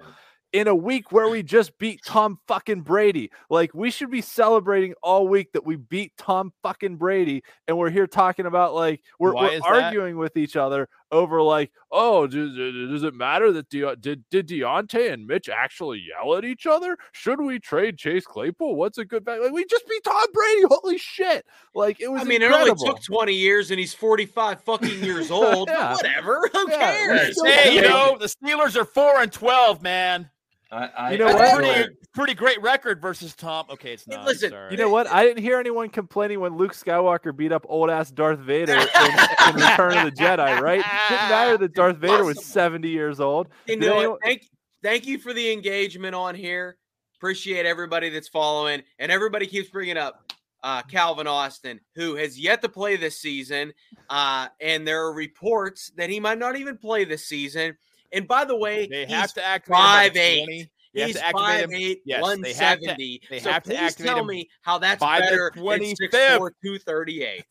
in 0.53 0.67
a 0.67 0.75
week 0.75 1.11
where 1.11 1.27
we 1.27 1.41
just 1.41 1.75
beat 1.79 1.99
Tom 2.05 2.37
fucking 2.47 2.81
Brady. 2.81 3.31
Like 3.49 3.73
we 3.73 3.89
should 3.89 4.11
be 4.11 4.21
celebrating 4.21 4.93
all 5.01 5.27
week 5.27 5.51
that 5.53 5.65
we 5.65 5.75
beat 5.75 6.13
Tom 6.17 6.53
fucking 6.61 6.97
Brady, 6.97 7.43
and 7.67 7.77
we're 7.77 7.89
here 7.89 8.07
talking 8.07 8.45
about 8.45 8.75
like 8.75 9.01
we're, 9.19 9.33
we're 9.35 9.51
is 9.51 9.61
that? 9.61 9.83
arguing 9.85 10.17
with 10.17 10.37
each 10.37 10.55
other 10.55 10.87
over 11.13 11.41
like, 11.41 11.71
oh, 11.91 12.27
does, 12.27 12.55
does 12.55 13.03
it 13.03 13.13
matter 13.13 13.51
that 13.53 13.69
De- 13.69 13.95
did 13.95 14.23
did 14.29 14.47
Diontae 14.49 15.13
and 15.13 15.25
Mitch 15.25 15.47
actually 15.47 16.03
yell 16.09 16.35
at 16.35 16.43
each 16.43 16.65
other? 16.65 16.97
Should 17.13 17.39
we 17.39 17.59
trade 17.59 17.97
Chase 17.97 18.25
Claypool? 18.25 18.75
What's 18.75 18.97
a 18.97 19.05
good 19.05 19.23
bet? 19.23 19.41
Like 19.41 19.51
we 19.53 19.63
just 19.65 19.87
beat 19.87 20.03
Tom 20.03 20.25
Brady. 20.33 20.63
Holy 20.69 20.97
shit! 20.97 21.45
Like 21.73 22.01
it 22.01 22.11
was. 22.11 22.21
I 22.21 22.25
mean, 22.25 22.41
incredible. 22.41 22.67
it 22.73 22.79
only 22.81 22.93
took 22.95 23.03
20 23.03 23.33
years 23.33 23.71
and 23.71 23.79
he's 23.79 23.93
45 23.93 24.61
fucking 24.63 25.03
years 25.03 25.31
old. 25.31 25.69
Yeah. 25.69 25.93
whatever. 25.93 26.49
Who 26.51 26.69
Yeah, 26.71 26.77
cares? 26.77 27.41
hey, 27.45 27.75
you 27.75 27.81
know 27.83 28.17
the 28.19 28.25
Steelers 28.25 28.75
are 28.75 28.85
four 28.85 29.21
and 29.21 29.31
twelve, 29.31 29.81
man. 29.81 30.29
I, 30.73 30.85
I, 30.97 31.11
You 31.11 31.17
know 31.19 31.27
That's 31.27 31.53
what? 31.53 31.63
pretty 31.63 31.95
pretty 32.13 32.33
great 32.33 32.61
record 32.61 33.01
versus 33.01 33.35
Tom. 33.35 33.65
Okay, 33.69 33.93
it's 33.93 34.05
Hey, 34.05 34.15
not. 34.15 34.25
listen, 34.25 34.49
sorry. 34.49 34.71
You 34.71 34.77
know 34.77 34.89
what? 34.89 35.07
I 35.07 35.23
didn't 35.23 35.41
hear 35.43 35.59
anyone 35.59 35.89
complaining 35.89 36.39
when 36.39 36.57
Luke 36.57 36.73
Skywalker 36.73 37.35
beat 37.35 37.51
up 37.51 37.65
old 37.69 37.89
ass 37.89 38.11
Darth 38.11 38.39
Vader 38.39 38.73
in, 38.73 38.79
in 38.79 39.55
Return 39.55 39.97
of 39.97 40.05
the 40.05 40.11
Jedi, 40.11 40.59
right? 40.59 40.83
Didn't 41.09 41.29
matter 41.29 41.57
that 41.59 41.73
Darth 41.73 41.97
Vader 41.97 42.23
was 42.23 42.43
70 42.45 42.89
years 42.89 43.19
old. 43.19 43.47
You 43.67 43.77
know 43.77 43.97
anyone- 43.99 44.19
Thank, 44.23 44.47
thank 44.81 45.05
you 45.07 45.17
for 45.19 45.33
the 45.33 45.51
engagement 45.51 46.15
on 46.15 46.35
here. 46.35 46.77
Appreciate 47.17 47.65
everybody 47.65 48.09
that's 48.09 48.27
following, 48.27 48.83
and 48.99 49.11
everybody 49.11 49.47
keeps 49.47 49.69
bringing 49.69 49.97
up 49.97 50.33
uh, 50.61 50.81
Calvin 50.83 51.27
Austin, 51.27 51.79
who 51.95 52.15
has 52.15 52.37
yet 52.39 52.61
to 52.61 52.69
play 52.69 52.95
this 52.97 53.17
season, 53.19 53.73
uh, 54.09 54.47
and 54.61 54.85
there 54.87 55.03
are 55.05 55.13
reports 55.13 55.91
that 55.97 56.09
he 56.09 56.19
might 56.19 56.37
not 56.37 56.55
even 56.57 56.77
play 56.77 57.03
this 57.05 57.25
season. 57.25 57.75
And 58.13 58.27
by 58.27 58.45
the 58.45 58.55
way, 58.55 58.87
they 58.87 59.05
he's 59.05 59.15
have 59.15 59.33
to 59.33 59.45
act 59.45 59.67
five 59.67 60.15
eight. 60.15 60.69
You 60.93 61.01
have 61.01 61.07
He's 61.09 61.15
to 61.17 61.25
activate 61.25 61.59
him 61.63 61.69
5'8", 61.71 61.97
Yes, 62.05 62.21
they 62.39 62.53
have 62.53 62.79
to- 62.79 62.85
170. 62.85 63.21
they 63.27 63.39
so 63.39 63.51
have 63.51 63.63
to 63.63 63.69
please 63.71 63.79
activate 63.79 64.11
tell 64.13 64.23
me 64.23 64.47
how 64.61 64.77
that's 64.77 65.03
better 65.03 65.51
than 65.55 65.63
25th. 65.63 65.97
6'4", 66.11 66.51
238. 66.63 67.45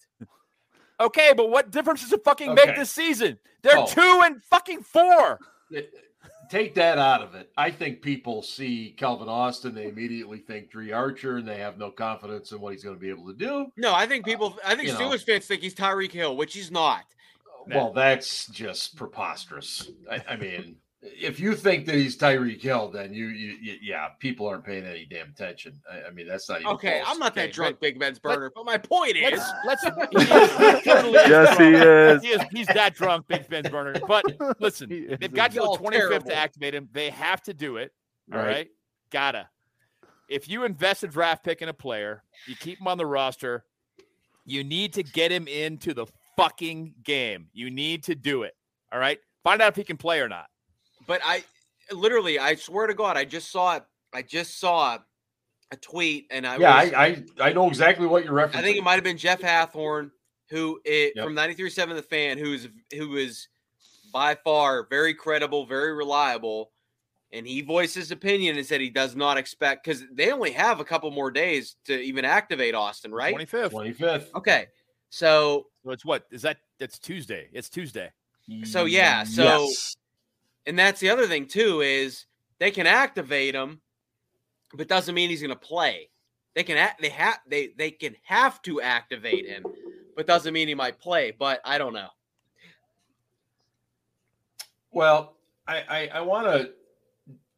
Okay, 1.00 1.32
but 1.36 1.50
what 1.50 1.72
difference 1.72 2.02
does 2.02 2.12
it 2.12 2.22
fucking 2.22 2.54
make 2.54 2.76
this 2.76 2.92
season? 2.92 3.40
They're 3.62 3.78
Oh. 3.78 3.86
two 3.86 4.20
and 4.24 4.44
fucking 4.44 4.84
four. 4.84 5.40
Take 6.50 6.74
that 6.76 6.98
out 6.98 7.22
of 7.22 7.34
it. 7.34 7.50
I 7.56 7.72
think 7.72 8.00
people 8.02 8.42
see 8.42 8.94
Calvin 8.96 9.28
Austin, 9.28 9.74
they 9.74 9.88
immediately 9.88 10.38
think 10.38 10.70
Dri 10.70 10.92
Archer, 10.92 11.38
and 11.38 11.48
they 11.48 11.56
have 11.58 11.78
no 11.78 11.90
confidence 11.90 12.52
in 12.52 12.60
what 12.60 12.74
he's 12.74 12.84
going 12.84 12.94
to 12.94 13.00
be 13.00 13.08
able 13.08 13.26
to 13.26 13.32
do. 13.36 13.72
No, 13.76 13.92
I 13.92 14.06
think 14.06 14.24
people. 14.24 14.56
I 14.64 14.76
think 14.76 14.86
you 14.86 14.94
know. 14.94 15.00
Steelers 15.00 15.24
fans 15.24 15.46
think 15.46 15.62
he's 15.62 15.74
Tyreek 15.74 16.12
Hill, 16.12 16.36
which 16.36 16.54
he's 16.54 16.70
not. 16.70 17.04
Well, 17.68 17.92
that's 17.92 18.46
just 18.48 18.96
preposterous. 18.96 19.90
I, 20.10 20.22
I 20.30 20.36
mean, 20.36 20.76
if 21.02 21.40
you 21.40 21.54
think 21.56 21.86
that 21.86 21.96
he's 21.96 22.16
Tyreek 22.16 22.60
Hill, 22.62 22.88
then 22.90 23.12
you, 23.12 23.26
you, 23.26 23.56
you, 23.60 23.76
yeah, 23.82 24.08
people 24.20 24.46
aren't 24.46 24.64
paying 24.64 24.84
any 24.84 25.04
damn 25.04 25.30
attention. 25.30 25.80
I, 25.90 26.08
I 26.08 26.10
mean, 26.10 26.28
that's 26.28 26.48
not 26.48 26.60
even 26.60 26.72
Okay. 26.74 27.02
I'm 27.04 27.18
not 27.18 27.34
that 27.34 27.42
Okay, 27.44 27.52
drunk, 27.52 27.80
Big 27.80 27.98
Ben's 27.98 28.18
burner, 28.18 28.52
but 28.54 28.64
my 28.64 28.78
point 28.78 29.16
is, 29.16 29.40
Let's 29.64 29.82
let's. 29.90 30.10
he 30.10 30.16
is- 30.18 30.84
totally 30.84 31.12
Yes, 31.14 31.58
he 31.58 31.64
is. 31.72 32.22
He 32.22 32.28
is. 32.28 32.42
He's 32.52 32.66
that 32.68 32.94
drunk, 32.94 33.26
Big 33.28 33.48
Ben's 33.48 33.68
burner. 33.68 34.00
But 34.06 34.24
listen, 34.60 34.88
they've 35.20 35.32
got 35.32 35.50
to 35.52 35.56
Y'all 35.56 35.76
the 35.76 35.82
25th 35.82 35.90
terrible. 35.92 36.30
to 36.30 36.36
activate 36.36 36.74
him. 36.74 36.88
They 36.92 37.10
have 37.10 37.42
to 37.44 37.54
do 37.54 37.76
it. 37.78 37.92
All 38.32 38.38
Right. 38.38 38.46
right. 38.46 38.68
Gotta. 39.10 39.48
If 40.28 40.48
you 40.48 40.64
invest 40.64 41.02
a 41.02 41.08
draft 41.08 41.44
pick 41.44 41.62
in 41.62 41.68
a 41.68 41.74
player, 41.74 42.22
you 42.46 42.54
keep 42.56 42.80
him 42.80 42.86
on 42.88 42.96
the 42.96 43.04
roster, 43.06 43.64
you 44.46 44.64
need 44.64 44.92
to 44.94 45.02
get 45.02 45.30
him 45.30 45.46
into 45.48 45.92
the 45.94 46.06
fucking 46.37 46.95
game. 47.03 47.49
You 47.53 47.70
need 47.70 48.05
to 48.05 48.14
do 48.14 48.43
it. 48.43 48.55
All 48.93 48.99
right. 48.99 49.18
Find 49.45 49.61
out 49.61 49.68
if 49.68 49.76
he 49.76 49.85
can 49.85 49.97
play 49.97 50.20
or 50.20 50.28
not. 50.28 50.47
but 51.07 51.20
I 51.24 51.45
literally, 51.91 52.39
I 52.39 52.55
swear 52.55 52.87
to 52.87 52.95
God, 52.95 53.16
I 53.16 53.24
just 53.24 53.51
saw 53.51 53.76
it. 53.76 53.85
I 54.14 54.22
just 54.22 54.61
saw 54.61 54.99
a 55.72 55.76
tweet, 55.76 56.26
and 56.30 56.47
I 56.47 56.59
yeah, 56.59 56.85
was, 56.85 56.93
I, 56.93 57.24
I, 57.41 57.49
I 57.49 57.53
know 57.53 57.66
exactly 57.66 58.07
what 58.07 58.24
you're 58.24 58.35
referencing. 58.35 58.57
I 58.57 58.62
think 58.62 58.76
it 58.76 58.85
might 58.85 58.95
have 58.95 59.05
been 59.05 59.16
Jeff 59.16 59.41
Hathhorn, 59.41 60.11
who 60.51 60.78
it, 60.85 61.14
Yep. 61.16 61.24
from 61.24 61.35
93.7 61.35 61.95
The 61.97 62.03
Fan, 62.03 62.37
who's 62.39 62.68
who 62.95 63.16
is 63.16 63.49
by 64.12 64.35
far 64.35 64.87
very 64.91 65.14
credible, 65.14 65.64
very 65.64 65.95
reliable, 65.95 66.72
and 67.33 67.47
he 67.47 67.62
voiced 67.62 67.95
his 67.95 68.11
opinion 68.11 68.59
and 68.59 68.66
said 68.66 68.83
he 68.83 68.91
does 68.91 69.16
not 69.16 69.39
expect 69.39 69.85
because 69.85 70.05
they 70.12 70.30
only 70.30 70.53
have 70.53 70.78
a 70.78 70.85
couple 70.85 71.11
more 71.11 71.30
days 71.30 71.76
to 71.87 71.99
even 71.99 72.26
activate 72.26 72.74
Austin, 72.74 73.11
right? 73.12 73.35
25th. 73.35 73.70
25th. 73.70 74.26
Okay, 74.35 74.66
so 75.12 75.66
So 75.84 75.90
it's 75.90 76.04
what? 76.06 76.26
Is 76.30 76.40
that? 76.42 76.56
That's 76.78 76.98
Tuesday. 76.98 77.48
It's 77.52 77.68
Tuesday. 77.68 78.10
So, 78.64 78.86
yeah, 78.86 79.22
so- 79.24 79.42
Yes. 79.66 79.96
and 80.66 80.78
that's 80.78 81.00
the 81.00 81.10
other 81.10 81.26
thing 81.26 81.46
too 81.46 81.80
is 81.82 82.26
they 82.58 82.70
can 82.70 82.86
activate 82.86 83.54
him, 83.54 83.80
but 84.74 84.88
doesn't 84.88 85.14
mean 85.14 85.28
he's 85.30 85.42
going 85.42 85.50
to 85.50 85.56
play. 85.56 86.08
They 86.54 86.62
can 86.64 86.76
act, 86.78 87.00
they 87.02 87.08
have 87.10 87.38
they 87.46 87.68
they 87.76 87.90
can 87.90 88.16
have 88.24 88.60
to 88.62 88.80
activate 88.80 89.46
him, 89.46 89.64
but 90.16 90.26
doesn't 90.26 90.52
mean 90.52 90.66
he 90.68 90.74
might 90.74 90.98
play. 90.98 91.30
But 91.30 91.60
I 91.64 91.76
don't 91.78 91.92
know. 91.92 92.08
Well, 94.90 95.36
I, 95.66 95.82
I, 95.88 96.10
I 96.14 96.20
want 96.22 96.46
to 96.48 96.70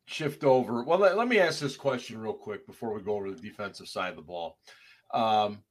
shift 0.07 0.45
over. 0.45 0.83
Well, 0.85 0.99
let, 0.99 1.17
let 1.17 1.29
me 1.29 1.39
ask 1.39 1.59
this 1.61 1.77
question 1.77 2.19
real 2.19 2.33
quick 2.35 2.67
before 2.67 2.93
we 2.95 3.01
go 3.01 3.15
over 3.17 3.31
the 3.31 3.41
defensive 3.41 3.89
side 3.89 4.11
of 4.11 4.17
the 4.17 4.23
ball. 4.23 4.59
Um, 5.13 5.63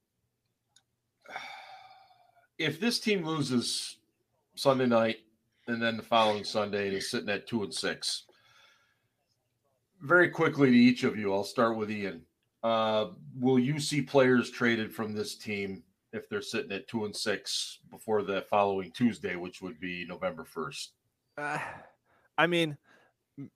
if 2.58 2.80
this 2.80 2.98
team 2.98 3.24
loses 3.24 3.96
Sunday 4.54 4.86
night 4.86 5.16
and 5.66 5.82
then 5.82 5.96
the 5.96 6.02
following 6.02 6.44
Sunday 6.44 6.88
and 6.88 6.96
is 6.96 7.10
sitting 7.10 7.28
at 7.28 7.46
two 7.46 7.62
and 7.62 7.74
six, 7.74 8.24
very 10.00 10.28
quickly 10.28 10.70
to 10.70 10.76
each 10.76 11.04
of 11.04 11.16
you, 11.16 11.32
I'll 11.32 11.44
start 11.44 11.76
with 11.76 11.90
Ian. 11.90 12.22
Uh, 12.62 13.08
will 13.38 13.58
you 13.58 13.78
see 13.78 14.00
players 14.00 14.50
traded 14.50 14.92
from 14.92 15.14
this 15.14 15.34
team 15.36 15.82
if 16.12 16.28
they're 16.28 16.42
sitting 16.42 16.72
at 16.72 16.88
two 16.88 17.04
and 17.04 17.14
six 17.14 17.80
before 17.90 18.22
the 18.22 18.42
following 18.42 18.90
Tuesday, 18.92 19.36
which 19.36 19.60
would 19.60 19.80
be 19.80 20.06
November 20.08 20.44
first? 20.44 20.92
Uh, 21.36 21.58
I 22.38 22.46
mean, 22.46 22.76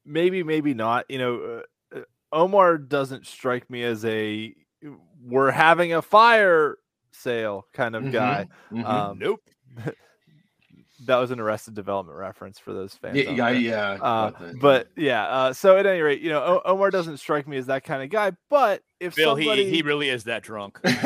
maybe, 0.05 0.42
maybe 0.42 0.74
not. 0.74 1.07
You 1.09 1.18
know, 1.18 1.62
uh, 1.94 1.99
uh, 1.99 2.03
Omar 2.32 2.78
doesn't 2.78 3.26
strike 3.26 3.68
me 3.70 3.84
as 3.84 4.05
a 4.05 4.55
we're 5.22 5.51
having 5.51 5.94
a 5.94 6.03
fire 6.03 6.78
sale 7.12 7.66
kind 7.72 7.94
of 7.96 8.04
Mhm, 8.04 8.12
guy. 8.12 8.48
mhm. 8.70 8.84
Um, 8.84 9.18
Nope. 9.18 9.40
that 11.06 11.16
was 11.16 11.30
an 11.30 11.40
Arrested 11.40 11.74
Development 11.74 12.16
reference 12.18 12.59
for 12.59 12.72
those 12.72 12.94
fans. 12.94 13.16
yeah, 13.18 13.30
yeah, 13.30 13.50
yeah. 13.50 13.90
Uh, 14.02 14.30
but 14.61 14.88
yeah, 14.96 15.24
uh, 15.26 15.52
so 15.52 15.76
at 15.76 15.86
any 15.86 16.00
rate, 16.00 16.20
you 16.20 16.30
know, 16.30 16.61
Omar 16.64 16.90
doesn't 16.90 17.18
strike 17.18 17.46
me 17.46 17.56
as 17.56 17.66
that 17.66 17.84
kind 17.84 18.02
of 18.02 18.11
guy. 18.11 18.32
But 18.50 18.82
if 19.01 19.14
Bill, 19.14 19.36
somebody, 19.36 19.64
he 19.66 19.76
he 19.76 19.82
really 19.82 20.09
is 20.09 20.24
that 20.24 20.42
drunk. 20.42 20.78
but 20.82 20.99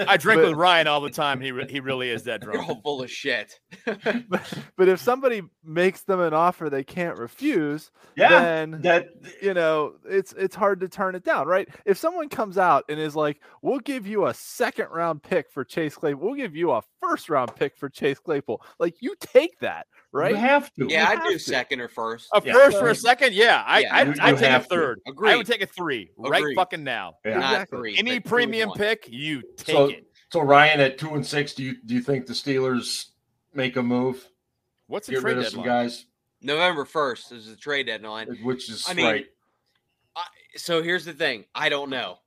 I 0.08 0.16
drink 0.16 0.40
but- 0.42 0.48
with 0.48 0.54
Ryan 0.54 0.86
all 0.86 1.00
the 1.00 1.10
time. 1.10 1.40
He 1.40 1.52
re- 1.52 1.70
he 1.70 1.80
really 1.80 2.10
is 2.10 2.24
that 2.24 2.42
You're 2.42 2.52
drunk. 2.52 2.68
all 2.68 2.80
full 2.82 3.02
of 3.02 3.10
shit. 3.10 3.58
but, 3.84 4.54
but 4.76 4.88
if 4.88 5.00
somebody 5.00 5.42
makes 5.64 6.02
them 6.02 6.20
an 6.20 6.34
offer 6.34 6.68
they 6.70 6.84
can't 6.84 7.18
refuse, 7.18 7.90
yeah, 8.16 8.40
then 8.40 8.82
that 8.82 9.08
you 9.42 9.54
know 9.54 9.94
it's 10.08 10.32
it's 10.34 10.54
hard 10.54 10.80
to 10.80 10.88
turn 10.88 11.14
it 11.14 11.24
down, 11.24 11.46
right? 11.46 11.68
If 11.84 11.98
someone 11.98 12.28
comes 12.28 12.58
out 12.58 12.84
and 12.88 12.98
is 13.00 13.16
like, 13.16 13.40
"We'll 13.62 13.80
give 13.80 14.06
you 14.06 14.26
a 14.26 14.34
second 14.34 14.88
round 14.90 15.22
pick 15.22 15.50
for 15.50 15.64
Chase 15.64 15.94
Claypool. 15.96 16.20
We'll 16.24 16.34
give 16.36 16.54
you 16.56 16.72
a 16.72 16.82
first 17.00 17.28
round 17.30 17.54
pick 17.56 17.76
for 17.76 17.88
Chase 17.88 18.18
Claypool," 18.18 18.62
like 18.78 18.96
you 19.00 19.14
take 19.20 19.58
that, 19.60 19.86
right? 20.12 20.30
you 20.32 20.36
have 20.36 20.72
to. 20.74 20.86
Yeah, 20.88 21.08
I'd 21.08 21.22
do 21.22 21.32
to. 21.32 21.38
second 21.38 21.80
or 21.80 21.88
first. 21.88 22.28
A 22.34 22.42
Yeah. 22.44 22.52
first 22.52 22.78
for 22.78 22.88
a 22.88 22.94
second, 22.94 23.34
yeah. 23.34 23.62
I 23.66 23.80
Yeah. 23.80 23.94
I 23.94 24.00
I 24.00 24.04
take 24.32 24.42
a 24.42 24.48
have 24.48 24.62
to. 24.64 24.68
third. 24.68 25.00
I 25.24 25.36
would 25.36 25.46
take 25.46 25.62
a 25.62 25.66
three 25.80 26.10
right 26.16 26.54
fucking 26.54 26.84
now. 26.84 27.14
Yeah. 27.24 27.38
Not 27.38 27.52
Exactly. 27.52 27.78
three. 27.78 27.98
Any 27.98 28.20
pick 28.20 28.24
premium 28.26 28.70
pick, 28.76 29.08
you 29.10 29.42
take 29.56 29.74
So- 29.76 29.88
it. 29.88 30.06
So 30.32 30.40
Ryan 30.42 30.78
at 30.80 30.96
two 30.98 31.14
and 31.14 31.26
six, 31.26 31.54
do 31.54 31.64
you 31.64 31.76
do 31.84 31.94
you 31.94 32.00
think 32.00 32.26
the 32.26 32.32
Steelers 32.34 33.06
make 33.52 33.76
a 33.76 33.82
move? 33.82 34.28
What's 34.86 35.08
the 35.08 35.14
Get 35.14 35.22
trade 35.22 35.36
rid 35.36 35.46
of 35.46 35.50
some 35.50 35.62
deadline? 35.62 35.84
guys, 35.86 36.06
November 36.40 36.84
first 36.84 37.32
is 37.32 37.46
the 37.48 37.56
trade 37.56 37.86
deadline. 37.86 38.28
which 38.44 38.70
is 38.70 38.84
I 38.88 38.94
mean, 38.94 39.06
right. 39.06 39.26
So 40.56 40.82
here's 40.82 41.04
the 41.04 41.12
thing: 41.12 41.44
I 41.54 41.68
don't 41.68 41.90
know. 41.90 42.18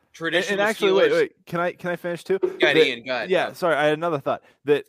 And, 0.00 0.12
Traditional 0.12 0.60
and 0.60 0.68
actually, 0.68 0.92
wait, 0.92 1.10
Steelers- 1.10 1.14
wait, 1.20 1.32
can 1.46 1.60
I 1.60 1.72
can 1.72 1.90
I 1.90 1.96
finish 1.96 2.24
too? 2.24 2.38
Go 2.38 2.48
ahead, 2.62 2.76
Ian. 2.78 3.04
Go 3.04 3.12
ahead. 3.14 3.30
yeah, 3.30 3.52
sorry, 3.52 3.74
I 3.76 3.84
had 3.84 3.94
another 3.94 4.18
thought 4.20 4.42
that 4.64 4.84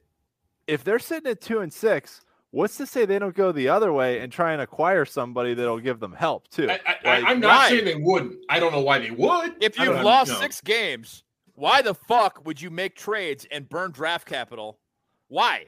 if 0.68 0.84
they're 0.84 1.00
sitting 1.00 1.30
at 1.30 1.42
two 1.42 1.60
and 1.60 1.72
six, 1.74 2.22
what's 2.52 2.78
to 2.78 2.86
say 2.86 3.06
they 3.06 3.20
don't 3.20 3.36
go 3.36 3.52
the 3.52 3.70
other 3.70 3.92
way 3.92 4.20
and 4.20 4.32
try 4.32 4.54
and 4.54 4.62
acquire 4.62 5.06
somebody 5.06 5.54
that'll 5.54 5.80
give 5.80 6.00
them 6.00 6.14
help 6.14 6.48
too? 6.50 6.70
I, 6.70 6.80
I, 6.86 6.96
Like, 7.20 7.24
I'm 7.26 7.40
not 7.40 7.58
why? 7.58 7.70
saying 7.70 7.86
they 7.86 7.96
wouldn't. 7.96 8.38
I 8.50 8.60
don't 8.60 8.72
know 8.72 8.82
why 8.82 9.00
they 9.00 9.12
would. 9.12 9.56
If 9.62 9.78
you've 9.80 10.02
lost 10.02 10.32
no. 10.32 10.40
six 10.40 10.62
games, 10.62 11.24
why 11.56 11.82
the 11.82 11.94
fuck 11.96 12.46
would 12.46 12.62
you 12.62 12.70
make 12.70 12.96
trades 12.96 13.46
and 13.52 13.68
burn 13.68 13.92
draft 13.92 14.28
capital? 14.28 14.80
Why? 15.28 15.66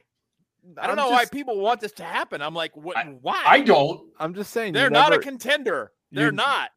I 0.78 0.86
don't 0.86 0.98
I'm 0.98 1.04
know 1.04 1.10
why 1.10 1.26
people 1.26 1.58
want 1.60 1.80
this 1.80 1.92
to 1.92 2.04
happen. 2.04 2.40
I'm 2.40 2.54
like, 2.54 2.74
what? 2.74 2.96
why? 3.20 3.42
I 3.46 3.60
don't. 3.60 4.00
I'm 4.18 4.34
just 4.34 4.50
saying 4.52 4.72
They're 4.72 4.84
you 4.84 4.90
not 4.90 5.12
a 5.12 5.18
contender. 5.18 5.92
They're 6.10 6.26
you- 6.26 6.32
not. 6.32 6.70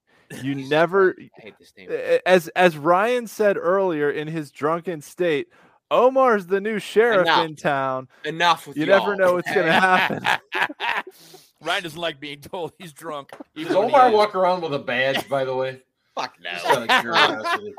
you 0.43 0.55
never 0.69 1.15
I 1.19 1.41
hate 1.41 1.53
this 1.57 1.71
team. 1.71 1.87
a- 1.89 2.27
as 2.27 2.49
as 2.49 2.77
Ryan 2.77 3.27
said 3.27 3.55
earlier 3.57 4.11
in 4.11 4.27
his 4.27 4.51
drunken 4.51 5.01
state, 5.01 5.47
Omar's 5.89 6.47
the 6.47 6.59
new 6.61 6.79
sheriff 6.79 7.27
Enough. 7.27 7.45
in 7.45 7.55
town. 7.55 8.07
Enough 8.25 8.67
with 8.67 8.77
You 8.77 8.85
y'all. 8.85 8.99
never 8.99 9.15
know 9.15 9.33
what's 9.33 9.51
gonna 9.53 9.71
happen. 9.71 10.23
Ryan 11.61 11.83
doesn't 11.83 11.99
like 11.99 12.19
being 12.19 12.41
told 12.41 12.73
he's 12.77 12.93
drunk. 12.93 13.31
even 13.55 13.67
Does 13.73 13.77
when 13.77 13.89
he 13.89 13.95
Omar 13.95 14.11
walk 14.11 14.35
around 14.35 14.61
with 14.61 14.73
a 14.73 14.79
badge? 14.79 15.27
By 15.29 15.43
the 15.45 15.55
way, 15.55 15.81
Fuck 16.15 16.35
just 16.41 16.65
no. 16.65 16.71
out 16.71 16.89
of 16.89 17.01
curiosity. 17.01 17.73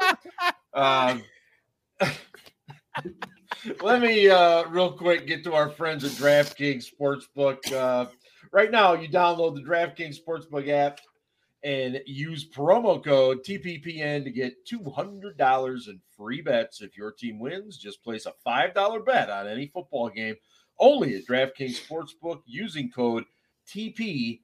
Um, 0.74 1.22
let 3.82 4.00
me 4.00 4.28
uh, 4.28 4.64
real 4.68 4.92
quick 4.92 5.26
get 5.26 5.44
to 5.44 5.54
our 5.54 5.70
friends 5.70 6.04
at 6.04 6.10
DraftKings 6.12 6.86
Sportsbook. 6.92 7.72
Uh, 7.72 8.06
right 8.52 8.70
now, 8.70 8.94
you 8.94 9.08
download 9.08 9.54
the 9.54 9.62
DraftKings 9.62 10.16
Sportsbook 10.20 10.68
app 10.68 11.00
and 11.64 12.00
use 12.06 12.48
promo 12.48 13.02
code 13.02 13.44
TPPN 13.44 14.22
to 14.24 14.30
get 14.30 14.64
$200 14.66 15.88
in 15.88 16.00
free 16.16 16.40
bets. 16.40 16.80
If 16.82 16.96
your 16.96 17.10
team 17.12 17.38
wins, 17.38 17.76
just 17.78 18.02
place 18.02 18.26
a 18.26 18.32
$5 18.46 19.04
bet 19.04 19.28
on 19.30 19.46
any 19.48 19.66
football 19.66 20.08
game 20.08 20.36
only 20.78 21.16
at 21.16 21.26
DraftKings 21.26 21.80
Sportsbook 21.88 22.42
using 22.46 22.90
code 22.90 23.24
TPPN. 23.66 24.40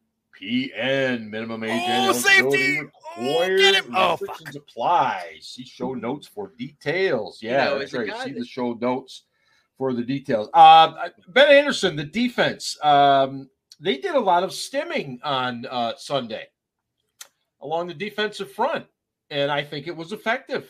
Minimum 1.30 1.64
age 1.64 1.82
Oh, 1.86 2.12
safety! 2.12 2.80
Oh, 3.16 3.56
get 3.56 3.76
him! 3.76 3.94
Oh, 3.94 4.16
Restrictions 4.20 4.56
apply. 4.56 5.36
See 5.40 5.64
show 5.64 5.94
notes 5.94 6.26
for 6.26 6.52
details. 6.58 7.40
You 7.40 7.50
Yeah, 7.50 7.64
know, 7.66 7.78
that's 7.78 7.92
right. 7.92 8.08
See 8.24 8.32
that- 8.32 8.38
the 8.40 8.44
show 8.44 8.72
notes 8.72 9.22
for 9.78 9.92
the 9.92 10.02
details. 10.02 10.48
Uh, 10.52 11.08
ben 11.28 11.48
Anderson, 11.50 11.94
the 11.96 12.04
defense, 12.04 12.76
um, 12.82 13.48
they 13.80 13.98
did 13.98 14.14
a 14.14 14.20
lot 14.20 14.42
of 14.42 14.50
stimming 14.50 15.18
on 15.22 15.66
uh, 15.66 15.94
Sunday 15.96 16.46
along 17.64 17.88
the 17.88 17.94
defensive 17.94 18.52
front, 18.52 18.86
and 19.30 19.50
I 19.50 19.64
think 19.64 19.88
it 19.88 19.96
was 19.96 20.12
effective. 20.12 20.68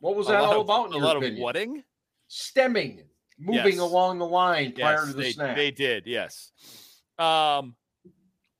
What 0.00 0.16
was 0.16 0.26
A 0.28 0.32
that 0.32 0.40
all 0.40 0.54
of- 0.60 0.66
about? 0.66 0.86
In 0.88 0.94
a 0.94 0.96
your 0.96 1.04
lot 1.06 1.16
opinion? 1.18 1.36
of 1.38 1.42
whatting? 1.42 1.84
Stemming, 2.26 3.04
moving 3.38 3.74
Yes. 3.74 3.78
along 3.78 4.18
the 4.18 4.26
line 4.26 4.72
prior 4.72 4.94
Yes, 4.96 5.06
to 5.08 5.12
the 5.12 5.22
they, 5.22 5.32
snap. 5.32 5.56
they 5.56 5.70
did. 5.70 6.06
Yes. 6.06 6.50
Um, 7.18 7.76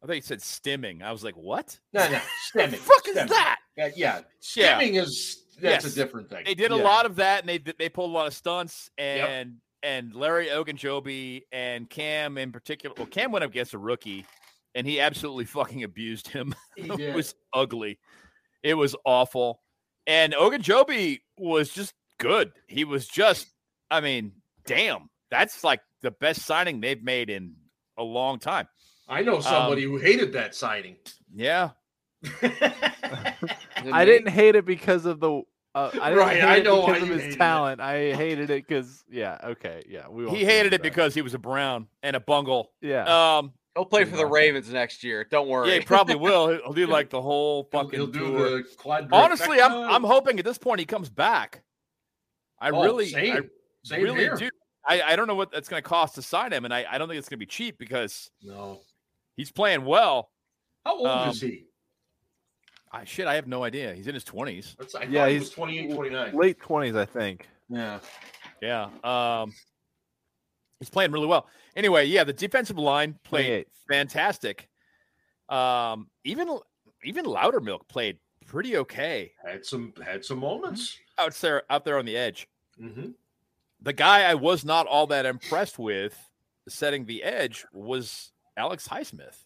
I 0.02 0.06
think 0.06 0.16
he 0.16 0.20
said 0.20 0.38
stimming. 0.40 1.02
I 1.02 1.10
was 1.10 1.24
like, 1.24 1.34
what? 1.36 1.78
No, 1.92 2.08
no, 2.08 2.20
stemming. 2.48 2.78
fuck 2.78 3.06
is 3.08 3.12
stemming. 3.14 3.32
that? 3.32 3.58
Yeah, 3.76 3.86
yeah. 3.86 3.92
Yeah. 3.96 4.20
Stemming 4.40 4.94
is 4.96 5.40
that's 5.60 5.84
Yes. 5.84 5.92
a 5.92 5.96
different 5.96 6.28
thing. 6.28 6.44
They 6.44 6.54
did 6.54 6.70
a 6.70 6.76
lot 6.76 7.06
of 7.06 7.16
that, 7.16 7.40
and 7.40 7.48
they 7.48 7.58
they 7.58 7.88
pulled 7.88 8.10
a 8.10 8.12
lot 8.12 8.26
of 8.26 8.34
stunts, 8.34 8.90
and 8.98 9.56
and 9.82 10.14
Larry 10.14 10.46
Ogunjobi 10.48 11.42
and 11.52 11.88
Cam 11.90 12.38
in 12.38 12.52
particular. 12.52 12.94
Well, 12.96 13.06
Cam 13.06 13.32
went 13.32 13.44
up 13.44 13.50
against 13.50 13.72
a 13.74 13.78
rookie, 13.78 14.24
and 14.74 14.86
he 14.86 15.00
absolutely 15.00 15.44
fucking 15.44 15.82
abused 15.84 16.28
him. 16.28 16.54
He 16.76 16.82
it 17.02 17.14
was 17.14 17.34
ugly. 17.52 17.98
It 18.62 18.74
was 18.74 18.96
awful. 19.04 19.60
And 20.06 20.32
Ogunjobi 20.34 21.20
was 21.38 21.70
just 21.70 21.94
good. 22.18 22.52
He 22.66 22.84
was 22.84 23.06
just, 23.06 23.46
I 23.90 24.00
mean, 24.00 24.32
damn, 24.66 25.08
that's 25.30 25.64
like 25.64 25.80
the 26.02 26.10
best 26.10 26.42
signing 26.42 26.80
they've 26.80 27.02
made 27.02 27.30
in 27.30 27.54
a 27.98 28.02
long 28.02 28.38
time. 28.38 28.68
I 29.08 29.22
know 29.22 29.40
somebody 29.40 29.84
Um, 29.84 29.92
who 29.92 29.96
hated 29.98 30.32
that 30.32 30.54
signing. 30.54 30.96
Yeah. 31.34 31.70
I 33.92 34.04
didn't 34.04 34.30
hate 34.30 34.56
it 34.56 34.64
because 34.64 35.06
of 35.06 35.20
the. 35.20 35.42
Uh, 35.74 35.90
I 36.00 36.10
didn't 36.10 36.18
Right, 36.18 36.36
hate 36.36 36.44
I 36.44 36.58
know 36.60 36.86
because 36.86 37.02
of 37.02 37.08
his 37.08 37.20
hated 37.22 37.34
it. 37.34 37.38
talent. 37.38 37.80
I 37.80 38.14
hated 38.14 38.50
it 38.50 38.66
because 38.66 39.02
yeah, 39.10 39.38
okay, 39.44 39.82
yeah, 39.88 40.08
we. 40.08 40.28
He 40.30 40.44
hated 40.44 40.68
it 40.68 40.70
that. 40.70 40.82
because 40.82 41.14
he 41.14 41.22
was 41.22 41.34
a 41.34 41.38
Brown 41.38 41.88
and 42.02 42.14
a 42.14 42.20
bungle. 42.20 42.70
yeah, 42.80 43.36
Um, 43.38 43.52
He'll 43.74 43.84
play 43.84 44.04
for 44.04 44.16
the 44.16 44.26
Ravens 44.26 44.70
next 44.70 45.02
year. 45.02 45.24
Don't 45.28 45.48
worry. 45.48 45.68
yeah, 45.70 45.74
he 45.78 45.84
probably 45.84 46.14
will. 46.14 46.48
He'll 46.64 46.72
do 46.72 46.86
like 46.86 47.10
the 47.10 47.20
whole 47.20 47.68
He'll, 47.72 47.82
fucking 47.82 47.98
he'll 47.98 48.06
do 48.06 48.18
tour. 48.20 48.50
the 48.58 48.62
quadrifecta. 48.78 49.08
Honestly, 49.12 49.60
I'm 49.60 49.72
I'm 49.72 50.04
hoping 50.04 50.38
at 50.38 50.44
this 50.44 50.58
point 50.58 50.78
he 50.80 50.86
comes 50.86 51.10
back. 51.10 51.62
I 52.60 52.70
Oh, 52.70 52.82
really, 52.82 53.06
same. 53.08 53.32
I 53.36 53.40
Same 53.82 54.02
really 54.02 54.20
here. 54.20 54.36
do. 54.36 54.48
I, 54.86 55.02
I 55.02 55.16
don't 55.16 55.26
know 55.26 55.34
what 55.34 55.50
it's 55.54 55.68
going 55.68 55.82
to 55.82 55.88
cost 55.88 56.14
to 56.16 56.22
sign 56.22 56.52
him, 56.52 56.64
and 56.64 56.72
I, 56.72 56.84
I 56.88 56.98
don't 56.98 57.08
think 57.08 57.18
it's 57.18 57.28
going 57.28 57.38
to 57.38 57.44
be 57.44 57.46
cheap 57.46 57.78
because 57.78 58.30
No. 58.42 58.80
he's 59.36 59.50
playing 59.50 59.84
well. 59.84 60.30
How 60.84 60.96
old 60.98 61.06
Um, 61.06 61.28
is 61.30 61.40
he? 61.40 61.64
I 62.92 63.04
shit, 63.04 63.26
I 63.26 63.34
have 63.34 63.46
no 63.48 63.64
idea. 63.64 63.92
He's 63.94 64.06
in 64.06 64.14
his 64.14 64.22
twenties. 64.24 64.76
Yeah, 64.78 64.86
thought 64.86 65.28
he 65.28 65.32
he's 65.34 65.40
was 65.40 65.50
28, 65.50 65.94
29. 65.94 66.36
late 66.36 66.60
twenties, 66.60 66.94
I 66.94 67.06
think. 67.06 67.48
Yeah. 67.68 67.98
Yeah. 68.62 68.84
Um, 69.02 69.52
he's 70.84 70.90
playing 70.90 71.10
really 71.12 71.26
well. 71.26 71.46
Anyway, 71.76 72.04
yeah, 72.04 72.24
the 72.24 72.32
defensive 72.32 72.78
line 72.78 73.18
played 73.24 73.64
fantastic. 73.88 74.68
Um, 75.48 76.08
even 76.24 76.58
even 77.04 77.24
Loudermilk 77.24 77.88
played 77.88 78.18
pretty 78.46 78.76
okay 78.76 79.32
Had 79.44 79.64
some 79.64 79.92
had 80.04 80.24
some 80.24 80.38
moments. 80.38 80.98
out 81.18 81.34
there 81.36 81.62
out 81.70 81.84
there 81.84 81.98
on 81.98 82.04
the 82.04 82.16
edge. 82.16 82.46
Mm-hmm. 82.80 83.10
The 83.82 83.92
guy 83.92 84.22
I 84.24 84.34
was 84.34 84.64
not 84.64 84.86
all 84.86 85.06
that 85.08 85.26
impressed 85.26 85.78
with 85.78 86.16
setting 86.68 87.04
the 87.06 87.22
edge 87.22 87.64
was 87.72 88.30
Alex 88.56 88.86
Highsmith. 88.88 89.36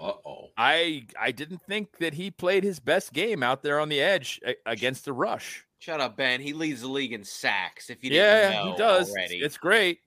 Uh 0.00 0.12
oh. 0.26 0.48
I 0.56 1.06
I 1.18 1.32
didn't 1.32 1.62
think 1.66 1.98
that 1.98 2.14
he 2.14 2.30
played 2.30 2.64
his 2.64 2.78
best 2.80 3.12
game 3.12 3.42
out 3.42 3.62
there 3.62 3.80
on 3.80 3.88
the 3.88 4.00
edge 4.00 4.40
a- 4.46 4.54
against 4.66 5.04
the 5.06 5.12
rush. 5.12 5.64
Shut 5.80 6.00
up, 6.00 6.16
Ben. 6.16 6.40
He 6.40 6.52
leads 6.54 6.80
the 6.80 6.88
league 6.88 7.12
in 7.12 7.22
sacks. 7.24 7.88
If 7.88 8.02
you 8.02 8.10
Yeah, 8.10 8.50
didn't 8.50 8.64
know 8.66 8.72
he 8.72 8.78
does. 8.78 9.10
already, 9.10 9.36
It's 9.36 9.56
great. 9.58 10.00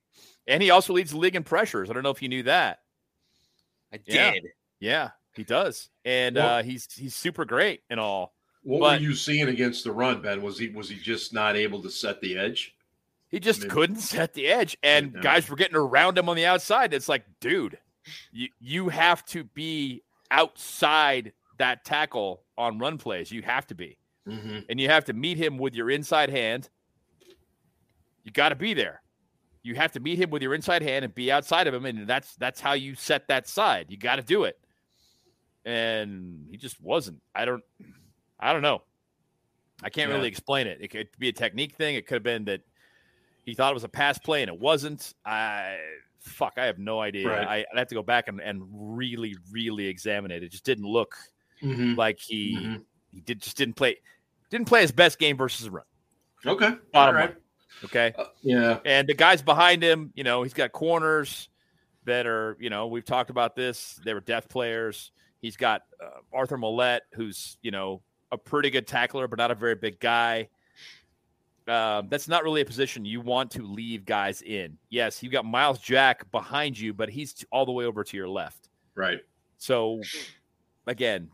And 0.47 0.61
he 0.63 0.69
also 0.71 0.93
leads 0.93 1.11
the 1.11 1.17
league 1.17 1.35
in 1.35 1.43
pressures. 1.43 1.89
I 1.89 1.93
don't 1.93 2.03
know 2.03 2.09
if 2.09 2.21
you 2.21 2.29
knew 2.29 2.43
that. 2.43 2.79
I 3.93 3.99
yeah. 4.05 4.31
did. 4.31 4.47
Yeah, 4.79 5.09
he 5.35 5.43
does. 5.43 5.89
And 6.05 6.35
Well- 6.35 6.55
uh, 6.59 6.63
he's 6.63 6.87
he's 6.93 7.15
super 7.15 7.45
great 7.45 7.81
and 7.89 7.99
all. 7.99 8.33
What 8.63 8.79
But- 8.79 8.99
were 9.01 9.07
you 9.07 9.13
seeing 9.15 9.47
against 9.47 9.83
the 9.83 9.91
run, 9.91 10.21
Ben? 10.21 10.41
Was 10.41 10.57
he 10.57 10.69
was 10.69 10.89
he 10.89 10.97
just 10.97 11.33
not 11.33 11.55
able 11.55 11.81
to 11.83 11.89
set 11.89 12.21
the 12.21 12.37
edge? 12.37 12.75
He 13.29 13.39
just 13.39 13.61
Maybe. 13.61 13.71
couldn't 13.71 13.95
set 14.01 14.33
the 14.33 14.47
edge, 14.47 14.77
and 14.83 15.13
Yeah. 15.15 15.21
guys 15.21 15.49
were 15.49 15.55
getting 15.55 15.77
around 15.77 16.17
him 16.17 16.27
on 16.27 16.35
the 16.35 16.45
outside. 16.45 16.93
It's 16.93 17.07
like, 17.09 17.23
dude, 17.39 17.77
you 18.31 18.49
you 18.59 18.89
have 18.89 19.25
to 19.27 19.43
be 19.43 20.03
outside 20.31 21.33
that 21.57 21.85
tackle 21.85 22.43
on 22.57 22.77
run 22.79 22.97
plays. 22.97 23.31
You 23.31 23.41
have 23.43 23.67
to 23.67 23.75
be, 23.75 23.97
Mm-hmm. 24.27 24.59
and 24.69 24.79
you 24.79 24.89
have 24.89 25.05
to 25.05 25.13
meet 25.13 25.37
him 25.37 25.57
with 25.57 25.73
your 25.75 25.89
inside 25.89 26.29
hand. 26.29 26.69
You 28.23 28.31
got 28.31 28.49
to 28.49 28.55
be 28.55 28.73
there. 28.73 29.01
You 29.63 29.75
have 29.75 29.91
to 29.93 29.99
meet 29.99 30.17
him 30.17 30.29
with 30.31 30.41
your 30.41 30.53
inside 30.55 30.81
hand 30.81 31.05
and 31.05 31.13
be 31.13 31.31
outside 31.31 31.67
of 31.67 31.73
him, 31.73 31.85
and 31.85 32.07
that's 32.07 32.35
that's 32.35 32.59
how 32.59 32.73
you 32.73 32.95
set 32.95 33.27
that 33.27 33.47
side. 33.47 33.87
You 33.89 33.97
got 33.97 34.15
to 34.15 34.23
do 34.23 34.43
it, 34.45 34.57
and 35.65 36.47
he 36.49 36.57
just 36.57 36.81
wasn't. 36.81 37.21
I 37.35 37.45
don't, 37.45 37.63
I 38.39 38.53
don't 38.53 38.61
know. 38.61 38.81
I 39.83 39.89
can't 39.89 40.09
Yeah. 40.09 40.15
really 40.17 40.27
explain 40.27 40.67
it. 40.67 40.79
It 40.81 40.89
could 40.89 41.09
be 41.19 41.29
a 41.29 41.33
technique 41.33 41.75
thing. 41.75 41.95
It 41.95 42.07
could 42.07 42.15
have 42.15 42.23
been 42.23 42.45
that 42.45 42.61
he 43.45 43.53
thought 43.53 43.71
it 43.71 43.73
was 43.73 43.83
a 43.83 43.89
pass 43.89 44.17
play 44.17 44.41
and 44.41 44.49
it 44.49 44.59
wasn't. 44.59 45.13
I 45.25 45.77
fuck, 46.19 46.53
I 46.57 46.65
have 46.65 46.77
no 46.77 46.99
idea. 46.99 47.27
Right. 47.27 47.47
I, 47.47 47.55
I'd 47.71 47.77
have 47.79 47.87
to 47.87 47.95
go 47.95 48.03
back 48.03 48.27
and, 48.27 48.39
and 48.39 48.61
really, 48.71 49.35
really 49.51 49.87
examine 49.87 50.29
it. 50.31 50.43
It 50.43 50.51
just 50.51 50.63
didn't 50.65 50.85
look 50.85 51.15
Mm-hmm. 51.63 51.93
like 51.93 52.19
he 52.19 52.57
Mhm. 52.57 52.83
he 53.11 53.21
did 53.21 53.39
just 53.39 53.55
didn't 53.55 53.75
play 53.75 53.97
didn't 54.49 54.67
play 54.67 54.81
his 54.81 54.91
best 54.91 55.19
game 55.19 55.37
versus 55.37 55.67
a 55.67 55.71
run. 55.71 55.83
Okay. 56.43 56.65
All 56.65 56.77
Bottom 56.91 57.15
right. 57.15 57.29
line. 57.29 57.37
Okay. 57.83 58.13
Uh, 58.17 58.25
yeah. 58.41 58.79
And 58.85 59.07
the 59.07 59.13
guys 59.13 59.41
behind 59.41 59.83
him, 59.83 60.11
you 60.15 60.23
know, 60.23 60.43
he's 60.43 60.53
got 60.53 60.71
corners 60.71 61.49
that 62.05 62.25
are, 62.25 62.57
you 62.59 62.69
know, 62.69 62.87
we've 62.87 63.05
talked 63.05 63.29
about 63.29 63.55
this. 63.55 63.99
They 64.03 64.13
were 64.13 64.21
depth 64.21 64.49
players. 64.49 65.11
He's 65.39 65.57
got 65.57 65.83
uh, 66.03 66.19
Arthur 66.33 66.57
Maulet, 66.57 67.01
who's, 67.13 67.57
you 67.61 67.71
know, 67.71 68.01
a 68.31 68.37
pretty 68.37 68.69
good 68.69 68.87
tackler, 68.87 69.27
but 69.27 69.39
not 69.39 69.51
a 69.51 69.55
very 69.55 69.75
big 69.75 69.99
guy. 69.99 70.49
Um, 71.67 72.07
that's 72.09 72.27
not 72.27 72.43
really 72.43 72.61
a 72.61 72.65
position 72.65 73.05
you 73.05 73.21
want 73.21 73.51
to 73.51 73.63
leave 73.63 74.05
guys 74.05 74.41
in. 74.41 74.77
Yes, 74.89 75.21
you've 75.21 75.31
got 75.31 75.45
Myles 75.45 75.79
Jack 75.79 76.29
behind 76.31 76.77
you, 76.77 76.93
but 76.93 77.09
he's 77.09 77.45
all 77.51 77.65
the 77.65 77.71
way 77.71 77.85
over 77.85 78.03
to 78.03 78.17
your 78.17 78.27
left. 78.27 78.69
Right. 78.95 79.19
So, 79.57 80.01
again, 80.87 81.29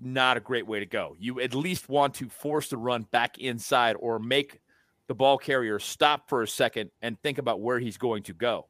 not 0.00 0.36
a 0.36 0.40
great 0.40 0.66
way 0.66 0.80
to 0.80 0.86
go. 0.86 1.16
You 1.18 1.40
at 1.40 1.54
least 1.54 1.88
want 1.88 2.14
to 2.14 2.28
force 2.28 2.68
the 2.68 2.76
run 2.76 3.02
back 3.10 3.38
inside 3.38 3.96
or 3.98 4.18
make 4.18 4.60
the 5.06 5.14
ball 5.14 5.38
carrier 5.38 5.78
stop 5.78 6.28
for 6.28 6.42
a 6.42 6.48
second 6.48 6.90
and 7.02 7.20
think 7.20 7.38
about 7.38 7.60
where 7.60 7.78
he's 7.78 7.96
going 7.96 8.22
to 8.24 8.32
go 8.32 8.66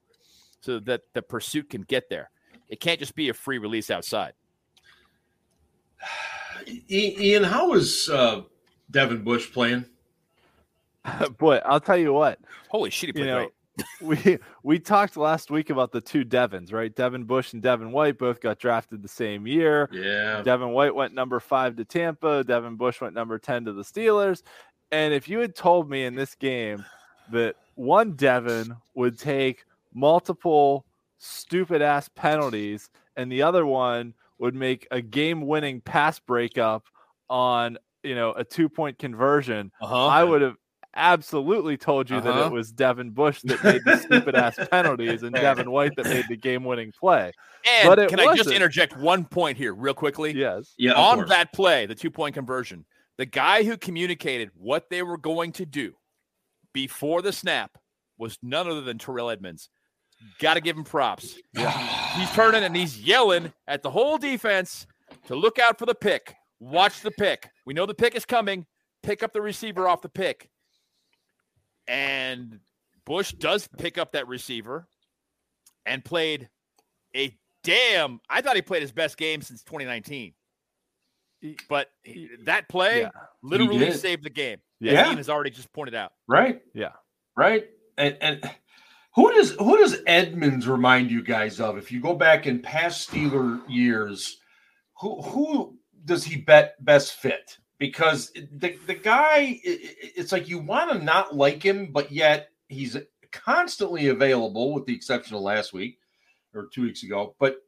so 0.61 0.81
that 0.81 1.03
the 1.13 1.23
pursuit 1.23 1.71
can 1.71 1.83
get 1.83 2.09
there. 2.09 2.31
It 2.69 2.81
can't 2.81 2.99
just 2.99 3.15
be 3.15 3.29
a 3.29 3.35
free 3.35 3.59
release 3.59 3.91
outside. 3.91 4.33
Ian, 6.91 7.45
how 7.45 7.75
is 7.75 8.09
uh, 8.09 8.43
Devin 8.91 9.23
Bush 9.23 9.53
playing? 9.53 9.85
Boy, 11.39 11.57
I'll 11.65 11.81
tell 11.81 11.97
you 11.97 12.13
what. 12.13 12.39
Holy 12.69 12.91
shit, 12.91 13.09
he 13.09 13.13
played 13.13 13.27
You 13.27 13.31
know, 13.31 13.39
great. 13.39 13.51
we 14.01 14.39
we 14.63 14.79
talked 14.79 15.17
last 15.17 15.51
week 15.51 15.69
about 15.71 15.91
the 15.91 16.01
two 16.01 16.23
Devons, 16.23 16.73
right? 16.73 16.95
Devin 16.95 17.25
Bush 17.25 17.53
and 17.53 17.63
Devin 17.63 17.91
White 17.91 18.19
both 18.19 18.41
got 18.41 18.59
drafted 18.59 19.03
the 19.03 19.09
same 19.09 19.47
year. 19.47 19.89
Yeah. 19.91 20.43
Devin 20.43 20.71
White 20.71 20.95
went 20.95 21.13
number 21.13 21.41
five 21.41 21.77
to 21.77 21.85
Tampa. 21.85 22.45
Devin 22.45 22.77
Bush 22.77 23.01
went 23.01 23.15
number 23.15 23.39
10 23.39 23.65
to 23.65 23.73
the 23.73 23.83
Steelers. 23.83 24.43
And 24.95 25.13
if 25.13 25.29
you 25.29 25.41
had 25.41 25.57
told 25.57 25.91
me 25.91 26.05
in 26.05 26.15
this 26.15 26.37
game 26.37 26.85
that 27.33 27.57
one 27.75 28.13
Devin 28.13 28.77
would 28.95 29.19
take 29.19 29.65
multiple 29.93 30.85
stupid 31.19 31.83
ass 31.83 32.09
penalties 32.15 32.91
and 33.17 33.31
the 33.31 33.43
other 33.43 33.67
one 33.67 34.15
would 34.39 34.55
make 34.55 34.87
a 34.93 35.01
game 35.01 35.47
winning 35.47 35.81
pass 35.81 36.19
breakup 36.21 36.85
on, 37.29 37.77
you 38.05 38.15
know, 38.15 38.33
a 38.33 38.45
two 38.45 38.69
point 38.69 38.99
conversion, 38.99 39.73
Uh-huh. 39.81 40.07
I 40.07 40.23
would 40.23 40.43
have 40.43 40.57
absolutely 40.95 41.77
told 41.77 42.09
you 42.09 42.21
that 42.21 42.31
Uh-huh. 42.31 42.47
it 42.47 42.53
was 42.53 42.71
Devin 42.71 43.11
Bush 43.11 43.41
that 43.45 43.65
made 43.65 43.83
the 43.85 43.97
stupid 43.97 44.37
ass 44.37 44.57
penalties 44.71 45.25
and 45.25 45.35
Devin 45.35 45.71
White 45.73 45.97
that 45.97 46.05
made 46.05 46.27
the 46.29 46.37
game 46.37 46.63
winning 46.63 46.93
play. 46.93 47.33
and 47.69 47.89
but 47.89 47.99
it 47.99 48.09
can 48.11 48.21
I 48.21 48.37
just 48.37 48.51
interject 48.51 48.97
one 48.97 49.25
point 49.25 49.59
here, 49.59 49.75
real 49.75 49.95
quickly? 49.95 50.33
Yes. 50.39 50.73
Yeah. 50.79 50.93
on 50.93 51.27
that 51.29 51.53
play, 51.53 51.87
the 51.87 51.97
two 51.97 52.11
point 52.13 52.35
conversion, 52.35 52.85
the 53.19 53.27
guy 53.27 53.63
who 53.63 53.77
communicated 53.77 54.51
what 54.55 54.91
they 54.91 55.03
were 55.03 55.19
going 55.19 55.53
to 55.53 55.67
do 55.67 55.95
before 56.73 57.23
the 57.23 57.33
snap 57.33 57.79
was 58.19 58.39
none 58.43 58.69
other 58.69 58.81
than 58.81 58.99
Terrell 58.99 59.31
Edmunds. 59.31 59.71
Got 60.39 60.55
to 60.55 60.61
give 60.61 60.77
him 60.77 60.85
props. 60.85 61.37
He's 61.55 62.31
turning 62.33 62.63
and 62.63 62.75
he's 62.75 63.01
yelling 63.01 63.53
at 63.67 63.83
the 63.83 63.91
whole 63.91 64.19
defense 64.19 64.87
to 65.27 65.35
look 65.35 65.59
out 65.59 65.79
for 65.79 65.87
the 65.87 65.95
pick. 65.95 66.35
Watch 66.61 67.01
the 67.01 67.11
pick. 67.11 67.49
We 67.67 67.75
know 67.75 67.87
the 67.87 67.95
pick 67.95 68.15
is 68.15 68.25
coming. 68.25 68.67
Pick 69.03 69.23
up 69.23 69.33
the 69.33 69.43
receiver 69.43 69.89
off 69.89 70.03
the 70.03 70.09
pick. 70.09 70.49
And 71.87 72.61
Bush 73.05 73.33
does 73.33 73.69
pick 73.79 73.99
up 73.99 74.13
that 74.13 74.29
receiver 74.29 74.87
and 75.85 76.05
played 76.05 76.49
a 77.15 77.37
damn. 77.63 78.21
I 78.31 78.41
thought 78.41 78.57
he 78.57 78.63
played 78.63 78.83
his 78.83 78.93
best 78.93 79.17
game 79.17 79.43
since 79.43 79.63
2019. 79.63 80.33
He- 81.45 81.59
But 81.69 81.91
he- 82.03 82.31
that 82.45 82.69
play 82.71 83.03
Yeah. 83.03 83.11
literally 83.43 83.91
saved 83.93 84.23
the 84.25 84.31
game. 84.31 84.59
Yeah. 84.81 85.03
As 85.03 85.09
Ian 85.09 85.17
has 85.19 85.29
already 85.29 85.51
just 85.51 85.71
pointed 85.75 85.95
out. 85.95 86.13
Right. 86.27 86.63
Yeah. 86.73 86.93
Right. 87.37 87.69
And 87.99 88.17
and 88.23 88.51
who 89.15 89.31
does 89.35 89.51
who 89.53 89.77
does 89.77 89.99
Edmunds 90.07 90.67
remind 90.67 91.11
you 91.11 91.23
guys 91.23 91.61
of? 91.61 91.77
If 91.77 91.93
you 91.93 92.01
go 92.01 92.15
back 92.15 92.47
in 92.47 92.61
past 92.63 93.11
Steeler 93.11 93.61
years, 93.69 94.39
who 95.01 95.21
who 95.21 95.79
does 96.05 96.25
he 96.25 96.37
bet 96.41 96.83
best 96.83 97.13
fit? 97.13 97.59
Because 97.79 98.33
the 98.33 98.79
the 98.87 98.95
guy, 98.95 99.37
i- 99.39 99.61
i- 99.67 100.13
it's 100.17 100.33
like 100.33 100.49
you 100.49 100.59
want 100.61 100.93
to 100.93 100.99
not 101.05 101.37
like 101.37 101.63
him, 101.63 101.93
but 101.93 102.11
yet 102.11 102.49
he's 102.69 102.97
constantly 103.33 104.09
available, 104.09 104.73
with 104.73 104.87
the 104.87 104.95
exception 104.95 105.37
of 105.37 105.43
last 105.43 105.75
week 105.75 105.99
or 106.55 106.69
two 106.73 106.83
weeks 106.83 107.03
ago. 107.03 107.37
But 107.39 107.59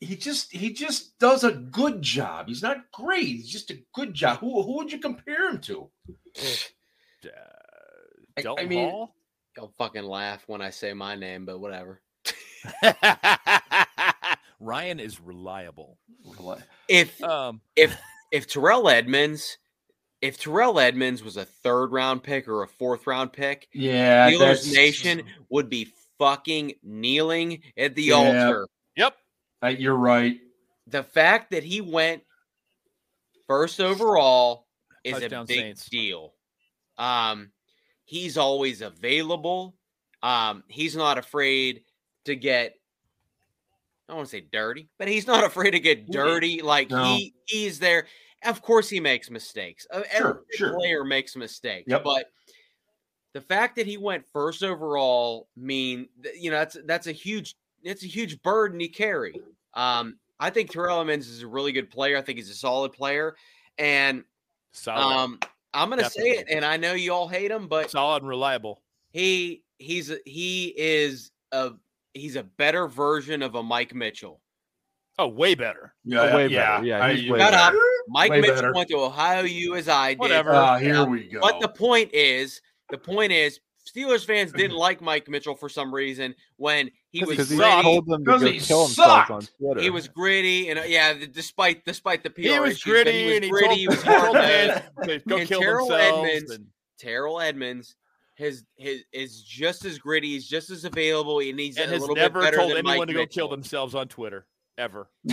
he 0.00 0.16
just 0.16 0.50
he 0.52 0.72
just 0.72 1.18
does 1.18 1.44
a 1.44 1.52
good 1.52 2.00
job. 2.02 2.48
He's 2.48 2.62
not 2.62 2.90
great. 2.92 3.26
He's 3.26 3.48
just 3.50 3.70
a 3.70 3.82
good 3.94 4.14
job. 4.14 4.38
Who 4.38 4.62
who 4.62 4.76
would 4.78 4.90
you 4.92 4.98
compare 4.98 5.50
him 5.50 5.58
to? 5.62 5.90
Uh, 7.22 7.28
I- 8.38 8.40
Delton 8.42 8.64
I 8.64 8.68
mean- 8.68 8.88
Hall? 8.90 9.14
You'll 9.56 9.74
fucking 9.76 10.04
laugh 10.04 10.42
when 10.46 10.62
I 10.62 10.70
say 10.70 10.94
my 10.94 11.16
name, 11.16 11.44
but 11.44 11.58
whatever. 11.60 12.00
Ryan 14.60 15.00
is 15.00 15.20
reliable. 15.20 15.98
If 16.88 17.22
Um, 17.22 17.60
if 17.76 17.96
if 18.30 18.46
Terrell 18.46 18.88
Edmunds, 18.88 19.58
if 20.20 20.38
Terrell 20.38 20.78
Edmunds 20.78 21.22
was 21.22 21.36
a 21.36 21.44
third 21.44 21.92
round 21.92 22.22
pick 22.22 22.46
or 22.46 22.62
a 22.62 22.68
fourth 22.68 23.06
round 23.06 23.32
pick, 23.32 23.68
Yeah, 23.72 24.30
Steelers 24.30 24.72
Nation 24.72 25.22
would 25.48 25.68
be 25.70 25.92
fucking 26.18 26.74
kneeling 26.82 27.62
at 27.76 27.94
the 27.94 28.02
Yeah. 28.04 28.14
altar. 28.14 28.68
Yep. 29.62 29.74
Uh, 29.74 29.76
you're 29.78 29.94
right. 29.96 30.38
The 30.86 31.02
fact 31.02 31.50
that 31.52 31.62
he 31.62 31.80
went 31.80 32.22
first 33.46 33.80
overall 33.80 34.66
is 35.04 35.14
Touchdown 35.18 35.44
a 35.44 35.46
big 35.46 35.58
Saints. 35.58 35.88
deal. 35.88 36.34
Um, 36.98 37.50
he's 38.04 38.36
always 38.36 38.82
available. 38.82 39.76
Um, 40.22 40.64
he's 40.68 40.96
not 40.96 41.16
afraid 41.18 41.82
to 42.26 42.36
get. 42.36 42.74
I 44.08 44.12
don't 44.12 44.16
want 44.18 44.28
to 44.28 44.36
say 44.36 44.46
dirty, 44.52 44.88
but 44.98 45.08
he's 45.08 45.26
not 45.26 45.44
afraid 45.50 45.70
to 45.72 45.80
get 45.80 46.10
dirty. 46.10 46.60
Like 46.62 46.90
No. 46.90 47.04
he 47.16 47.34
he's 47.46 47.78
there. 47.78 48.06
Of 48.44 48.62
course, 48.62 48.88
he 48.88 49.00
makes 49.00 49.30
mistakes. 49.30 49.86
Uh, 49.90 50.02
Sure, 50.16 50.28
Every 50.30 50.42
sure. 50.54 50.74
player 50.78 51.04
makes 51.04 51.36
mistakes. 51.36 51.84
Yep. 51.88 52.04
But 52.04 52.26
the 53.32 53.40
fact 53.40 53.76
that 53.76 53.86
he 53.86 53.96
went 53.96 54.24
first 54.32 54.62
overall 54.64 55.48
mean 55.56 56.08
you 56.38 56.50
know 56.50 56.58
that's 56.58 56.76
that's 56.86 57.06
a 57.06 57.12
huge 57.12 57.54
it's 57.82 58.02
a 58.04 58.06
huge 58.06 58.40
burden 58.42 58.80
he 58.80 58.88
carry. 58.88 59.40
Um, 59.74 60.18
I 60.38 60.50
think 60.50 60.70
Terrell 60.70 61.00
Edmunds 61.00 61.28
is 61.28 61.42
a 61.42 61.46
really 61.46 61.72
good 61.72 61.90
player. 61.90 62.16
I 62.16 62.22
think 62.22 62.38
he's 62.38 62.50
a 62.50 62.54
solid 62.54 62.92
player, 62.92 63.36
and 63.78 64.24
Solid. 64.72 65.00
um, 65.02 65.38
I'm 65.74 65.88
gonna 65.90 66.08
say 66.10 66.30
it, 66.30 66.46
and 66.50 66.64
I 66.64 66.76
know 66.76 66.94
you 66.94 67.12
all 67.12 67.28
hate 67.28 67.50
him, 67.50 67.68
but 67.68 67.90
Solid 67.90 68.22
and 68.22 68.28
reliable. 68.28 68.82
he 69.12 69.62
he's 69.78 70.10
a, 70.10 70.18
he 70.24 70.74
is 70.76 71.30
a 71.52 71.72
he's 72.14 72.36
a 72.36 72.42
better 72.42 72.88
version 72.88 73.42
of 73.42 73.54
a 73.54 73.62
Mike 73.62 73.94
Mitchell. 73.94 74.40
Oh, 75.18 75.28
way 75.28 75.54
better. 75.54 75.94
Yeah, 76.04 76.34
way 76.34 76.48
better. 76.48 76.84
Yeah, 76.84 77.04
I- 77.04 77.14
he's 77.14 77.30
way 77.30 77.40
up. 77.40 77.50
better. 77.52 77.78
Mike 78.08 78.30
Way 78.30 78.40
Mitchell 78.40 78.54
better. 78.56 78.72
went 78.74 78.88
to 78.88 78.96
Ohio 78.96 79.42
U 79.42 79.76
as 79.76 79.88
I 79.88 80.10
did. 80.14 80.18
Whatever. 80.20 80.52
Ah, 80.54 80.78
here 80.78 80.94
Yeah, 80.94 81.04
we 81.04 81.24
go. 81.28 81.40
But 81.40 81.60
the 81.60 81.68
point 81.68 82.12
is, 82.14 82.60
the 82.88 82.96
point 82.98 83.30
is, 83.30 83.60
Steelers 83.94 84.24
fans 84.24 84.52
didn't 84.52 84.76
like 84.88 85.00
Mike 85.00 85.28
Mitchell 85.28 85.54
for 85.54 85.68
some 85.68 85.92
reason 85.94 86.34
when 86.56 86.90
he 87.10 87.20
was 87.24 87.30
Because 87.30 87.50
he 87.50 87.56
gritty. 87.56 87.82
told 87.82 88.06
them 88.06 88.24
to 88.24 88.30
'Cause 88.30 88.40
go 88.42 88.46
he 88.50 88.58
kill 88.60 88.84
himself 88.86 89.08
sucked. 89.26 89.30
on 89.30 89.42
Twitter. 89.58 89.80
He 89.80 89.90
was 89.90 90.08
gritty, 90.08 90.68
and 90.70 90.78
uh, 90.78 90.82
yeah, 90.82 91.12
th- 91.14 91.32
despite 91.32 91.84
despite 91.84 92.22
the 92.22 92.30
PR 92.30 92.40
He 92.42 92.58
was 92.60 92.82
gritty 92.82 93.12
he 93.12 93.24
was 93.26 93.34
and 93.36 93.44
he 93.44 93.50
gritty. 93.50 93.66
told 93.66 93.78
He 93.78 93.88
was 93.88 94.02
told 94.02 94.16
hard 94.18 94.32
fans 94.36 94.82
nosed. 94.96 95.08
to 95.08 95.18
go 95.28 95.36
And 95.38 95.48
kill 95.48 95.60
Terrell. 95.60 95.92
Edmunds- 95.92 96.50
and- 96.52 96.66
Terrell 96.98 97.40
Edmunds, 97.40 97.96
his 98.34 98.64
his 98.76 99.04
is 99.12 99.42
just 99.42 99.84
as 99.86 99.98
gritty. 99.98 100.28
He's 100.32 100.46
just 100.46 100.68
as 100.70 100.84
available, 100.84 101.38
and 101.40 101.58
he's 101.58 101.76
and 101.78 101.90
a 101.90 101.92
has 101.94 102.00
little 102.02 102.14
never 102.16 102.40
bit 102.40 102.44
better 102.46 102.56
told 102.58 102.70
than 102.70 102.78
anyone 102.78 102.98
Mike 102.98 103.08
to 103.08 103.14
go 103.14 103.26
kill 103.26 103.48
themselves 103.48 103.94
on 103.94 104.06
Twitter 104.08 104.46
ever. 104.78 105.08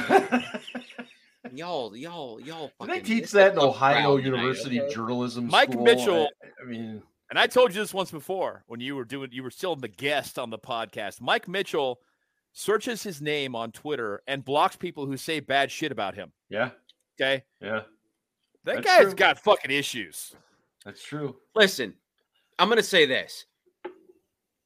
Y'all, 1.53 1.95
y'all, 1.95 2.41
y'all. 2.41 2.72
Did 2.82 2.89
they 2.89 2.99
teach 2.99 3.32
that 3.32 3.53
in 3.53 3.60
Ohio 3.60 3.93
crowd 4.18 4.24
tonight, 4.24 4.26
University 4.38 4.82
okay? 4.82 4.93
journalism 4.93 5.47
Mike 5.47 5.72
school? 5.72 5.84
Mitchell- 5.86 6.30
I, 6.43 6.64
I 6.64 6.66
mean, 6.66 7.01
And 7.30 7.38
I 7.38 7.47
told 7.47 7.73
you 7.75 7.82
this 7.82 7.93
once 7.93 8.09
before 8.11 8.63
when 8.67 8.80
you 8.80 8.95
were 8.95 9.03
doing 9.05 9.30
you 9.32 9.43
were 9.43 9.49
still 9.51 9.75
the 9.75 9.88
guest 9.88 10.39
on 10.39 10.49
the 10.49 10.57
podcast. 10.59 11.19
Mike 11.21 11.47
Mitchell 11.47 11.99
searches 12.53 13.03
his 13.03 13.21
name 13.21 13.55
on 13.55 13.71
Twitter 13.71 14.21
and 14.28 14.43
blocks 14.45 14.75
people 14.75 15.05
who 15.05 15.17
say 15.17 15.39
bad 15.39 15.69
shit 15.71 15.91
about 15.91 16.15
him. 16.15 16.32
yeah, 16.49 16.69
Okay. 17.19 17.43
yeah, 17.61 17.82
That 18.63 18.75
That's 18.84 18.86
guy's 18.86 19.03
true. 19.07 19.15
got 19.15 19.39
fucking 19.39 19.71
issues. 19.71 20.34
that's 20.86 21.03
true. 21.03 21.36
Listen, 21.55 21.93
I'm 22.57 22.69
gonna 22.69 22.82
say 22.82 23.05
this: 23.05 23.45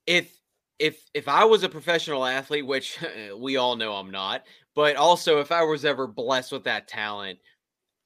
if 0.06 0.32
if 0.80 1.04
if 1.14 1.28
I 1.28 1.46
was 1.46 1.64
a 1.64 1.70
professional 1.70 2.26
athlete, 2.26 2.66
which 2.66 3.00
we 3.38 3.58
all 3.58 3.76
know 3.76 3.94
I'm 3.96 4.12
not, 4.12 4.44
but 4.76 4.96
also 4.96 5.40
if 5.40 5.52
I 5.52 5.64
was 5.64 5.84
ever 5.86 6.08
blessed 6.08 6.52
with 6.52 6.64
that 6.66 6.88
talent, 6.88 7.40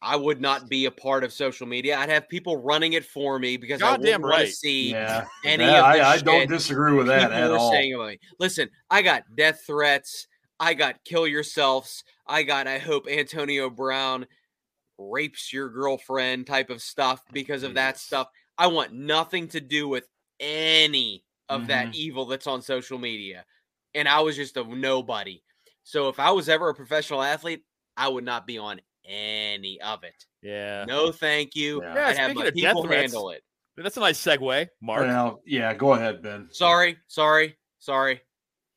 I 0.02 0.16
would 0.16 0.39
not 0.39 0.70
be 0.70 0.86
a 0.86 0.91
part 0.91 1.24
of 1.24 1.34
social 1.34 1.66
media. 1.66 1.98
I'd 1.98 2.10
have 2.10 2.30
people 2.30 2.58
running 2.58 2.93
it 2.93 3.06
for 3.06 3.39
me 3.39 3.58
because 3.58 3.82
I 3.82 3.91
wouldn't 3.98 4.22
want 4.22 4.32
right. 4.32 4.46
to 4.48 4.52
see 4.52 4.91
Yeah, 4.91 5.26
any 5.43 5.66
That- 5.66 5.84
of 5.84 5.96
the 5.96 6.02
I, 6.06 6.12
I 6.14 6.18
don't 6.20 6.48
disagree 6.50 6.93
with 6.93 7.08
that 7.08 7.32
at 7.32 7.52
all. 7.52 7.72
saying 7.72 7.93
about 7.93 8.10
me. 8.10 8.20
Listen, 8.39 8.70
I 8.89 9.02
got 9.02 9.24
death 9.36 9.64
threats. 9.66 10.28
I 10.60 10.74
got 10.74 11.04
kill 11.06 11.28
yourselves. 11.28 12.04
I 12.28 12.43
got 12.43 12.68
I 12.68 12.78
hope 12.78 13.08
Antonio 13.10 13.70
Brown 13.70 14.28
rapes 14.98 15.52
your 15.52 15.70
girlfriend 15.70 16.48
type 16.48 16.70
of 16.70 16.82
stuff 16.82 17.22
because 17.34 17.64
of 17.64 17.74
that 17.74 17.98
stuff. 18.00 18.28
I 18.58 18.68
want 18.68 18.93
nothing 18.93 19.48
to 19.50 19.60
do 19.60 19.88
with 19.88 20.08
any 20.39 21.24
of 21.50 21.62
Mm-hmm. 21.62 21.68
that 21.68 21.93
evil 21.96 22.26
that's 22.26 22.48
on 22.48 22.62
social 22.62 22.98
media. 22.98 23.46
And 23.93 24.08
I 24.08 24.22
was 24.22 24.36
just 24.36 24.58
a 24.58 24.64
nobody. 24.64 25.41
So 25.84 26.10
if 26.10 26.20
I 26.20 26.32
was 26.32 26.50
ever 26.50 26.70
a 26.70 26.74
professional 26.74 27.22
athlete, 27.22 27.64
I 27.96 28.08
would 28.08 28.24
not 28.24 28.48
be 28.48 28.58
on 28.58 28.82
any 29.08 29.80
of 29.82 30.03
it. 30.03 30.16
Yeah. 30.41 30.86
No, 30.86 31.12
thank 31.12 31.56
you. 31.56 31.82
Yeah. 31.84 31.95
Yeah, 31.95 32.08
I'd 32.08 32.18
have 32.18 32.32
speaking 32.32 32.36
my 32.36 32.47
of 32.47 32.53
death 32.53 32.64
people 32.64 32.84
threats, 32.84 33.01
handle 33.14 33.30
it. 33.32 33.43
That's 33.78 33.97
a 33.97 33.99
nice 33.99 34.22
segue, 34.24 34.68
Mark. 34.82 35.01
Well, 35.08 35.41
yeah, 35.45 35.74
go 35.74 35.93
ahead, 35.93 36.22
Ben. 36.22 36.47
Sorry, 36.51 36.97
sorry, 37.08 37.58
sorry. 37.80 38.22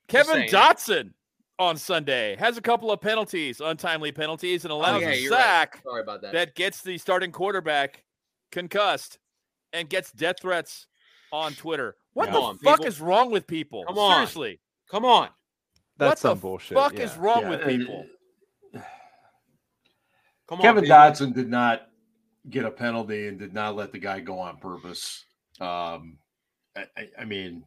Kevin. 0.09 0.49
Dotson 0.49 1.13
on 1.59 1.77
Sunday 1.77 2.35
has 2.37 2.57
a 2.57 2.61
couple 2.61 2.91
of 2.91 3.01
penalties, 3.01 3.61
untimely 3.61 4.11
penalties, 4.13 4.65
and 4.65 4.73
allows 4.73 4.97
Oh, 4.97 4.99
yeah, 5.07 5.11
a 5.11 5.15
you're 5.17 5.33
right. 5.33 5.41
sack 5.41 5.81
Sorry 5.85 6.03
about 6.03 6.23
that. 6.23 6.33
that 6.33 6.55
gets 6.55 6.83
the 6.83 6.99
starting 6.99 7.31
quarterback 7.33 8.05
concussed 8.53 9.19
and 9.73 9.89
gets 9.89 10.11
death 10.13 10.37
threats 10.41 10.87
on 11.33 11.53
Twitter. 11.55 11.97
What 12.15 12.27
Yeah. 12.29 12.33
the 12.33 12.39
on, 12.41 12.59
fuck 12.59 12.77
people. 12.79 12.87
is 12.87 13.01
wrong 13.01 13.31
with 13.31 13.47
people? 13.47 13.85
Come 13.87 13.99
on. 13.99 14.15
Seriously. 14.15 14.61
Come 14.91 15.05
on. 15.05 15.29
That's 15.99 16.11
what 16.11 16.19
some 16.19 16.39
the 16.39 16.43
bullshit. 16.43 16.77
fuck 16.79 16.95
yeah. 16.95 17.05
is 17.05 17.17
wrong 17.17 17.43
Yeah, 17.43 17.51
with 17.51 17.65
people? 17.67 18.07
Come 20.49 20.59
Kevin 20.61 20.91
on. 20.91 21.13
Dotson 21.13 21.35
did 21.35 21.49
not 21.49 21.89
get 22.51 22.65
a 22.65 22.71
penalty 22.71 23.29
and 23.29 23.39
did 23.39 23.53
not 23.53 23.77
let 23.77 23.93
the 23.93 23.99
guy 23.99 24.21
go 24.21 24.39
on 24.39 24.57
purpose. 24.57 25.25
Um, 25.61 26.19
I, 26.77 26.85
I, 26.97 27.09
I 27.21 27.25
mean, 27.25 27.65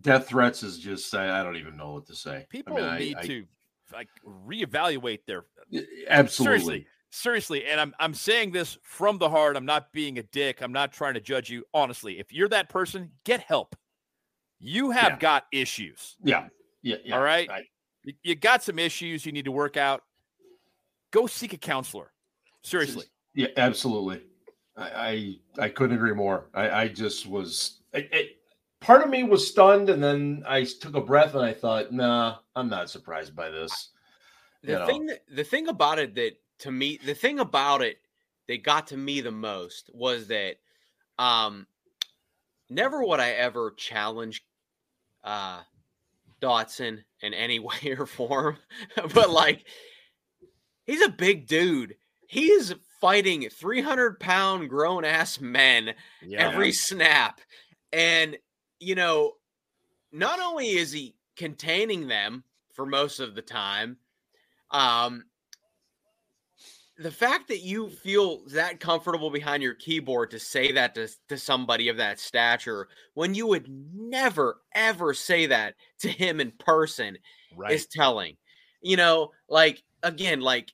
death 0.00 0.28
threats 0.28 0.62
is 0.62 0.78
just 0.78 1.14
I, 1.14 1.40
I 1.40 1.42
don't 1.42 1.56
even 1.56 1.76
know 1.76 1.92
what 1.92 2.06
to 2.06 2.14
say. 2.14 2.46
People 2.48 2.76
I 2.78 2.98
mean, 2.98 3.08
need 3.08 3.16
I- 3.18 3.26
to 3.26 3.44
like 3.92 4.08
reevaluate 4.26 5.20
their 5.26 5.44
absolutely. 6.08 6.58
seriously. 6.58 6.86
Seriously, 7.10 7.66
and 7.66 7.80
I'm 7.80 7.94
I'm 8.00 8.12
saying 8.14 8.50
this 8.50 8.76
from 8.82 9.18
the 9.18 9.28
heart. 9.30 9.56
I'm 9.56 9.66
not 9.66 9.92
being 9.92 10.18
a 10.18 10.22
dick. 10.24 10.60
I'm 10.62 10.72
not 10.72 10.90
trying 10.92 11.14
to 11.14 11.20
judge 11.20 11.48
you. 11.48 11.62
Honestly, 11.72 12.18
if 12.18 12.32
you're 12.32 12.48
that 12.48 12.68
person, 12.68 13.12
get 13.24 13.38
help. 13.40 13.76
You 14.58 14.90
have 14.90 15.12
Yeah. 15.12 15.18
got 15.18 15.44
issues. 15.52 16.16
Yeah, 16.24 16.48
yeah, 16.82 16.96
yeah. 17.04 17.14
All 17.14 17.22
right. 17.22 17.48
I- 17.48 17.66
You, 18.02 18.14
you 18.24 18.34
got 18.34 18.64
some 18.64 18.80
issues 18.80 19.24
you 19.24 19.30
need 19.30 19.44
to 19.44 19.52
work 19.52 19.76
out. 19.76 20.02
Go 21.12 21.28
seek 21.28 21.52
a 21.52 21.56
counselor. 21.56 22.10
Seriously. 22.64 23.06
Yeah, 23.34 23.48
absolutely. 23.56 24.22
I 24.76 25.38
I, 25.58 25.64
I 25.64 25.68
couldn't 25.68 25.96
agree 25.96 26.14
more. 26.14 26.46
I, 26.54 26.70
I 26.70 26.88
just 26.88 27.26
was. 27.26 27.82
I, 27.94 28.08
I, 28.12 28.28
part 28.80 29.02
of 29.02 29.10
me 29.10 29.22
was 29.22 29.46
stunned, 29.46 29.90
and 29.90 30.02
then 30.02 30.42
I 30.46 30.64
took 30.64 30.96
a 30.96 31.00
breath 31.00 31.34
and 31.34 31.44
I 31.44 31.52
thought, 31.52 31.92
"Nah, 31.92 32.38
I'm 32.56 32.68
not 32.68 32.90
surprised 32.90 33.36
by 33.36 33.50
this." 33.50 33.90
The 34.62 34.72
you 34.72 34.86
thing 34.86 35.06
that, 35.06 35.20
the 35.30 35.44
thing 35.44 35.68
about 35.68 35.98
it 35.98 36.14
that 36.14 36.32
to 36.60 36.72
me 36.72 36.98
the 37.04 37.14
thing 37.14 37.38
about 37.38 37.82
it 37.82 37.98
that 38.48 38.62
got 38.62 38.88
to 38.88 38.96
me 38.96 39.20
the 39.20 39.30
most 39.30 39.90
was 39.92 40.28
that 40.28 40.56
um 41.18 41.66
never 42.70 43.04
would 43.04 43.20
I 43.20 43.30
ever 43.30 43.72
challenge 43.72 44.44
uh 45.22 45.60
Dotson 46.40 47.04
in 47.20 47.34
any 47.34 47.58
way 47.60 47.96
or 47.98 48.06
form. 48.06 48.56
but 49.14 49.30
like 49.30 49.66
he's 50.86 51.02
a 51.02 51.10
big 51.10 51.46
dude. 51.46 51.96
He 52.28 52.50
is 52.50 52.74
fighting 53.00 53.48
300 53.48 54.18
pound 54.20 54.68
grown 54.68 55.04
ass 55.04 55.40
men 55.40 55.94
Yeah. 56.22 56.48
every 56.48 56.72
snap. 56.72 57.40
And, 57.92 58.36
you 58.80 58.94
know, 58.94 59.34
not 60.12 60.40
only 60.40 60.70
is 60.70 60.92
he 60.92 61.16
containing 61.36 62.08
them 62.08 62.44
for 62.72 62.86
most 62.86 63.20
of 63.20 63.34
the 63.34 63.42
time, 63.42 63.98
um, 64.70 65.24
the 66.96 67.10
fact 67.10 67.48
that 67.48 67.60
you 67.60 67.90
feel 67.90 68.44
that 68.46 68.78
comfortable 68.78 69.30
behind 69.30 69.62
your 69.62 69.74
keyboard 69.74 70.30
to 70.30 70.38
say 70.38 70.72
that 70.72 70.94
to, 70.94 71.08
to 71.28 71.36
somebody 71.36 71.88
of 71.88 71.96
that 71.96 72.20
stature 72.20 72.88
when 73.14 73.34
you 73.34 73.46
would 73.48 73.68
never 73.68 74.60
ever 74.74 75.12
say 75.12 75.46
that 75.46 75.74
to 75.98 76.08
him 76.08 76.40
in 76.40 76.52
person 76.52 77.18
right. 77.56 77.72
is 77.72 77.86
telling. 77.86 78.36
You 78.80 78.96
know, 78.96 79.30
like 79.48 79.82
again, 80.02 80.40
like 80.40 80.72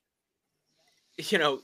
you 1.21 1.39
know, 1.39 1.61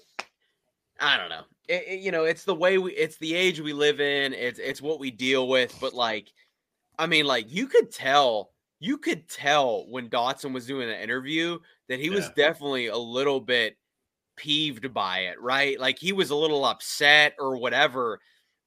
I 1.01 1.17
don't 1.17 1.29
know. 1.29 1.45
It, 1.69 1.85
it- 1.89 2.01
you 2.01 2.11
know, 2.13 2.25
it's 2.25 2.45
the 2.45 2.55
way 2.55 2.79
we, 2.79 2.93
it's 2.95 3.19
the 3.19 3.35
age 3.35 3.61
we 3.61 3.73
live 3.73 4.01
in. 4.01 4.33
It's 4.33 4.59
it's 4.59 4.83
what 4.83 5.01
we 5.01 5.11
deal 5.11 5.49
with. 5.49 5.77
But 5.81 5.95
like, 5.95 6.33
I 6.99 7.07
mean, 7.07 7.27
like 7.27 7.53
you 7.53 7.67
could 7.69 7.93
tell 7.93 8.53
you 8.81 8.99
could 8.99 9.29
tell 9.29 9.87
when 9.91 10.11
Dotson 10.11 10.53
was 10.55 10.67
doing 10.67 10.89
the 10.89 11.03
interview 11.03 11.59
that 11.89 12.01
he 12.01 12.11
was 12.11 12.31
definitely 12.31 12.87
a 12.89 12.97
little 12.99 13.41
bit 13.41 13.77
peeved 14.37 14.93
by 14.95 15.21
it, 15.21 15.41
right? 15.41 15.81
Like 15.81 15.99
he 15.99 16.13
was 16.13 16.31
a 16.31 16.37
little 16.37 16.65
upset 16.65 17.35
or 17.39 17.59
whatever. 17.59 18.21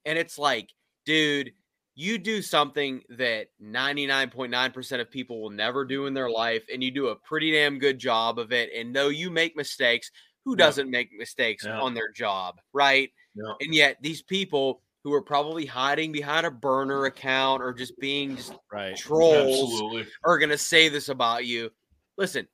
And 0.06 0.18
it's 0.18 0.38
like, 0.38 0.70
dude, 1.06 1.54
you 1.96 2.18
do 2.18 2.42
something 2.42 3.04
that 3.10 3.48
99.9% 3.62 5.02
of 5.02 5.12
people 5.12 5.42
will 5.42 5.50
never 5.50 5.86
do 5.86 6.06
in 6.08 6.14
their 6.14 6.30
life, 6.30 6.64
and 6.74 6.84
you 6.84 6.92
do 6.92 7.08
a 7.10 7.16
pretty 7.16 7.52
damn 7.52 7.78
good 7.80 8.00
job 8.00 8.40
of 8.40 8.52
it. 8.54 8.70
And 8.74 8.96
though 8.96 9.10
you 9.10 9.30
make 9.30 9.56
mistakes, 9.58 10.10
who 10.46 10.52
Yeah. 10.58 10.66
doesn't 10.66 10.90
make 10.90 11.12
mistakes 11.14 11.66
Yeah. 11.66 11.80
on 11.80 11.94
their 11.94 12.12
job, 12.12 12.60
right? 12.74 13.12
Yeah. 13.36 13.54
And 13.62 13.74
yet 13.74 13.98
these 14.02 14.22
people 14.22 14.82
who 15.04 15.14
are 15.14 15.22
probably 15.22 15.66
hiding 15.66 16.12
behind 16.12 16.46
a 16.46 16.52
burner 16.52 17.06
account 17.06 17.62
or 17.64 17.74
just 17.74 17.98
being 18.00 18.36
just 18.36 18.54
Right. 18.72 18.98
trolls 18.98 19.72
Absolutely. 19.74 20.08
are 20.26 20.38
gonna 20.38 20.58
say 20.58 20.90
this 20.90 21.10
about 21.10 21.46
you. 21.46 21.72
Listen, 22.18 22.48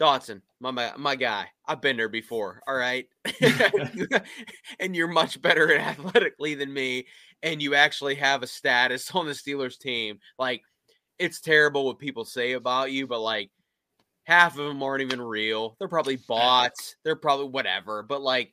Dotson, 0.00 0.42
my 0.60 0.70
my, 0.70 0.92
my 0.96 1.16
guy, 1.16 1.48
I've 1.66 1.80
been 1.80 1.96
there 1.96 2.08
before. 2.08 2.62
All 2.68 2.74
right, 2.76 3.08
and 4.80 4.94
you're 4.94 5.08
much 5.08 5.40
better 5.42 5.72
at 5.72 5.98
athletically 5.98 6.54
than 6.54 6.72
me, 6.72 7.06
and 7.42 7.60
you 7.62 7.74
actually 7.74 8.14
have 8.16 8.42
a 8.42 8.46
status 8.46 9.10
on 9.14 9.26
the 9.26 9.32
Steelers 9.32 9.78
team. 9.78 10.18
Like, 10.38 10.62
it's 11.18 11.40
terrible 11.40 11.84
what 11.86 11.98
people 11.98 12.24
say 12.24 12.52
about 12.52 12.92
you, 12.92 13.06
but 13.06 13.20
like, 13.20 13.50
half 14.28 14.58
of 14.58 14.66
them 14.66 14.82
aren't 14.82 15.02
even 15.02 15.20
real. 15.20 15.74
They're 15.78 15.88
probably 15.88 16.16
bots. 16.28 16.94
They're 17.04 17.16
probably 17.16 17.48
whatever. 17.48 18.02
But 18.02 18.20
like, 18.22 18.52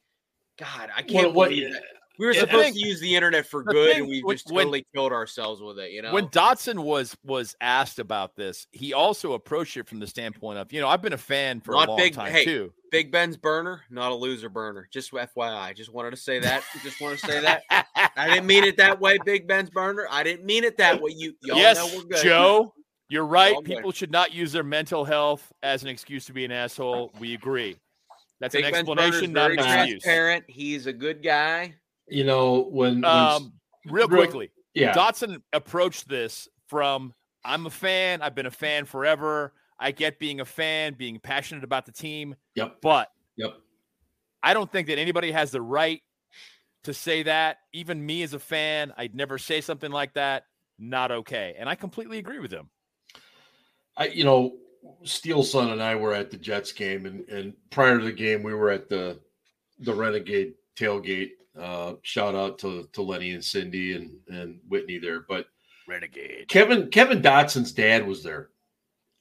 God, 0.58 0.90
I 0.96 1.02
can't 1.02 1.34
What, 1.34 1.34
what, 1.36 1.50
that. 1.50 1.82
we 2.18 2.26
were 2.26 2.32
Yeah, 2.34 2.40
supposed 2.40 2.64
thing- 2.64 2.74
to 2.76 2.88
use 2.88 3.02
the 3.02 3.14
internet 3.14 3.46
for 3.46 3.62
the 3.64 3.74
good, 3.74 3.92
thing 3.92 4.00
and 4.04 4.10
we 4.10 4.24
when- 4.24 4.36
just 4.38 4.50
when- 4.50 4.66
totally 4.68 4.88
killed 4.96 5.12
ourselves 5.12 5.62
with 5.62 5.78
it. 5.80 5.92
You 5.92 6.02
know, 6.02 6.14
When 6.14 6.28
Dotson 6.30 6.80
was 6.80 7.16
was 7.26 7.56
asked 7.60 8.00
about 8.00 8.38
this, 8.38 8.68
he 8.72 8.94
also 8.94 9.34
approached 9.34 9.76
it 9.76 9.86
from 9.88 10.00
the 10.00 10.08
standpoint 10.08 10.58
of, 10.60 10.72
you 10.72 10.80
know, 10.80 10.88
I've 10.88 11.02
been 11.02 11.12
a 11.14 11.18
fan 11.18 11.60
for 11.60 11.74
Not 11.74 11.90
a 11.90 11.92
long 11.92 12.00
big- 12.00 12.14
time 12.14 12.32
hey, 12.32 12.46
too. 12.46 12.72
Big 12.90 13.12
Ben's 13.12 13.36
burner, 13.36 13.82
not 13.90 14.14
a 14.14 14.16
loser 14.16 14.48
burner. 14.48 14.88
Just 14.94 15.12
FYI. 15.12 15.76
Just 15.76 15.92
wanted 15.92 16.12
to 16.12 16.18
say 16.18 16.40
that. 16.40 16.64
Just 16.82 17.02
want 17.02 17.20
to 17.20 17.26
say 17.28 17.42
that. 17.42 17.64
I 18.16 18.30
didn't 18.30 18.46
mean 18.46 18.64
it 18.64 18.78
that 18.78 19.02
way, 19.02 19.18
Big 19.26 19.46
Ben's 19.50 19.70
burner. 19.70 20.08
I 20.10 20.24
didn't 20.24 20.46
mean 20.46 20.64
it 20.64 20.78
that 20.78 21.02
way. 21.02 21.12
You 21.14 21.36
y'all 21.44 21.58
know 21.58 21.90
we're 21.94 22.04
good. 22.04 22.24
Joe, 22.24 22.74
you're 23.10 23.26
right. 23.26 23.54
all. 23.56 23.62
People 23.62 23.92
should 23.92 24.12
not 24.12 24.34
use 24.34 24.52
their 24.52 24.64
mental 24.64 25.06
health 25.06 25.52
as 25.64 25.84
an 25.84 25.90
excuse 25.90 26.26
to 26.26 26.34
be 26.34 26.46
an 26.46 26.52
asshole. 26.52 27.12
We 27.20 27.34
agree. 27.34 27.78
That's 28.40 28.54
Big 28.56 28.66
an 28.66 28.74
explanation, 28.76 29.32
not 29.32 29.52
an 29.52 29.60
excuse. 29.60 30.04
transparent. 30.04 30.46
He's 30.48 30.88
a 30.88 30.94
good 30.94 31.24
guy. 31.24 31.76
You 32.08 32.24
know, 32.24 32.64
when, 32.72 32.96
when 32.96 33.06
Um, 33.06 33.54
real 33.86 34.08
real- 34.08 34.24
quickly, 34.24 34.52
yeah, 34.74 34.94
Dotson 34.94 35.42
approached 35.54 36.08
this 36.10 36.48
from 36.68 37.14
I'm 37.44 37.66
a 37.66 37.70
fan. 37.70 38.22
I've 38.22 38.36
been 38.36 38.46
a 38.46 38.52
fan 38.52 38.86
forever. 38.86 39.54
I 39.80 39.92
get 39.92 40.20
being 40.20 40.40
a 40.40 40.46
fan, 40.46 40.94
being 40.94 41.20
passionate 41.20 41.64
about 41.64 41.86
the 41.86 41.92
team, 41.92 42.36
yep, 42.56 42.78
but 42.82 43.10
yep. 43.36 43.56
I 44.42 44.54
don't 44.54 44.72
think 44.72 44.88
that 44.88 44.98
anybody 45.00 45.32
has 45.32 45.52
the 45.52 45.62
right 45.62 46.02
to 46.84 46.94
say 46.94 47.24
that. 47.24 47.58
Even 47.74 48.06
me 48.06 48.24
as 48.24 48.34
a 48.34 48.40
fan, 48.40 48.94
I'd 48.98 49.16
never 49.16 49.38
say 49.38 49.62
something 49.62 49.92
like 49.92 50.14
that. 50.14 50.46
Not 50.78 51.12
okay. 51.12 51.56
And 51.58 51.68
I 51.70 51.76
completely 51.76 52.18
agree 52.20 52.40
with 52.40 52.52
him. 52.52 52.70
I, 53.98 54.08
you 54.08 54.24
know, 54.24 54.56
Steel 55.04 55.44
Son 55.44 55.72
and 55.72 55.82
I 55.82 55.96
were 55.96 56.14
at 56.14 56.32
the 56.32 56.38
Jets 56.38 56.72
game, 56.72 57.06
and 57.06 57.28
and 57.30 57.54
prior 57.70 58.00
to 58.00 58.06
the 58.06 58.12
game, 58.12 58.44
we 58.44 58.54
were 58.54 58.70
at 58.70 58.90
the 58.90 59.20
the 59.80 59.94
Renegade 59.94 60.54
tailgate. 60.76 61.32
Uh, 61.60 61.94
shout 62.02 62.36
out 62.36 62.60
to 62.60 62.90
to 62.94 63.02
Lenny 63.02 63.32
and 63.32 63.44
Cindy 63.44 63.94
and 63.96 64.18
and 64.28 64.60
Whitney 64.68 64.98
there, 64.98 65.22
but 65.22 65.48
Renegade. 65.88 66.48
Kevin 66.48 66.90
Kevin 66.90 67.22
Dotson's 67.22 67.72
dad 67.72 68.06
was 68.06 68.24
there, 68.24 68.50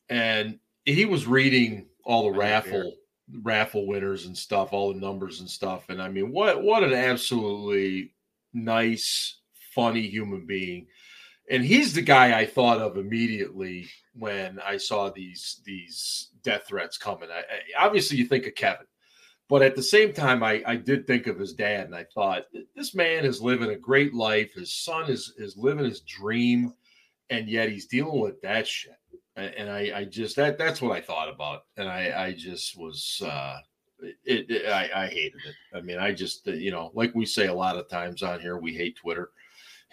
and 0.09 0.59
he 0.85 1.05
was 1.05 1.27
reading 1.27 1.87
all 2.05 2.31
the 2.31 2.37
I 2.37 2.39
raffle 2.39 2.95
raffle 3.43 3.87
winners 3.87 4.27
and 4.27 4.37
stuff, 4.37 4.73
all 4.73 4.93
the 4.93 5.01
numbers 5.01 5.41
and 5.41 5.49
stuff. 5.49 5.89
And 5.89 6.01
I 6.01 6.09
mean, 6.09 6.33
what 6.33 6.63
what 6.63 6.83
an 6.85 6.93
absolutely 6.93 8.13
nice, 8.53 9.39
funny 9.75 10.03
human 10.03 10.47
being. 10.47 10.87
And 11.51 11.63
he's 11.65 11.93
the 11.93 12.03
guy 12.03 12.39
I 12.39 12.47
thought 12.47 12.79
of 12.79 12.97
immediately 12.97 13.87
when 14.15 14.59
I 14.65 14.77
saw 14.79 15.11
these 15.11 15.61
these 15.65 16.31
death 16.43 16.65
threats 16.69 16.97
coming. 16.97 17.29
I, 17.31 17.41
I- 17.41 17.87
obviously, 17.87 18.17
you 18.17 18.27
think 18.27 18.47
of 18.47 18.55
Kevin, 18.55 18.87
but 19.49 19.61
at 19.63 19.77
the 19.77 19.83
same 19.83 20.13
time, 20.13 20.43
I, 20.43 20.63
I 20.67 20.77
did 20.77 21.07
think 21.07 21.27
of 21.27 21.39
his 21.39 21.53
dad, 21.53 21.85
and 21.87 21.95
I 21.95 22.07
thought 22.15 22.45
this 22.75 22.95
man 22.95 23.25
is 23.27 23.43
living 23.43 23.71
a 23.71 23.77
great 23.77 24.15
life. 24.15 24.53
His 24.55 24.73
son 24.73 25.11
is 25.11 25.35
is 25.37 25.57
living 25.57 25.85
his 25.85 26.01
dream, 26.01 26.73
and 27.29 27.49
yet 27.49 27.69
he's 27.69 27.87
dealing 27.87 28.21
with 28.21 28.41
that 28.43 28.67
shit. 28.67 28.97
And 29.37 29.69
I, 29.69 29.93
I 29.95 30.05
just 30.05 30.37
that 30.37 30.57
that's 30.59 30.81
what 30.81 30.93
I 30.97 31.01
thought 31.01 31.29
about, 31.29 31.65
and 31.77 31.89
I 31.89 32.27
I 32.29 32.33
just 32.33 32.79
was 32.79 33.21
uh, 33.27 33.59
it, 34.25 34.47
it 34.49 34.67
I, 34.71 35.05
I 35.05 35.07
hated 35.09 35.41
it. 35.47 35.77
I 35.77 35.81
mean, 35.83 35.99
I 35.99 36.13
just 36.13 36.47
you 36.47 36.71
know, 36.71 36.91
like 36.95 37.15
we 37.15 37.27
say 37.27 37.49
a 37.49 37.55
lot 37.55 37.77
of 37.77 37.89
times 37.89 38.23
on 38.23 38.41
here, 38.41 38.57
we 38.59 38.73
hate 38.75 38.97
Twitter, 38.97 39.31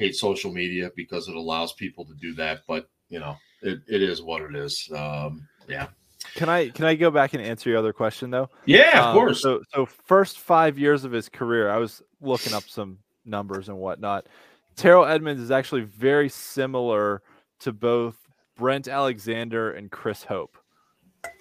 hate 0.01 0.15
social 0.15 0.51
media 0.51 0.89
because 0.95 1.27
it 1.27 1.35
allows 1.35 1.73
people 1.73 2.03
to 2.05 2.13
do 2.15 2.33
that. 2.35 2.61
But 2.67 2.89
you 3.09 3.19
know, 3.19 3.35
it, 3.61 3.79
it 3.87 4.01
is 4.01 4.21
what 4.21 4.41
it 4.41 4.55
is. 4.55 4.89
Um, 4.95 5.47
yeah, 5.67 5.87
Can 6.35 6.49
I 6.49 6.69
can 6.69 6.85
I 6.85 6.95
go 6.95 7.11
back 7.11 7.33
and 7.33 7.43
answer 7.43 7.69
your 7.69 7.77
other 7.79 7.93
question 7.93 8.31
though? 8.31 8.49
yeah, 8.65 8.99
of 8.99 9.05
Um, 9.07 9.13
course. 9.13 9.41
So 9.41 9.61
so 9.73 9.85
first 9.85 10.39
five 10.39 10.79
years 10.79 11.03
of 11.03 11.11
his 11.11 11.29
career, 11.29 11.69
I 11.69 11.77
was 11.77 12.01
looking 12.19 12.53
up 12.53 12.63
some 12.63 12.97
numbers 13.25 13.69
and 13.69 13.77
whatnot. 13.77 14.25
Terrell 14.75 15.05
Edmunds 15.05 15.41
is 15.41 15.51
actually 15.51 15.81
very 15.81 16.29
similar 16.29 17.21
to 17.59 17.71
both 17.71 18.15
Brent 18.57 18.87
Alexander 18.87 19.71
and 19.73 19.91
Chris 19.91 20.23
Hope 20.23 20.57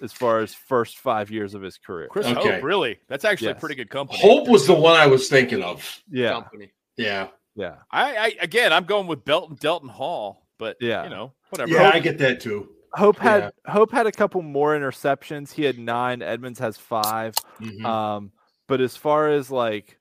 as 0.03 0.13
far 0.13 0.39
as 0.39 0.53
first 0.53 0.99
five 0.99 1.31
years 1.31 1.55
of 1.55 1.61
his 1.63 1.77
career. 1.79 2.07
Chris 2.11 2.27
Okay. 2.27 2.55
Hope, 2.55 2.63
really? 2.63 2.99
That's 3.07 3.25
actually 3.25 3.47
Yes. 3.47 3.57
a 3.57 3.59
pretty 3.59 3.73
good 3.75 3.89
company. 3.89 4.19
Hope 4.21 4.47
was 4.47 4.67
the 4.67 4.75
one 4.75 4.95
I 4.95 5.07
was 5.07 5.27
thinking 5.29 5.63
of. 5.63 6.03
Yeah, 6.11 6.33
Company. 6.33 6.71
Yeah, 6.97 7.29
yeah. 7.55 7.77
I, 7.91 8.15
I 8.17 8.33
again, 8.41 8.71
I'm 8.73 8.85
going 8.85 9.07
with 9.07 9.23
Belton 9.25 9.57
Delton 9.59 9.89
Hall, 9.89 10.47
but 10.57 10.77
Yeah. 10.79 11.03
you 11.03 11.09
know, 11.09 11.33
whatever. 11.49 11.71
yeah, 11.71 11.91
I 11.93 11.99
get 11.99 12.17
that 12.19 12.39
too. 12.39 12.69
Hope 12.93 13.17
had 13.17 13.53
Hope 13.65 13.91
had 13.91 14.05
a 14.07 14.11
couple 14.11 14.41
more 14.41 14.75
interceptions. 14.77 15.51
He 15.53 15.63
had 15.63 15.79
nine. 15.79 16.21
Edmunds 16.21 16.59
has 16.59 16.77
five. 16.77 17.35
Mhm. 17.59 17.85
Um, 17.85 18.31
but 18.67 18.81
as 18.81 18.97
far 18.97 19.29
as 19.29 19.49
like, 19.49 19.97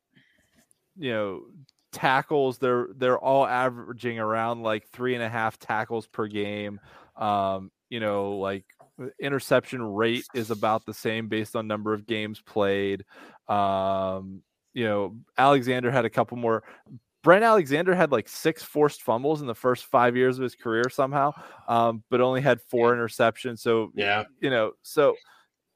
you 0.96 1.12
know, 1.12 1.42
tackles, 1.92 2.58
they're 2.58 2.88
they're 2.96 3.18
all 3.18 3.46
averaging 3.46 4.18
around 4.18 4.62
like 4.62 4.88
three 4.88 5.14
and 5.14 5.22
a 5.22 5.28
half 5.28 5.58
tackles 5.58 6.06
per 6.08 6.26
game. 6.26 6.80
Um, 7.16 7.70
you 7.90 8.00
know, 8.00 8.32
like 8.38 8.64
interception 9.20 9.82
rate 9.82 10.24
is 10.34 10.50
about 10.50 10.84
the 10.84 10.92
same 10.94 11.28
based 11.28 11.54
on 11.56 11.66
number 11.66 11.94
of 11.94 12.06
games 12.06 12.40
played. 12.40 13.04
Um, 13.48 14.42
you 14.74 14.84
know, 14.84 15.16
Alexander 15.38 15.90
had 15.90 16.04
a 16.04 16.10
couple 16.10 16.36
more. 16.36 16.62
Brent 17.22 17.44
Alexander 17.44 17.94
had 17.94 18.12
like 18.12 18.28
six 18.28 18.62
forced 18.62 19.02
fumbles 19.02 19.40
in 19.40 19.46
the 19.46 19.54
first 19.54 19.86
five 19.86 20.16
years 20.16 20.38
of 20.38 20.42
his 20.42 20.54
career 20.54 20.84
somehow, 20.88 21.32
um, 21.68 22.02
but 22.10 22.20
only 22.20 22.40
had 22.40 22.60
four 22.62 22.94
interceptions. 22.94 23.58
So 23.58 23.92
yeah, 23.94 24.24
you 24.40 24.50
know, 24.50 24.72
so 24.82 25.16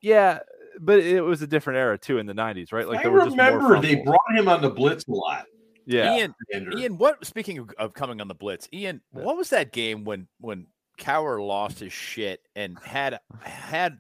yeah, 0.01 0.39
but 0.81 1.01
it 1.01 1.21
was 1.21 1.43
a 1.43 1.47
different 1.47 1.79
era 1.79 1.99
too 1.99 2.19
in 2.19 2.27
the 2.27 2.33
'90s, 2.33 2.73
right? 2.73 2.89
Like 2.89 3.01
I 3.01 3.03
there 3.05 3.13
were 3.13 3.21
just 3.21 3.31
remember 3.33 3.81
they 3.81 3.97
brought 3.97 4.21
him 4.35 4.49
on 4.49 4.63
the 4.63 4.71
blitz 4.71 5.07
a 5.07 5.13
lot. 5.13 5.45
yeah, 5.87 6.17
Ian, 6.17 6.35
Andrew. 6.55 6.79
Ian, 6.79 6.97
what? 6.99 7.25
Speaking 7.27 7.59
of, 7.59 7.71
of 7.79 7.93
coming 7.95 8.21
on 8.21 8.29
the 8.29 8.35
blitz, 8.35 8.69
Ian, 8.73 9.01
Yeah. 9.15 9.23
what 9.23 9.37
was 9.37 9.51
that 9.51 9.73
game 9.73 10.05
when 10.05 10.27
when 10.41 10.67
Cowher 10.99 11.45
lost 11.47 11.79
his 11.81 11.93
shit 11.93 12.41
and 12.57 12.79
had 12.85 13.19
had 13.43 13.99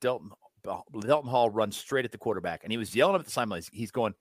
Delton 0.00 0.30
Delton 1.00 1.30
Hall 1.30 1.50
run 1.50 1.72
straight 1.72 2.04
at 2.04 2.12
the 2.12 2.18
quarterback, 2.18 2.62
and 2.64 2.72
he 2.72 2.76
was 2.78 2.94
yelling 2.94 3.14
at 3.16 3.24
the 3.24 3.30
sidelines. 3.30 3.70
He's 3.72 3.90
going, 3.90 4.14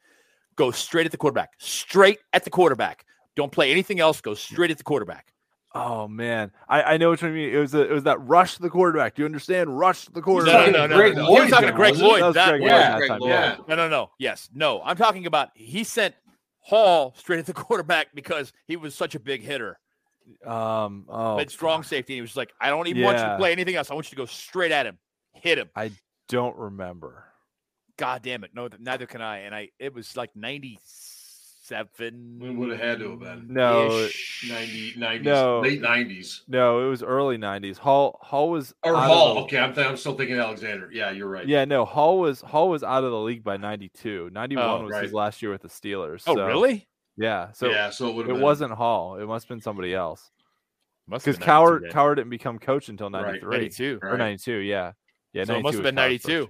"Go 0.56 0.72
straight 0.72 1.06
at 1.06 1.12
the 1.12 1.18
quarterback, 1.18 1.52
straight 1.58 2.20
at 2.34 2.44
the 2.44 2.50
quarterback. 2.50 3.06
Don't 3.36 3.52
play 3.52 3.72
anything 3.72 4.00
else. 4.00 4.22
Go 4.22 4.34
straight 4.34 4.72
at 4.72 4.78
the 4.78 4.84
quarterback." 4.84 5.28
Oh 5.76 6.08
man, 6.08 6.52
I, 6.70 6.84
I 6.84 6.98
know 6.98 7.10
what 7.10 7.22
you 7.24 7.30
mean. 7.30 7.50
It 7.52 7.58
was 7.58 7.74
a, 7.74 7.82
it 7.82 7.92
was 7.92 8.04
that 8.04 8.20
rush 8.22 8.56
to 8.58 8.62
the 8.62 8.70
quarterback. 8.70 9.16
Do 9.16 9.24
you 9.24 9.26
understand? 9.26 9.78
Rush 9.80 10.06
to 10.06 10.12
the 10.12 10.22
quarterback. 10.22 10.72
no, 10.72 10.86
no, 10.86 10.96
Greg 10.98 11.16
no, 11.16 11.24
Lloyd. 11.24 11.30
no. 11.32 11.36
He 11.36 11.42
was 11.42 11.50
talking 11.52 11.68
to 11.70 11.74
Greg 11.74 11.92
wasn't? 11.94 12.10
Lloyd. 12.10 12.22
That 12.22 12.26
was 12.28 12.36
That 12.36 12.50
Greg 12.50 12.62
was- 12.62 12.70
Lloyd 12.72 12.80
that 12.82 12.98
Greg 12.98 13.10
time, 13.10 13.20
Lloyd. 13.20 13.30
yeah. 13.32 13.56
No, 13.68 13.76
no, 13.76 13.90
no. 13.90 14.12
Yes, 14.20 14.50
no. 14.54 14.82
I'm 14.84 14.98
talking 14.98 15.26
about 15.26 15.50
he 15.56 15.84
sent 15.84 16.14
Hall 16.60 17.16
straight 17.18 17.40
at 17.40 17.48
the 17.48 17.54
quarterback 17.56 18.10
because 18.14 18.54
he 18.68 18.76
was 18.76 18.94
such 18.94 19.16
a 19.16 19.20
big 19.20 19.42
hitter. 19.42 19.80
Um, 20.46 21.06
oh, 21.10 21.36
Played 21.36 21.50
strong 21.50 21.82
safety. 21.84 22.14
And 22.14 22.18
he 22.18 22.22
was 22.22 22.38
like, 22.38 22.54
I 22.62 22.70
don't 22.70 22.88
even 22.88 23.02
want 23.04 23.18
you 23.18 23.24
to 23.26 23.36
play 23.38 23.52
anything 23.52 23.76
else. 23.76 23.90
I 23.90 23.94
want 23.96 24.06
you 24.06 24.12
to 24.12 24.16
go 24.16 24.26
straight 24.26 24.72
at 24.72 24.86
him, 24.86 25.00
hit 25.34 25.58
him. 25.58 25.70
I 25.76 25.92
don't 26.30 26.56
remember. 26.56 27.26
God 27.98 28.22
damn 28.24 28.44
it. 28.44 28.52
No, 28.54 28.70
neither 28.80 29.06
can 29.06 29.22
I. 29.22 29.40
And 29.40 29.54
I, 29.54 29.70
it 29.80 29.94
was 29.94 30.18
like 30.18 30.36
97. 30.36 32.40
We 32.42 32.50
would 32.50 32.72
have 32.72 32.80
had 32.80 33.00
to 33.00 33.12
have 33.12 33.20
been 33.20 33.46
No, 33.50 33.88
90, 34.50 34.94
90s, 34.98 35.24
No. 35.24 35.60
late 35.62 35.82
90s. 35.82 36.42
no, 36.48 36.86
it 36.86 36.90
was 36.90 37.04
early 37.04 37.38
'90s. 37.38 37.78
Hall 37.78 38.20
Hall 38.22 38.50
was 38.50 38.74
Or 38.84 38.96
Hall. 38.96 39.36
the- 39.36 39.42
Okay, 39.42 39.60
I'm, 39.60 39.74
th- 39.74 39.86
I'm 39.88 39.98
still 39.98 40.16
thinking 40.16 40.38
Alexander. 40.40 40.90
Yeah, 40.92 41.12
you're 41.12 41.30
right. 41.30 41.48
Yeah, 41.48 41.66
no, 41.66 41.86
Hall 41.86 42.20
was 42.20 42.42
Hall 42.42 42.70
was 42.70 42.84
out 42.84 43.04
of 43.04 43.12
the 43.12 43.20
league 43.20 43.44
by 43.44 43.58
'92. 43.58 44.30
'91 44.34 44.66
Oh, 44.66 44.84
was 44.84 44.92
right. 44.92 45.04
his 45.04 45.14
last 45.14 45.42
year 45.42 45.52
with 45.52 45.62
the 45.62 45.70
Steelers. 45.70 46.24
Oh, 46.28 46.36
so- 46.36 46.46
really? 46.48 46.88
Yeah, 47.16 47.52
so 47.52 47.70
yeah, 47.70 47.92
so 47.92 48.20
it 48.20 48.24
it 48.28 48.34
have 48.34 48.42
wasn't 48.42 48.72
Hall. 48.74 49.18
It 49.18 49.26
must 49.28 49.46
have 49.46 49.50
been 49.50 49.62
somebody 49.62 49.94
else. 49.94 50.32
Must 51.08 51.24
because 51.24 51.38
been 51.38 51.48
Cowher 51.48 51.92
Cowher 51.92 52.16
didn't 52.16 52.32
become 52.32 52.58
coach 52.58 52.90
until 52.90 53.12
Right, 53.12 53.42
92. 53.44 54.00
or 54.02 54.18
'92. 54.18 54.52
Yeah, 54.58 54.94
yeah. 55.32 55.44
So 55.44 55.56
it 55.58 55.62
must 55.62 55.76
have 55.76 55.84
been 55.84 55.94
92. 55.96 56.32
year. 56.32 56.48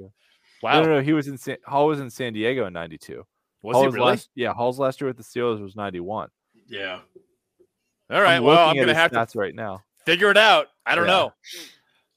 Wow. 0.63 0.81
No, 0.81 0.87
no, 0.87 0.95
no. 0.95 1.01
He 1.01 1.13
was 1.13 1.27
in 1.27 1.37
San, 1.37 1.57
Hall 1.65 1.87
was 1.87 1.99
in 1.99 2.09
San 2.09 2.33
Diego 2.33 2.65
in 2.65 2.73
'92. 2.73 3.23
Was 3.61 3.75
Hall 3.75 3.83
he 3.83 3.89
really? 3.89 4.05
last, 4.11 4.29
yeah, 4.35 4.53
Hall's 4.53 4.79
last 4.79 4.99
year 5.01 5.07
with 5.09 5.17
the 5.17 5.23
Steelers 5.23 5.61
was 5.61 5.75
'91. 5.75 6.29
Yeah. 6.67 6.99
All 8.09 8.21
right. 8.21 8.35
I'm 8.37 8.43
well, 8.43 8.69
I'm 8.69 8.75
gonna 8.77 8.93
have 8.93 9.11
to 9.11 9.17
stats 9.17 9.35
right 9.35 9.53
now. 9.53 9.81
figure 10.05 10.31
it 10.31 10.37
out. 10.37 10.67
I 10.85 10.95
don't 10.95 11.05
Yeah. 11.05 11.11
know. 11.11 11.33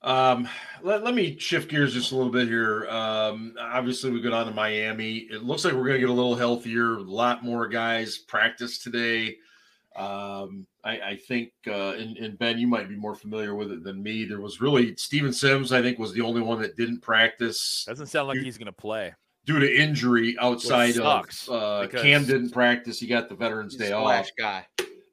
Um, 0.02 0.48
let, 0.82 1.02
let 1.02 1.14
me 1.14 1.36
shift 1.38 1.68
gears 1.68 1.92
just 1.92 2.12
a 2.12 2.16
little 2.16 2.30
bit 2.30 2.46
here. 2.46 2.86
Um, 2.88 3.54
obviously, 3.58 4.10
we 4.12 4.20
go 4.20 4.30
down 4.30 4.46
to 4.46 4.52
Miami. 4.52 5.16
It 5.30 5.42
looks 5.42 5.64
like 5.64 5.74
we're 5.74 5.80
going 5.86 5.94
to 5.94 6.00
get 6.00 6.10
a 6.10 6.12
little 6.12 6.36
healthier. 6.36 6.94
A 6.94 7.00
lot 7.00 7.42
more 7.44 7.66
guys 7.66 8.16
practice 8.18 8.78
today. 8.78 9.36
Um, 9.96 10.66
I, 10.84 11.00
I 11.00 11.16
think, 11.16 11.52
uh, 11.66 11.92
and, 11.92 12.16
and 12.18 12.38
Ben, 12.38 12.58
you 12.58 12.66
might 12.66 12.88
be 12.88 12.96
more 12.96 13.14
familiar 13.14 13.54
with 13.54 13.72
it 13.72 13.82
than 13.82 14.02
me. 14.02 14.24
There 14.24 14.40
was 14.40 14.60
really 14.60 14.94
Steven 14.96 15.32
Sims, 15.32 15.72
I 15.72 15.80
think, 15.82 15.98
was 15.98 16.12
the 16.12 16.20
only 16.20 16.42
one 16.42 16.60
that 16.62 16.76
didn't 16.76 17.00
practice 17.00 17.84
Doesn't 17.86 18.06
sound 18.08 18.28
like 18.28 18.36
You- 18.36 18.42
he's 18.44 18.58
gonna 18.58 18.72
play. 18.72 19.14
due 19.46 19.58
to 19.58 19.74
injury 19.76 20.36
outside 20.40 20.94
sucks, 20.94 21.48
of 21.48 21.54
uh, 21.54 21.88
Cam 21.88 22.24
didn't 22.26 22.50
practice. 22.50 22.98
He 23.00 23.06
got 23.06 23.28
the 23.28 23.34
Veterans 23.36 23.74
Day 23.76 23.92
off. 23.92 24.02
splash 24.26 24.30
guy. 24.38 24.66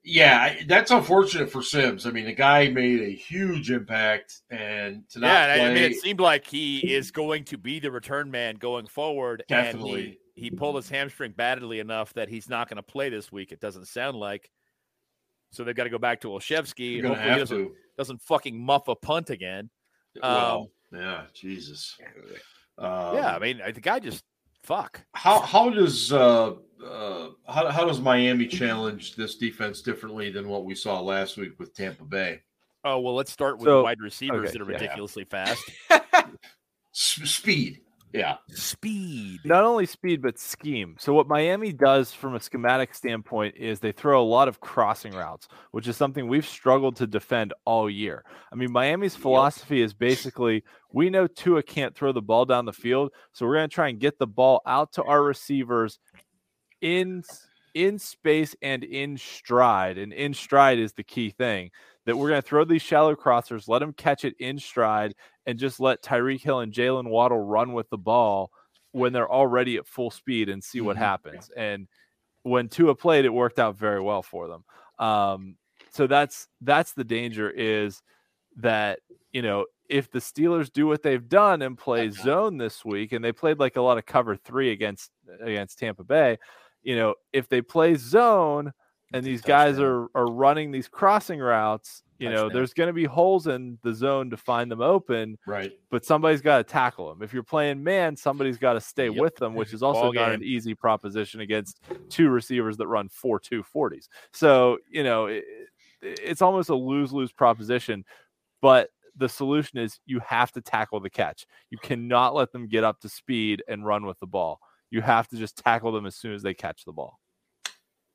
Yeah, 0.05 0.37
I- 0.41 0.65
that's 0.67 0.91
unfortunate 0.91 1.49
for 1.49 1.61
Sims. 1.63 2.05
I 2.05 2.11
mean, 2.11 2.25
the 2.25 2.33
guy 2.33 2.67
made 2.67 2.99
a 3.01 3.09
huge 3.09 3.71
impact, 3.71 4.41
and 4.49 5.07
to 5.11 5.19
not 5.19 5.27
Yeah, 5.27 5.53
I- 5.53 5.57
play, 5.59 5.65
I 5.71 5.73
mean, 5.75 5.83
it 5.83 5.95
seemed 6.01 6.19
like 6.19 6.45
he 6.45 6.79
is 6.93 7.09
going 7.11 7.45
to 7.45 7.57
be 7.57 7.79
the 7.79 7.89
return 7.89 8.29
man 8.29 8.55
going 8.55 8.87
forward. 8.87 9.43
Definitely. 9.47 9.93
And 10.03 10.15
he, 10.35 10.49
he 10.49 10.51
pulled 10.51 10.75
his 10.75 10.89
hamstring 10.89 11.31
badly 11.31 11.79
enough 11.79 12.11
that 12.15 12.27
he's 12.27 12.49
not 12.49 12.67
going 12.67 12.75
to 12.77 12.83
play 12.83 13.07
this 13.09 13.31
week. 13.31 13.51
It 13.53 13.61
doesn't 13.61 13.87
sound 13.87 14.17
like. 14.17 14.49
So 15.53 15.63
they've 15.63 15.75
got 15.75 15.83
to 15.83 15.89
go 15.91 15.99
back 15.99 16.19
to 16.21 16.29
Olszewski. 16.29 16.97
you're 16.97 17.07
Hopefully 17.09 17.31
he 17.31 17.39
doesn't, 17.39 17.57
to. 17.57 17.75
doesn't 17.97 18.21
fucking 18.23 18.59
muff 18.59 18.87
a 18.87 18.95
punt 18.95 19.29
again. 19.29 19.69
Well, 20.21 20.71
yeah, 20.91 21.23
Jesus. 21.33 21.95
Um, 22.77 23.15
yeah, 23.15 23.35
I 23.35 23.39
mean, 23.39 23.61
the 23.73 23.79
guy 23.79 23.99
just 23.99 24.23
fuck. 24.63 25.01
how 25.13 25.39
how 25.41 25.69
does 25.69 26.11
uh, 26.11 26.53
uh, 26.83 27.27
how 27.47 27.69
how 27.69 27.85
does 27.85 28.01
Miami 28.01 28.47
challenge 28.47 29.15
this 29.15 29.35
defense 29.35 29.81
differently 29.81 30.31
than 30.31 30.47
what 30.47 30.65
we 30.65 30.73
saw 30.75 30.99
last 30.99 31.37
week 31.37 31.59
with 31.59 31.73
Tampa 31.75 32.03
Bay? 32.03 32.41
Oh 32.83 32.99
well, 32.99 33.13
let's 33.15 33.31
start 33.31 33.59
with 33.59 33.65
So- 33.67 33.83
wide 33.83 34.01
receivers 34.01 34.49
okay, 34.49 34.57
that 34.57 34.61
are 34.61 34.71
yeah. 34.71 34.77
ridiculously 34.77 35.23
fast. 35.25 35.63
S- 35.91 37.19
speed, 37.25 37.81
yeah, 38.13 38.37
Speed. 38.49 39.39
Not 39.43 39.63
only 39.63 39.87
speed 39.87 40.21
but 40.21 40.37
scheme. 40.37 40.95
So 40.99 41.13
what 41.13 41.27
Miami 41.27 41.73
does 41.73 42.13
from 42.13 42.35
a 42.35 42.39
schematic 42.39 42.93
standpoint 42.93 43.55
is 43.57 43.79
they 43.79 43.91
throw 43.91 44.21
a 44.21 44.23
lot 44.23 44.47
of 44.47 44.59
crossing 44.59 45.13
routes, 45.13 45.47
which 45.71 45.87
is 45.87 45.97
something 45.97 46.27
we've 46.27 46.47
struggled 46.47 46.95
to 46.97 47.07
defend 47.07 47.53
all 47.65 47.89
year. 47.89 48.23
I 48.51 48.55
mean, 48.55 48.71
Miami's 48.71 49.15
philosophy 49.15 49.81
is 49.81 49.95
basically 49.95 50.63
we 50.91 51.09
know 51.09 51.25
Tua 51.25 51.63
can't 51.63 51.95
throw 51.95 52.11
the 52.11 52.21
ball 52.21 52.45
down 52.45 52.65
the 52.65 52.73
field, 52.73 53.11
so 53.31 53.47
we're 53.47 53.55
going 53.55 53.69
to 53.69 53.73
try 53.73 53.89
and 53.89 53.99
get 53.99 54.19
the 54.19 54.27
ball 54.27 54.61
out 54.67 54.93
to 54.93 55.03
our 55.03 55.23
receivers 55.23 55.97
in 56.81 57.23
in 57.73 57.97
space 57.97 58.55
and 58.61 58.83
in 58.83 59.17
stride. 59.17 59.97
And 59.97 60.13
in 60.13 60.35
stride 60.35 60.77
is 60.77 60.93
the 60.93 61.03
key 61.03 61.31
thing 61.31 61.71
that 62.05 62.17
we're 62.17 62.29
going 62.29 62.41
to 62.41 62.47
throw 62.47 62.65
these 62.65 62.81
shallow 62.81 63.15
crossers, 63.15 63.67
let 63.67 63.79
them 63.79 63.93
catch 63.93 64.25
it 64.25 64.35
in 64.39 64.59
stride, 64.59 65.15
and 65.45 65.57
just 65.59 65.79
let 65.79 66.01
Tyreek 66.03 66.41
Hill 66.41 66.59
and 66.59 66.73
Jaylen 66.73 67.09
Waddle 67.09 67.39
run 67.39 67.73
with 67.73 67.89
the 67.89 67.97
ball 67.97 68.51
when 68.91 69.13
they're 69.13 69.31
already 69.31 69.77
at 69.77 69.87
full 69.87 70.11
speed 70.11 70.49
and 70.49 70.63
see 70.63 70.81
what 70.81 70.95
Mhm. 70.95 70.99
happens. 70.99 71.49
And 71.55 71.87
when 72.43 72.69
Tua 72.69 72.95
played, 72.95 73.25
it 73.25 73.33
worked 73.33 73.59
out 73.59 73.75
very 73.77 74.01
well 74.01 74.21
for 74.21 74.47
them. 74.47 74.65
Um, 74.99 75.57
so 75.91 76.07
that's 76.07 76.47
that's 76.61 76.93
the 76.93 77.03
danger 77.03 77.49
is 77.49 78.01
that 78.57 78.99
you 79.31 79.41
know 79.41 79.65
if 79.89 80.09
the 80.11 80.19
Steelers 80.19 80.71
do 80.71 80.87
what 80.87 81.03
they've 81.03 81.27
done 81.27 81.61
and 81.61 81.77
play 81.77 82.09
zone 82.09 82.57
this 82.57 82.83
week, 82.85 83.11
and 83.11 83.23
they 83.23 83.31
played 83.31 83.59
like 83.59 83.75
a 83.75 83.81
lot 83.81 83.97
of 83.97 84.05
cover 84.05 84.35
three 84.35 84.71
against 84.71 85.11
against 85.41 85.79
Tampa 85.79 86.03
Bay, 86.03 86.37
you 86.83 86.95
know 86.95 87.15
if 87.31 87.47
they 87.49 87.61
play 87.61 87.95
zone 87.95 88.73
and 89.13 89.23
these 89.25 89.41
guys 89.41 89.79
are 89.79 90.07
are 90.15 90.27
running 90.27 90.71
these 90.71 90.87
crossing 90.87 91.39
routes, 91.39 92.03
you 92.19 92.29
know 92.29 92.35
Touchdown. 92.43 92.53
there's 92.53 92.73
going 92.73 92.87
to 92.87 92.93
be 92.93 93.05
holes 93.05 93.47
in 93.47 93.77
the 93.83 93.93
zone 93.93 94.29
to 94.29 94.37
find 94.37 94.69
them 94.71 94.81
open 94.81 95.37
right. 95.45 95.71
but 95.91 96.03
somebody's 96.05 96.41
got 96.41 96.57
to 96.57 96.63
tackle 96.63 97.09
them. 97.09 97.21
If 97.21 97.33
you're 97.33 97.43
playing 97.43 97.83
man, 97.83 98.15
somebody's 98.15 98.57
got 98.57 98.73
to 98.73 98.81
stay 98.81 99.09
Yep. 99.09 99.15
with 99.21 99.35
them, 99.35 99.55
which 99.55 99.73
is 99.73 99.83
also 99.83 100.01
Ball 100.03 100.13
not 100.13 100.25
game. 100.27 100.33
an 100.35 100.43
easy 100.43 100.73
proposition 100.75 101.41
against 101.41 101.79
two 102.09 102.29
receivers 102.29 102.77
that 102.77 102.87
run 102.87 103.07
four 103.09 103.39
two 103.39 103.63
forties. 103.63 104.09
So 104.31 104.77
you 104.89 105.03
know 105.03 105.27
it, 105.27 105.43
it's 106.01 106.41
almost 106.41 106.69
a 106.69 106.75
lose 106.75 107.13
lose 107.13 107.31
proposition. 107.31 108.03
But 108.61 108.89
the 109.15 109.29
solution 109.29 109.77
is 109.77 109.99
you 110.05 110.19
have 110.21 110.51
to 110.53 110.61
tackle 110.61 110.99
the 110.99 111.09
catch. 111.09 111.45
You 111.69 111.77
cannot 111.77 112.33
let 112.33 112.51
them 112.51 112.67
get 112.67 112.83
up 112.83 112.99
to 113.01 113.09
speed 113.09 113.61
and 113.67 113.85
run 113.85 114.05
with 114.05 114.19
the 114.19 114.25
ball. 114.27 114.59
You 114.89 115.01
have 115.01 115.27
to 115.29 115.37
just 115.37 115.57
tackle 115.57 115.91
them 115.91 116.05
as 116.05 116.15
soon 116.15 116.33
as 116.33 116.41
they 116.41 116.53
catch 116.53 116.83
the 116.85 116.93
ball. 116.93 117.19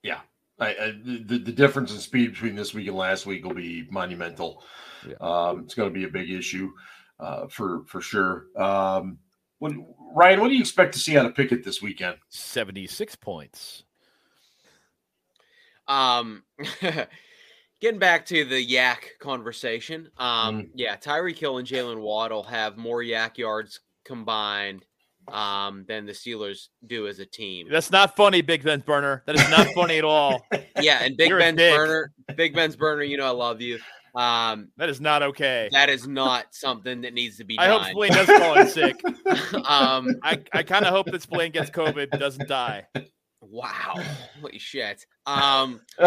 Yeah. 0.03 0.21
I, 0.61 0.69
I, 0.69 0.95
the, 1.05 1.39
the 1.39 1.53
difference 1.53 1.93
in 1.93 1.99
speed 1.99 2.33
between 2.33 2.55
this 2.55 2.75
week 2.75 2.89
and 2.89 2.97
last 2.97 3.27
week 3.27 3.45
will 3.45 3.55
be 3.55 3.87
monumental. 3.91 4.65
Yeah. 5.07 5.15
Um, 5.21 5.61
it's 5.61 5.75
going 5.75 5.89
to 5.89 5.95
be 5.95 6.05
a 6.05 6.09
big 6.09 6.31
issue 6.31 6.73
uh, 7.21 7.47
for 7.49 7.85
for 7.87 8.01
sure. 8.01 8.47
Um, 8.57 9.19
what, 9.59 9.73
Ryan, 10.15 10.41
what 10.41 10.49
do 10.49 10.55
you 10.55 10.61
expect 10.61 10.95
to 10.95 10.99
see 10.99 11.17
out 11.17 11.27
of 11.27 11.35
Pickett 11.35 11.65
this 11.65 11.81
weekend? 11.81 12.17
Seventy-six 12.29 13.15
points. 13.17 13.85
Um, 15.87 16.43
getting 17.81 17.99
back 17.99 18.27
to 18.27 18.45
the 18.45 18.65
YAC 18.65 19.19
conversation. 19.21 20.11
Um, 20.19 20.71
yeah, 20.75 20.97
Tyreek 20.97 21.39
Hill 21.39 21.59
and 21.59 21.67
Jaylen 21.67 22.01
Waddle 22.01 22.43
have 22.43 22.77
more 22.77 23.01
YAC 23.01 23.39
yards 23.39 23.81
combined 24.05 24.85
um, 25.33 25.85
than 25.89 26.07
the 26.07 26.13
Steelers 26.13 26.69
do 26.87 27.07
as 27.09 27.19
a 27.19 27.27
team. 27.27 27.69
That's 27.71 27.91
not 27.91 28.17
funny, 28.17 28.41
Big 28.43 28.63
Ben 28.65 28.81
Burner. 28.81 29.23
That 29.27 29.37
is 29.37 29.49
not 29.51 29.67
funny 29.75 29.99
at 29.99 30.05
all. 30.05 30.47
Yeah, 30.81 31.03
and 31.03 31.17
Big 31.17 31.29
You're 31.31 31.41
Ben's 31.41 31.57
dick. 31.59 31.75
burner, 31.75 32.13
Big 32.37 32.55
Ben's 32.55 32.77
burner. 32.77 33.03
You 33.03 33.17
know, 33.17 33.27
I 33.27 33.31
love 33.31 33.61
you. 33.61 33.81
Um, 34.15 34.69
That 34.77 34.89
is 34.89 35.01
not 35.01 35.23
okay. 35.25 35.69
that 35.73 35.89
is 35.91 36.07
not 36.07 36.47
something 36.55 37.01
that 37.01 37.13
needs 37.15 37.37
to 37.39 37.45
be 37.45 37.59
I 37.59 37.67
done. 37.67 37.81
hope 37.81 37.91
Spillane 37.91 38.13
does 38.13 38.27
call 38.27 38.59
in 38.59 38.69
sick. 38.69 38.97
um, 39.69 40.15
I, 40.23 40.41
I 40.53 40.63
kind 40.63 40.85
of 40.85 40.93
hope 40.95 41.07
that 41.07 41.21
Spillane 41.23 41.51
gets 41.53 41.69
COVID, 41.71 42.11
but 42.11 42.21
doesn't 42.21 42.49
die. 42.49 42.87
wow, 43.41 43.95
holy 44.41 44.59
shit. 44.61 45.05
Um, 45.27 45.81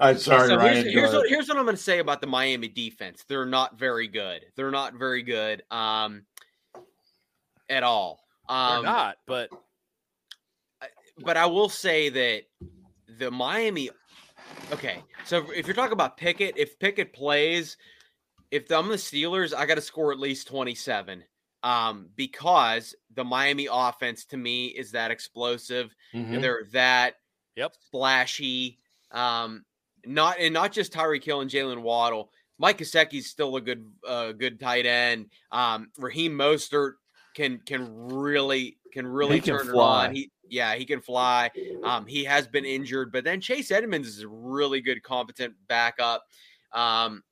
I'm 0.00 0.16
sorry, 0.18 0.48
so 0.48 0.56
Ryan. 0.56 0.74
here's, 0.84 0.92
here's, 0.94 1.12
what, 1.12 1.28
here's 1.28 1.48
what 1.48 1.58
I'm 1.58 1.64
going 1.64 1.76
to 1.76 1.82
say 1.82 1.98
about 1.98 2.20
the 2.20 2.26
Miami 2.26 2.68
defense. 2.68 3.24
They're 3.28 3.46
not 3.46 3.78
very 3.78 4.06
good. 4.08 4.44
They're 4.56 4.70
not 4.70 4.94
very 4.94 5.22
good 5.22 5.62
um, 5.70 6.24
at 7.68 7.82
all. 7.82 8.20
They're 8.48 8.56
Um, 8.56 8.84
not, 8.84 9.16
but 9.26 9.50
but 11.24 11.36
I 11.36 11.46
will 11.46 11.68
say 11.68 12.08
that 12.10 12.42
the 13.18 13.30
Miami. 13.30 13.90
Okay, 14.72 15.02
so 15.24 15.50
if 15.50 15.66
you're 15.66 15.74
talking 15.74 15.92
about 15.92 16.16
Pickett, 16.16 16.56
if 16.56 16.78
Pickett 16.78 17.12
plays, 17.12 17.76
if 18.50 18.70
I'm 18.70 18.88
the 18.88 18.94
Steelers, 18.94 19.52
I 19.52 19.66
got 19.66 19.74
to 19.74 19.80
score 19.80 20.12
at 20.12 20.18
least 20.20 20.46
27. 20.46 21.24
Um, 21.64 22.08
because 22.14 22.94
the 23.14 23.24
Miami 23.24 23.66
offense 23.70 24.24
to 24.26 24.36
me 24.36 24.66
is 24.68 24.92
that 24.92 25.10
explosive. 25.10 25.92
Mhm. 26.14 26.40
They're 26.40 26.64
that 26.72 27.16
Yep. 27.56 27.74
splashy. 27.86 28.78
Um, 29.10 29.64
not 30.06 30.36
and 30.38 30.52
not 30.54 30.72
just 30.72 30.92
Tyreek 30.92 31.24
Hill 31.24 31.40
and 31.40 31.50
Jaylen 31.50 31.82
Waddle. 31.82 32.30
Mike 32.58 32.78
Gesicki's 32.78 33.26
still 33.26 33.56
a 33.56 33.60
good 33.60 33.90
uh, 34.06 34.32
good 34.32 34.58
tight 34.58 34.86
end. 34.86 35.26
Um, 35.52 35.90
Raheem 35.98 36.32
Mostert 36.32 36.94
can 37.34 37.58
can 37.66 37.88
really 38.12 38.78
can 38.92 39.06
really 39.06 39.40
can 39.40 39.58
turn 39.58 39.68
it 39.68 39.72
fly. 39.72 40.06
on. 40.08 40.14
He 40.14 40.30
yeah 40.48 40.74
he 40.74 40.84
can 40.84 41.00
fly. 41.00 41.50
Um, 41.84 42.06
he 42.06 42.24
has 42.24 42.46
been 42.48 42.64
injured, 42.64 43.12
but 43.12 43.22
then 43.24 43.40
Chase 43.40 43.70
Edmonds 43.70 44.08
is 44.08 44.22
a 44.22 44.28
really 44.28 44.80
good 44.80 45.02
competent 45.02 45.54
backup. 45.68 46.24
Um, 46.72 47.22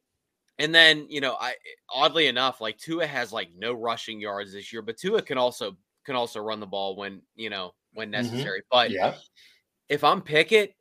and 0.59 0.75
then 0.75 1.07
you 1.09 1.21
know 1.21 1.37
I 1.41 1.55
oddly 1.91 2.29
enough 2.29 2.61
like 2.61 2.79
Tua 2.79 3.07
has 3.07 3.33
like 3.33 3.49
no 3.57 3.73
rushing 3.73 4.21
yards 4.21 4.53
this 4.53 4.73
year, 4.73 4.83
but 4.83 4.97
Tua 4.97 5.23
can 5.23 5.39
also 5.39 5.77
can 6.05 6.15
also 6.15 6.41
run 6.41 6.61
the 6.61 6.67
ball 6.67 6.95
when 6.95 7.21
you 7.35 7.51
know 7.51 7.75
when 7.95 8.09
Mhm. 8.09 8.13
necessary. 8.13 8.63
But 8.71 8.91
yeah. 8.93 9.15
if 9.89 10.05
I'm 10.05 10.23
Pickett, 10.23 10.75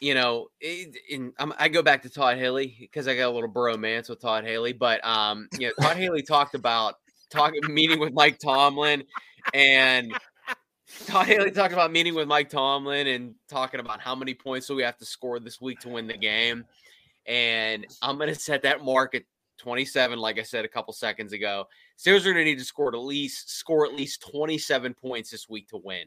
you 0.00 0.14
know, 0.14 0.48
in, 0.60 1.32
I 1.58 1.68
go 1.68 1.82
back 1.82 2.02
to 2.02 2.10
Todd 2.10 2.38
Haley 2.38 2.76
because 2.80 3.08
I 3.08 3.16
got 3.16 3.28
a 3.28 3.34
little 3.34 3.50
bromance 3.50 4.08
with 4.08 4.20
Todd 4.20 4.44
Haley. 4.44 4.72
But 4.72 5.04
um, 5.04 5.48
you 5.58 5.68
know, 5.68 5.72
Todd 5.80 5.96
Haley 5.96 6.22
talked 6.22 6.54
about 6.54 6.94
talking 7.30 7.60
meeting 7.68 7.98
with 7.98 8.12
Mike 8.12 8.38
Tomlin, 8.38 9.04
and 9.52 10.12
Todd 11.06 11.26
Haley 11.26 11.50
talked 11.50 11.72
about 11.72 11.92
meeting 11.92 12.14
with 12.14 12.28
Mike 12.28 12.48
Tomlin 12.48 13.06
and 13.06 13.34
talking 13.48 13.80
about 13.80 14.00
how 14.00 14.14
many 14.14 14.34
points 14.34 14.66
do 14.66 14.74
we 14.74 14.82
have 14.82 14.98
to 14.98 15.04
score 15.04 15.40
this 15.40 15.60
week 15.60 15.80
to 15.80 15.88
win 15.88 16.06
the 16.06 16.16
game. 16.16 16.64
And 17.26 17.86
I'm 18.00 18.16
going 18.16 18.32
to 18.32 18.34
set 18.34 18.62
that 18.62 18.82
mark 18.82 19.14
at 19.14 19.22
27, 19.58 20.18
like 20.18 20.38
I 20.38 20.42
said 20.42 20.64
a 20.64 20.68
couple 20.68 20.94
seconds 20.94 21.32
ago. 21.32 21.66
Steelers 21.98 22.24
are 22.26 22.34
to 22.34 22.44
need 22.44 22.58
to 22.58 22.64
score 22.64 22.94
at 22.94 23.00
least 23.00 23.50
score 23.50 23.84
at 23.84 23.94
least 23.94 24.22
27 24.22 24.94
points 24.94 25.30
this 25.30 25.48
week 25.48 25.68
to 25.68 25.76
win. 25.76 26.06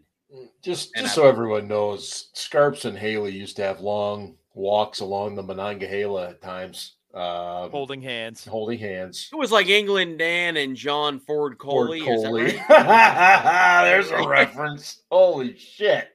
Just 0.62 0.92
And 0.96 1.06
just 1.06 1.18
I- 1.18 1.22
so 1.22 1.28
everyone 1.28 1.68
knows, 1.68 2.30
Scarps 2.34 2.86
and 2.86 2.98
Haley 2.98 3.32
used 3.34 3.56
to 3.58 3.64
have 3.64 3.82
long 3.82 4.38
walks 4.54 5.00
along 5.00 5.36
the 5.36 5.44
Monongahela 5.44 6.30
at 6.30 6.42
times, 6.42 6.96
uh, 7.14 7.68
Holding 7.70 8.02
hands. 8.02 8.46
holding 8.46 8.80
hands. 8.80 9.30
It 9.32 9.36
was 9.36 9.52
like 9.52 9.68
England 9.68 10.20
Dan 10.20 10.56
and 10.58 10.76
John 10.76 11.20
Ford 11.20 11.58
Ford 11.60 11.60
Coley. 11.60 12.00
is 12.00 12.22
that 12.22 12.28
Coley. 12.30 12.44
right? 12.70 13.84
There's 13.86 14.12
a 14.12 14.28
reference. 14.28 15.02
Holy 15.12 15.58
shit. 15.58 16.10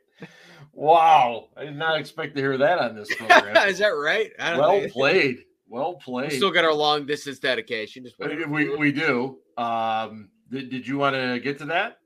Wow. 0.73 1.49
I 1.57 1.65
did 1.65 1.77
not 1.77 1.99
expect 1.99 2.37
to 2.37 2.43
hear 2.43 2.57
that 2.59 2.79
on 2.79 2.95
this 2.95 3.15
program. 3.17 3.57
is 3.69 3.79
that 3.79 3.89
right? 3.89 4.31
I 4.39 4.51
don't 4.51 4.61
well 4.61 4.81
know. 4.81 4.89
played. 4.89 5.39
Well 5.69 5.95
We 5.95 6.01
played. 6.05 6.33
still 6.33 6.51
got 6.51 6.65
our 6.65 6.73
long 6.75 7.07
distance 7.07 7.39
dedication. 7.39 8.05
Just 8.05 8.19
we, 8.19 8.45
we, 8.45 8.77
we 8.77 8.93
do. 8.93 9.39
Um, 9.59 10.29
did, 10.51 10.71
did 10.71 10.87
you 10.87 10.99
want 10.99 11.17
to 11.17 11.41
get 11.41 11.59
to 11.59 11.65
that? 11.67 11.99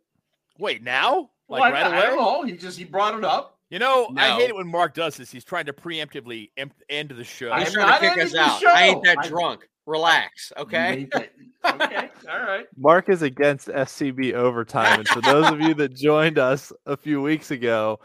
Wait, 0.58 0.82
now? 0.82 1.30
Like 1.51 1.61
Well, 1.61 1.62
I- 1.62 1.70
right 1.72 1.84
I, 1.86 2.01
don't 2.07 2.14
away? 2.14 2.16
know. 2.16 2.42
He 2.44 2.53
just 2.53 2.78
he 2.78 2.84
brought 2.84 3.14
it 3.18 3.24
up. 3.24 3.59
You 3.70 3.78
know, 3.78 4.09
I 4.16 4.30
hate 4.30 4.48
it 4.51 4.57
when 4.57 4.66
Mark 4.66 4.94
does 4.94 5.16
this. 5.16 5.30
He's 5.30 5.44
trying 5.44 5.66
to 5.66 5.72
preemptively 5.72 6.51
end 6.88 7.09
the 7.11 7.22
show. 7.24 7.51
I'm 7.53 7.62
He's 7.64 7.72
trying 7.74 8.01
to 8.01 8.09
kick 8.14 8.24
us 8.24 8.34
out. 8.34 8.61
show. 8.61 8.68
I 8.68 8.82
ain't 8.84 9.05
that 9.05 9.18
I- 9.18 9.28
drunk. 9.28 9.66
Relax, 9.86 10.53
okay? 10.57 11.09
Okay. 11.14 11.28
All 11.64 12.38
right. 12.40 12.66
Mark 12.76 13.09
is 13.09 13.22
against 13.22 13.66
SCB 13.68 14.34
overtime, 14.34 15.01
and 15.01 15.09
for 15.09 15.20
those 15.20 15.51
of 15.51 15.61
you 15.61 15.74
that 15.74 15.96
joined 15.96 16.38
us 16.38 16.72
a 16.86 16.96
few 16.96 17.20
weeks 17.20 17.51
ago, 17.51 17.98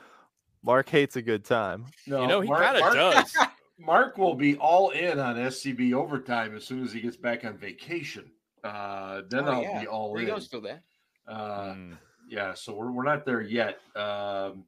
Mark 0.63 0.89
hates 0.89 1.15
a 1.15 1.21
good 1.21 1.43
time. 1.45 1.85
No, 2.07 2.21
you 2.21 2.27
know, 2.27 2.41
he 2.41 2.47
kind 2.49 2.77
of 2.77 2.93
does. 2.93 3.35
Mark 3.77 4.17
will 4.17 4.33
be 4.35 4.55
all 4.55 4.91
in 4.91 5.19
on 5.19 5.35
SCB 5.35 5.93
overtime 5.93 6.55
as 6.55 6.63
soon 6.65 6.83
as 6.83 6.91
he 6.93 7.01
gets 7.01 7.17
back 7.17 7.43
on 7.45 7.55
vacation. 7.57 8.31
Uh, 8.63 9.21
then 9.29 9.47
Oh, 9.47 9.51
I'll 9.51 9.61
yeah. 9.61 9.81
be 9.81 9.87
all 9.87 10.13
There 10.13 10.21
in. 10.23 10.27
you 10.29 10.33
go, 10.33 10.39
still 10.39 10.61
there. 10.61 10.81
Uh, 11.27 11.73
Mm. 11.73 11.97
Yeah, 12.27 12.53
so 12.53 12.73
we're, 12.73 12.91
we're 12.91 13.03
not 13.03 13.25
there 13.25 13.41
yet. 13.41 13.79
Um, 13.95 14.63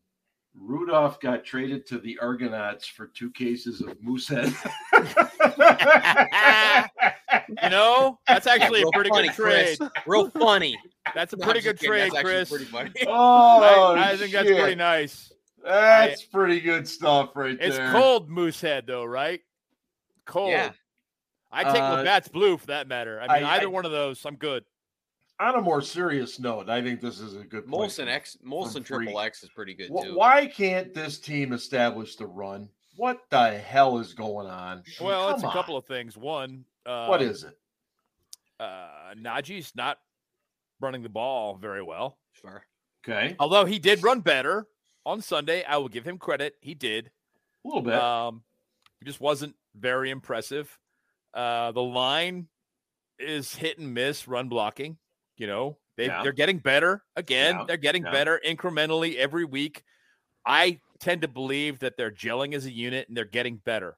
Rudolph 0.59 1.19
got 1.19 1.43
traded 1.45 1.85
to 1.87 1.99
the 1.99 2.17
Argonauts 2.19 2.87
for 2.87 3.07
two 3.07 3.29
cases 3.31 3.81
of 3.81 4.01
moosehead. 4.01 4.53
You 7.63 7.69
know, 7.69 8.19
that's 8.27 8.45
actually 8.47 8.81
a 8.81 8.89
pretty 8.93 9.09
funny, 9.09 9.27
good 9.29 9.35
trade. 9.35 9.77
Chris. 9.79 9.89
Real 10.05 10.29
funny. 10.29 10.77
That's 11.15 11.33
a 11.33 11.37
pretty 11.37 11.59
I'm 11.59 11.63
good 11.63 11.79
kidding. 11.79 11.89
trade, 11.89 12.11
That's 12.11 12.23
Chris. 12.23 12.49
Pretty 12.49 12.65
funny. 12.65 12.91
oh, 13.07 13.95
I, 13.95 14.11
I 14.11 14.17
think 14.17 14.31
that's 14.33 14.49
pretty 14.49 14.75
nice. 14.75 15.31
That's 15.63 16.23
pretty 16.23 16.59
good 16.59 16.87
stuff 16.87 17.31
right 17.35 17.57
It's 17.59 17.77
there. 17.77 17.91
cold 17.91 18.29
Moosehead, 18.29 18.85
though, 18.87 19.05
right? 19.05 19.41
Cold. 20.25 20.51
Yeah. 20.51 20.71
I 21.51 21.63
take 21.63 21.81
Uh, 21.81 21.95
Labatt's 21.95 22.27
blue 22.27 22.57
for 22.57 22.67
that 22.67 22.87
matter. 22.87 23.19
I 23.21 23.39
mean, 23.39 23.47
I- 23.47 23.55
either 23.55 23.67
I- 23.67 23.71
one 23.71 23.85
of 23.85 23.91
those, 23.91 24.23
I'm 24.25 24.35
good. 24.35 24.63
On 25.39 25.53
a 25.55 25.61
more 25.61 25.81
serious 25.81 26.39
note, 26.39 26.67
I 26.67 26.81
think 26.81 26.99
this 26.99 27.19
is 27.19 27.35
a 27.35 27.43
good 27.43 27.67
point. 27.67 27.91
Molson 27.91 28.07
X, 28.07 28.37
Molson. 28.45 28.83
Triple 28.83 29.19
X 29.19 29.43
is 29.43 29.49
pretty 29.49 29.75
good 29.75 29.89
too. 29.89 30.15
Why 30.15 30.47
can't 30.47 30.93
this 30.95 31.19
team 31.19 31.53
establish 31.53 32.15
the 32.15 32.25
run? 32.25 32.69
What 32.95 33.19
the 33.29 33.51
hell 33.59 33.99
is 33.99 34.13
going 34.13 34.47
on? 34.47 34.81
Well, 34.99 35.29
it's 35.29 35.43
a 35.43 35.45
Come 35.45 35.51
couple 35.53 35.77
of 35.77 35.85
things. 35.85 36.17
One, 36.17 36.65
uh, 36.87 37.05
What 37.05 37.21
is 37.21 37.43
it? 37.43 37.55
uh, 38.59 39.13
Najee's 39.15 39.73
not 39.75 39.99
running 40.79 41.03
the 41.03 41.09
ball 41.09 41.55
very 41.55 41.83
well. 41.83 42.17
Sure. 42.33 42.63
Okay, 43.07 43.35
Although 43.39 43.65
he 43.65 43.77
did 43.77 44.03
run 44.03 44.21
better 44.21 44.65
on 45.05 45.21
Sunday, 45.21 45.63
I 45.63 45.77
will 45.77 45.87
give 45.87 46.03
him 46.03 46.17
credit. 46.17 46.55
He 46.59 46.73
did. 46.73 47.11
a 47.63 47.67
little 47.67 47.83
bit. 47.83 47.93
Um, 47.93 48.41
he 48.99 49.05
just 49.05 49.21
wasn't 49.21 49.55
very 49.75 50.09
impressive. 50.09 50.75
Uh, 51.33 51.71
the 51.71 51.83
line 51.83 52.47
is 53.19 53.55
hit 53.55 53.77
and 53.77 53.93
miss 53.93 54.27
run 54.27 54.49
blocking. 54.49 54.97
You 55.37 55.47
know, 55.47 55.77
they 55.95 56.07
Yeah. 56.07 56.23
they're 56.23 56.31
getting 56.31 56.59
better 56.59 57.03
again. 57.15 57.55
Yeah, 57.55 57.63
They're 57.67 57.77
getting 57.77 58.03
yeah. 58.03 58.11
better 58.11 58.41
incrementally 58.45 59.15
every 59.15 59.45
week. 59.45 59.83
I 60.45 60.79
tend 60.99 61.21
to 61.21 61.27
believe 61.27 61.79
that 61.79 61.95
they're 61.97 62.11
gelling 62.11 62.53
as 62.53 62.65
a 62.65 62.71
unit 62.71 63.07
and 63.07 63.15
they're 63.15 63.25
getting 63.25 63.57
better. 63.57 63.97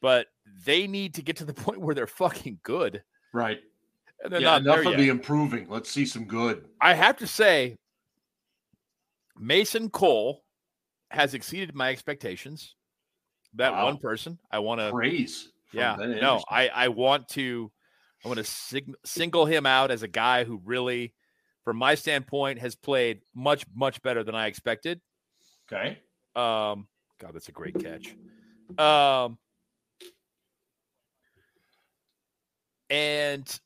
But 0.00 0.26
they 0.64 0.86
need 0.88 1.14
to 1.14 1.22
get 1.22 1.36
to 1.36 1.44
the 1.44 1.54
point 1.64 1.80
where 1.80 1.94
they're 1.94 2.06
fucking 2.06 2.60
good. 2.62 3.02
right. 3.32 3.60
And 4.24 4.32
they're 4.32 4.40
yeah, 4.40 4.58
not 4.58 4.62
enough 4.62 4.78
of 4.78 4.84
yet. 4.92 4.96
the 4.98 5.08
improving. 5.08 5.68
Let's 5.68 5.90
see 5.90 6.06
some 6.06 6.24
good. 6.26 6.68
I 6.80 6.94
have 6.94 7.16
to 7.16 7.26
say, 7.26 7.74
Mason 9.36 9.90
Cole 9.90 10.44
has 11.10 11.34
exceeded 11.34 11.74
my 11.74 11.90
expectations. 11.90 12.76
That 13.54 13.72
Wow. 13.72 13.86
one 13.86 13.98
person, 13.98 14.38
I 14.50 14.60
want 14.60 14.80
to 14.80 14.90
Praise. 14.90 15.50
yeah 15.72 15.96
no 15.98 16.42
i 16.50 16.68
i 16.68 16.88
want 16.88 17.26
to 17.30 17.70
i 18.24 18.28
want 18.28 18.38
to 18.38 18.44
sig- 18.44 18.94
single 19.04 19.46
him 19.46 19.66
out 19.66 19.90
as 19.90 20.02
a 20.02 20.08
guy 20.08 20.44
who 20.44 20.60
really 20.64 21.14
from 21.64 21.76
my 21.76 21.94
standpoint 21.94 22.58
has 22.58 22.74
played 22.74 23.20
much 23.34 23.64
much 23.74 24.00
better 24.02 24.22
than 24.24 24.34
i 24.34 24.46
expected 24.46 25.00
Okay. 25.70 25.98
um 26.36 26.86
god 27.20 27.32
that's 27.34 27.48
a 27.48 27.52
great 27.52 27.78
catch 27.78 28.14
um 28.78 29.38
and 32.90 33.60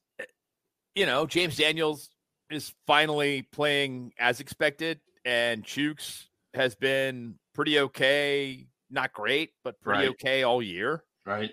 you 0.94 1.06
know 1.06 1.26
james 1.26 1.56
daniels 1.56 2.10
is 2.50 2.72
finally 2.86 3.42
playing 3.52 4.12
as 4.18 4.40
expected 4.40 5.00
and 5.24 5.64
Chuks 5.64 6.26
has 6.54 6.74
been 6.76 7.34
pretty 7.54 7.80
okay 7.80 8.66
not 8.90 9.12
great 9.12 9.50
but 9.64 9.80
pretty 9.80 10.02
Right. 10.04 10.10
okay 10.10 10.42
all 10.44 10.62
year 10.62 11.02
Right. 11.24 11.50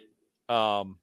um, 0.50 1.00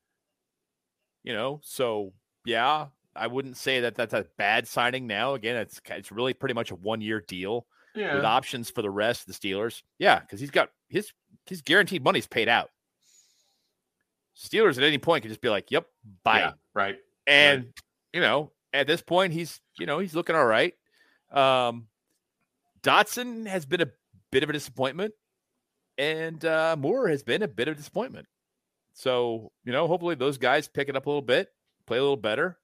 you 1.23 1.33
know, 1.33 1.61
so 1.63 2.13
yeah, 2.45 2.87
I 3.15 3.27
wouldn't 3.27 3.57
say 3.57 3.81
that 3.81 3.95
that's 3.97 4.15
a 4.15 4.27
bad 4.39 4.67
signing. 4.69 5.07
Now, 5.07 5.35
again, 5.35 5.57
it's 5.57 5.81
it's 5.87 6.13
really 6.13 6.35
pretty 6.35 6.55
much 6.55 6.71
a 6.71 6.75
one 6.77 7.01
year 7.01 7.21
deal 7.27 7.67
with 8.17 8.25
options 8.25 8.71
for 8.71 8.83
the 8.83 8.91
rest 8.91 9.29
of 9.29 9.35
the 9.35 9.49
Steelers. 9.49 9.83
Yeah, 9.99 10.21
because 10.21 10.41
he's 10.41 10.51
got 10.51 10.71
his 10.89 11.13
his 11.47 11.63
guaranteed 11.63 12.05
money's 12.05 12.27
paid 12.27 12.49
out. 12.49 12.71
Steelers 14.37 14.79
at 14.79 14.85
any 14.85 14.99
point 14.99 15.23
can 15.23 15.31
just 15.31 15.41
be 15.41 15.49
like, 15.49 15.71
"Yep, 15.71 15.87
bye," 16.25 16.39
Yeah. 16.41 16.53
Right. 16.73 16.97
and 17.27 17.73
you 18.13 18.21
know, 18.21 18.53
at 18.73 18.87
this 18.87 19.03
point, 19.03 19.33
he's 19.33 19.61
you 19.79 19.87
know 19.87 19.99
he's 19.99 20.15
looking 20.15 20.37
all 20.37 20.47
right. 20.47 20.75
Um, 21.31 21.89
Dotson 22.83 23.47
has 23.47 23.67
been 23.67 23.83
a 23.83 23.89
bit 24.31 24.43
of 24.43 24.51
a 24.51 24.53
disappointment, 24.53 25.13
and 25.99 26.43
uh, 26.45 26.77
Moore 26.79 27.09
has 27.09 27.23
been 27.23 27.43
a 27.43 27.49
bit 27.49 27.69
of 27.69 27.75
a 27.75 27.77
disappointment. 27.77 28.27
So 28.93 29.53
you 29.65 29.73
know, 29.73 29.87
hopefully 29.87 30.15
those 30.15 30.39
guys 30.39 30.69
pick 30.69 30.89
it 30.89 30.97
up 30.97 31.07
a 31.07 31.09
little 31.09 31.23
bit, 31.23 31.49
play 31.87 31.99
a 31.99 32.03
little 32.03 32.17
better. 32.17 32.59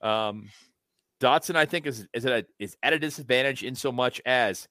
Um, 0.00 0.48
Dotson, 1.20 1.54
I 1.56 1.64
think, 1.66 1.86
is 1.86 2.06
is 2.12 2.26
at 2.26 2.32
a, 2.32 2.46
is 2.58 2.76
at 2.82 2.92
a 2.92 2.98
disadvantage 2.98 3.62
in 3.62 3.74
so 3.74 3.92
much 3.92 4.20
as 4.26 4.68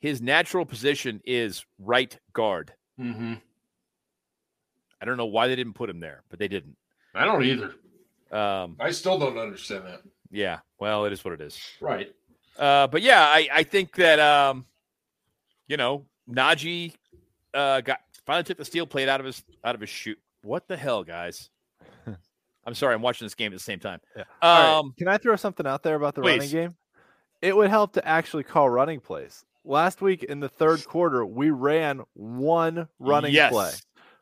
his 0.00 0.20
natural 0.20 0.66
position 0.66 1.20
is 1.24 1.64
right 1.78 2.18
guard. 2.32 2.72
Mm-hmm. 3.00 3.34
I 5.00 5.04
don't 5.04 5.16
know 5.16 5.26
why 5.26 5.48
they 5.48 5.56
didn't 5.56 5.74
put 5.74 5.88
him 5.90 6.00
there, 6.00 6.22
but 6.28 6.38
they 6.38 6.48
didn't. 6.48 6.76
I 7.14 7.24
don't 7.24 7.44
either. 7.44 7.74
Um, 8.32 8.76
I 8.80 8.90
still 8.90 9.18
don't 9.18 9.38
understand 9.38 9.84
that. 9.86 10.00
yeah, 10.30 10.58
well, 10.80 11.04
it 11.04 11.12
is 11.12 11.24
what 11.24 11.34
it 11.34 11.40
is. 11.40 11.58
Right. 11.80 12.12
Uh, 12.58 12.86
but 12.88 13.02
yeah, 13.02 13.20
I, 13.22 13.48
I 13.52 13.62
think 13.62 13.94
that 13.96 14.18
um, 14.18 14.66
you 15.68 15.76
know, 15.76 16.04
Najee 16.28 16.94
uh 17.52 17.80
got 17.82 18.00
finally 18.26 18.44
took 18.44 18.58
the 18.58 18.64
steel 18.64 18.86
plate 18.86 19.08
out 19.08 19.20
of 19.20 19.26
his 19.26 19.42
out 19.64 19.74
of 19.74 19.80
his 19.80 19.90
shoe. 19.90 20.16
What 20.42 20.68
the 20.68 20.76
hell, 20.76 21.04
guys? 21.04 21.50
I'm 22.66 22.74
sorry, 22.74 22.94
I'm 22.94 23.02
watching 23.02 23.26
this 23.26 23.34
game 23.34 23.52
at 23.52 23.58
the 23.58 23.64
same 23.64 23.78
time. 23.78 24.00
Yeah. 24.16 24.24
All 24.42 24.62
right, 24.62 24.78
Um, 24.78 24.94
Can 24.96 25.08
I 25.08 25.18
throw 25.18 25.36
something 25.36 25.66
out 25.66 25.82
there 25.82 25.96
about 25.96 26.14
the 26.14 26.22
running 26.22 26.48
game? 26.48 26.74
It 27.42 27.56
would 27.56 27.68
help 27.70 27.92
to 27.94 28.06
actually 28.06 28.44
call 28.44 28.70
running 28.70 29.00
plays. 29.00 29.44
Last 29.64 30.00
week 30.02 30.22
in 30.24 30.40
the 30.40 30.48
third 30.48 30.84
quarter, 30.86 31.24
we 31.24 31.50
ran 31.50 32.02
one 32.14 32.88
running 32.98 33.32
yes. 33.32 33.52
play. 33.52 33.70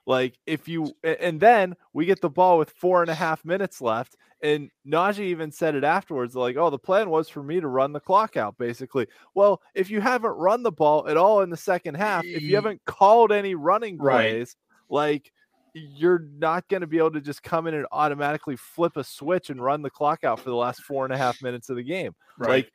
Like 0.07 0.35
if 0.47 0.67
you, 0.67 0.93
and 1.05 1.39
then 1.41 1.77
we 1.93 2.07
get 2.07 2.21
the 2.21 2.31
ball 2.31 2.59
with 2.59 2.71
four 2.71 3.03
and 3.03 3.11
a 3.11 3.15
half 3.15 3.45
minutes 3.45 3.81
left, 3.81 4.17
and 4.43 4.71
Najee 4.87 5.21
even 5.21 5.51
said 5.53 5.75
it 5.75 5.85
afterwards, 5.85 6.35
like, 6.35 6.57
"Oh, 6.57 6.71
the 6.71 6.79
plan 6.79 7.11
was 7.11 7.29
for 7.29 7.43
me 7.43 7.61
to 7.61 7.69
run 7.69 7.93
the 7.93 8.01
clock 8.01 8.37
out." 8.37 8.59
Basically, 8.59 9.07
well, 9.35 9.63
if 9.75 9.91
you 9.91 10.01
haven't 10.01 10.33
run 10.33 10.63
the 10.63 10.73
ball 10.73 11.09
at 11.09 11.17
all 11.17 11.43
in 11.43 11.51
the 11.51 11.57
second 11.57 11.95
half, 11.95 12.25
if 12.25 12.43
you 12.43 12.55
haven't 12.57 12.85
called 12.85 13.33
any 13.33 13.55
running 13.55 13.99
Right. 13.99 14.33
plays, 14.33 14.57
like 14.89 15.33
you're 15.75 16.19
not 16.39 16.69
going 16.69 16.83
to 16.83 16.87
be 16.87 16.99
able 16.99 17.13
to 17.13 17.21
just 17.21 17.43
come 17.43 17.67
in 17.67 17.73
and 17.75 17.87
automatically 17.93 18.57
flip 18.57 18.97
a 18.97 19.05
switch 19.05 19.49
and 19.49 19.63
run 19.63 19.81
the 19.81 19.89
clock 19.89 20.23
out 20.23 20.39
for 20.39 20.51
the 20.51 20.57
last 20.57 20.83
four 20.83 21.05
and 21.05 21.15
a 21.15 21.17
half 21.17 21.41
minutes 21.43 21.71
of 21.71 21.77
the 21.77 21.83
game. 21.83 22.15
Right. 22.37 22.49
Like 22.51 22.73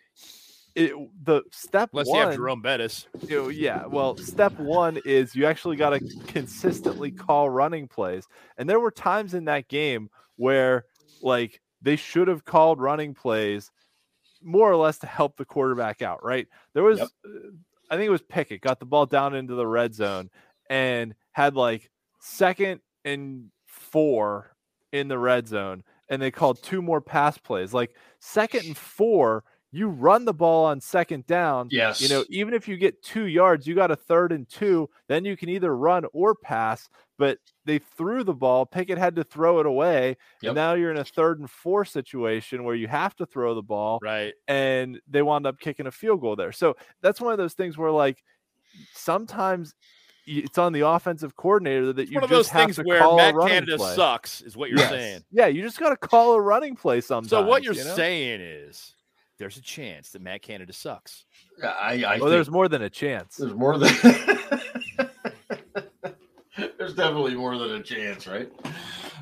it, 0.74 0.94
the 1.24 1.44
step 1.52 1.90
unless 1.94 2.08
you 2.08 2.14
one, 2.14 2.28
have 2.28 2.36
Jerome 2.36 2.62
Bettis. 2.62 3.08
you 3.28 3.36
know, 3.36 3.48
yeah. 3.50 3.86
Well, 3.86 4.18
step 4.18 4.58
one 4.60 5.00
is 5.06 5.36
you 5.36 5.46
actually 5.46 5.76
got 5.76 5.92
to 5.92 6.00
consistently 6.28 7.12
call 7.12 7.50
running 7.50 7.88
plays, 7.88 8.28
and 8.58 8.70
there 8.70 8.80
were 8.80 8.92
times 8.92 9.34
in 9.34 9.46
that 9.46 9.68
game 9.68 10.10
where 10.38 10.86
like 11.22 11.62
they 11.82 11.96
should 11.96 12.28
have 12.28 12.46
called 12.46 12.80
running 12.80 13.14
plays 13.14 13.72
more 14.44 14.72
or 14.72 14.76
less 14.76 14.98
to 15.00 15.08
help 15.08 15.38
the 15.38 15.46
quarterback 15.46 16.02
out. 16.02 16.24
Right? 16.24 16.48
There 16.74 16.84
was, 16.84 17.00
Yep. 17.00 17.08
uh, 17.26 17.50
I 17.90 17.96
think 17.96 18.08
it 18.08 18.12
was 18.12 18.22
Pickett 18.22 18.62
got 18.62 18.80
the 18.80 18.86
ball 18.86 19.06
down 19.06 19.36
into 19.36 19.56
the 19.56 19.68
red 19.68 19.94
zone 19.94 20.30
and 20.70 21.16
had 21.32 21.56
like 21.56 21.90
second 22.20 22.82
and 23.06 23.50
four 23.66 24.54
in 24.92 25.08
the 25.08 25.18
red 25.20 25.48
zone, 25.48 25.84
and 26.10 26.22
they 26.22 26.32
called 26.32 26.62
two 26.64 26.82
more 26.82 27.02
pass 27.02 27.38
plays. 27.38 27.74
Like 27.74 27.96
second 28.20 28.66
and 28.66 28.78
four, 28.78 29.44
you 29.78 29.90
run 29.90 30.26
the 30.26 30.34
ball 30.34 30.66
on 30.66 30.82
second 30.82 31.28
down. 31.28 31.68
Yes. 31.72 32.02
You 32.02 32.10
know, 32.10 32.26
even 32.30 32.54
if 32.54 32.68
you 32.68 32.78
get 32.78 33.02
two 33.04 33.26
yards, 33.26 33.68
you 33.68 33.76
got 33.76 33.92
a 33.92 33.96
third 33.96 34.32
and 34.32 34.48
two, 34.50 34.90
then 35.08 35.24
you 35.26 35.38
can 35.38 35.50
either 35.50 35.76
run 35.76 36.06
or 36.14 36.34
pass. 36.36 36.90
But 37.20 37.38
they 37.66 37.80
threw 37.80 38.24
the 38.24 38.34
ball. 38.34 38.66
Pickett 38.66 38.98
had 38.98 39.16
to 39.16 39.24
throw 39.24 39.60
it 39.60 39.66
away. 39.66 40.18
Yep. 40.42 40.50
And 40.50 40.56
now 40.56 40.74
you're 40.74 40.92
in 40.92 40.98
a 40.98 41.04
third 41.04 41.40
and 41.40 41.50
four 41.50 41.84
situation 41.86 42.64
where 42.64 42.76
you 42.76 42.88
have 42.88 43.16
to 43.18 43.26
throw 43.26 43.56
the 43.56 43.62
ball 43.64 44.00
Right. 44.02 44.34
and 44.48 45.00
they 45.08 45.22
wound 45.22 45.46
up 45.48 45.60
kicking 45.60 45.88
a 45.88 45.92
field 45.92 46.22
goal 46.22 46.36
there. 46.36 46.52
So 46.52 46.76
that's 47.02 47.20
one 47.22 47.32
of 47.32 47.38
those 47.38 47.54
things 47.54 47.78
where 47.78 47.92
like 47.92 48.24
sometimes 48.94 49.74
it's 50.26 50.58
on 50.58 50.74
the 50.74 50.82
offensive 50.82 51.36
coordinator 51.36 51.94
that 51.94 52.02
It's 52.04 52.12
you 52.12 52.16
one 52.16 52.24
of 52.26 52.30
just 52.30 52.38
those 52.38 52.50
have 52.50 52.66
things 52.66 52.76
to 52.78 52.84
where 52.84 53.00
call 53.00 53.18
Matt 53.18 53.34
a 53.34 53.38
running 53.38 53.54
Canada 53.54 53.78
play. 53.78 53.96
sucks, 53.96 54.42
is 54.42 54.58
what 54.58 54.70
you're 54.70 54.80
Yes. 54.80 54.90
saying. 54.90 55.24
Yeah, 55.32 55.48
you 55.48 55.62
just 55.62 55.80
got 55.80 55.90
to 55.90 55.98
call 55.98 56.34
a 56.34 56.42
running 56.42 56.76
play 56.76 57.00
sometimes. 57.02 57.30
So 57.30 57.42
what 57.44 57.64
you're 57.64 57.74
you 57.74 57.84
know? 57.86 57.96
saying 57.96 58.42
is 58.42 58.94
there's 59.38 59.58
a 59.58 59.62
chance 59.62 60.10
that 60.12 60.22
Matt 60.22 60.42
Canada 60.42 60.74
sucks. 60.74 61.26
I, 61.64 62.04
I 62.06 62.18
Well, 62.20 62.30
there's 62.30 62.50
more 62.50 62.68
than 62.68 62.82
a 62.82 62.90
chance. 62.90 63.38
there's 63.38 63.54
more 63.54 63.78
than 63.78 63.94
there's 66.78 66.94
definitely 66.96 67.36
more 67.36 67.58
than 67.58 67.72
a 67.72 67.84
chance, 67.84 68.28
right? 68.28 68.52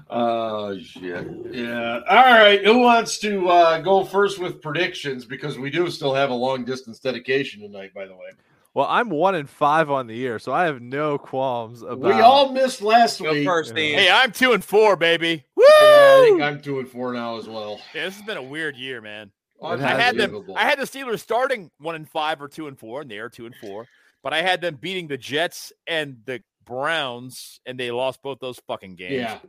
Oh 0.10 0.78
shit. 0.80 1.28
Yeah. 1.52 2.00
All 2.08 2.24
right. 2.24 2.64
Who 2.64 2.80
wants 2.80 3.18
to 3.20 3.50
uh, 3.50 3.82
go 3.82 4.04
first 4.06 4.40
with 4.40 4.62
predictions? 4.62 5.26
Because 5.26 5.58
we 5.58 5.70
do 5.70 5.90
still 5.90 6.14
have 6.14 6.30
a 6.30 6.34
long 6.34 6.64
distance 6.64 7.00
dedication 7.00 7.62
tonight, 7.62 7.94
by 7.94 8.06
the 8.06 8.14
way. 8.14 8.30
Well, 8.76 8.88
I'm 8.90 9.10
one 9.10 9.36
and 9.36 9.50
five 9.50 9.90
on 9.90 10.08
the 10.08 10.16
year, 10.16 10.38
so 10.38 10.52
I 10.52 10.66
have 10.66 10.82
no 10.82 11.18
qualms 11.18 11.82
about. 11.82 12.00
We 12.02 12.12
all 12.12 12.52
missed 12.52 12.82
last 12.82 13.22
Go 13.22 13.32
week. 13.32 13.46
first, 13.48 13.70
Yeah. 13.76 13.84
Hey, 13.98 14.10
I'm 14.12 14.32
two 14.34 14.52
and 14.52 14.64
four, 14.64 14.96
baby. 14.98 15.46
Woo! 15.56 15.64
Yeah, 15.64 15.78
I 15.80 16.26
think 16.30 16.42
I'm 16.42 16.62
two 16.62 16.80
and 16.80 16.88
four 16.90 17.14
now 17.14 17.38
as 17.38 17.48
well. 17.48 17.80
Yeah, 17.94 18.06
this 18.06 18.18
has 18.18 18.26
been 18.26 18.38
a 18.38 18.44
weird 18.44 18.76
year, 18.76 19.00
man. 19.02 19.32
It 19.74 19.82
I 19.82 20.00
had 20.00 20.18
them. 20.18 20.46
I 20.56 20.64
had 20.64 20.80
the 20.80 20.86
Steelers 20.86 21.20
starting 21.20 21.70
one 21.80 21.96
and 21.96 22.10
five 22.10 22.42
or 22.42 22.48
two 22.48 22.68
and 22.68 22.78
four, 22.78 23.02
and 23.02 23.10
they 23.12 23.20
are 23.20 23.30
two 23.30 23.46
and 23.46 23.56
four. 23.56 23.86
But 24.24 24.34
I 24.34 24.42
had 24.42 24.62
them 24.62 24.78
beating 24.82 25.08
the 25.08 25.18
Jets 25.18 25.72
and 25.88 26.18
the 26.26 26.42
Browns, 26.66 27.60
and 27.66 27.80
they 27.80 27.92
lost 27.92 28.22
both 28.24 28.40
those 28.40 28.60
fucking 28.68 28.96
games. 28.96 29.14
Yeah. 29.14 29.40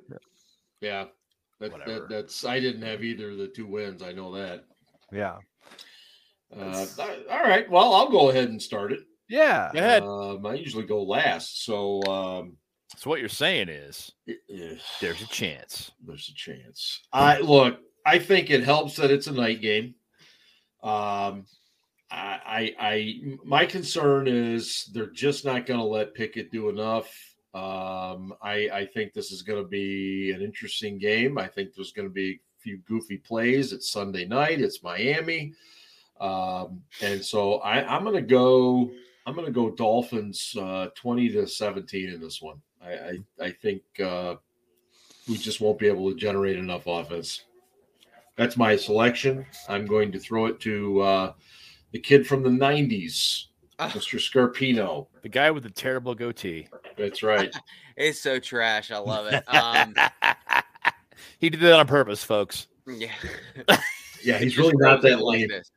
Yeah. 0.81 1.05
That, 1.61 1.73
Whatever. 1.73 1.93
that, 1.93 2.09
that's 2.09 2.45
I 2.45 2.61
didn't 2.61 2.83
have 2.83 3.03
either 3.03 3.31
of 3.31 3.39
the 3.39 3.49
two 3.49 3.67
wins. 3.67 4.03
I 4.03 4.13
know 4.13 4.35
that. 4.35 4.65
Yeah. 5.11 5.37
Uh, 6.55 6.87
all 7.31 7.43
right. 7.43 7.69
Well, 7.71 7.95
I'll 7.95 8.11
go 8.11 8.29
ahead 8.31 8.51
and 8.51 8.61
start 8.61 8.93
it. 8.93 9.01
Yeah. 9.29 9.71
Go 9.73 9.79
ahead. 9.79 10.03
Um, 10.03 10.45
I 10.47 10.55
usually 10.55 10.85
go 10.85 11.03
last, 11.03 11.65
so 11.65 12.03
um, 12.05 12.57
So 12.97 13.11
what 13.11 13.21
you're 13.21 13.29
saying 13.29 13.69
is 13.69 14.13
eh, 14.29 14.75
there's 15.01 15.23
a 15.23 15.27
chance. 15.27 15.91
there's 16.05 16.29
a 16.29 16.35
chance. 16.35 17.01
I 17.13 17.41
look. 17.41 17.79
I 18.05 18.19
think 18.21 18.51
it 18.51 18.63
helps 18.63 18.97
that 18.97 19.11
it's 19.11 19.27
a 19.27 19.33
night 19.33 19.61
game. 19.61 19.95
Um, 20.83 21.47
I, 22.11 22.75
I, 22.79 23.21
my 23.45 23.67
concern 23.67 24.29
is 24.29 24.89
they're 24.93 25.11
just 25.11 25.45
not 25.45 25.67
going 25.67 25.81
to 25.81 25.87
let 25.87 26.15
Pickett 26.15 26.53
do 26.53 26.69
enough. 26.69 27.09
Um, 27.53 28.35
I, 28.43 28.69
I 28.73 28.89
think 28.93 29.13
this 29.13 29.33
is 29.33 29.43
going 29.43 29.63
to 29.63 29.69
be 29.69 30.31
an 30.33 30.43
interesting 30.43 30.99
game. 30.99 31.39
I 31.39 31.49
think 31.49 31.75
there's 31.75 31.93
going 31.93 32.09
to 32.09 32.13
be 32.13 32.33
a 32.33 32.61
few 32.61 32.79
goofy 32.79 33.17
plays. 33.17 33.73
It's 33.73 33.91
Sunday 33.91 34.27
night. 34.27 34.61
It's 34.61 34.83
Miami, 34.83 35.55
um, 36.21 36.83
and 37.01 37.25
so 37.25 37.55
I, 37.57 37.83
I'm 37.87 38.03
going 38.05 38.17
to 38.17 38.21
go. 38.21 38.91
I'm 39.27 39.35
going 39.35 39.47
to 39.47 39.53
go 39.53 39.71
Dolphins 39.71 40.55
uh, 40.61 40.89
20 40.95 41.31
to 41.31 41.47
17 41.49 42.11
in 42.11 42.21
this 42.21 42.41
one. 42.41 42.61
I, 42.81 42.93
I, 42.93 43.19
I 43.47 43.51
think 43.51 43.83
uh, 44.01 44.37
we 45.29 45.37
just 45.37 45.61
won't 45.61 45.81
be 45.81 45.89
able 45.89 46.11
to 46.11 46.17
generate 46.17 46.57
enough 46.57 46.87
offense. 46.87 47.43
That's 48.37 48.57
my 48.57 48.77
selection. 48.77 49.47
I'm 49.69 49.87
going 49.87 50.13
to 50.13 50.19
throw 50.19 50.47
it 50.47 50.61
to 50.61 51.01
uh, 51.01 51.33
the 51.93 51.99
kid 51.99 52.27
from 52.27 52.43
the 52.43 52.51
90s, 52.51 53.45
Ah. 53.79 53.91
Mr. 53.91 54.19
Scarpino. 54.19 55.07
The 55.23 55.29
guy 55.29 55.51
with 55.51 55.63
the 55.63 55.71
terrible 55.71 56.15
goatee. 56.15 56.69
That's 56.97 57.23
right. 57.23 57.55
It's 57.99 58.21
so 58.21 58.39
trash. 58.39 58.91
I 58.91 58.99
love 58.99 59.27
it. 59.33 59.43
Um, 59.49 59.95
he 61.39 61.49
did 61.49 61.61
that 61.61 61.79
on 61.79 61.87
purpose, 61.87 62.23
folks. 62.23 62.67
yeah. 62.87 63.11
Yeah, 64.23 64.37
he's 64.37 64.59
really 64.59 64.75
not 64.77 65.01
that 65.01 65.19
like 65.23 65.39
lame. 65.39 65.49
this. 65.49 65.71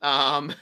Um. 0.00 0.54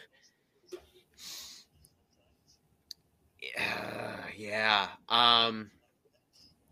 Yeah. 3.40 4.16
Yeah. 4.36 4.88
Um. 5.08 5.70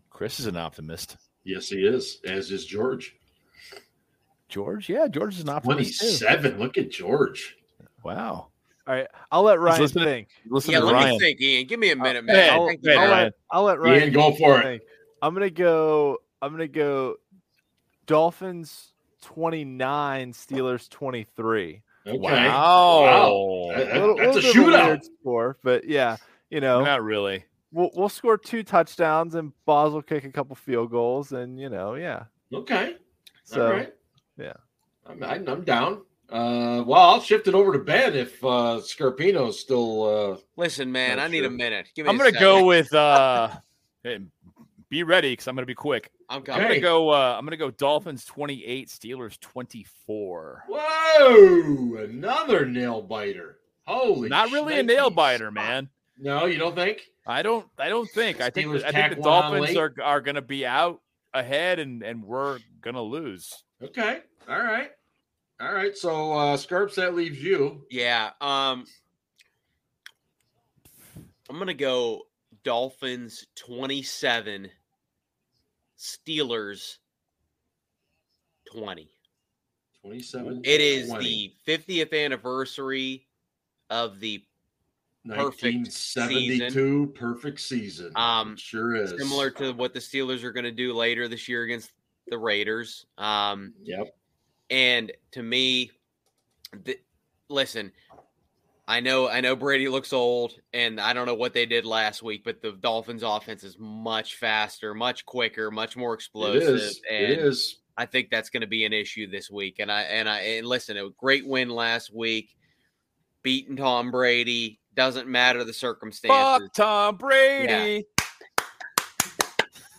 Chris 0.09 0.41
is 0.41 0.47
an 0.47 0.57
optimist. 0.57 1.15
Yes, 1.45 1.69
he 1.69 1.85
is, 1.85 2.19
as 2.25 2.51
is 2.51 2.65
George. 2.65 3.15
George, 4.55 4.87
yeah, 4.87 5.09
George 5.09 5.35
is 5.35 5.41
an 5.41 5.49
optimist 5.49 5.99
too. 5.99 6.05
27. 6.25 6.59
Look 6.59 6.77
at 6.77 6.89
George. 6.89 7.57
Wow. 8.05 8.47
All 8.87 8.93
right. 8.95 9.07
I'll 9.29 9.43
let 9.43 9.59
Ryan 9.59 9.81
listening- 9.81 10.05
think. 10.05 10.29
Listen 10.47 10.71
Yeah. 10.71 10.79
to 10.79 10.85
Let 10.85 10.93
Ryan. 10.93 11.09
me 11.11 11.19
think, 11.19 11.41
Ian. 11.41 11.67
Give 11.67 11.77
me 11.77 11.89
a 11.89 11.93
uh, 11.93 11.95
minute, 11.97 12.21
go 12.21 12.27
man. 12.27 12.35
ahead. 12.37 12.49
I 12.51 12.55
I'll, 12.55 12.67
think 12.67 12.81
Go 12.83 12.91
ahead, 12.91 12.99
you- 12.99 13.03
I'll 13.03 13.11
Ryan. 13.11 13.23
let, 13.25 13.33
I'll 13.51 13.63
let 13.63 13.79
Ryan 13.79 14.03
Ian, 14.03 14.13
go 14.13 14.31
for 14.35 14.61
it. 14.61 14.81
I'm 15.21 15.33
gonna 15.33 15.49
go. 15.49 16.19
I'm 16.41 16.51
gonna 16.53 16.67
go. 16.69 17.15
Dolphins 18.05 18.93
29, 19.23 20.31
Steelers 20.33 20.87
23. 20.89 21.81
Okay. 22.07 22.17
Wow. 22.17 23.71
That- 23.75 23.97
A 23.97 23.99
little, 23.99 24.15
That's 24.15 24.37
a 24.37 24.39
little 24.39 24.65
bit 24.65 24.73
shootout. 25.01 25.03
score, 25.21 25.57
but 25.63 25.83
yeah, 25.85 26.15
you 26.49 26.61
know, 26.61 26.81
Not 26.85 27.03
really. 27.03 27.43
we'll 27.73 27.89
we'll 27.95 28.07
score 28.09 28.37
two 28.37 28.63
touchdowns 28.63 29.35
and 29.35 29.51
Boz 29.65 29.91
will 29.91 30.01
kick 30.03 30.23
a 30.23 30.31
couple 30.31 30.55
field 30.55 30.91
goals, 30.91 31.31
and 31.33 31.59
you 31.59 31.67
know, 31.69 31.95
yeah. 31.95 32.25
Okay. 32.53 32.95
So 33.43 33.65
All 33.65 33.73
right. 33.73 33.93
Yeah. 34.37 34.53
I'm, 35.05 35.23
I'm 35.23 35.47
I'm 35.47 35.63
down. 35.63 36.01
Uh, 36.29 36.83
well, 36.85 37.01
I'll 37.01 37.21
shift 37.21 37.47
it 37.47 37.53
over 37.53 37.71
to 37.73 37.79
Ben 37.79 38.15
if 38.15 38.43
uh, 38.43 38.79
Scarpino's 38.81 39.59
still. 39.59 40.03
Uh, 40.03 40.37
Listen, 40.57 40.91
man. 40.91 41.17
Not 41.17 41.25
I 41.25 41.27
need 41.27 41.45
a 41.45 41.49
minute. 41.49 41.89
Give 41.95 42.05
me. 42.05 42.09
I'm 42.09 42.17
gonna 42.17 42.31
go 42.31 42.65
with 42.65 42.93
uh 42.93 43.49
hey, 44.03 44.19
be 44.89 45.03
ready 45.03 45.33
because 45.33 45.47
I'm 45.47 45.55
gonna 45.55 45.65
be 45.65 45.75
quick. 45.75 46.09
I'm 46.29 46.37
I'm 46.51 46.61
gonna 46.61 46.79
go 46.79 47.09
uh 47.09 47.35
I'm 47.37 47.45
gonna 47.45 47.57
go 47.57 47.69
Dolphins 47.69 48.25
28, 48.25 48.87
Steelers 48.87 49.39
24. 49.39 50.63
whoa! 50.67 51.97
Another 51.97 52.65
nail 52.65 53.01
biter. 53.01 53.59
Holy! 53.85 54.29
Not 54.29 54.51
really 54.51 54.79
a 54.79 54.83
nail 54.83 55.11
shnikes. 55.11 55.15
biter, 55.15 55.51
man. 55.51 55.89
No, 56.17 56.45
you 56.45 56.57
don't 56.57 56.75
think? 56.75 57.01
I 57.27 57.43
don't 57.43 57.67
I 57.77 57.89
don't 57.89 58.09
think. 58.09 58.41
I 58.41 58.49
think 58.49 58.83
I 58.83 58.91
think 58.91 59.15
the 59.17 59.21
Dolphins 59.21 59.75
are 59.77 59.93
are 60.03 60.21
gonna 60.21 60.41
be 60.41 60.65
out 60.65 61.01
ahead 61.33 61.79
and 61.79 62.01
and 62.01 62.23
we're 62.23 62.59
gonna 62.81 63.03
lose. 63.03 63.63
Okay. 63.85 64.19
All 64.49 64.59
right. 64.61 64.91
All 65.59 65.73
right. 65.73 65.95
So, 65.95 66.33
uh, 66.33 66.57
Scarps, 66.57 66.95
that 66.95 67.15
leaves 67.15 67.41
you. 67.41 67.85
Yeah. 67.89 68.31
Um. 68.41 68.85
I'm 71.47 71.59
gonna 71.59 71.73
go 71.75 72.23
Dolphins 72.63 73.45
27, 73.55 74.69
Steelers 75.97 76.97
20. 78.73 79.07
27. 80.01 80.61
It 80.63 80.81
is 80.81 81.09
20. 81.09 81.53
the 81.65 81.71
50th 81.77 82.25
anniversary 82.25 83.27
of 83.91 84.19
the 84.19 84.43
perfect 85.27 85.63
1972 85.63 87.13
perfect 87.15 87.59
season. 87.59 88.11
Um, 88.15 88.53
It 88.53 88.59
sure 88.59 88.95
is. 88.95 89.11
similar 89.11 89.51
to 89.51 89.71
what 89.73 89.93
the 89.93 89.99
Steelers 89.99 90.43
are 90.43 90.51
going 90.51 90.65
to 90.65 90.71
do 90.71 90.93
later 90.93 91.27
this 91.27 91.47
year 91.47 91.63
against 91.63 91.91
the 92.27 92.37
Raiders. 92.37 93.05
Um, 93.17 93.73
Yep. 93.83 94.15
and 94.69 95.11
to 95.31 95.43
me, 95.43 95.91
the, 96.83 96.99
listen, 97.49 97.91
I 98.87 98.99
know 98.99 99.27
I 99.27 99.41
know 99.41 99.55
Brady 99.55 99.87
looks 99.89 100.13
old, 100.13 100.53
and 100.73 100.99
I 100.99 101.13
don't 101.13 101.25
know 101.25 101.33
what 101.35 101.53
they 101.53 101.65
did 101.65 101.85
last 101.85 102.21
week, 102.21 102.43
but 102.43 102.61
the 102.61 102.73
Dolphins' 102.73 103.23
offense 103.23 103.63
is 103.63 103.77
much 103.79 104.35
faster, 104.35 104.93
much 104.93 105.25
quicker, 105.25 105.71
much 105.71 105.97
more 105.97 106.13
explosive, 106.13 106.75
is. 106.75 107.01
and 107.09 107.23
It 107.23 107.39
is. 107.39 107.79
I 107.97 108.05
think 108.05 108.29
that's 108.29 108.49
going 108.49 108.61
to 108.61 108.67
be 108.67 108.85
an 108.85 108.93
issue 108.93 109.29
this 109.29 109.49
week. 109.49 109.77
And 109.79 109.91
I 109.91 110.01
and 110.01 110.29
I 110.29 110.39
and 110.39 110.67
listen, 110.67 110.97
a 110.97 111.09
great 111.17 111.47
win 111.47 111.69
last 111.69 112.13
week, 112.13 112.55
beating 113.41 113.75
Tom 113.75 114.11
Brady. 114.11 114.79
Doesn't 114.93 115.27
matter 115.27 115.63
the 115.63 115.73
circumstances. 115.73 116.67
Fuck 116.67 116.73
Tom 116.73 117.17
Brady. 117.17 118.05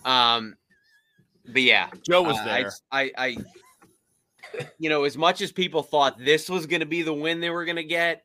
Um, 0.04 0.54
but 1.48 1.62
yeah, 1.62 1.88
Joe 2.02 2.22
was 2.22 2.36
uh, 2.38 2.44
there. 2.44 2.72
I, 2.90 3.02
I, 3.02 3.12
I, 3.16 3.36
you 4.78 4.88
know, 4.88 5.04
as 5.04 5.16
much 5.16 5.40
as 5.40 5.52
people 5.52 5.82
thought 5.82 6.18
this 6.18 6.48
was 6.48 6.66
going 6.66 6.80
to 6.80 6.86
be 6.86 7.02
the 7.02 7.12
win 7.12 7.40
they 7.40 7.50
were 7.50 7.64
going 7.64 7.76
to 7.76 7.84
get, 7.84 8.24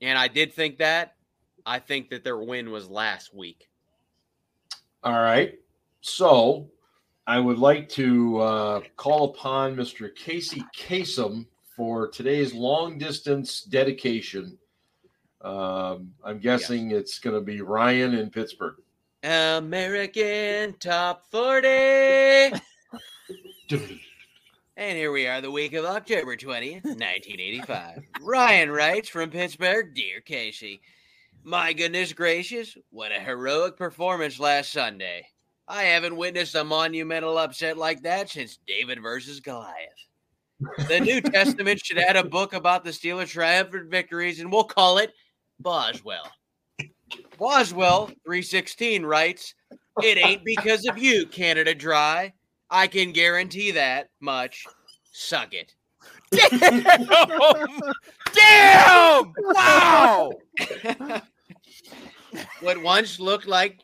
and 0.00 0.18
I 0.18 0.28
did 0.28 0.52
think 0.52 0.78
that, 0.78 1.16
I 1.64 1.78
think 1.78 2.10
that 2.10 2.24
their 2.24 2.38
win 2.38 2.70
was 2.70 2.88
last 2.88 3.34
week. 3.34 3.68
All 5.02 5.12
right. 5.12 5.58
So, 6.00 6.70
I 7.26 7.38
would 7.38 7.58
like 7.58 7.88
to 7.90 8.38
uh, 8.40 8.80
call 8.96 9.26
upon 9.26 9.76
Mr. 9.76 10.14
Casey 10.14 10.64
Kasem 10.76 11.46
for 11.76 12.08
today's 12.08 12.52
long 12.52 12.98
distance 12.98 13.62
dedication. 13.62 14.58
Um, 15.40 16.12
I'm 16.24 16.38
guessing 16.38 16.90
it's 16.90 17.18
going 17.18 17.34
to 17.34 17.40
be 17.40 17.60
Ryan 17.60 18.14
in 18.14 18.30
Pittsburgh. 18.30 18.76
American 19.22 20.74
Top 20.80 21.30
40. 21.30 22.60
And 24.76 24.96
here 24.96 25.12
we 25.12 25.28
are, 25.28 25.40
the 25.40 25.50
week 25.50 25.74
of 25.74 25.84
October 25.84 26.36
20th, 26.36 26.84
1985. 26.84 28.02
Ryan 28.22 28.70
writes 28.72 29.08
from 29.08 29.30
Pittsburgh 29.30 29.94
Dear 29.94 30.20
Casey, 30.20 30.80
My 31.44 31.72
goodness 31.72 32.12
gracious, 32.12 32.76
what 32.90 33.12
a 33.12 33.20
heroic 33.20 33.76
performance 33.76 34.40
last 34.40 34.72
Sunday. 34.72 35.28
I 35.68 35.84
haven't 35.84 36.16
witnessed 36.16 36.56
a 36.56 36.64
monumental 36.64 37.38
upset 37.38 37.78
like 37.78 38.02
that 38.02 38.28
since 38.28 38.58
David 38.66 39.00
versus 39.00 39.38
Goliath. 39.38 39.76
The 40.88 40.98
New 40.98 41.20
Testament 41.20 41.80
should 41.84 41.98
add 41.98 42.16
a 42.16 42.24
book 42.24 42.54
about 42.54 42.82
the 42.82 42.90
Steelers' 42.90 43.28
triumphant 43.28 43.88
victories, 43.88 44.40
and 44.40 44.50
we'll 44.50 44.64
call 44.64 44.98
it 44.98 45.12
Boswell. 45.60 46.28
Boswell 47.38 48.06
316 48.24 49.04
writes, 49.04 49.54
It 50.02 50.18
ain't 50.18 50.44
because 50.44 50.86
of 50.86 50.98
you, 50.98 51.26
Canada 51.26 51.74
Dry. 51.74 52.32
I 52.70 52.86
can 52.86 53.12
guarantee 53.12 53.72
that 53.72 54.10
much. 54.20 54.64
Suck 55.12 55.52
it. 55.52 55.74
Damn! 56.30 56.82
Damn! 58.32 59.32
Wow! 59.38 60.32
What 62.60 62.82
once 62.82 63.20
looked 63.20 63.46
like 63.46 63.80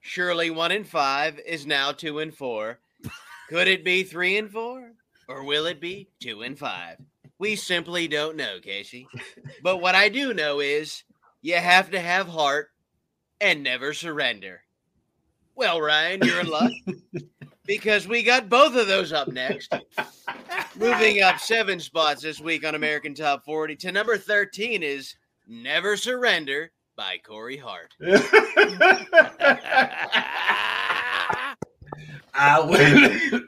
surely 0.00 0.50
one 0.50 0.72
in 0.72 0.84
five 0.84 1.38
is 1.46 1.66
now 1.66 1.92
two 1.92 2.18
and 2.18 2.34
four. 2.34 2.80
Could 3.48 3.68
it 3.68 3.84
be 3.84 4.02
three 4.02 4.38
and 4.38 4.50
four? 4.50 4.92
Or 5.28 5.44
will 5.44 5.66
it 5.66 5.80
be 5.80 6.08
two 6.18 6.42
and 6.42 6.58
five? 6.58 6.96
We 7.38 7.56
simply 7.56 8.08
don't 8.08 8.36
know, 8.36 8.58
Casey. 8.60 9.06
But 9.62 9.80
what 9.80 9.94
I 9.94 10.08
do 10.08 10.34
know 10.34 10.60
is 10.60 11.04
you 11.42 11.54
have 11.54 11.90
to 11.90 12.00
have 12.00 12.28
heart 12.28 12.70
and 13.40 13.62
never 13.62 13.94
surrender. 13.94 14.62
Well, 15.54 15.80
Ryan, 15.80 16.20
you're 16.22 16.40
in 16.40 16.48
luck 16.48 16.72
because 17.66 18.08
we 18.08 18.22
got 18.22 18.48
both 18.48 18.74
of 18.76 18.86
those 18.86 19.12
up 19.12 19.28
next. 19.28 19.72
Moving 20.76 21.22
up 21.22 21.38
seven 21.38 21.80
spots 21.80 22.22
this 22.22 22.40
week 22.40 22.66
on 22.66 22.74
American 22.74 23.14
Top 23.14 23.44
40 23.44 23.76
to 23.76 23.92
number 23.92 24.16
13 24.16 24.82
is 24.82 25.14
Never 25.46 25.96
Surrender 25.96 26.72
by 26.96 27.18
Corey 27.24 27.56
Hart. 27.56 27.94
I 32.32 32.60
win. 32.60 33.46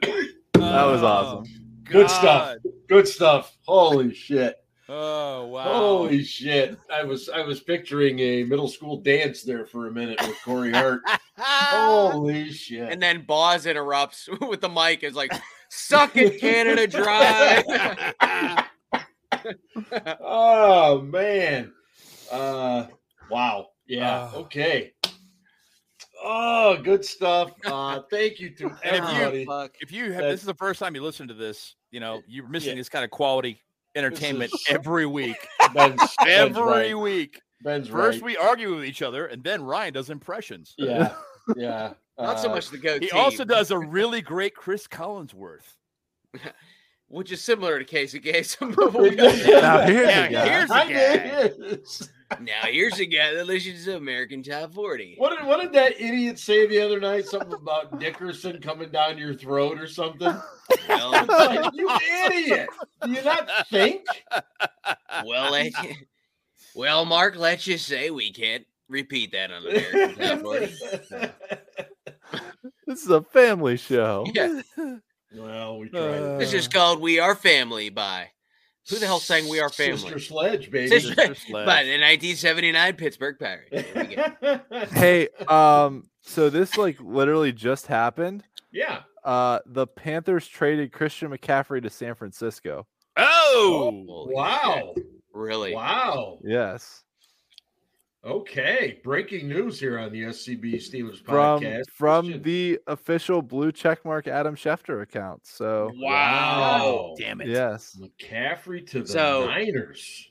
That 0.53 0.85
was 0.85 1.01
oh, 1.01 1.07
awesome. 1.07 1.45
Good 1.83 2.09
stuff. 2.09 2.57
Good 2.87 3.07
stuff. 3.07 3.57
Holy 3.65 4.13
shit. 4.13 4.62
Oh 4.95 5.47
wow! 5.47 5.63
Holy 5.63 6.23
shit. 6.23 6.77
I 6.93 7.03
was 7.03 7.27
I 7.27 7.41
was 7.41 7.61
picturing 7.61 8.19
a 8.19 8.43
middle 8.43 8.67
school 8.67 8.97
dance 8.97 9.41
there 9.41 9.65
for 9.65 9.87
a 9.87 9.91
minute 9.91 10.21
with 10.21 10.37
Corey 10.45 10.71
Hart. 10.71 11.01
Holy 11.39 12.51
shit. 12.51 12.91
And 12.91 13.01
then 13.01 13.25
Boz 13.25 13.65
interrupts 13.65 14.29
with 14.41 14.61
the 14.61 14.69
mic. 14.69 15.01
Is 15.01 15.15
like, 15.15 15.31
"Suck 15.69 16.15
it, 16.15 16.39
Canada 16.39 16.85
Dry." 16.85 18.65
oh 20.21 21.01
man. 21.01 21.71
Uh 22.31 22.85
wow. 23.31 23.69
Yeah. 23.87 24.29
Oh. 24.31 24.41
Okay. 24.41 24.93
Oh, 26.23 26.77
good 26.83 27.03
stuff. 27.03 27.51
Uh 27.65 28.01
thank 28.11 28.39
you 28.39 28.51
to 28.57 28.65
And 28.83 29.03
if 29.03 29.11
you- 29.11 29.21
everybody. 29.23 29.71
If 29.81 29.91
you 29.91 30.11
have 30.11 30.21
That- 30.21 30.29
this 30.31 30.41
is 30.41 30.45
the 30.45 30.53
first 30.53 30.79
time 30.79 30.93
you 30.93 31.01
listen 31.01 31.27
to 31.29 31.33
this, 31.33 31.73
you 31.89 31.99
know 31.99 32.21
you're 32.27 32.47
missing 32.47 32.71
Yeah. 32.71 32.75
this 32.75 32.89
kind 32.89 33.03
of 33.03 33.09
quality 33.09 33.59
entertainment 33.95 34.53
is- 34.53 34.65
every 34.69 35.05
week. 35.05 35.47
Ben's, 35.73 36.01
Ben's 36.23 36.57
Every 36.57 36.61
right. 36.63 36.97
week. 36.97 37.41
Ben's 37.63 37.87
First 37.87 38.17
right. 38.21 38.25
we 38.25 38.37
argue 38.37 38.75
with 38.75 38.85
each 38.85 39.01
other, 39.01 39.25
and 39.27 39.43
then 39.43 39.63
Ryan 39.63 39.93
does 39.93 40.09
impressions. 40.09 40.73
Yeah. 40.77 41.13
Yeah. 41.57 41.91
Not 42.17 42.39
so 42.39 42.49
Uh, 42.49 42.55
much 42.55 42.69
the 42.69 42.77
goatee. 42.77 43.07
He 43.07 43.11
also 43.11 43.43
does 43.43 43.69
a 43.71 43.77
really 43.77 44.21
great 44.21 44.55
Cris 44.55 44.87
Collinsworth. 44.87 45.75
which 47.09 47.33
is 47.33 47.41
similar 47.43 47.77
to 47.79 47.83
Casey 47.85 48.19
Kasem. 48.21 48.73
Now 48.77 49.81
here's 49.81 50.07
Yeah, 50.07 50.23
a 50.23 50.31
guy. 50.31 50.47
here's 50.49 50.71
a 50.71 50.73
I 50.73 50.87
guy. 50.89 51.77
Guess. 52.29 52.39
now 52.41 52.61
here's 52.69 52.99
a 52.99 53.05
guy 53.05 53.33
that 53.33 53.45
listens 53.47 53.85
to 53.85 53.95
American 53.95 54.43
Top 54.43 54.73
40. 54.73 55.15
What 55.17 55.37
did, 55.37 55.47
what 55.47 55.61
did 55.61 55.73
that 55.73 55.99
idiot 55.99 56.39
say 56.39 56.67
the 56.67 56.79
other 56.81 56.99
night? 56.99 57.25
Something 57.25 57.53
about 57.53 57.99
Dickerson 57.99 58.61
coming 58.61 58.89
down 58.91 59.17
your 59.17 59.33
throat 59.33 59.79
or 59.79 59.87
something? 59.87 60.33
Well, 60.89 61.11
Like, 61.27 61.73
you 61.73 61.89
idiot! 62.25 62.69
Do 63.03 63.11
you 63.11 63.21
not 63.23 63.49
think? 63.69 64.05
well, 65.25 65.51
let 65.51 65.71
you- 65.83 65.95
well, 66.75 67.05
Mark, 67.05 67.35
let's 67.35 67.63
just 67.63 67.85
say 67.87 68.09
we 68.09 68.31
can't 68.31 68.65
repeat 68.89 69.31
that 69.33 69.51
on 69.51 69.65
American 69.67 70.15
Top 70.15 70.39
40. 70.41 70.73
This 72.85 73.03
is 73.03 73.09
a 73.09 73.21
family 73.21 73.77
show. 73.77 74.25
Yeah. 74.33 74.61
well, 75.35 75.79
we 75.79 75.89
tried. 75.89 76.01
Uh, 76.01 76.37
This 76.37 76.53
is 76.53 76.67
called 76.67 76.99
"We 76.99 77.17
Are 77.19 77.33
Family" 77.35 77.89
by 77.89 78.29
who 78.89 78.97
the 78.99 79.05
hell 79.05 79.19
sang 79.19 79.47
"We 79.49 79.59
Are 79.59 79.69
Family"? 79.69 79.97
Sister 79.97 80.19
Sledge, 80.19 80.69
baby. 80.71 80.87
Sister- 80.89 81.13
Sister 81.15 81.35
Sledge. 81.35 81.65
By 81.65 81.83
the 81.83 81.91
1979 81.99 82.95
Pittsburgh 82.95 83.37
Pirates. 83.39 83.69
There 83.71 84.05
we 84.07 84.15
go. 84.15 84.59
Hey, 84.91 85.29
um, 85.47 86.09
so 86.21 86.49
this 86.49 86.77
like 86.77 86.99
literally 87.01 87.51
just 87.53 87.87
happened. 87.87 88.43
yeah. 88.71 89.01
Uh, 89.23 89.59
the 89.65 89.87
Panthers 89.87 90.45
traded 90.47 90.91
Christian 90.91 91.29
McCaffrey 91.31 91.81
to 91.81 91.89
San 91.89 92.13
Francisco. 92.13 92.85
oh, 93.15 94.03
Holy 94.05 94.35
Wow. 94.35 94.91
shit. 94.97 95.05
Really? 95.33 95.73
Wow. 95.73 96.39
Yes, 96.43 97.03
Okay. 98.25 98.99
Breaking 99.03 99.49
news 99.49 99.79
here 99.79 99.99
on 99.99 100.11
the 100.11 100.23
SCB 100.23 100.75
Steelers 100.75 101.17
from 101.23 101.61
podcast. 101.61 101.89
from 101.91 102.25
Christian- 102.25 102.41
the 102.43 102.79
official 102.87 103.41
blue 103.41 103.71
checkmark 103.71 104.27
Adam 104.27 104.55
Schefter 104.55 105.01
account. 105.01 105.45
So 105.45 105.91
Wow. 105.95 107.15
damn 107.17 107.41
it! 107.41 107.47
yes, 107.49 107.97
McCaffrey 107.99 108.87
to 108.91 109.01
the 109.01 109.07
So- 109.07 109.47
Niners. 109.47 110.29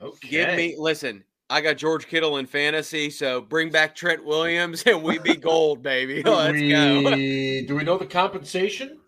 Okay. 0.00 0.28
Give 0.28 0.56
me 0.56 0.74
listen. 0.78 1.22
I 1.48 1.60
got 1.60 1.76
George 1.76 2.06
Kittle 2.08 2.38
in 2.38 2.46
fantasy, 2.46 3.10
so 3.10 3.40
bring 3.42 3.70
back 3.70 3.94
Trent 3.94 4.24
Williams 4.24 4.82
and 4.84 5.02
we 5.02 5.18
be 5.18 5.36
gold, 5.36 5.82
baby. 5.82 6.22
Let's 6.22 6.58
go. 6.60 7.14
do 7.14 7.76
we 7.76 7.84
know 7.84 7.98
the 7.98 8.06
compensation? 8.06 8.98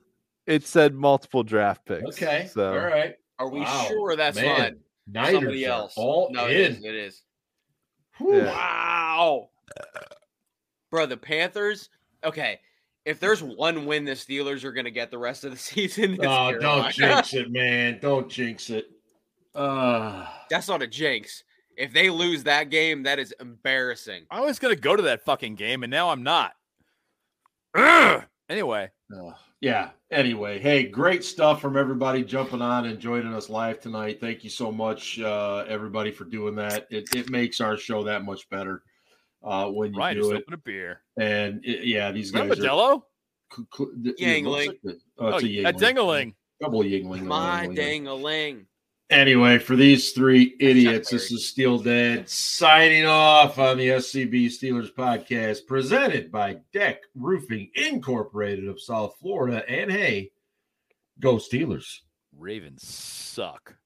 it 0.46 0.62
said 0.66 0.94
multiple 0.94 1.42
draft 1.42 1.86
picks. 1.86 2.04
Okay. 2.04 2.48
so 2.52 2.70
All 2.74 2.78
right. 2.86 3.14
Are 3.38 3.48
we 3.48 3.60
Wow. 3.60 3.86
sure 3.88 4.14
that's 4.14 4.36
Man, 4.36 4.58
not 4.60 4.72
Niners 5.24 5.32
somebody 5.40 5.64
else? 5.64 5.94
all 5.96 6.28
no, 6.32 6.46
it 6.46 6.60
in. 6.60 6.72
is. 6.76 6.84
It 6.84 6.94
is. 6.94 7.22
Whew. 8.18 8.36
Yeah. 8.38 8.46
Wow. 8.46 9.48
Bro, 10.90 11.06
the 11.06 11.16
Panthers. 11.16 11.88
Okay. 12.24 12.60
If 13.04 13.20
there's 13.20 13.42
one 13.42 13.84
win 13.86 14.04
the 14.04 14.12
Steelers 14.12 14.64
are 14.64 14.72
going 14.72 14.86
to 14.86 14.90
get 14.90 15.10
the 15.10 15.18
rest 15.18 15.44
of 15.44 15.50
the 15.50 15.56
season, 15.58 16.14
it's 16.14 16.24
Oh, 16.26 16.56
don't 16.58 16.90
jinx 16.92 17.34
it, 17.34 17.50
man. 17.50 17.98
Don't 18.00 18.28
jinx 18.30 18.70
it. 18.70 18.86
Uh, 19.54 20.26
That's 20.50 20.68
not 20.68 20.82
a 20.82 20.86
jinx. 20.86 21.44
If 21.76 21.92
they 21.92 22.08
lose 22.10 22.44
that 22.44 22.70
game, 22.70 23.02
that 23.02 23.18
is 23.18 23.34
embarrassing. 23.40 24.26
I 24.30 24.40
was 24.40 24.58
gonna 24.60 24.76
go 24.76 24.94
to 24.94 25.02
that 25.02 25.24
fucking 25.24 25.56
game, 25.56 25.82
and 25.82 25.90
now 25.90 26.10
I'm 26.10 26.22
not. 26.22 26.54
Ugh. 27.74 28.22
Anyway, 28.48 28.90
yeah. 29.64 29.90
Anyway, 30.10 30.58
hey, 30.60 30.84
great 30.84 31.24
stuff 31.24 31.60
from 31.60 31.76
everybody 31.76 32.22
jumping 32.22 32.60
on 32.62 32.84
and 32.84 33.00
joining 33.00 33.32
us 33.34 33.48
live 33.48 33.80
tonight. 33.80 34.20
Thank 34.20 34.44
you 34.44 34.50
so 34.50 34.70
much, 34.70 35.18
uh, 35.18 35.64
everybody, 35.66 36.10
for 36.12 36.24
doing 36.24 36.54
that. 36.56 36.86
It, 36.90 37.08
it 37.14 37.30
makes 37.30 37.60
our 37.60 37.76
show 37.78 38.04
that 38.04 38.24
much 38.24 38.48
better 38.50 38.82
uh, 39.42 39.68
when 39.70 39.92
you 39.94 39.98
Ryan 39.98 40.16
do 40.16 40.20
just 40.22 40.32
it. 40.32 40.36
opened 40.42 40.54
a 40.54 40.58
beer. 40.58 41.00
And 41.18 41.64
it- 41.64 41.84
yeah, 41.86 42.12
these 42.12 42.32
Remember 42.32 42.54
guys 42.54 42.64
are. 42.64 42.68
Modelo? 42.68 43.02
cl- 43.52 43.68
cl- 43.74 43.90
th- 44.04 44.16
Yuengling. 44.18 44.66
like 44.68 44.80
the- 44.84 44.98
oh, 45.18 45.26
Oh, 45.32 45.36
it's 45.38 45.44
a 45.44 45.46
a 45.46 45.72
Yuengling. 45.72 45.78
dingaling. 45.80 46.34
Double 46.60 46.82
Yuengling. 46.82 47.22
My 47.22 47.66
Yuengling. 47.66 48.66
Dang 49.09 49.16
a 49.16 49.24
ling. 49.24 49.28
Anyway, 49.28 49.59
for 49.59 49.76
these 49.76 50.12
three 50.12 50.56
idiots, 50.60 51.10
this 51.10 51.31
is 51.31 51.48
Steel 51.48 51.78
Dad 51.78 52.28
signing 52.28 53.06
off 53.06 53.59
on 53.59 53.78
the 53.78 53.89
SCB 53.89 54.47
Steelers 54.47 54.93
podcast 54.93 55.66
presented 55.66 56.31
by 56.31 56.59
Deck 56.72 57.01
Roofing 57.14 57.70
Incorporated 57.74 58.68
of 58.68 58.81
South 58.81 59.16
Florida. 59.20 59.62
And 59.68 59.90
hey, 59.90 60.31
go 61.20 61.36
Steelers. 61.36 62.01
Ravens 62.36 62.86
suck. 62.86 63.76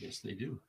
Yes, 0.00 0.20
they 0.20 0.34
do. 0.34 0.60